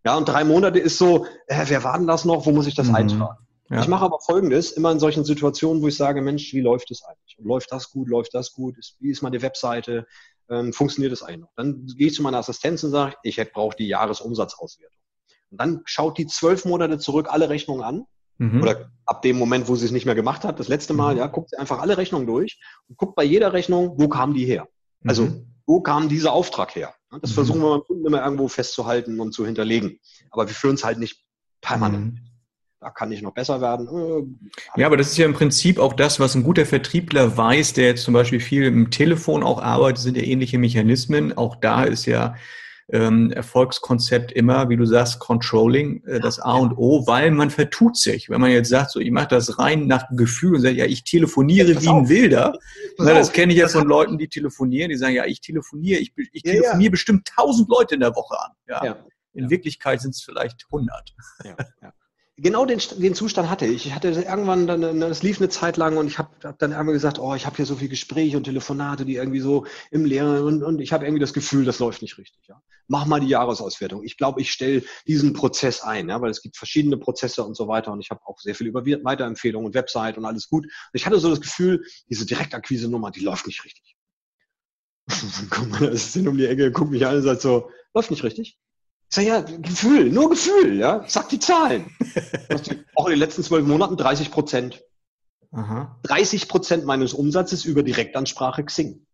Ja, 0.05 0.17
und 0.17 0.29
drei 0.29 0.45
Monate 0.45 0.79
ist 0.79 0.99
so, 0.99 1.27
äh, 1.47 1.65
wer 1.67 1.85
war 1.85 1.99
denn 1.99 2.07
das 2.07 2.25
noch? 2.25 2.47
Wo 2.47 2.53
muss 2.53 2.67
ich 2.67 2.75
das 2.75 2.89
mhm. 2.89 2.95
eintragen? 2.95 3.47
Ja. 3.71 3.81
Ich 3.81 3.89
mache 3.89 4.05
aber 4.05 4.19
Folgendes, 4.21 4.73
immer 4.73 4.91
in 4.93 4.99
solchen 4.99 5.25
Situationen, 5.25 5.83
wo 5.83 5.89
ich 5.89 5.97
sage, 5.97 6.23
Mensch, 6.23 6.55
wie 6.55 6.61
läuft 6.61 6.91
das 6.91 7.03
eigentlich? 7.05 7.39
Und 7.39 7.47
läuft 7.47 7.71
das 7.71 7.91
gut? 7.91 8.09
Läuft 8.09 8.35
das 8.35 8.53
gut? 8.53 8.79
Ist, 8.79 8.97
wie 9.01 9.11
ist 9.11 9.23
meine 9.23 9.43
Webseite? 9.43 10.07
Ähm, 10.49 10.73
funktioniert 10.73 11.13
das 11.13 11.23
eigentlich 11.23 11.41
noch? 11.41 11.53
Dann 11.57 11.87
gehe 11.87 12.07
ich 12.07 12.15
zu 12.15 12.23
meiner 12.23 12.39
Assistenz 12.39 12.83
und 12.83 12.91
sage, 12.91 13.17
ich 13.23 13.37
brauche 13.53 13.77
die 13.77 13.89
Jahresumsatzauswertung. 13.89 14.99
Und 15.51 15.61
dann 15.61 15.83
schaut 15.85 16.17
die 16.17 16.27
zwölf 16.27 16.65
Monate 16.65 16.99
zurück 16.99 17.29
alle 17.31 17.51
Rechnungen 17.51 17.83
an 17.83 18.07
Mhm. 18.39 18.63
Oder 18.63 18.91
ab 19.05 19.23
dem 19.23 19.37
Moment, 19.37 19.69
wo 19.69 19.75
sie 19.75 19.85
es 19.85 19.91
nicht 19.91 20.07
mehr 20.07 20.15
gemacht 20.15 20.45
hat, 20.45 20.61
das 20.61 20.69
letzte 20.69 20.95
Mal, 20.95 21.15
mhm. 21.15 21.21
ja, 21.21 21.27
guckt 21.27 21.51
sie 21.51 21.59
einfach 21.59 21.81
alle 21.81 21.99
Rechnungen 21.99 22.27
durch 22.27 22.61
und 22.89 22.97
guckt 22.97 23.17
bei 23.17 23.25
jeder 23.25 23.53
Rechnung, 23.53 23.95
wo 23.99 24.09
kam 24.09 24.33
die 24.33 24.47
her? 24.47 24.69
Also, 25.05 25.25
mhm. 25.25 25.55
wo 25.67 25.81
kam 25.81 26.09
dieser 26.09 26.33
Auftrag 26.33 26.75
her? 26.75 26.95
Das 27.11 27.31
mhm. 27.31 27.35
versuchen 27.35 27.61
wir 27.61 27.71
beim 27.71 27.85
Kunden 27.87 28.07
immer 28.07 28.23
irgendwo 28.23 28.49
festzuhalten 28.49 29.21
und 29.21 29.33
zu 29.33 29.47
hinterlegen. 29.47 29.99
Aber 30.31 30.47
wir 30.47 30.55
führen 30.55 30.75
es 30.75 30.85
halt 30.85 30.99
nicht 30.99 31.25
permanent. 31.61 32.15
Mhm. 32.15 32.21
Da 32.81 32.91
kann 32.91 33.11
ich 33.11 33.23
noch 33.23 33.35
besser 33.35 33.61
werden. 33.61 33.89
Äh, 33.89 34.81
ja, 34.81 34.87
aber 34.87 34.97
das 34.97 35.09
ist 35.09 35.19
ja 35.19 35.27
im 35.27 35.35
Prinzip 35.35 35.81
auch 35.81 35.95
das, 35.95 36.21
was 36.21 36.37
ein 36.37 36.45
guter 36.45 36.65
Vertriebler 36.65 37.37
weiß, 37.37 37.73
der 37.73 37.87
jetzt 37.87 38.05
zum 38.05 38.15
Beispiel 38.15 38.39
viel 38.39 38.65
im 38.65 38.91
Telefon 38.91 39.43
auch 39.43 39.61
arbeitet, 39.61 39.99
sind 39.99 40.17
ja 40.17 40.23
ähnliche 40.23 40.59
Mechanismen. 40.59 41.37
Auch 41.37 41.57
da 41.57 41.83
ist 41.83 42.07
ja 42.07 42.37
ähm, 42.91 43.31
Erfolgskonzept 43.31 44.33
immer, 44.33 44.69
wie 44.69 44.77
du 44.77 44.87
sagst, 44.87 45.19
Controlling, 45.19 46.03
äh, 46.05 46.21
das 46.21 46.39
A 46.41 46.55
und 46.55 46.73
O, 46.77 47.07
weil 47.07 47.31
man 47.31 47.51
vertut 47.51 47.97
sich. 47.97 48.31
Wenn 48.31 48.41
man 48.41 48.51
jetzt 48.51 48.71
sagt, 48.71 48.93
so 48.93 49.01
ich 49.01 49.11
mache 49.11 49.29
das 49.29 49.59
rein 49.59 49.87
nach 49.87 50.07
Gefühl 50.13 50.55
und 50.55 50.63
sagt, 50.63 50.77
ja, 50.77 50.87
ich 50.87 51.05
telefoniere 51.05 51.73
ja, 51.73 51.83
wie 51.83 51.89
ein 51.89 52.09
Wilder. 52.09 52.59
Na, 52.99 53.15
das 53.15 53.33
kenne 53.33 53.53
ich 53.53 53.59
ja 53.59 53.69
von 53.69 53.87
Leuten, 53.87 54.17
die 54.17 54.29
telefonieren, 54.29 54.91
die 54.91 54.97
sagen, 54.97 55.15
ja, 55.15 55.27
ich 55.27 55.41
telefoniere, 55.41 56.01
ich, 56.01 56.13
ich 56.33 56.43
ja, 56.45 56.53
telefoniere 56.53 56.85
ja. 56.85 56.91
bestimmt 56.91 57.29
tausend 57.29 57.69
Leute 57.69 57.95
in 57.95 58.01
der 58.01 58.15
Woche 58.15 58.37
an. 58.41 58.53
Ja. 58.69 58.97
In 59.35 59.51
Wirklichkeit 59.51 60.01
sind 60.01 60.15
es 60.15 60.23
vielleicht 60.23 60.67
hundert. 60.71 61.15
Ja, 61.45 61.57
ja. 61.83 61.93
Genau 62.39 62.65
den, 62.65 62.81
den 62.97 63.15
Zustand 63.15 63.51
hatte 63.51 63.67
ich. 63.67 63.87
Ich 63.87 63.95
hatte 63.95 64.09
irgendwann 64.09 64.67
dann, 64.67 65.03
es 65.03 65.23
lief 65.23 65.41
eine 65.41 65.49
Zeit 65.49 65.77
lang 65.77 65.97
und 65.97 66.07
ich 66.07 66.19
habe 66.19 66.31
hab 66.45 66.59
dann 66.59 66.73
irgendwann 66.73 66.95
gesagt, 66.95 67.19
oh, 67.19 67.35
ich 67.35 67.47
habe 67.47 67.57
hier 67.57 67.67
so 67.67 67.77
viel 67.77 67.89
Gespräche 67.89 68.37
und 68.37 68.45
Telefonate, 68.45 69.05
die 69.05 69.17
irgendwie 69.17 69.41
so 69.41 69.67
im 69.91 70.05
Leeren 70.05 70.43
und, 70.43 70.63
und 70.63 70.81
ich 70.81 70.93
habe 70.93 71.05
irgendwie 71.05 71.21
das 71.21 71.33
Gefühl, 71.33 71.65
das 71.65 71.79
läuft 71.79 72.03
nicht 72.03 72.17
richtig. 72.17 72.47
Ja. 72.49 72.63
Mach 72.87 73.07
mal 73.07 73.21
die 73.21 73.29
Jahresauswertung. 73.29 74.05
Ich 74.05 74.17
glaube, 74.17 74.41
ich 74.41 74.51
stelle 74.51 74.83
diesen 75.07 75.33
Prozess 75.33 75.83
ein, 75.83 76.09
ja, 76.09 76.21
weil 76.21 76.31
es 76.31 76.43
gibt 76.43 76.57
verschiedene 76.57 76.97
Prozesse 76.97 77.45
und 77.45 77.57
so 77.57 77.69
weiter 77.69 77.93
und 77.93 78.01
ich 78.01 78.11
habe 78.11 78.21
auch 78.25 78.39
sehr 78.39 78.55
viel 78.55 78.69
über 78.69 78.87
Weiterempfehlungen 78.87 79.67
und 79.67 79.75
Website 79.75 80.17
und 80.17 80.25
alles 80.25 80.49
gut. 80.49 80.67
Ich 80.93 81.07
hatte 81.07 81.19
so 81.19 81.31
das 81.31 81.41
Gefühl, 81.41 81.85
diese 82.09 82.25
Direktakquise-Nummer, 82.27 83.11
die 83.11 83.21
läuft 83.21 83.47
nicht 83.47 83.65
richtig. 83.65 83.97
dann 85.09 85.51
kommt 85.51 85.71
meine 85.73 85.89
Assistentin 85.89 86.29
um 86.29 86.39
die 86.39 86.47
Ecke, 86.47 86.71
guckt 86.71 86.91
mich 86.91 87.07
an 87.07 87.17
und 87.17 87.23
sagt 87.23 87.41
so, 87.41 87.71
läuft 87.95 88.11
nicht 88.11 88.25
richtig. 88.25 88.59
Ich 89.11 89.15
sage, 89.15 89.29
ja, 89.29 89.41
Gefühl, 89.41 90.11
nur 90.11 90.31
Gefühl, 90.31 90.77
ja. 90.79 91.05
Sag 91.07 91.29
die 91.31 91.39
Zahlen. 91.39 91.87
auch 92.95 93.07
in 93.07 93.11
den 93.11 93.19
letzten 93.19 93.43
zwölf 93.43 93.67
Monaten 93.67 93.97
30 93.97 94.31
Prozent. 94.31 94.83
Aha. 95.51 95.99
30 96.03 96.49
Prozent 96.49 96.85
meines 96.85 97.15
Umsatzes 97.15 97.65
über 97.65 97.83
Direktansprache 97.83 98.65
Xing. 98.65 99.07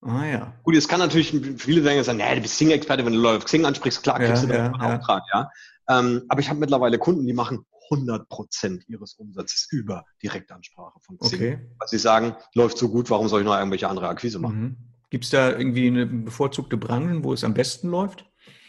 Ah 0.00 0.24
ja. 0.24 0.54
Gut, 0.62 0.74
jetzt 0.74 0.88
kann 0.88 1.00
natürlich 1.00 1.30
viele 1.58 1.82
sagen, 1.82 2.02
sagen 2.02 2.18
ja, 2.18 2.34
du 2.34 2.40
bist 2.40 2.54
Xing-Experte, 2.54 3.04
wenn 3.04 3.12
du 3.12 3.20
Leute 3.20 3.38
auf 3.38 3.44
Xing 3.44 3.64
ansprichst, 3.64 4.02
klar 4.02 4.18
kriegst 4.18 4.42
ja, 4.44 4.48
du 4.48 4.54
ja, 4.54 4.64
einen 4.66 4.80
Auftrag, 4.80 5.22
ja. 5.32 5.50
Ähm, 5.88 6.22
aber 6.28 6.40
ich 6.40 6.48
habe 6.48 6.58
mittlerweile 6.58 6.98
Kunden, 6.98 7.26
die 7.26 7.32
machen 7.34 7.66
100 7.90 8.28
Prozent 8.28 8.88
ihres 8.88 9.14
Umsatzes 9.14 9.68
über 9.70 10.04
Direktansprache 10.22 10.98
von 11.00 11.18
Xing. 11.18 11.38
Okay. 11.38 11.58
Weil 11.78 11.88
sie 11.88 11.98
sagen, 11.98 12.34
läuft 12.54 12.78
so 12.78 12.88
gut, 12.88 13.10
warum 13.10 13.28
soll 13.28 13.42
ich 13.42 13.46
noch 13.46 13.56
irgendwelche 13.56 13.88
andere 13.88 14.08
Akquise 14.08 14.38
machen? 14.38 14.60
Mhm. 14.60 14.76
Gibt 15.10 15.24
es 15.24 15.30
da 15.30 15.50
irgendwie 15.50 15.88
eine 15.88 16.06
bevorzugte 16.06 16.78
Branche, 16.78 17.22
wo 17.22 17.34
es 17.34 17.44
am 17.44 17.52
besten 17.52 17.90
läuft? 17.90 18.24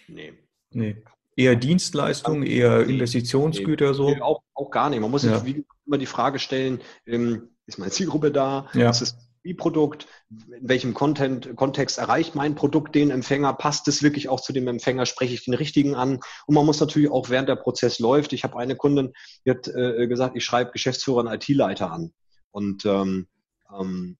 Nee. 0.07 0.33
Nee. 0.75 0.97
Eher 1.35 1.55
Dienstleistungen, 1.55 2.43
eher 2.43 2.85
Investitionsgüter 2.85 3.89
nee, 3.89 3.93
so? 3.93 4.09
Nee, 4.09 4.21
auch, 4.21 4.43
auch 4.53 4.69
gar 4.69 4.89
nicht. 4.89 4.99
Man 4.99 5.09
muss 5.09 5.23
ja. 5.23 5.39
sich 5.39 5.63
immer 5.85 5.97
die 5.97 6.05
Frage 6.05 6.37
stellen, 6.37 6.81
ähm, 7.07 7.49
ist 7.65 7.79
meine 7.79 7.91
Zielgruppe 7.91 8.31
da? 8.31 8.67
Ja. 8.73 8.89
Ist 8.89 9.01
es 9.01 9.17
ein 9.45 9.57
Produkt? 9.57 10.07
In 10.29 10.69
welchem 10.69 10.93
Content, 10.93 11.55
Kontext 11.55 11.97
erreicht 11.97 12.35
mein 12.35 12.55
Produkt 12.55 12.95
den 12.95 13.09
Empfänger? 13.09 13.53
Passt 13.53 13.87
es 13.87 14.03
wirklich 14.03 14.29
auch 14.29 14.41
zu 14.41 14.53
dem 14.53 14.67
Empfänger? 14.67 15.05
Spreche 15.05 15.33
ich 15.33 15.45
den 15.45 15.53
richtigen 15.53 15.95
an? 15.95 16.19
Und 16.45 16.55
man 16.55 16.65
muss 16.65 16.79
natürlich 16.79 17.09
auch, 17.09 17.29
während 17.29 17.49
der 17.49 17.55
Prozess 17.55 17.99
läuft, 17.99 18.33
ich 18.33 18.43
habe 18.43 18.57
eine 18.57 18.75
Kundin, 18.75 19.13
die 19.45 19.51
hat 19.51 19.67
äh, 19.67 20.07
gesagt, 20.07 20.35
ich 20.35 20.45
schreibe 20.45 20.71
Geschäftsführer 20.71 21.17
und 21.17 21.27
IT-Leiter 21.27 21.91
an. 21.91 22.13
Und 22.51 22.85
ähm, 22.85 23.27
ähm, 23.77 24.17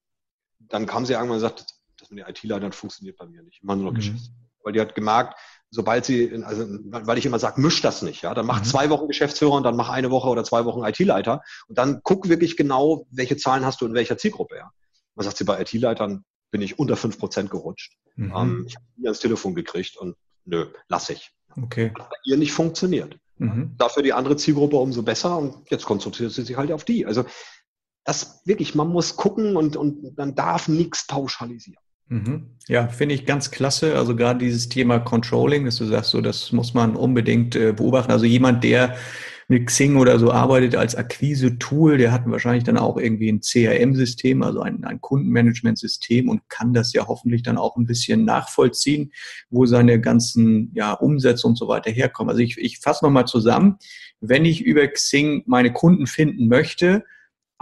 dann 0.60 0.86
kam 0.86 1.06
sie 1.06 1.14
irgendwann 1.14 1.36
und 1.36 1.42
sagte, 1.42 1.66
das 1.98 2.10
mit 2.10 2.20
den 2.20 2.28
IT-Leitern 2.28 2.72
funktioniert 2.72 3.18
bei 3.18 3.26
mir 3.26 3.44
nicht. 3.44 3.58
Ich 3.58 3.64
mache 3.64 3.78
nur 3.78 3.86
noch 3.88 3.94
mhm. 3.94 3.98
Geschäftsführer. 3.98 4.38
Weil 4.64 4.74
die 4.74 4.82
hat 4.82 4.96
gemerkt, 4.96 5.38
sobald 5.74 6.06
sie, 6.06 6.44
also 6.44 6.66
weil 6.86 7.18
ich 7.18 7.26
immer 7.26 7.40
sage, 7.40 7.60
misch 7.60 7.82
das 7.82 8.04
nicht, 8.04 8.22
ja, 8.22 8.34
dann 8.36 8.46
mach 8.46 8.60
mhm. 8.60 8.66
zwei 8.66 8.90
Wochen 8.92 9.08
Geschäftsführer 9.08 9.54
und 9.54 9.64
dann 9.64 9.76
mach 9.76 9.90
eine 9.90 10.12
Woche 10.12 10.30
oder 10.30 10.44
zwei 10.44 10.66
Wochen 10.66 10.84
IT-Leiter 10.84 11.42
und 11.68 11.78
dann 11.78 12.02
guck 12.04 12.30
wirklich 12.30 12.56
genau, 12.56 13.08
welche 13.10 13.38
Zahlen 13.38 13.66
hast 13.66 13.82
du 13.82 13.88
in 13.88 13.96
welcher 13.96 14.18
Zielgruppe, 14.18 14.58
ja. 14.58 14.72
Man 15.16 15.26
sagt 15.26 15.38
sie, 15.38 15.44
bei 15.44 15.60
IT-Leitern 15.62 16.24
bin 16.52 16.62
ich 16.62 16.78
unter 16.78 16.96
fünf 16.96 17.18
Prozent 17.18 17.50
gerutscht. 17.50 17.98
Mhm. 18.16 18.34
Ähm, 18.36 18.66
ich 18.68 18.76
habe 18.76 18.86
nie 18.98 19.08
ans 19.08 19.20
Telefon 19.20 19.56
gekriegt 19.56 19.98
und 19.98 20.16
nö, 20.46 20.68
lass 20.88 21.10
ich. 21.10 21.32
Okay. 21.60 21.92
Hat 21.98 22.10
bei 22.10 22.16
ihr 22.26 22.38
nicht 22.38 22.54
funktioniert. 22.54 23.18
Mhm. 23.38 23.74
Dafür 23.78 24.04
die 24.04 24.14
andere 24.14 24.38
Zielgruppe 24.38 24.78
umso 24.78 25.02
besser 25.02 25.38
und 25.38 25.70
jetzt 25.72 25.86
konzentriert 25.86 26.32
sie 26.32 26.44
sich 26.44 26.56
halt 26.56 26.72
auf 26.72 26.84
die. 26.84 27.08
Also 27.08 27.26
das 28.06 28.42
wirklich, 28.46 28.76
man 28.76 28.90
muss 28.90 29.16
gucken 29.16 29.56
und, 29.56 29.76
und 29.76 30.16
man 30.18 30.36
darf 30.36 30.68
nichts 30.68 31.08
pauschalisieren. 31.08 31.83
Mhm. 32.08 32.58
Ja, 32.68 32.88
finde 32.88 33.16
ich 33.16 33.26
ganz 33.26 33.52
klasse. 33.52 33.96
Also 33.96 34.16
gerade 34.16 34.40
dieses 34.40 34.70
Thema 34.70 35.00
Controlling, 35.00 35.66
dass 35.66 35.78
du 35.78 35.86
sagst, 35.86 36.12
so 36.12 36.22
das 36.22 36.52
muss 36.52 36.74
man 36.74 36.96
unbedingt 36.96 37.56
äh, 37.56 37.74
beobachten. 37.74 38.12
Also 38.12 38.26
jemand, 38.26 38.64
der 38.64 38.96
mit 39.48 39.68
Xing 39.68 39.98
oder 39.98 40.20
so 40.20 40.32
arbeitet 40.32 40.76
als 40.76 40.96
Akquise-Tool, 40.96 41.98
der 41.98 42.12
hat 42.12 42.24
wahrscheinlich 42.26 42.64
dann 42.64 42.78
auch 42.78 42.98
irgendwie 42.98 43.30
ein 43.30 43.42
CRM-System, 43.42 44.42
also 44.42 44.62
ein, 44.62 44.84
ein 44.86 45.02
Kundenmanagement-System 45.02 46.30
und 46.30 46.48
kann 46.50 46.74
das 46.74 46.94
ja 46.94 47.08
hoffentlich 47.08 47.44
dann 47.44 47.58
auch 47.58 47.76
ein 47.76 47.86
bisschen 47.86 48.26
nachvollziehen, 48.26 49.12
wo 49.50 49.66
seine 49.66 50.00
ganzen 50.00 50.72
ja, 50.74 50.94
Umsätze 50.94 51.46
und 51.46 51.58
so 51.58 51.68
weiter 51.68 51.92
herkommen. 51.92 52.30
Also 52.30 52.42
ich, 52.42 52.58
ich 52.58 52.80
fasse 52.80 53.04
nochmal 53.04 53.26
zusammen. 53.26 53.78
Wenn 54.22 54.46
ich 54.46 54.62
über 54.64 54.88
Xing 54.88 55.44
meine 55.46 55.74
Kunden 55.74 56.08
finden 56.08 56.48
möchte, 56.48 57.04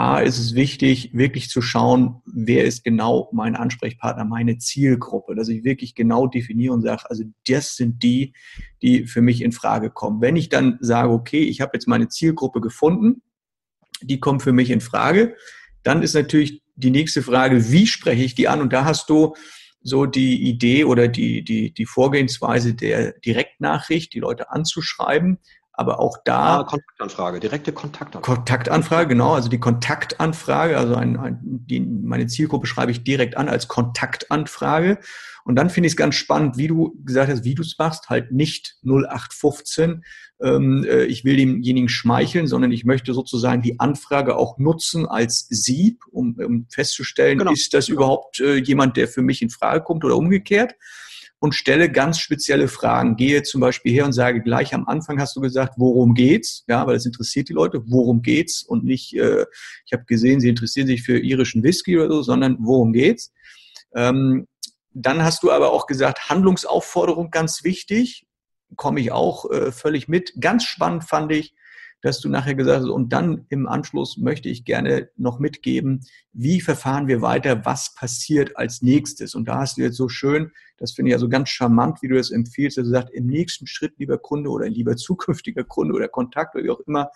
A, 0.01 0.17
ist 0.17 0.39
es 0.39 0.55
wichtig, 0.55 1.11
wirklich 1.13 1.47
zu 1.47 1.61
schauen, 1.61 2.23
wer 2.25 2.65
ist 2.65 2.83
genau 2.83 3.29
mein 3.33 3.55
Ansprechpartner, 3.55 4.25
meine 4.25 4.57
Zielgruppe, 4.57 5.35
dass 5.35 5.47
ich 5.47 5.63
wirklich 5.63 5.93
genau 5.93 6.25
definiere 6.25 6.73
und 6.73 6.81
sage, 6.81 7.07
also 7.07 7.23
das 7.47 7.75
sind 7.75 8.01
die, 8.01 8.33
die 8.81 9.05
für 9.05 9.21
mich 9.21 9.43
in 9.43 9.51
Frage 9.51 9.91
kommen. 9.91 10.19
Wenn 10.19 10.35
ich 10.35 10.49
dann 10.49 10.79
sage, 10.81 11.11
okay, 11.11 11.43
ich 11.43 11.61
habe 11.61 11.73
jetzt 11.75 11.87
meine 11.87 12.07
Zielgruppe 12.07 12.61
gefunden, 12.61 13.21
die 14.01 14.19
kommt 14.19 14.41
für 14.41 14.53
mich 14.53 14.71
in 14.71 14.81
Frage, 14.81 15.35
dann 15.83 16.01
ist 16.01 16.15
natürlich 16.15 16.63
die 16.73 16.89
nächste 16.89 17.21
Frage, 17.21 17.71
wie 17.71 17.85
spreche 17.85 18.23
ich 18.23 18.33
die 18.33 18.47
an? 18.47 18.59
Und 18.59 18.73
da 18.73 18.85
hast 18.85 19.07
du 19.07 19.35
so 19.83 20.07
die 20.07 20.49
Idee 20.49 20.83
oder 20.83 21.09
die, 21.09 21.43
die, 21.43 21.75
die 21.75 21.85
Vorgehensweise 21.85 22.73
der 22.73 23.11
Direktnachricht, 23.19 24.15
die 24.15 24.19
Leute 24.19 24.49
anzuschreiben, 24.49 25.37
aber 25.82 25.99
auch 25.99 26.17
da. 26.23 26.59
Ah, 26.59 26.63
Kontaktanfrage, 26.63 27.39
direkte 27.39 27.73
Kontaktanfrage. 27.73 28.36
Kontaktanfrage, 28.36 29.09
genau. 29.09 29.34
Also 29.34 29.49
die 29.49 29.59
Kontaktanfrage, 29.59 30.77
also 30.77 30.95
ein, 30.95 31.17
ein, 31.17 31.39
die, 31.41 31.79
meine 31.82 32.27
Zielgruppe 32.27 32.67
schreibe 32.67 32.91
ich 32.91 33.03
direkt 33.03 33.36
an 33.36 33.49
als 33.49 33.67
Kontaktanfrage. 33.67 34.99
Und 35.43 35.55
dann 35.55 35.71
finde 35.71 35.88
ich 35.88 35.93
es 35.93 35.97
ganz 35.97 36.15
spannend, 36.15 36.57
wie 36.57 36.67
du 36.67 36.95
gesagt 37.03 37.32
hast, 37.32 37.43
wie 37.43 37.55
du 37.55 37.63
es 37.63 37.75
machst, 37.79 38.09
halt 38.09 38.32
nicht 38.32 38.77
0815, 38.84 40.03
ähm, 40.39 40.86
äh, 40.88 41.05
ich 41.05 41.25
will 41.25 41.36
demjenigen 41.36 41.89
schmeicheln, 41.89 42.45
sondern 42.45 42.71
ich 42.71 42.86
möchte 42.86 43.13
sozusagen 43.13 43.63
die 43.63 43.79
Anfrage 43.79 44.36
auch 44.36 44.59
nutzen 44.59 45.07
als 45.07 45.47
Sieb, 45.49 46.03
um, 46.11 46.36
um 46.36 46.67
festzustellen, 46.69 47.39
genau. 47.39 47.51
ist 47.51 47.73
das 47.73 47.89
überhaupt 47.89 48.39
äh, 48.39 48.57
jemand, 48.57 48.97
der 48.97 49.07
für 49.07 49.23
mich 49.23 49.41
in 49.41 49.49
Frage 49.49 49.84
kommt 49.84 50.05
oder 50.05 50.15
umgekehrt 50.15 50.75
und 51.41 51.55
stelle 51.55 51.91
ganz 51.91 52.19
spezielle 52.19 52.67
Fragen. 52.67 53.15
Gehe 53.15 53.41
zum 53.41 53.61
Beispiel 53.61 53.91
her 53.91 54.05
und 54.05 54.13
sage 54.13 54.43
gleich 54.43 54.75
am 54.75 54.87
Anfang 54.87 55.19
hast 55.19 55.35
du 55.35 55.41
gesagt, 55.41 55.73
worum 55.77 56.13
geht's? 56.13 56.63
Ja, 56.67 56.85
weil 56.85 56.95
es 56.95 57.07
interessiert 57.07 57.49
die 57.49 57.53
Leute. 57.53 57.81
Worum 57.87 58.21
geht's? 58.21 58.61
Und 58.61 58.83
nicht, 58.83 59.15
äh, 59.15 59.47
ich 59.87 59.91
habe 59.91 60.05
gesehen, 60.05 60.39
sie 60.39 60.49
interessieren 60.49 60.85
sich 60.85 61.01
für 61.01 61.17
irischen 61.17 61.63
Whisky 61.63 61.97
oder 61.97 62.09
so, 62.09 62.21
sondern 62.21 62.57
worum 62.59 62.93
geht's? 62.93 63.33
Ähm, 63.95 64.47
dann 64.93 65.23
hast 65.23 65.41
du 65.41 65.51
aber 65.51 65.73
auch 65.73 65.87
gesagt, 65.87 66.29
Handlungsaufforderung 66.29 67.31
ganz 67.31 67.63
wichtig. 67.63 68.27
Komme 68.75 68.99
ich 68.99 69.11
auch 69.11 69.49
äh, 69.49 69.71
völlig 69.71 70.07
mit. 70.07 70.33
Ganz 70.39 70.63
spannend 70.65 71.05
fand 71.05 71.31
ich, 71.31 71.55
dass 72.01 72.19
du 72.19 72.29
nachher 72.29 72.55
gesagt 72.55 72.81
hast, 72.81 72.89
und 72.89 73.13
dann 73.13 73.45
im 73.49 73.67
Anschluss 73.67 74.17
möchte 74.17 74.49
ich 74.49 74.65
gerne 74.65 75.09
noch 75.17 75.39
mitgeben, 75.39 76.01
wie 76.33 76.59
verfahren 76.59 77.07
wir 77.07 77.21
weiter, 77.21 77.63
was 77.65 77.93
passiert 77.95 78.57
als 78.57 78.81
nächstes. 78.81 79.35
Und 79.35 79.47
da 79.47 79.59
hast 79.59 79.77
du 79.77 79.81
jetzt 79.81 79.97
so 79.97 80.09
schön, 80.09 80.51
das 80.77 80.93
finde 80.93 81.09
ich 81.09 81.15
also 81.15 81.29
ganz 81.29 81.49
charmant, 81.49 82.01
wie 82.01 82.07
du 82.07 82.15
das 82.15 82.31
empfiehlst, 82.31 82.77
dass 82.77 82.85
du 82.85 82.91
sagst, 82.91 83.13
im 83.13 83.27
nächsten 83.27 83.67
Schritt, 83.67 83.93
lieber 83.97 84.17
Kunde 84.17 84.49
oder 84.49 84.67
lieber 84.67 84.95
zukünftiger 84.97 85.63
Kunde 85.63 85.93
oder 85.93 86.07
Kontakt 86.07 86.55
oder 86.55 86.63
wie 86.63 86.71
auch 86.71 86.81
immer, 86.81 87.11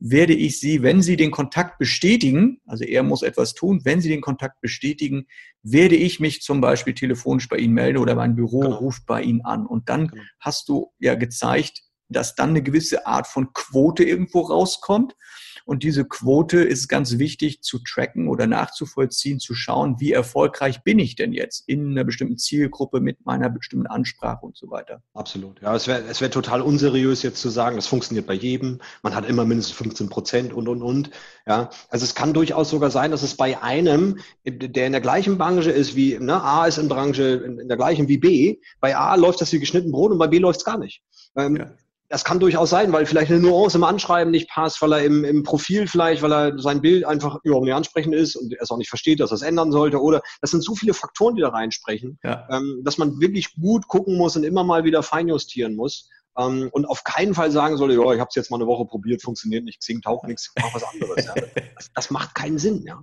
werde 0.00 0.32
ich 0.32 0.60
Sie, 0.60 0.82
wenn 0.82 1.02
Sie 1.02 1.16
den 1.16 1.30
Kontakt 1.30 1.78
bestätigen, 1.78 2.60
also 2.66 2.84
er 2.84 3.02
muss 3.02 3.22
etwas 3.22 3.54
tun, 3.54 3.80
wenn 3.84 4.00
Sie 4.00 4.08
den 4.08 4.20
Kontakt 4.20 4.60
bestätigen, 4.60 5.26
werde 5.62 5.96
ich 5.96 6.20
mich 6.20 6.42
zum 6.42 6.60
Beispiel 6.60 6.94
telefonisch 6.94 7.48
bei 7.48 7.56
Ihnen 7.56 7.74
melden 7.74 7.98
oder 7.98 8.14
mein 8.14 8.36
Büro 8.36 8.60
genau. 8.60 8.76
ruft 8.76 9.06
bei 9.06 9.22
Ihnen 9.22 9.40
an. 9.40 9.66
Und 9.66 9.88
dann 9.88 10.08
genau. 10.08 10.22
hast 10.38 10.68
du 10.68 10.92
ja 11.00 11.14
gezeigt, 11.14 11.82
dass 12.08 12.34
dann 12.34 12.50
eine 12.50 12.62
gewisse 12.62 13.06
Art 13.06 13.26
von 13.26 13.52
Quote 13.52 14.04
irgendwo 14.04 14.40
rauskommt. 14.40 15.14
Und 15.68 15.82
diese 15.82 16.06
Quote 16.06 16.60
ist 16.62 16.88
ganz 16.88 17.18
wichtig 17.18 17.60
zu 17.60 17.78
tracken 17.80 18.28
oder 18.28 18.46
nachzuvollziehen, 18.46 19.38
zu 19.38 19.54
schauen, 19.54 19.96
wie 20.00 20.12
erfolgreich 20.12 20.82
bin 20.82 20.98
ich 20.98 21.14
denn 21.14 21.34
jetzt 21.34 21.68
in 21.68 21.90
einer 21.90 22.04
bestimmten 22.04 22.38
Zielgruppe 22.38 23.00
mit 23.00 23.26
meiner 23.26 23.50
bestimmten 23.50 23.86
Ansprache 23.86 24.46
und 24.46 24.56
so 24.56 24.70
weiter. 24.70 25.02
Absolut. 25.12 25.60
Ja, 25.60 25.76
es 25.76 25.86
wäre 25.86 26.04
es 26.08 26.22
wäre 26.22 26.30
total 26.30 26.62
unseriös 26.62 27.22
jetzt 27.22 27.42
zu 27.42 27.50
sagen, 27.50 27.76
das 27.76 27.86
funktioniert 27.86 28.26
bei 28.26 28.32
jedem. 28.32 28.80
Man 29.02 29.14
hat 29.14 29.28
immer 29.28 29.44
mindestens 29.44 29.76
15 29.76 30.08
Prozent 30.08 30.52
und, 30.54 30.68
und, 30.68 30.80
und. 30.80 31.10
Ja, 31.46 31.68
also 31.90 32.02
es 32.02 32.14
kann 32.14 32.32
durchaus 32.32 32.70
sogar 32.70 32.90
sein, 32.90 33.10
dass 33.10 33.22
es 33.22 33.36
bei 33.36 33.62
einem, 33.62 34.20
der 34.46 34.86
in 34.86 34.92
der 34.92 35.02
gleichen 35.02 35.36
Branche 35.36 35.70
ist 35.70 35.94
wie, 35.94 36.18
ne, 36.18 36.42
A 36.42 36.64
ist 36.64 36.78
in 36.78 36.88
Branche 36.88 37.42
in, 37.44 37.58
in 37.58 37.68
der 37.68 37.76
gleichen 37.76 38.08
wie 38.08 38.16
B, 38.16 38.56
bei 38.80 38.96
A 38.96 39.16
läuft 39.16 39.42
das 39.42 39.52
wie 39.52 39.60
geschnitten 39.60 39.92
Brot 39.92 40.12
und 40.12 40.18
bei 40.18 40.28
B 40.28 40.38
läuft 40.38 40.60
es 40.60 40.64
gar 40.64 40.78
nicht. 40.78 41.02
Ähm, 41.36 41.56
ja. 41.56 41.74
Das 42.10 42.24
kann 42.24 42.40
durchaus 42.40 42.70
sein, 42.70 42.92
weil 42.92 43.04
vielleicht 43.04 43.30
eine 43.30 43.40
Nuance 43.40 43.76
im 43.76 43.84
Anschreiben 43.84 44.30
nicht 44.30 44.48
passt, 44.48 44.80
weil 44.80 44.92
er 44.92 45.04
im, 45.04 45.24
im 45.24 45.42
Profil 45.42 45.86
vielleicht, 45.86 46.22
weil 46.22 46.32
er 46.32 46.58
sein 46.58 46.80
Bild 46.80 47.04
einfach 47.04 47.38
überhaupt 47.44 47.66
nicht 47.66 47.74
ansprechend 47.74 48.14
ist 48.14 48.34
und 48.34 48.52
er 48.54 48.62
es 48.62 48.70
auch 48.70 48.78
nicht 48.78 48.88
versteht, 48.88 49.20
dass 49.20 49.30
er 49.30 49.36
es 49.36 49.42
ändern 49.42 49.72
sollte. 49.72 50.00
Oder 50.00 50.22
das 50.40 50.50
sind 50.50 50.64
so 50.64 50.74
viele 50.74 50.94
Faktoren, 50.94 51.36
die 51.36 51.42
da 51.42 51.50
reinsprechen, 51.50 52.18
ja. 52.24 52.48
ähm, 52.50 52.80
dass 52.82 52.96
man 52.96 53.20
wirklich 53.20 53.54
gut 53.56 53.88
gucken 53.88 54.16
muss 54.16 54.36
und 54.36 54.44
immer 54.44 54.64
mal 54.64 54.84
wieder 54.84 55.02
feinjustieren 55.02 55.76
muss. 55.76 56.08
Ähm, 56.38 56.70
und 56.72 56.86
auf 56.86 57.04
keinen 57.04 57.34
Fall 57.34 57.50
sagen 57.50 57.76
soll, 57.76 57.92
ja, 57.92 58.12
ich 58.12 58.20
habe 58.20 58.28
es 58.28 58.36
jetzt 58.36 58.50
mal 58.50 58.56
eine 58.56 58.66
Woche 58.66 58.86
probiert, 58.86 59.22
funktioniert 59.22 59.64
nicht, 59.64 59.80
Xing 59.80 60.00
taucht 60.00 60.26
nichts, 60.26 60.52
mach 60.58 60.74
was 60.74 60.84
anderes. 60.84 61.26
Ja. 61.26 61.34
Das, 61.74 61.90
das, 61.94 62.10
macht 62.10 62.34
keinen 62.34 62.58
Sinn. 62.58 62.84
Ja. 62.84 63.02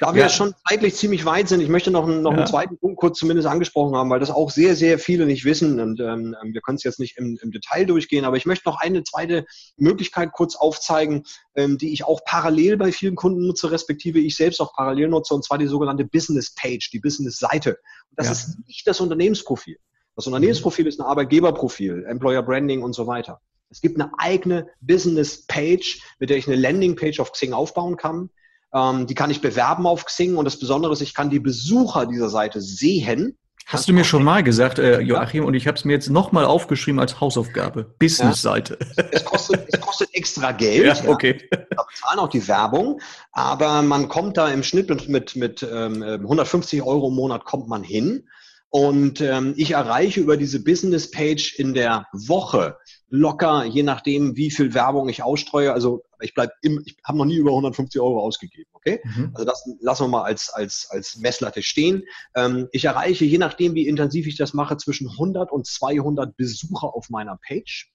Da 0.00 0.14
wir 0.14 0.22
ja. 0.22 0.28
schon 0.28 0.54
zeitlich 0.68 0.94
ziemlich 0.94 1.24
weit 1.24 1.48
sind, 1.48 1.60
ich 1.60 1.68
möchte 1.68 1.90
noch, 1.90 2.04
einen, 2.06 2.22
noch 2.22 2.32
ja. 2.32 2.38
einen 2.38 2.46
zweiten 2.46 2.78
Punkt 2.78 2.98
kurz 2.98 3.18
zumindest 3.18 3.48
angesprochen 3.48 3.94
haben, 3.96 4.10
weil 4.10 4.20
das 4.20 4.30
auch 4.30 4.50
sehr, 4.50 4.74
sehr 4.76 4.98
viele 4.98 5.26
nicht 5.26 5.44
wissen 5.44 5.80
und 5.80 6.00
ähm, 6.00 6.34
ähm, 6.42 6.54
wir 6.54 6.60
können 6.60 6.76
es 6.76 6.84
jetzt 6.84 6.98
nicht 6.98 7.18
im, 7.18 7.38
im, 7.42 7.50
Detail 7.50 7.84
durchgehen, 7.84 8.24
aber 8.24 8.36
ich 8.36 8.46
möchte 8.46 8.68
noch 8.68 8.80
eine 8.80 9.04
zweite 9.04 9.44
Möglichkeit 9.76 10.32
kurz 10.32 10.56
aufzeigen, 10.56 11.24
ähm, 11.54 11.78
die 11.78 11.92
ich 11.92 12.04
auch 12.04 12.20
parallel 12.24 12.76
bei 12.76 12.92
vielen 12.92 13.16
Kunden 13.16 13.46
nutze, 13.46 13.70
respektive 13.70 14.18
ich 14.18 14.36
selbst 14.36 14.60
auch 14.60 14.72
parallel 14.74 15.08
nutze, 15.08 15.34
und 15.34 15.44
zwar 15.44 15.58
die 15.58 15.66
sogenannte 15.66 16.04
Business 16.04 16.54
Page, 16.54 16.90
die 16.92 17.00
Business 17.00 17.38
Seite. 17.38 17.78
das 18.16 18.26
ja. 18.26 18.32
ist 18.32 18.58
nicht 18.66 18.86
das 18.86 19.00
Unternehmensprofil. 19.00 19.78
Das 20.16 20.26
Unternehmensprofil 20.26 20.86
ist 20.86 20.98
ein 20.98 21.06
Arbeitgeberprofil, 21.06 22.06
Employer 22.08 22.42
Branding 22.42 22.82
und 22.82 22.94
so 22.94 23.06
weiter. 23.06 23.40
Es 23.68 23.80
gibt 23.80 24.00
eine 24.00 24.10
eigene 24.18 24.68
Business 24.80 25.46
Page, 25.46 26.00
mit 26.18 26.30
der 26.30 26.38
ich 26.38 26.46
eine 26.46 26.56
Landing 26.56 26.96
Page 26.96 27.20
auf 27.20 27.32
Xing 27.32 27.52
aufbauen 27.52 27.96
kann. 27.96 28.30
Ähm, 28.76 29.06
die 29.06 29.14
kann 29.14 29.30
ich 29.30 29.40
bewerben 29.40 29.86
auf 29.86 30.04
Xing 30.04 30.36
und 30.36 30.44
das 30.44 30.58
Besondere 30.58 30.92
ist, 30.92 31.00
ich 31.00 31.14
kann 31.14 31.30
die 31.30 31.40
Besucher 31.40 32.06
dieser 32.06 32.28
Seite 32.28 32.60
sehen. 32.60 33.38
Hast 33.66 33.88
du 33.88 33.92
mir 33.92 34.04
schon 34.04 34.22
mal 34.22 34.44
gesagt, 34.44 34.78
äh, 34.78 35.00
Joachim, 35.00 35.44
und 35.44 35.54
ich 35.54 35.66
habe 35.66 35.76
es 35.76 35.84
mir 35.84 35.94
jetzt 35.94 36.08
nochmal 36.08 36.44
aufgeschrieben 36.44 37.00
als 37.00 37.20
Hausaufgabe. 37.20 37.94
Business-Seite. 37.98 38.78
Ja. 38.96 39.04
Es, 39.10 39.24
kostet, 39.24 39.66
es 39.72 39.80
kostet 39.80 40.14
extra 40.14 40.52
Geld. 40.52 40.84
Ja, 41.04 41.08
okay. 41.08 41.48
Ja. 41.50 41.58
Da 41.70 41.82
bezahlen 41.82 42.18
auch 42.20 42.28
die 42.28 42.46
Werbung, 42.46 43.00
aber 43.32 43.82
man 43.82 44.08
kommt 44.08 44.36
da 44.36 44.48
im 44.48 44.62
Schnitt 44.62 44.88
mit, 44.88 45.08
mit, 45.08 45.34
mit 45.34 45.66
ähm, 45.68 46.02
150 46.02 46.82
Euro 46.82 47.08
im 47.08 47.14
Monat 47.14 47.44
kommt 47.44 47.66
man 47.66 47.82
hin. 47.82 48.28
Und 48.68 49.20
ähm, 49.20 49.54
ich 49.56 49.72
erreiche 49.72 50.20
über 50.20 50.36
diese 50.36 50.62
Business 50.62 51.10
Page 51.10 51.54
in 51.58 51.72
der 51.72 52.06
Woche 52.12 52.76
locker, 53.08 53.64
je 53.64 53.82
nachdem, 53.82 54.36
wie 54.36 54.50
viel 54.50 54.74
Werbung 54.74 55.08
ich 55.08 55.22
ausstreue. 55.22 55.72
Also 55.72 56.02
ich 56.20 56.34
bleib 56.34 56.50
im, 56.62 56.82
ich 56.84 56.96
habe 57.04 57.18
noch 57.18 57.24
nie 57.24 57.36
über 57.36 57.50
150 57.50 58.00
Euro 58.00 58.20
ausgegeben, 58.20 58.70
okay? 58.72 59.00
Mhm. 59.04 59.30
Also 59.34 59.44
das 59.44 59.64
lassen 59.80 60.04
wir 60.04 60.08
mal 60.08 60.22
als, 60.24 60.50
als, 60.50 60.88
als 60.90 61.16
Messlatte 61.16 61.62
stehen. 61.62 62.02
Ähm, 62.34 62.68
ich 62.72 62.84
erreiche, 62.84 63.24
je 63.24 63.38
nachdem, 63.38 63.74
wie 63.74 63.86
intensiv 63.86 64.26
ich 64.26 64.36
das 64.36 64.54
mache, 64.54 64.76
zwischen 64.76 65.08
100 65.08 65.52
und 65.52 65.66
200 65.66 66.36
Besucher 66.36 66.94
auf 66.94 67.08
meiner 67.10 67.38
Page. 67.46 67.92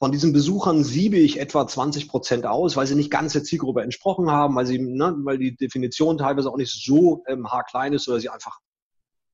Von 0.00 0.12
diesen 0.12 0.32
Besuchern 0.32 0.84
siebe 0.84 1.16
ich 1.16 1.40
etwa 1.40 1.66
20 1.66 2.08
Prozent 2.08 2.46
aus, 2.46 2.76
weil 2.76 2.86
sie 2.86 2.94
nicht 2.94 3.10
ganz 3.10 3.32
der 3.32 3.42
Zielgruppe 3.42 3.82
entsprochen 3.82 4.30
haben, 4.30 4.54
weil 4.54 4.66
sie, 4.66 4.78
ne, 4.78 5.14
weil 5.24 5.38
die 5.38 5.56
Definition 5.56 6.18
teilweise 6.18 6.50
auch 6.50 6.56
nicht 6.56 6.72
so 6.72 7.24
ähm, 7.26 7.50
haarklein 7.50 7.92
ist 7.92 8.08
oder 8.08 8.20
sie 8.20 8.28
einfach, 8.28 8.60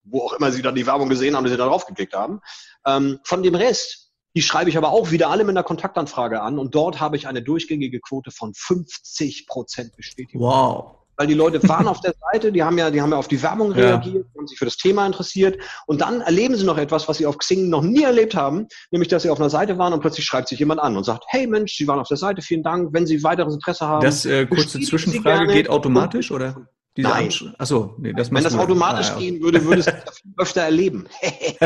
wo 0.05 0.21
auch 0.21 0.33
immer 0.35 0.53
sie 0.53 0.63
dann 0.63 0.75
die 0.75 0.87
Werbung 0.87 1.11
gesehen 1.11 1.37
haben, 1.37 1.45
dass 1.45 1.53
sie 1.53 1.59
da 1.59 1.67
drauf 1.67 1.87
geklickt 1.87 2.15
haben. 2.15 2.41
Ähm, 2.87 3.21
von 3.25 3.43
dem 3.43 3.55
Rest 3.55 4.04
die 4.35 4.43
schreibe 4.43 4.71
ich 4.71 4.77
aber 4.77 4.91
auch 4.91 5.11
wieder 5.11 5.31
alle 5.31 5.45
mit 5.45 5.57
einer 5.57 5.63
Kontaktanfrage 5.63 6.43
an 6.43 6.59
und 6.59 6.75
dort 6.75 7.01
habe 7.01 7.17
ich 7.17 7.29
eine 7.29 7.43
durchgängige 7.43 8.01
Quote 8.01 8.31
von 8.31 8.53
50 8.55 9.47
Prozent 9.47 9.97
Bestätigung. 9.97 10.43
Wow. 10.43 10.97
Weil 11.17 11.29
die 11.29 11.35
Leute 11.35 11.63
waren 11.69 11.87
auf 11.87 12.01
der 12.01 12.13
Seite, 12.33 12.51
die 12.51 12.65
haben 12.65 12.77
ja, 12.77 12.91
die 12.91 13.01
haben 13.01 13.13
ja 13.13 13.17
auf 13.17 13.29
die 13.29 13.41
Werbung 13.41 13.71
reagiert, 13.71 14.27
ja. 14.27 14.39
haben 14.39 14.49
sich 14.49 14.59
für 14.59 14.65
das 14.65 14.77
Thema 14.77 15.07
interessiert 15.07 15.59
und 15.87 16.01
dann 16.01 16.21
erleben 16.21 16.57
sie 16.57 16.65
noch 16.65 16.77
etwas, 16.77 17.07
was 17.09 17.19
sie 17.19 17.27
auf 17.27 17.39
Xing 17.39 17.69
noch 17.69 17.83
nie 17.83 18.03
erlebt 18.03 18.35
haben, 18.35 18.67
nämlich 18.91 19.09
dass 19.09 19.23
sie 19.23 19.31
auf 19.31 19.39
einer 19.39 19.51
Seite 19.51 19.79
waren 19.79 19.93
und 19.93 20.01
plötzlich 20.01 20.25
schreibt 20.25 20.49
sich 20.49 20.59
jemand 20.59 20.81
an 20.81 20.97
und 20.97 21.05
sagt, 21.05 21.25
hey 21.29 21.47
Mensch, 21.47 21.77
Sie 21.77 21.87
waren 21.87 22.01
auf 22.01 22.09
der 22.09 22.17
Seite, 22.17 22.43
vielen 22.43 22.65
Dank, 22.65 22.93
wenn 22.93 23.07
Sie 23.07 23.23
weiteres 23.23 23.55
Interesse 23.55 23.87
haben. 23.87 24.03
Das 24.03 24.27
äh, 24.27 24.47
kurze 24.47 24.81
Zwischenfrage 24.81 25.53
geht 25.53 25.69
automatisch 25.69 26.33
oder? 26.33 26.67
Diese 26.97 27.09
Nein. 27.09 27.29
Achso, 27.59 27.95
nee, 27.99 28.13
das 28.13 28.31
Wenn 28.31 28.45
das 28.45 28.57
automatisch 28.57 29.11
ah, 29.11 29.15
ja. 29.15 29.19
gehen 29.19 29.43
würde, 29.43 29.65
würdest 29.65 29.89
du 29.89 29.93
das 30.07 30.23
öfter 30.37 30.63
erleben. 30.63 31.07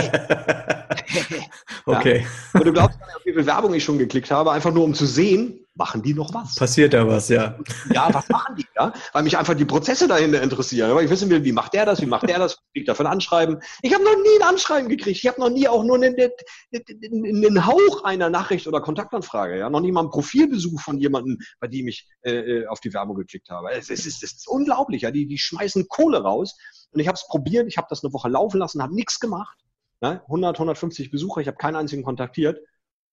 okay. 1.84 2.26
Und 2.54 2.66
du 2.66 2.72
glaubst 2.72 2.98
gar 2.98 3.06
nicht, 3.06 3.16
auf 3.16 3.26
wie 3.26 3.34
viel 3.34 3.46
Werbung 3.46 3.74
ich 3.74 3.84
schon 3.84 3.98
geklickt 3.98 4.30
habe, 4.30 4.52
einfach 4.52 4.72
nur 4.72 4.84
um 4.84 4.94
zu 4.94 5.04
sehen, 5.04 5.60
machen 5.78 6.02
die 6.02 6.12
noch 6.12 6.34
was? 6.34 6.56
Passiert 6.56 6.92
da 6.92 7.06
was, 7.06 7.28
ja. 7.28 7.56
Ja, 7.94 8.12
was 8.12 8.28
machen 8.28 8.56
die 8.56 8.66
da? 8.74 8.92
Weil 9.12 9.22
mich 9.22 9.38
einfach 9.38 9.54
die 9.54 9.64
Prozesse 9.64 10.08
dahinter 10.08 10.42
interessieren. 10.42 10.94
Weil 10.94 11.04
ich 11.04 11.10
wissen 11.10 11.30
will, 11.30 11.44
wie 11.44 11.52
macht 11.52 11.72
der 11.72 11.86
das, 11.86 12.00
wie 12.02 12.06
macht 12.06 12.28
der 12.28 12.38
das, 12.38 12.58
kriegt 12.74 12.88
dafür 12.88 13.06
ein 13.06 13.12
Anschreiben. 13.12 13.60
Ich 13.82 13.94
habe 13.94 14.04
noch 14.04 14.16
nie 14.16 14.42
ein 14.42 14.48
Anschreiben 14.48 14.88
gekriegt. 14.88 15.16
Ich 15.16 15.26
habe 15.26 15.40
noch 15.40 15.50
nie 15.50 15.68
auch 15.68 15.84
nur 15.84 15.96
einen, 15.96 16.16
einen, 16.16 17.66
Hauch 17.66 18.04
einer 18.04 18.28
Nachricht 18.28 18.66
oder 18.66 18.80
Kontaktanfrage. 18.80 19.56
Ja, 19.56 19.70
noch 19.70 19.80
nie 19.80 19.92
mal 19.92 20.00
einen 20.00 20.10
Profilbesuch 20.10 20.80
von 20.80 20.98
jemandem, 20.98 21.38
bei 21.60 21.68
dem 21.68 21.88
ich 21.88 22.08
äh, 22.22 22.32
äh 22.32 22.66
auf 22.66 22.80
die 22.80 22.92
Werbung 22.92 23.16
geklickt 23.16 23.48
habe. 23.48 23.70
Es 23.70 23.88
ist, 23.88 24.06
es 24.06 24.22
ist 24.22 24.48
unglaublich. 24.48 25.02
Ja, 25.02 25.12
die, 25.12 25.26
die 25.26 25.38
schmeißen 25.38 25.86
Kohle 25.88 26.20
raus. 26.22 26.56
Und 26.90 27.00
ich 27.00 27.06
habe 27.06 27.16
es 27.16 27.26
probiert. 27.28 27.68
Ich 27.68 27.76
habe 27.76 27.86
das 27.88 28.02
eine 28.02 28.12
Woche 28.12 28.28
laufen 28.28 28.58
lassen, 28.58 28.82
habe 28.82 28.94
nichts 28.94 29.20
gemacht. 29.20 29.56
Ne? 30.00 30.22
100, 30.24 30.56
150 30.56 31.10
Besucher. 31.10 31.40
Ich 31.40 31.46
habe 31.46 31.56
keinen 31.56 31.76
einzigen 31.76 32.02
kontaktiert. 32.02 32.58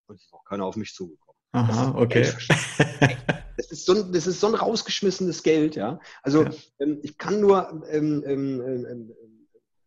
Und 0.08 0.16
es 0.16 0.26
ist 0.26 0.34
auch 0.34 0.44
keiner 0.46 0.66
auf 0.66 0.76
mich 0.76 0.94
zugekommen. 0.94 1.25
Aha, 1.52 1.96
okay. 1.96 2.32
Das 3.58 3.72
ist, 3.72 3.86
so 3.86 3.94
ein, 3.94 4.12
das 4.12 4.28
ist 4.28 4.42
so 4.42 4.48
ein 4.48 4.56
rausgeschmissenes 4.56 5.42
Geld, 5.42 5.76
ja. 5.76 6.00
Also 6.24 6.44
ja. 6.44 6.52
Ähm, 6.80 7.00
ich 7.04 7.18
kann 7.18 7.40
nur 7.40 7.84
ähm, 7.90 8.24
ähm, 8.28 8.62
ähm, 8.62 8.86
ähm, 8.86 9.16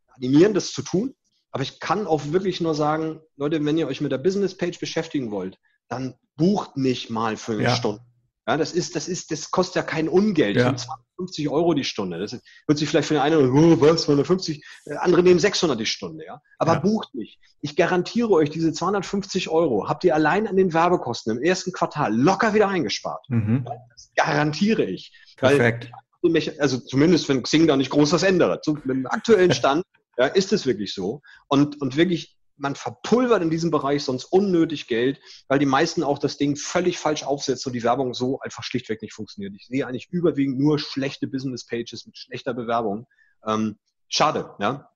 animieren, 0.09 0.55
das 0.55 0.73
zu 0.73 0.83
tun, 0.83 1.15
aber 1.51 1.63
ich 1.63 1.79
kann 1.79 2.07
auch 2.07 2.33
wirklich 2.33 2.61
nur 2.61 2.75
sagen, 2.75 3.21
Leute, 3.37 3.63
wenn 3.65 3.77
ihr 3.77 3.87
euch 3.87 4.01
mit 4.01 4.11
der 4.11 4.19
Business 4.19 4.57
Page 4.57 4.79
beschäftigen 4.81 5.31
wollt, 5.31 5.59
dann 5.89 6.15
bucht 6.37 6.77
nicht 6.77 7.11
mal 7.11 7.37
für 7.37 7.53
eine 7.53 7.65
ja. 7.65 7.77
Stunde. 7.77 8.01
Ja, 8.47 8.57
das 8.57 8.73
ist, 8.73 8.97
das 8.97 9.09
ist, 9.09 9.31
das 9.31 9.51
kostet 9.51 9.77
ja 9.77 9.83
kein 9.83 10.09
Ungeld. 10.09 10.57
Ja. 10.57 10.75
50 11.19 11.49
Euro 11.49 11.75
die 11.75 11.85
Stunde. 11.85 12.19
Das 12.19 12.33
wird 12.67 12.79
sich 12.79 12.89
vielleicht 12.89 13.09
für 13.09 13.15
den 13.15 13.23
einen, 13.23 13.51
oh, 13.51 13.81
was, 13.81 14.03
250, 14.03 14.65
äh, 14.87 14.95
andere 14.97 15.23
nehmen 15.23 15.41
600 15.41 15.79
die 15.79 15.87
Stunde, 15.87 16.25
ja. 16.25 16.41
Aber 16.59 16.75
ja. 16.75 16.79
bucht 16.79 17.15
nicht. 17.15 17.39
Ich 17.61 17.77
garantiere 17.77 18.31
euch, 18.31 18.51
diese 18.51 18.73
250 18.73 19.49
Euro 19.49 19.89
habt 19.89 20.05
ihr 20.05 20.15
allein 20.15 20.47
an 20.47 20.57
den 20.57 20.73
Werbekosten 20.73 21.37
im 21.37 21.43
ersten 21.43 21.73
Quartal 21.73 22.17
locker 22.17 22.55
wieder 22.55 22.69
eingespart. 22.69 23.25
Mhm. 23.29 23.67
Das 23.91 24.11
garantiere 24.15 24.85
ich. 24.85 25.13
Perfekt. 25.37 25.91
Weil, 26.23 26.55
also 26.59 26.79
zumindest, 26.79 27.29
wenn 27.29 27.43
Xing 27.43 27.67
da 27.67 27.77
nicht 27.77 27.91
groß 27.91 28.13
was 28.13 28.23
ändert. 28.23 28.65
So, 28.65 28.75
mit 28.75 28.89
dem 28.89 29.07
aktuellen 29.07 29.53
Stand 29.53 29.85
ja, 30.19 30.27
ist 30.27 30.53
es 30.53 30.67
wirklich 30.67 30.95
so. 30.95 31.21
Und, 31.49 31.81
und 31.81 31.97
wirklich 31.97 32.38
man 32.59 32.75
verpulvert 32.75 33.43
in 33.43 33.51
diesem 33.51 33.71
Bereich 33.71 34.05
sonst 34.05 34.25
unnötig 34.27 34.87
Geld, 34.87 35.21
weil 35.49 35.59
die 35.59 35.67
meisten 35.67 36.03
auch 36.03 36.19
das 36.19 36.37
Ding 36.37 36.57
völlig 36.57 36.99
falsch 36.99 37.23
aufsetzen 37.23 37.71
und 37.71 37.75
die 37.75 37.83
Werbung 37.83 38.15
so 38.15 38.41
einfach 38.41 38.63
schlichtweg 38.63 39.03
nicht 39.03 39.15
funktioniert. 39.15 39.55
Ich 39.57 39.67
sehe 39.67 39.87
eigentlich 39.87 40.09
überwiegend 40.11 40.59
nur 40.59 40.79
schlechte 40.79 41.27
Business 41.27 41.67
Pages 41.67 42.07
mit 42.07 42.19
schlechter 42.19 42.55
Bewerbung. 42.55 43.07
Ähm, 43.47 43.77
schade, 44.09 44.51
ja. 44.61 44.91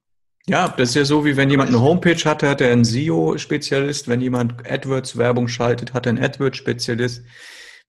Ja, 0.47 0.69
das 0.69 0.91
ist 0.91 0.95
ja 0.97 1.05
so, 1.05 1.25
wie 1.25 1.37
wenn 1.37 1.51
jemand 1.51 1.69
eine 1.69 1.81
Homepage 1.81 2.17
hatte, 2.25 2.49
hat 2.49 2.61
er 2.61 2.73
einen 2.73 2.85
SEO-Spezialist. 2.85 4.09
Wenn 4.09 4.21
jemand 4.21 4.69
AdWords-Werbung 4.69 5.47
schaltet, 5.47 5.95
hat 5.95 6.07
er 6.07 6.11
einen 6.11 6.25
AdWords-Spezialist. 6.25 7.23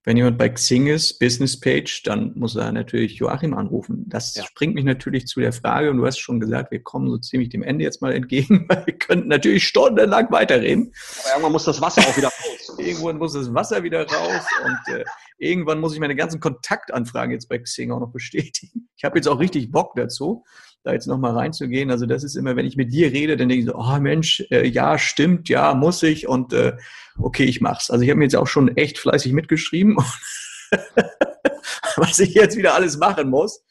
Wenn 0.06 0.18
jemand 0.18 0.36
bei 0.36 0.50
Xing 0.50 0.86
ist, 0.86 1.18
Business 1.18 1.58
Page, 1.58 2.02
dann 2.04 2.32
muss 2.34 2.56
er 2.56 2.70
natürlich 2.72 3.14
Joachim 3.14 3.54
anrufen. 3.54 4.04
Das 4.06 4.34
ja. 4.34 4.44
bringt 4.54 4.74
mich 4.74 4.84
natürlich 4.84 5.26
zu 5.26 5.40
der 5.40 5.54
Frage, 5.54 5.90
und 5.90 5.96
du 5.96 6.06
hast 6.06 6.18
schon 6.18 6.40
gesagt, 6.40 6.70
wir 6.70 6.82
kommen 6.82 7.08
so 7.08 7.16
ziemlich 7.16 7.48
dem 7.48 7.62
Ende 7.62 7.84
jetzt 7.84 8.02
mal 8.02 8.12
entgegen, 8.12 8.66
weil 8.68 8.84
wir 8.86 8.98
könnten 8.98 9.28
natürlich 9.28 9.66
stundenlang 9.66 10.30
weiterreden. 10.30 10.92
Aber 11.22 11.30
irgendwann 11.30 11.52
muss 11.52 11.64
das 11.64 11.80
Wasser 11.80 12.02
auch 12.02 12.16
wieder 12.16 12.28
raus. 12.28 12.74
irgendwann 12.78 13.16
muss 13.16 13.32
das 13.32 13.54
Wasser 13.54 13.82
wieder 13.82 14.06
raus 14.06 14.44
und 14.64 14.94
äh, 14.94 15.04
irgendwann 15.38 15.80
muss 15.80 15.94
ich 15.94 16.00
meine 16.00 16.16
ganzen 16.16 16.38
Kontaktanfragen 16.38 17.32
jetzt 17.32 17.48
bei 17.48 17.58
Xing 17.58 17.90
auch 17.90 18.00
noch 18.00 18.12
bestätigen. 18.12 18.88
Ich 18.96 19.04
habe 19.04 19.16
jetzt 19.16 19.26
auch 19.26 19.40
richtig 19.40 19.70
Bock 19.70 19.94
dazu 19.96 20.44
da 20.84 20.92
jetzt 20.92 21.06
nochmal 21.06 21.32
reinzugehen. 21.32 21.90
Also 21.90 22.06
das 22.06 22.22
ist 22.22 22.36
immer, 22.36 22.56
wenn 22.56 22.66
ich 22.66 22.76
mit 22.76 22.92
dir 22.92 23.10
rede, 23.10 23.36
dann 23.36 23.48
denke 23.48 23.64
ich 23.64 23.68
so, 23.68 23.74
oh 23.74 23.98
Mensch, 23.98 24.44
äh, 24.50 24.68
ja, 24.68 24.98
stimmt, 24.98 25.48
ja, 25.48 25.74
muss 25.74 26.02
ich 26.02 26.28
und 26.28 26.52
äh, 26.52 26.76
okay, 27.18 27.44
ich 27.44 27.60
mach's. 27.60 27.90
Also 27.90 28.04
ich 28.04 28.10
habe 28.10 28.18
mir 28.18 28.24
jetzt 28.24 28.36
auch 28.36 28.46
schon 28.46 28.76
echt 28.76 28.98
fleißig 28.98 29.32
mitgeschrieben, 29.32 29.96
was 31.96 32.18
ich 32.18 32.34
jetzt 32.34 32.56
wieder 32.56 32.74
alles 32.74 32.98
machen 32.98 33.30
muss. 33.30 33.62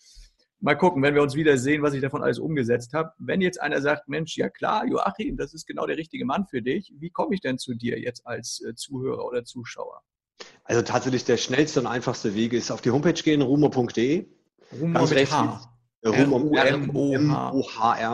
Mal 0.59 0.75
gucken, 0.75 1.03
wenn 1.03 1.13
wir 1.13 1.21
uns 1.21 1.35
wieder 1.35 1.57
sehen, 1.57 1.83
was 1.83 1.93
ich 1.93 2.01
davon 2.01 2.23
alles 2.23 2.39
umgesetzt 2.39 2.93
habe. 2.93 3.11
Wenn 3.19 3.41
jetzt 3.41 3.61
einer 3.61 3.81
sagt, 3.81 4.07
Mensch, 4.07 4.35
ja 4.37 4.49
klar, 4.49 4.85
Joachim, 4.87 5.37
das 5.37 5.53
ist 5.53 5.67
genau 5.67 5.85
der 5.85 5.97
richtige 5.97 6.25
Mann 6.25 6.47
für 6.47 6.61
dich, 6.61 6.93
wie 6.97 7.11
komme 7.11 7.35
ich 7.35 7.41
denn 7.41 7.59
zu 7.59 7.75
dir 7.75 7.99
jetzt 7.99 8.25
als 8.25 8.63
äh, 8.67 8.73
Zuhörer 8.73 9.25
oder 9.25 9.43
Zuschauer? 9.43 10.01
Also 10.63 10.81
tatsächlich 10.81 11.25
der 11.25 11.37
schnellste 11.37 11.81
und 11.81 11.87
einfachste 11.87 12.33
Weg 12.33 12.53
ist 12.53 12.71
auf 12.71 12.81
die 12.81 12.91
Homepage 12.91 13.13
gehen, 13.13 13.41
rumo.de. 13.41 14.25
Rumo 14.79 14.93
Ganz 14.93 15.11
rechts 15.11 15.35
R-U-M-O-H-R, 16.03 17.01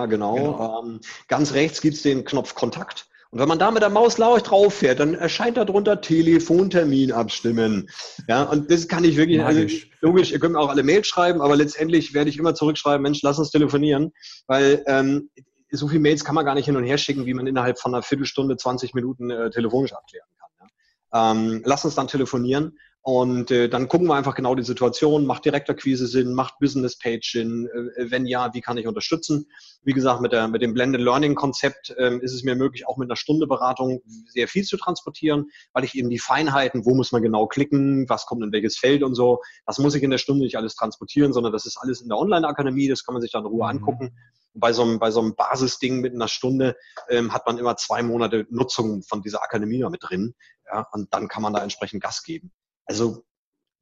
genau. 0.07 0.35
genau. 0.35 0.83
Ähm, 0.83 0.99
ganz 1.27 1.53
rechts 1.53 1.81
gibt's 1.81 2.03
den 2.03 2.23
Knopf 2.23 2.55
Kontakt. 2.55 3.07
Und 3.31 3.39
wenn 3.39 3.47
man 3.47 3.59
da 3.59 3.69
mit 3.69 3.83
der 3.83 3.89
Maus 3.89 4.15
drauf 4.15 4.73
fährt, 4.73 4.99
dann 4.99 5.13
erscheint 5.13 5.57
darunter 5.57 6.01
Telefontermin 6.01 7.11
abstimmen. 7.11 7.89
Ja, 8.27 8.43
und 8.43 8.71
das 8.71 8.87
kann 8.87 9.03
ich 9.03 9.17
wirklich, 9.17 9.43
also, 9.43 9.67
logisch, 10.01 10.31
ihr 10.31 10.39
könnt 10.39 10.53
mir 10.53 10.59
auch 10.59 10.69
alle 10.69 10.81
Mails 10.81 11.07
schreiben, 11.07 11.39
aber 11.41 11.55
letztendlich 11.55 12.15
werde 12.15 12.31
ich 12.31 12.39
immer 12.39 12.55
zurückschreiben, 12.55 13.03
Mensch, 13.03 13.21
lass 13.21 13.37
uns 13.37 13.51
telefonieren, 13.51 14.13
weil 14.47 14.83
ähm, 14.87 15.29
so 15.71 15.87
viele 15.87 15.99
Mails 15.99 16.25
kann 16.25 16.33
man 16.33 16.45
gar 16.45 16.55
nicht 16.55 16.65
hin 16.65 16.75
und 16.75 16.85
her 16.85 16.97
schicken, 16.97 17.27
wie 17.27 17.35
man 17.35 17.45
innerhalb 17.45 17.77
von 17.77 17.93
einer 17.93 18.01
Viertelstunde, 18.01 18.57
20 18.57 18.95
Minuten 18.95 19.29
äh, 19.29 19.51
telefonisch 19.51 19.93
abklären 19.93 20.27
kann. 20.39 20.69
Ja. 21.13 21.31
Ähm, 21.31 21.61
lass 21.65 21.85
uns 21.85 21.93
dann 21.93 22.07
telefonieren 22.07 22.79
Und 23.01 23.49
äh, 23.49 23.69
dann 23.69 23.87
gucken 23.87 24.07
wir 24.07 24.15
einfach 24.15 24.35
genau 24.35 24.55
die 24.55 24.63
Situation, 24.63 25.25
macht 25.25 25.45
Direktakquise 25.45 26.05
Sinn, 26.05 26.33
macht 26.33 26.59
Business 26.59 26.97
Page 26.97 27.31
Sinn, 27.31 27.67
äh, 27.67 28.11
wenn 28.11 28.25
ja, 28.25 28.53
wie 28.53 28.59
kann 28.59 28.77
ich 28.77 28.87
unterstützen? 28.87 29.47
Wie 29.83 29.93
gesagt, 29.93 30.19
mit, 30.19 30.33
der, 30.33 30.49
mit 30.49 30.61
dem 30.61 30.73
Blended 30.73 30.99
Learning 30.99 31.33
Konzept 31.33 31.91
äh, 31.91 32.17
ist 32.17 32.33
es 32.33 32.43
mir 32.43 32.55
möglich, 32.55 32.87
auch 32.87 32.97
mit 32.97 33.09
einer 33.09 33.15
Stunde 33.15 33.47
Beratung 33.47 34.01
sehr 34.27 34.49
viel 34.49 34.65
zu 34.65 34.75
transportieren, 34.75 35.45
weil 35.71 35.85
ich 35.85 35.95
eben 35.95 36.09
die 36.09 36.19
Feinheiten, 36.19 36.85
wo 36.85 36.93
muss 36.93 37.13
man 37.13 37.21
genau 37.21 37.47
klicken, 37.47 38.07
was 38.09 38.25
kommt 38.25 38.43
in 38.43 38.51
welches 38.51 38.77
Feld 38.77 39.01
und 39.01 39.15
so, 39.15 39.39
das 39.65 39.79
muss 39.79 39.95
ich 39.95 40.03
in 40.03 40.11
der 40.11 40.17
Stunde 40.17 40.43
nicht 40.43 40.57
alles 40.57 40.75
transportieren, 40.75 41.31
sondern 41.31 41.53
das 41.53 41.65
ist 41.65 41.77
alles 41.77 42.01
in 42.01 42.09
der 42.09 42.17
Online-Akademie, 42.17 42.89
das 42.89 43.05
kann 43.05 43.13
man 43.13 43.21
sich 43.21 43.31
dann 43.31 43.45
in 43.45 43.47
Ruhe 43.47 43.63
mhm. 43.63 43.79
angucken. 43.79 44.11
Und 44.53 44.59
bei 44.59 44.73
so 44.73 44.81
einem, 44.81 44.99
bei 44.99 45.09
so 45.11 45.21
einem 45.21 45.35
Basisding 45.35 46.01
mit 46.01 46.13
einer 46.13 46.27
Stunde 46.27 46.75
ähm, 47.07 47.33
hat 47.33 47.45
man 47.45 47.57
immer 47.57 47.77
zwei 47.77 48.03
Monate 48.03 48.45
Nutzung 48.49 49.03
von 49.03 49.21
dieser 49.21 49.41
Akademie 49.41 49.85
mit 49.89 50.03
drin. 50.03 50.33
Ja, 50.65 50.85
und 50.91 51.13
dann 51.13 51.27
kann 51.27 51.43
man 51.43 51.53
da 51.53 51.63
entsprechend 51.63 52.03
Gas 52.03 52.23
geben. 52.23 52.51
Also 52.89 53.23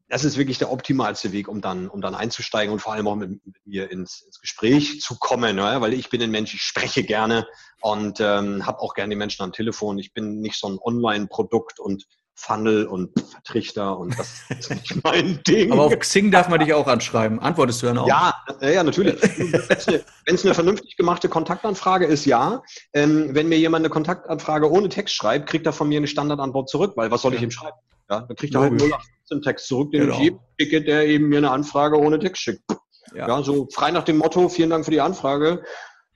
das 0.10 0.24
ist 0.24 0.38
wirklich 0.38 0.58
der 0.58 0.72
optimalste 0.72 1.32
Weg, 1.32 1.48
um 1.48 1.62
dann, 1.62 1.90
um 1.90 2.02
dann 2.02 2.16
einzusteigen 2.16 2.72
und 2.72 2.80
vor 2.80 2.94
allem 2.94 3.08
auch 3.08 3.16
mit, 3.16 3.46
mit 3.46 3.56
mir 3.66 3.92
ins, 3.92 4.22
ins 4.22 4.40
Gespräch 4.40 5.02
zu 5.02 5.18
kommen, 5.18 5.56
ne? 5.56 5.78
weil 5.80 5.94
ich 5.94 6.10
bin 6.10 6.22
ein 6.22 6.32
Mensch, 6.32 6.54
ich 6.54 6.62
spreche 6.62 7.04
gerne 7.04 7.46
und 7.82 8.20
ähm, 8.22 8.66
habe 8.66 8.80
auch 8.80 8.94
gerne 8.94 9.10
die 9.10 9.18
Menschen 9.18 9.44
am 9.44 9.52
Telefon. 9.52 9.98
Ich 9.98 10.14
bin 10.14 10.40
nicht 10.40 10.60
so 10.60 10.68
ein 10.70 10.78
Online-Produkt 10.82 11.80
und 11.80 12.06
Funnel 12.40 12.86
und 12.86 13.12
Trichter 13.44 13.98
und 13.98 14.18
das 14.18 14.44
ist 14.50 14.70
nicht 14.70 14.96
mein 15.04 15.42
Ding. 15.48 15.72
Aber 15.72 15.86
auf 15.86 16.00
Xing 16.00 16.30
darf 16.30 16.48
man 16.48 16.60
dich 16.60 16.72
auch 16.72 16.88
anschreiben. 16.88 17.40
Antwortest 17.40 17.82
du 17.82 17.88
dann 17.88 17.98
auch? 17.98 18.08
Ja, 18.08 18.36
ja, 18.62 18.84
natürlich. 18.84 19.20
Wenn 19.22 20.36
es 20.36 20.46
eine 20.46 20.54
vernünftig 20.54 20.96
gemachte 20.98 21.30
Kontaktanfrage 21.30 22.06
ist, 22.06 22.26
ja. 22.26 22.62
Ähm, 22.94 23.34
wenn 23.34 23.50
mir 23.50 23.58
jemand 23.58 23.82
eine 23.82 23.90
Kontaktanfrage 23.90 24.72
ohne 24.72 24.88
Text 24.88 25.16
schreibt, 25.16 25.50
kriegt 25.50 25.66
er 25.66 25.74
von 25.74 25.90
mir 25.90 25.98
eine 25.98 26.08
Standardantwort 26.08 26.70
zurück, 26.70 26.94
weil 26.96 27.10
was 27.10 27.24
soll 27.24 27.34
ich 27.34 27.42
ihm 27.42 27.52
schreiben? 27.52 27.78
Ja, 28.10 28.22
dann 28.22 28.36
kriegt 28.36 28.56
er 28.56 28.62
halt 28.62 28.74
0815 28.74 29.42
Text 29.42 29.68
zurück, 29.68 29.92
den 29.92 30.02
genau. 30.02 30.16
ich 30.16 30.24
jedem 30.24 30.40
schicke, 30.60 30.82
der 30.84 31.08
eben 31.08 31.28
mir 31.28 31.38
eine 31.38 31.52
Anfrage 31.52 32.00
ohne 32.00 32.20
Text 32.20 32.42
schickt. 32.42 32.64
Ja. 33.14 33.28
ja, 33.28 33.44
so 33.44 33.68
frei 33.72 33.92
nach 33.92 34.04
dem 34.04 34.18
Motto, 34.18 34.50
vielen 34.50 34.70
Dank 34.70 34.86
für 34.86 34.92
die 34.92 35.02
Anfrage. 35.02 35.64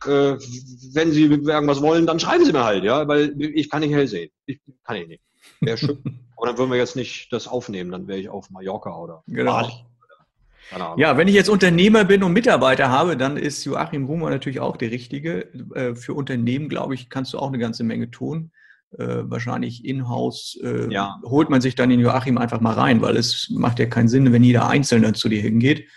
Äh, 0.05 0.35
wenn 0.93 1.11
Sie 1.11 1.25
irgendwas 1.25 1.81
wollen, 1.81 2.05
dann 2.05 2.19
schreiben 2.19 2.43
Sie 2.43 2.51
mir 2.51 2.63
halt, 2.63 2.83
ja, 2.83 3.07
weil 3.07 3.35
ich 3.39 3.69
kann 3.69 3.81
nicht 3.81 3.93
hell 3.93 4.07
sehen. 4.07 4.31
Ich 4.45 4.59
kann 4.83 4.95
ich 4.97 5.07
nicht. 5.07 5.23
Wäre 5.59 5.77
schön. 5.77 6.01
Aber 6.37 6.47
dann 6.47 6.57
würden 6.57 6.71
wir 6.71 6.77
jetzt 6.77 6.95
nicht 6.95 7.31
das 7.31 7.47
aufnehmen, 7.47 7.91
dann 7.91 8.07
wäre 8.07 8.19
ich 8.19 8.29
auf 8.29 8.49
Mallorca 8.49 8.97
oder 8.97 9.23
genau. 9.27 9.61
Bali. 9.61 9.73
Ja, 10.95 11.17
wenn 11.17 11.27
ich 11.27 11.35
jetzt 11.35 11.49
Unternehmer 11.49 12.05
bin 12.05 12.23
und 12.23 12.31
Mitarbeiter 12.31 12.89
habe, 12.89 13.17
dann 13.17 13.35
ist 13.35 13.65
Joachim 13.65 14.05
Rumer 14.05 14.29
natürlich 14.29 14.61
auch 14.61 14.77
der 14.77 14.91
Richtige. 14.91 15.49
Äh, 15.75 15.95
für 15.95 16.13
Unternehmen, 16.13 16.69
glaube 16.69 16.95
ich, 16.95 17.09
kannst 17.09 17.33
du 17.33 17.39
auch 17.39 17.49
eine 17.49 17.57
ganze 17.57 17.83
Menge 17.83 18.09
tun. 18.09 18.51
Äh, 18.97 19.29
wahrscheinlich 19.29 19.85
in-house 19.85 20.59
äh, 20.61 20.91
ja. 20.91 21.21
holt 21.23 21.49
man 21.49 21.61
sich 21.61 21.75
dann 21.75 21.89
den 21.89 22.01
Joachim 22.01 22.37
einfach 22.37 22.59
mal 22.59 22.73
rein, 22.73 23.01
weil 23.01 23.15
es 23.15 23.49
macht 23.49 23.79
ja 23.79 23.85
keinen 23.85 24.09
Sinn, 24.09 24.33
wenn 24.33 24.43
jeder 24.43 24.67
Einzelne 24.67 25.13
zu 25.13 25.29
dir 25.29 25.41
hingeht, 25.41 25.87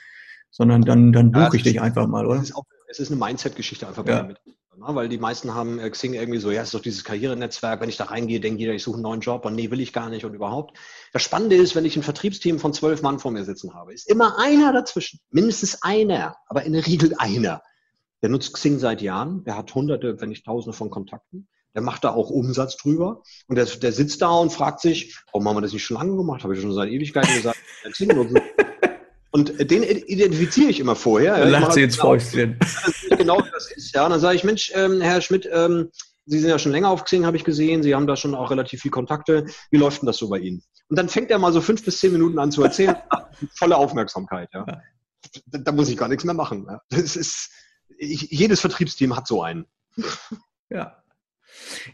sondern 0.51 0.83
dann, 0.83 1.13
dann 1.13 1.33
buche 1.33 1.43
ja, 1.43 1.55
ich 1.55 1.63
dich 1.65 1.81
einfach 1.81 2.07
mal, 2.07 2.25
oder? 2.25 2.37
Es 2.37 2.51
ist, 2.51 2.57
auch, 2.57 2.65
es 2.89 3.01
ist 3.01 3.11
eine 3.11 3.19
Mindset-Geschichte 3.19 3.89
einfach 3.89 4.07
ja. 4.07 4.23
mit. 4.23 4.39
Ne? 4.77 4.95
Weil 4.95 5.09
die 5.09 5.19
meisten 5.19 5.55
haben 5.55 5.79
äh, 5.79 5.91
Xing 5.91 6.15
irgendwie 6.15 6.39
so, 6.39 6.51
ja, 6.51 6.63
es 6.63 6.69
ist 6.69 6.75
doch 6.75 6.83
dieses 6.83 7.03
Karrierenetzwerk, 7.03 7.81
wenn 7.81 7.89
ich 7.89 7.97
da 7.97 8.05
reingehe, 8.05 8.39
denkt 8.39 8.61
jeder, 8.61 8.75
ich 8.75 8.83
suche 8.85 8.97
einen 8.97 9.03
neuen 9.03 9.21
Job 9.21 9.45
und 9.45 9.55
nee, 9.55 9.71
will 9.71 9.81
ich 9.81 9.93
gar 9.93 10.09
nicht 10.09 10.25
und 10.25 10.35
überhaupt. 10.35 10.77
Das 11.13 11.23
Spannende 11.23 11.57
ist, 11.57 11.75
wenn 11.75 11.85
ich 11.85 11.97
ein 11.97 12.03
Vertriebsteam 12.03 12.59
von 12.59 12.73
zwölf 12.73 13.03
Mann 13.03 13.19
vor 13.19 13.33
mir 13.33 13.45
sitzen 13.45 13.75
habe, 13.75 13.93
ist 13.93 14.09
immer 14.09 14.39
einer 14.39 14.73
dazwischen, 14.73 15.19
mindestens 15.31 15.83
einer, 15.83 16.37
aber 16.47 16.63
in 16.63 16.73
der 16.73 16.87
Regel 16.87 17.15
einer. 17.19 17.63
Der 18.23 18.31
nutzt 18.31 18.55
Xing 18.55 18.79
seit 18.79 19.03
Jahren, 19.03 19.45
der 19.45 19.57
hat 19.57 19.75
hunderte, 19.75 20.21
wenn 20.21 20.29
nicht 20.29 20.47
tausende 20.47 20.77
von 20.77 20.91
Kontakten. 20.91 21.49
Der 21.75 21.83
macht 21.83 22.05
da 22.05 22.11
auch 22.11 22.31
Umsatz 22.31 22.77
drüber. 22.77 23.23
Und 23.49 23.57
der, 23.57 23.67
der 23.67 23.93
sitzt 23.93 24.23
da 24.23 24.31
und 24.31 24.53
fragt 24.53 24.81
sich, 24.81 25.17
warum 25.33 25.49
haben 25.49 25.57
wir 25.57 25.63
das 25.63 25.73
nicht 25.73 25.85
schon 25.85 25.97
lange 25.97 26.17
gemacht? 26.17 26.45
Habe 26.45 26.55
ich 26.55 26.61
schon 26.61 26.73
seit 26.73 26.91
Ewigkeiten 26.91 27.35
gesagt. 27.35 27.59
Und 29.31 29.59
den 29.59 29.83
identifiziere 29.83 30.71
ich 30.71 30.79
immer 30.79 30.95
vorher. 30.95 31.37
Ja, 31.37 31.45
lacht 31.47 31.73
sie 31.73 31.83
ins 31.83 31.97
genau, 31.97 32.11
Fäustchen. 32.11 32.57
Genau, 33.19 33.41
das 33.41 33.69
ist. 33.73 33.93
Ja, 33.93 34.05
und 34.05 34.13
dann 34.13 34.21
sage 34.21 34.37
ich, 34.37 34.45
Mensch, 34.45 34.71
ähm, 34.77 35.01
Herr 35.01 35.21
Schmidt, 35.21 35.49
ähm, 35.53 35.91
Sie 36.27 36.39
sind 36.39 36.49
ja 36.49 36.59
schon 36.59 36.73
länger 36.73 36.89
auf 36.89 37.05
Xing, 37.05 37.27
habe 37.27 37.37
ich 37.37 37.45
gesehen. 37.45 37.83
Sie 37.83 37.95
haben 37.95 38.07
da 38.07 38.17
schon 38.17 38.35
auch 38.35 38.51
relativ 38.51 38.81
viel 38.81 38.91
Kontakte. 38.91 39.47
Wie 39.71 39.77
läuft 39.77 40.03
denn 40.03 40.07
das 40.07 40.17
so 40.17 40.29
bei 40.29 40.39
Ihnen? 40.39 40.63
Und 40.89 40.99
dann 40.99 41.09
fängt 41.09 41.31
er 41.31 41.39
mal 41.39 41.53
so 41.53 41.61
fünf 41.61 41.85
bis 41.85 41.99
zehn 41.99 42.13
Minuten 42.13 42.39
an 42.39 42.51
zu 42.51 42.63
erzählen. 42.63 42.97
volle 43.57 43.77
Aufmerksamkeit. 43.77 44.49
Ja. 44.55 44.65
Da, 45.47 45.59
da, 45.59 45.73
muss 45.73 45.89
ich 45.89 45.97
gar 45.97 46.09
nichts 46.09 46.25
mehr 46.25 46.35
machen. 46.35 46.67
Ja. 46.69 46.81
Das 46.91 47.17
ist, 47.17 47.51
ich, 47.99 48.31
jedes 48.31 48.61
Vertriebsteam 48.61 49.17
hat 49.17 49.27
so 49.27 49.43
einen. 49.43 49.67
Ja. 50.71 51.03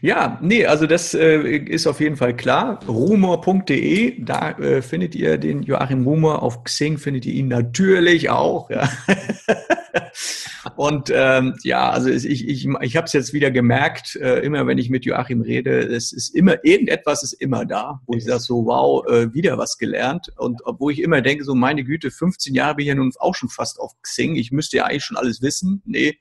Ja, 0.01 0.39
nee, 0.41 0.65
also 0.65 0.87
das 0.87 1.13
äh, 1.13 1.57
ist 1.57 1.87
auf 1.87 1.99
jeden 1.99 2.17
Fall 2.17 2.35
klar. 2.35 2.79
Rumor.de, 2.87 4.23
da 4.23 4.51
äh, 4.51 4.81
findet 4.81 5.15
ihr 5.15 5.37
den 5.37 5.63
Joachim 5.63 6.03
Rumor. 6.03 6.41
Auf 6.41 6.63
Xing 6.63 6.97
findet 6.97 7.25
ihr 7.25 7.33
ihn 7.33 7.47
natürlich 7.47 8.29
auch. 8.29 8.69
Ja. 8.69 8.89
Und 10.75 11.11
ähm, 11.13 11.55
ja, 11.63 11.89
also 11.89 12.09
ich, 12.09 12.47
ich, 12.47 12.67
ich 12.67 12.95
habe 12.95 13.05
es 13.05 13.13
jetzt 13.13 13.33
wieder 13.33 13.51
gemerkt, 13.51 14.15
äh, 14.15 14.39
immer 14.39 14.67
wenn 14.67 14.77
ich 14.77 14.89
mit 14.89 15.05
Joachim 15.05 15.41
rede, 15.41 15.79
es 15.79 16.11
ist 16.11 16.35
immer, 16.35 16.63
irgendetwas 16.63 17.23
ist 17.23 17.33
immer 17.33 17.65
da, 17.65 17.99
wo 18.05 18.15
ich 18.15 18.25
sage 18.25 18.39
so, 18.39 18.65
wow, 18.65 19.05
äh, 19.07 19.33
wieder 19.33 19.57
was 19.57 19.77
gelernt. 19.77 20.31
Und 20.37 20.61
obwohl 20.65 20.93
ich 20.93 21.01
immer 21.01 21.21
denke, 21.21 21.43
so 21.43 21.55
meine 21.55 21.83
Güte, 21.83 22.11
15 22.11 22.53
Jahre 22.53 22.75
bin 22.75 22.83
ich 22.83 22.89
ja 22.89 22.95
nun 22.95 23.11
auch 23.19 23.35
schon 23.35 23.49
fast 23.49 23.79
auf 23.79 23.93
Xing, 24.01 24.35
ich 24.35 24.51
müsste 24.51 24.77
ja 24.77 24.85
eigentlich 24.85 25.03
schon 25.03 25.17
alles 25.17 25.41
wissen. 25.41 25.81
Nee, 25.85 26.17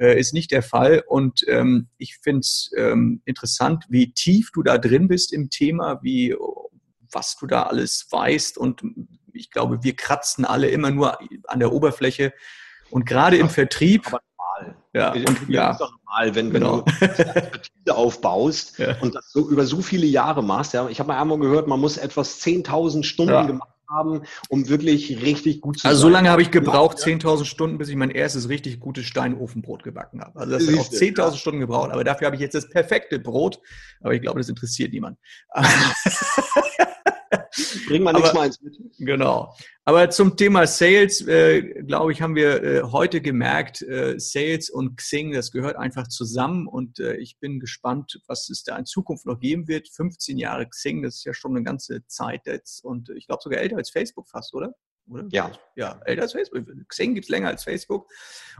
äh, 0.00 0.18
ist 0.18 0.32
nicht 0.32 0.50
der 0.50 0.62
Fall. 0.62 1.04
Und 1.06 1.44
ähm, 1.46 1.88
ich 1.98 2.16
finde 2.16 2.40
es 2.40 2.72
ähm, 2.76 3.22
interessant, 3.26 3.84
wie 3.88 4.12
tief 4.12 4.50
du 4.52 4.62
da 4.62 4.78
drin 4.78 5.08
bist 5.08 5.32
im 5.32 5.50
Thema, 5.50 6.00
wie 6.02 6.34
was 7.12 7.36
du 7.36 7.46
da 7.46 7.64
alles 7.64 8.06
weißt. 8.10 8.56
Und 8.56 8.82
ich 9.32 9.50
glaube, 9.50 9.82
wir 9.82 9.94
kratzen 9.94 10.44
alle 10.44 10.68
immer 10.68 10.90
nur 10.90 11.18
an 11.46 11.58
der 11.58 11.72
Oberfläche. 11.72 12.32
Und 12.90 13.04
gerade 13.04 13.36
im 13.36 13.48
Vertrieb. 13.48 14.06
Aber 14.06 14.20
normal. 14.38 14.76
Ja, 14.94 15.12
und, 15.12 15.48
ja. 15.48 15.70
Ist 15.72 15.80
doch 15.80 15.92
normal, 15.92 16.34
wenn, 16.34 16.52
wenn 16.52 16.62
genau. 16.62 16.80
du 16.80 17.04
Expertise 17.04 17.94
aufbaust 17.94 18.78
ja. 18.78 18.96
und 19.00 19.14
das 19.14 19.30
so 19.30 19.48
über 19.48 19.64
so 19.64 19.82
viele 19.82 20.06
Jahre 20.06 20.42
machst. 20.42 20.72
Ja, 20.72 20.88
ich 20.88 20.98
habe 20.98 21.08
mal 21.08 21.20
einmal 21.20 21.38
gehört, 21.38 21.68
man 21.68 21.80
muss 21.80 21.96
etwas 21.96 22.40
10.000 22.40 23.04
Stunden 23.04 23.32
ja. 23.32 23.42
gemacht 23.42 23.74
haben, 23.90 24.22
um 24.48 24.68
wirklich 24.68 25.22
richtig 25.22 25.60
gut 25.60 25.78
zu 25.78 25.88
Also 25.88 26.02
so 26.02 26.08
lange 26.08 26.30
habe 26.30 26.42
ich 26.42 26.50
gebraucht, 26.50 26.98
10.000 26.98 27.44
Stunden, 27.44 27.78
bis 27.78 27.88
ich 27.88 27.96
mein 27.96 28.10
erstes 28.10 28.48
richtig 28.48 28.80
gutes 28.80 29.04
Steinofenbrot 29.06 29.82
gebacken 29.82 30.20
habe. 30.20 30.38
Also 30.38 30.52
das 30.52 30.66
hat 30.66 30.74
auch 30.78 30.90
10.000 30.90 31.18
ja. 31.18 31.32
Stunden 31.36 31.60
gebraucht, 31.60 31.90
aber 31.90 32.04
dafür 32.04 32.26
habe 32.26 32.36
ich 32.36 32.42
jetzt 32.42 32.54
das 32.54 32.68
perfekte 32.68 33.18
Brot. 33.18 33.58
Aber 34.00 34.14
ich 34.14 34.22
glaube, 34.22 34.40
das 34.40 34.48
interessiert 34.48 34.92
niemand. 34.92 35.18
Bring 37.88 38.02
mal 38.02 38.12
nichts 38.14 38.32
mal 38.32 38.48
mit. 38.48 38.78
Genau. 38.98 39.54
Aber 39.90 40.08
zum 40.08 40.36
Thema 40.36 40.68
Sales, 40.68 41.20
äh, 41.26 41.82
glaube 41.82 42.12
ich, 42.12 42.22
haben 42.22 42.36
wir 42.36 42.62
äh, 42.62 42.82
heute 42.82 43.20
gemerkt, 43.20 43.82
äh, 43.82 44.20
Sales 44.20 44.70
und 44.70 44.96
Xing, 44.96 45.32
das 45.32 45.50
gehört 45.50 45.74
einfach 45.74 46.06
zusammen 46.06 46.68
und 46.68 47.00
äh, 47.00 47.16
ich 47.16 47.40
bin 47.40 47.58
gespannt, 47.58 48.20
was 48.28 48.48
es 48.50 48.62
da 48.62 48.76
in 48.76 48.86
Zukunft 48.86 49.26
noch 49.26 49.40
geben 49.40 49.66
wird. 49.66 49.88
15 49.88 50.38
Jahre 50.38 50.68
Xing, 50.68 51.02
das 51.02 51.16
ist 51.16 51.24
ja 51.24 51.34
schon 51.34 51.56
eine 51.56 51.64
ganze 51.64 52.06
Zeit 52.06 52.46
jetzt 52.46 52.84
und 52.84 53.10
ich 53.16 53.26
glaube 53.26 53.42
sogar 53.42 53.58
älter 53.58 53.78
als 53.78 53.90
Facebook 53.90 54.28
fast, 54.28 54.54
oder? 54.54 54.74
Oder? 55.08 55.26
Ja. 55.32 55.50
Ja, 55.74 56.00
älter 56.04 56.22
als 56.22 56.34
Facebook. 56.34 56.68
Xing 56.86 57.16
gibt 57.16 57.24
es 57.24 57.28
länger 57.28 57.48
als 57.48 57.64
Facebook. 57.64 58.08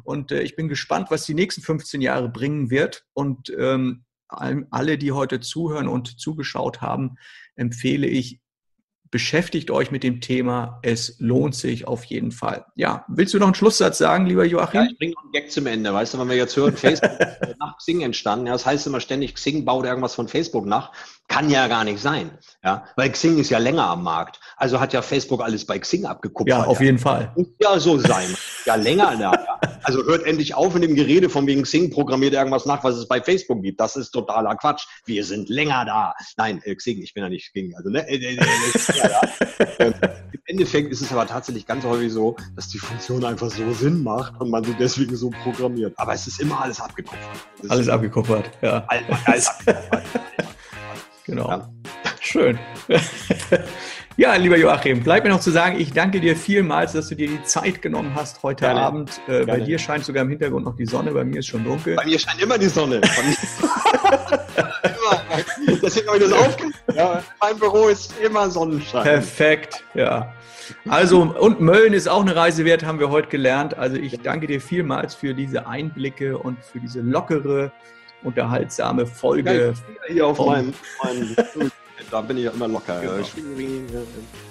Und 0.03 0.33
äh, 0.33 0.43
ich 0.43 0.57
bin 0.57 0.67
gespannt, 0.67 1.13
was 1.13 1.27
die 1.27 1.35
nächsten 1.35 1.63
15 1.63 2.01
Jahre 2.01 2.29
bringen 2.29 2.71
wird. 2.71 3.07
Und 3.13 3.55
ähm, 3.57 4.05
alle, 4.27 4.99
die 4.99 5.13
heute 5.13 5.39
zuhören 5.39 5.87
und 5.87 6.19
zugeschaut 6.19 6.81
haben, 6.81 7.19
empfehle 7.55 8.09
ich, 8.09 8.41
beschäftigt 9.11 9.71
euch 9.71 9.91
mit 9.91 10.03
dem 10.03 10.21
Thema. 10.21 10.79
Es 10.83 11.17
lohnt 11.19 11.55
sich 11.55 11.87
auf 11.87 12.05
jeden 12.05 12.31
Fall. 12.31 12.67
Ja, 12.77 13.05
willst 13.09 13.35
du 13.35 13.39
noch 13.39 13.47
einen 13.47 13.55
Schlusssatz 13.55 13.99
sagen, 13.99 14.27
lieber 14.27 14.45
Joachim? 14.45 14.83
Ja, 14.83 14.87
ich 14.91 14.99
bringe 14.99 15.15
noch 15.15 15.23
einen 15.23 15.33
Gag 15.33 15.51
zum 15.51 15.67
Ende. 15.67 15.93
Weißt 15.93 16.15
du, 16.15 16.19
wenn 16.19 16.29
wir 16.29 16.37
jetzt 16.37 16.57
hören, 16.57 16.77
Facebook 16.77 17.11
ist 17.21 17.59
nach 17.59 17.77
Xing 17.79 18.03
entstanden. 18.03 18.47
Ja, 18.47 18.53
das 18.53 18.67
heißt 18.67 18.87
immer 18.87 19.01
ständig, 19.01 19.35
Xing 19.35 19.65
baut 19.65 19.85
irgendwas 19.85 20.15
von 20.15 20.29
Facebook 20.29 20.67
nach. 20.67 20.93
Kann 21.31 21.49
ja 21.49 21.69
gar 21.69 21.85
nicht 21.85 22.01
sein. 22.01 22.33
Ja, 22.65 22.85
weil 22.97 23.13
Xing 23.13 23.39
ist 23.39 23.51
ja 23.51 23.59
länger 23.59 23.85
am 23.85 24.03
Markt. 24.03 24.41
Also 24.57 24.81
hat 24.81 24.93
ja 24.93 25.01
Facebook 25.01 25.41
alles 25.41 25.65
bei 25.65 25.79
Xing 25.79 26.05
abgekupfert. 26.05 26.49
Ja, 26.49 26.65
auf 26.65 26.81
jeden 26.81 26.99
Fall. 26.99 27.33
Muss 27.37 27.47
ja 27.61 27.79
so 27.79 27.99
sein. 27.99 28.37
Ja, 28.67 28.75
länger. 28.75 29.15
Ja. 29.15 29.33
Also 29.85 30.05
hört 30.05 30.27
endlich 30.27 30.55
auf 30.55 30.75
in 30.75 30.83
dem 30.83 30.97
Gerede 30.97 31.31
von 31.31 31.47
wegen 31.47 31.63
Xing 31.63 31.93
programmiert 31.93 32.35
irgendwas 32.35 32.67
nach, 32.67 32.83
was 32.83 32.97
es 32.97 33.07
bei 33.07 33.23
Facebook 33.23 33.63
gibt. 33.63 33.79
Das 33.79 33.95
ist 33.95 34.11
totaler 34.11 34.57
Quatsch. 34.57 34.87
Wir 35.07 35.25
sind 35.25 35.49
länger 35.49 35.85
da. 35.85 36.15
Nein, 36.37 36.61
äh, 36.65 36.75
Xing, 36.75 37.01
ich 37.01 37.15
bin 37.15 37.23
ja 37.23 37.29
nicht 37.29 37.49
Xing. 37.51 37.77
Also, 37.77 37.91
ne, 37.91 38.09
äh, 38.09 38.17
äh, 38.17 38.35
äh 38.35 38.97
ja, 38.97 39.09
ja. 39.09 39.21
Ähm, 39.79 39.95
Im 40.33 40.41
Endeffekt 40.47 40.91
ist 40.91 41.01
es 41.01 41.13
aber 41.13 41.27
tatsächlich 41.27 41.65
ganz 41.65 41.85
häufig 41.85 42.13
so, 42.13 42.35
dass 42.57 42.69
die 42.69 42.79
Funktion 42.79 43.25
einfach 43.25 43.51
so 43.51 43.73
Sinn 43.73 44.03
macht 44.03 44.39
und 44.41 44.51
man 44.51 44.65
sie 44.65 44.75
deswegen 44.75 45.17
so 45.17 45.31
programmiert. 45.31 45.95
Aber 45.97 46.13
es 46.13 46.27
ist 46.27 46.41
immer 46.41 46.61
alles 46.61 46.81
abgekupfert. 46.81 47.47
Alles 47.69 47.89
abgekupfert, 47.89 48.51
ja. 48.63 48.85
Alles, 48.89 49.05
alles 49.27 49.49
abgekupfert. 49.49 50.03
Genau. 51.25 51.49
Ja. 51.49 51.71
Schön. 52.21 52.59
Ja, 54.21 54.35
lieber 54.35 54.59
Joachim, 54.59 55.03
bleibt 55.03 55.25
mir 55.25 55.33
noch 55.33 55.41
zu 55.41 55.51
sagen, 55.51 55.81
ich 55.81 55.95
danke 55.95 56.21
dir 56.21 56.37
vielmals, 56.37 56.93
dass 56.93 57.09
du 57.09 57.15
dir 57.15 57.29
die 57.29 57.43
Zeit 57.45 57.81
genommen 57.81 58.15
hast 58.15 58.43
heute 58.43 58.67
Gerne. 58.67 58.81
Abend. 58.81 59.19
Äh, 59.29 59.47
bei 59.47 59.61
dir 59.61 59.79
scheint 59.79 60.05
sogar 60.05 60.25
im 60.25 60.29
Hintergrund 60.29 60.67
noch 60.67 60.77
die 60.77 60.85
Sonne, 60.85 61.13
bei 61.13 61.25
mir 61.25 61.39
ist 61.39 61.47
schon 61.47 61.65
dunkel. 61.65 61.97
Bei 61.97 62.05
mir 62.05 62.19
scheint 62.19 62.39
immer 62.43 62.59
die 62.59 62.69
Sonne. 62.69 63.01
Deswegen 65.83 66.09
habe 66.09 66.19
ich 66.19 66.25
das 66.25 66.33
aufgegeben. 66.33 66.75
Ja, 66.95 67.23
mein 67.41 67.59
Büro 67.59 67.89
ist 67.89 68.13
immer 68.23 68.51
Sonnenschein. 68.51 69.05
Perfekt, 69.05 69.85
ja. 69.95 70.35
Also, 70.89 71.23
und 71.23 71.61
Mölln 71.61 71.95
ist 71.95 72.07
auch 72.07 72.21
eine 72.21 72.37
Reise 72.37 72.67
wert, 72.67 72.85
haben 72.85 73.01
wir 73.01 73.09
heute 73.09 73.29
gelernt. 73.29 73.79
Also, 73.79 73.97
ich 73.97 74.21
danke 74.21 74.47
dir 74.47 74.61
vielmals 74.61 75.15
für 75.15 75.33
diese 75.33 75.67
Einblicke 75.67 76.37
und 76.37 76.63
für 76.63 76.79
diese 76.81 77.01
lockere, 77.01 77.73
unterhaltsame 78.23 79.07
Folge. 79.07 79.75
Ja, 80.09 80.13
hier 80.13 80.27
auf 80.27 80.39
meinem, 80.39 80.73
meinem 81.03 81.71
da 82.11 82.21
bin 82.21 82.37
ich 82.39 82.45
ja 82.45 82.51
immer 82.51 82.69
locker. 82.69 83.01
Genau. 83.01 83.19
Ich, 83.19 83.33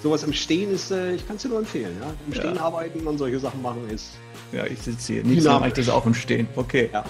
sowas 0.02 0.22
im 0.22 0.32
Stehen 0.32 0.72
ist, 0.72 0.90
äh, 0.90 1.14
ich 1.14 1.26
kann 1.26 1.36
es 1.36 1.42
dir 1.42 1.48
nur 1.48 1.58
empfehlen. 1.58 1.94
Ja? 2.00 2.12
Im 2.26 2.34
Stehen 2.34 2.54
ja. 2.56 2.62
arbeiten 2.62 3.06
und 3.06 3.18
solche 3.18 3.38
Sachen 3.38 3.60
machen 3.62 3.88
ist. 3.90 4.12
Ja, 4.52 4.66
ich 4.66 4.80
sitze 4.80 5.14
hier. 5.14 5.24
Nicht 5.24 5.44
mache 5.44 5.68
ich 5.68 5.74
das 5.74 5.88
auch 5.88 6.06
im 6.06 6.14
Stehen. 6.14 6.48
Okay. 6.56 6.90
Ja, 6.92 7.04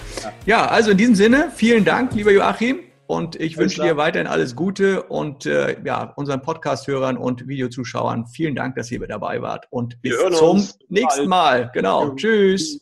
ja. 0.45 0.67
also 0.67 0.91
in 0.91 0.97
diesem 0.97 1.15
Sinne, 1.15 1.51
vielen 1.55 1.85
Dank, 1.85 2.13
lieber 2.13 2.31
Joachim. 2.31 2.81
Und 3.07 3.35
ich 3.35 3.57
wünsche 3.57 3.75
klar. 3.75 3.87
dir 3.87 3.97
weiterhin 3.97 4.27
alles 4.27 4.55
Gute 4.55 5.03
und 5.03 5.45
äh, 5.45 5.75
ja, 5.83 6.13
unseren 6.15 6.41
Podcast-Hörern 6.41 7.17
und 7.17 7.45
Videozuschauern 7.45 8.25
vielen 8.25 8.55
Dank, 8.55 8.75
dass 8.75 8.89
ihr 8.89 9.05
dabei 9.05 9.41
wart. 9.41 9.67
Und 9.69 10.01
bis 10.01 10.15
zum 10.37 10.65
nächsten 10.87 11.27
Mal. 11.27 11.71
Genau. 11.73 12.15
Tschüss. 12.15 12.79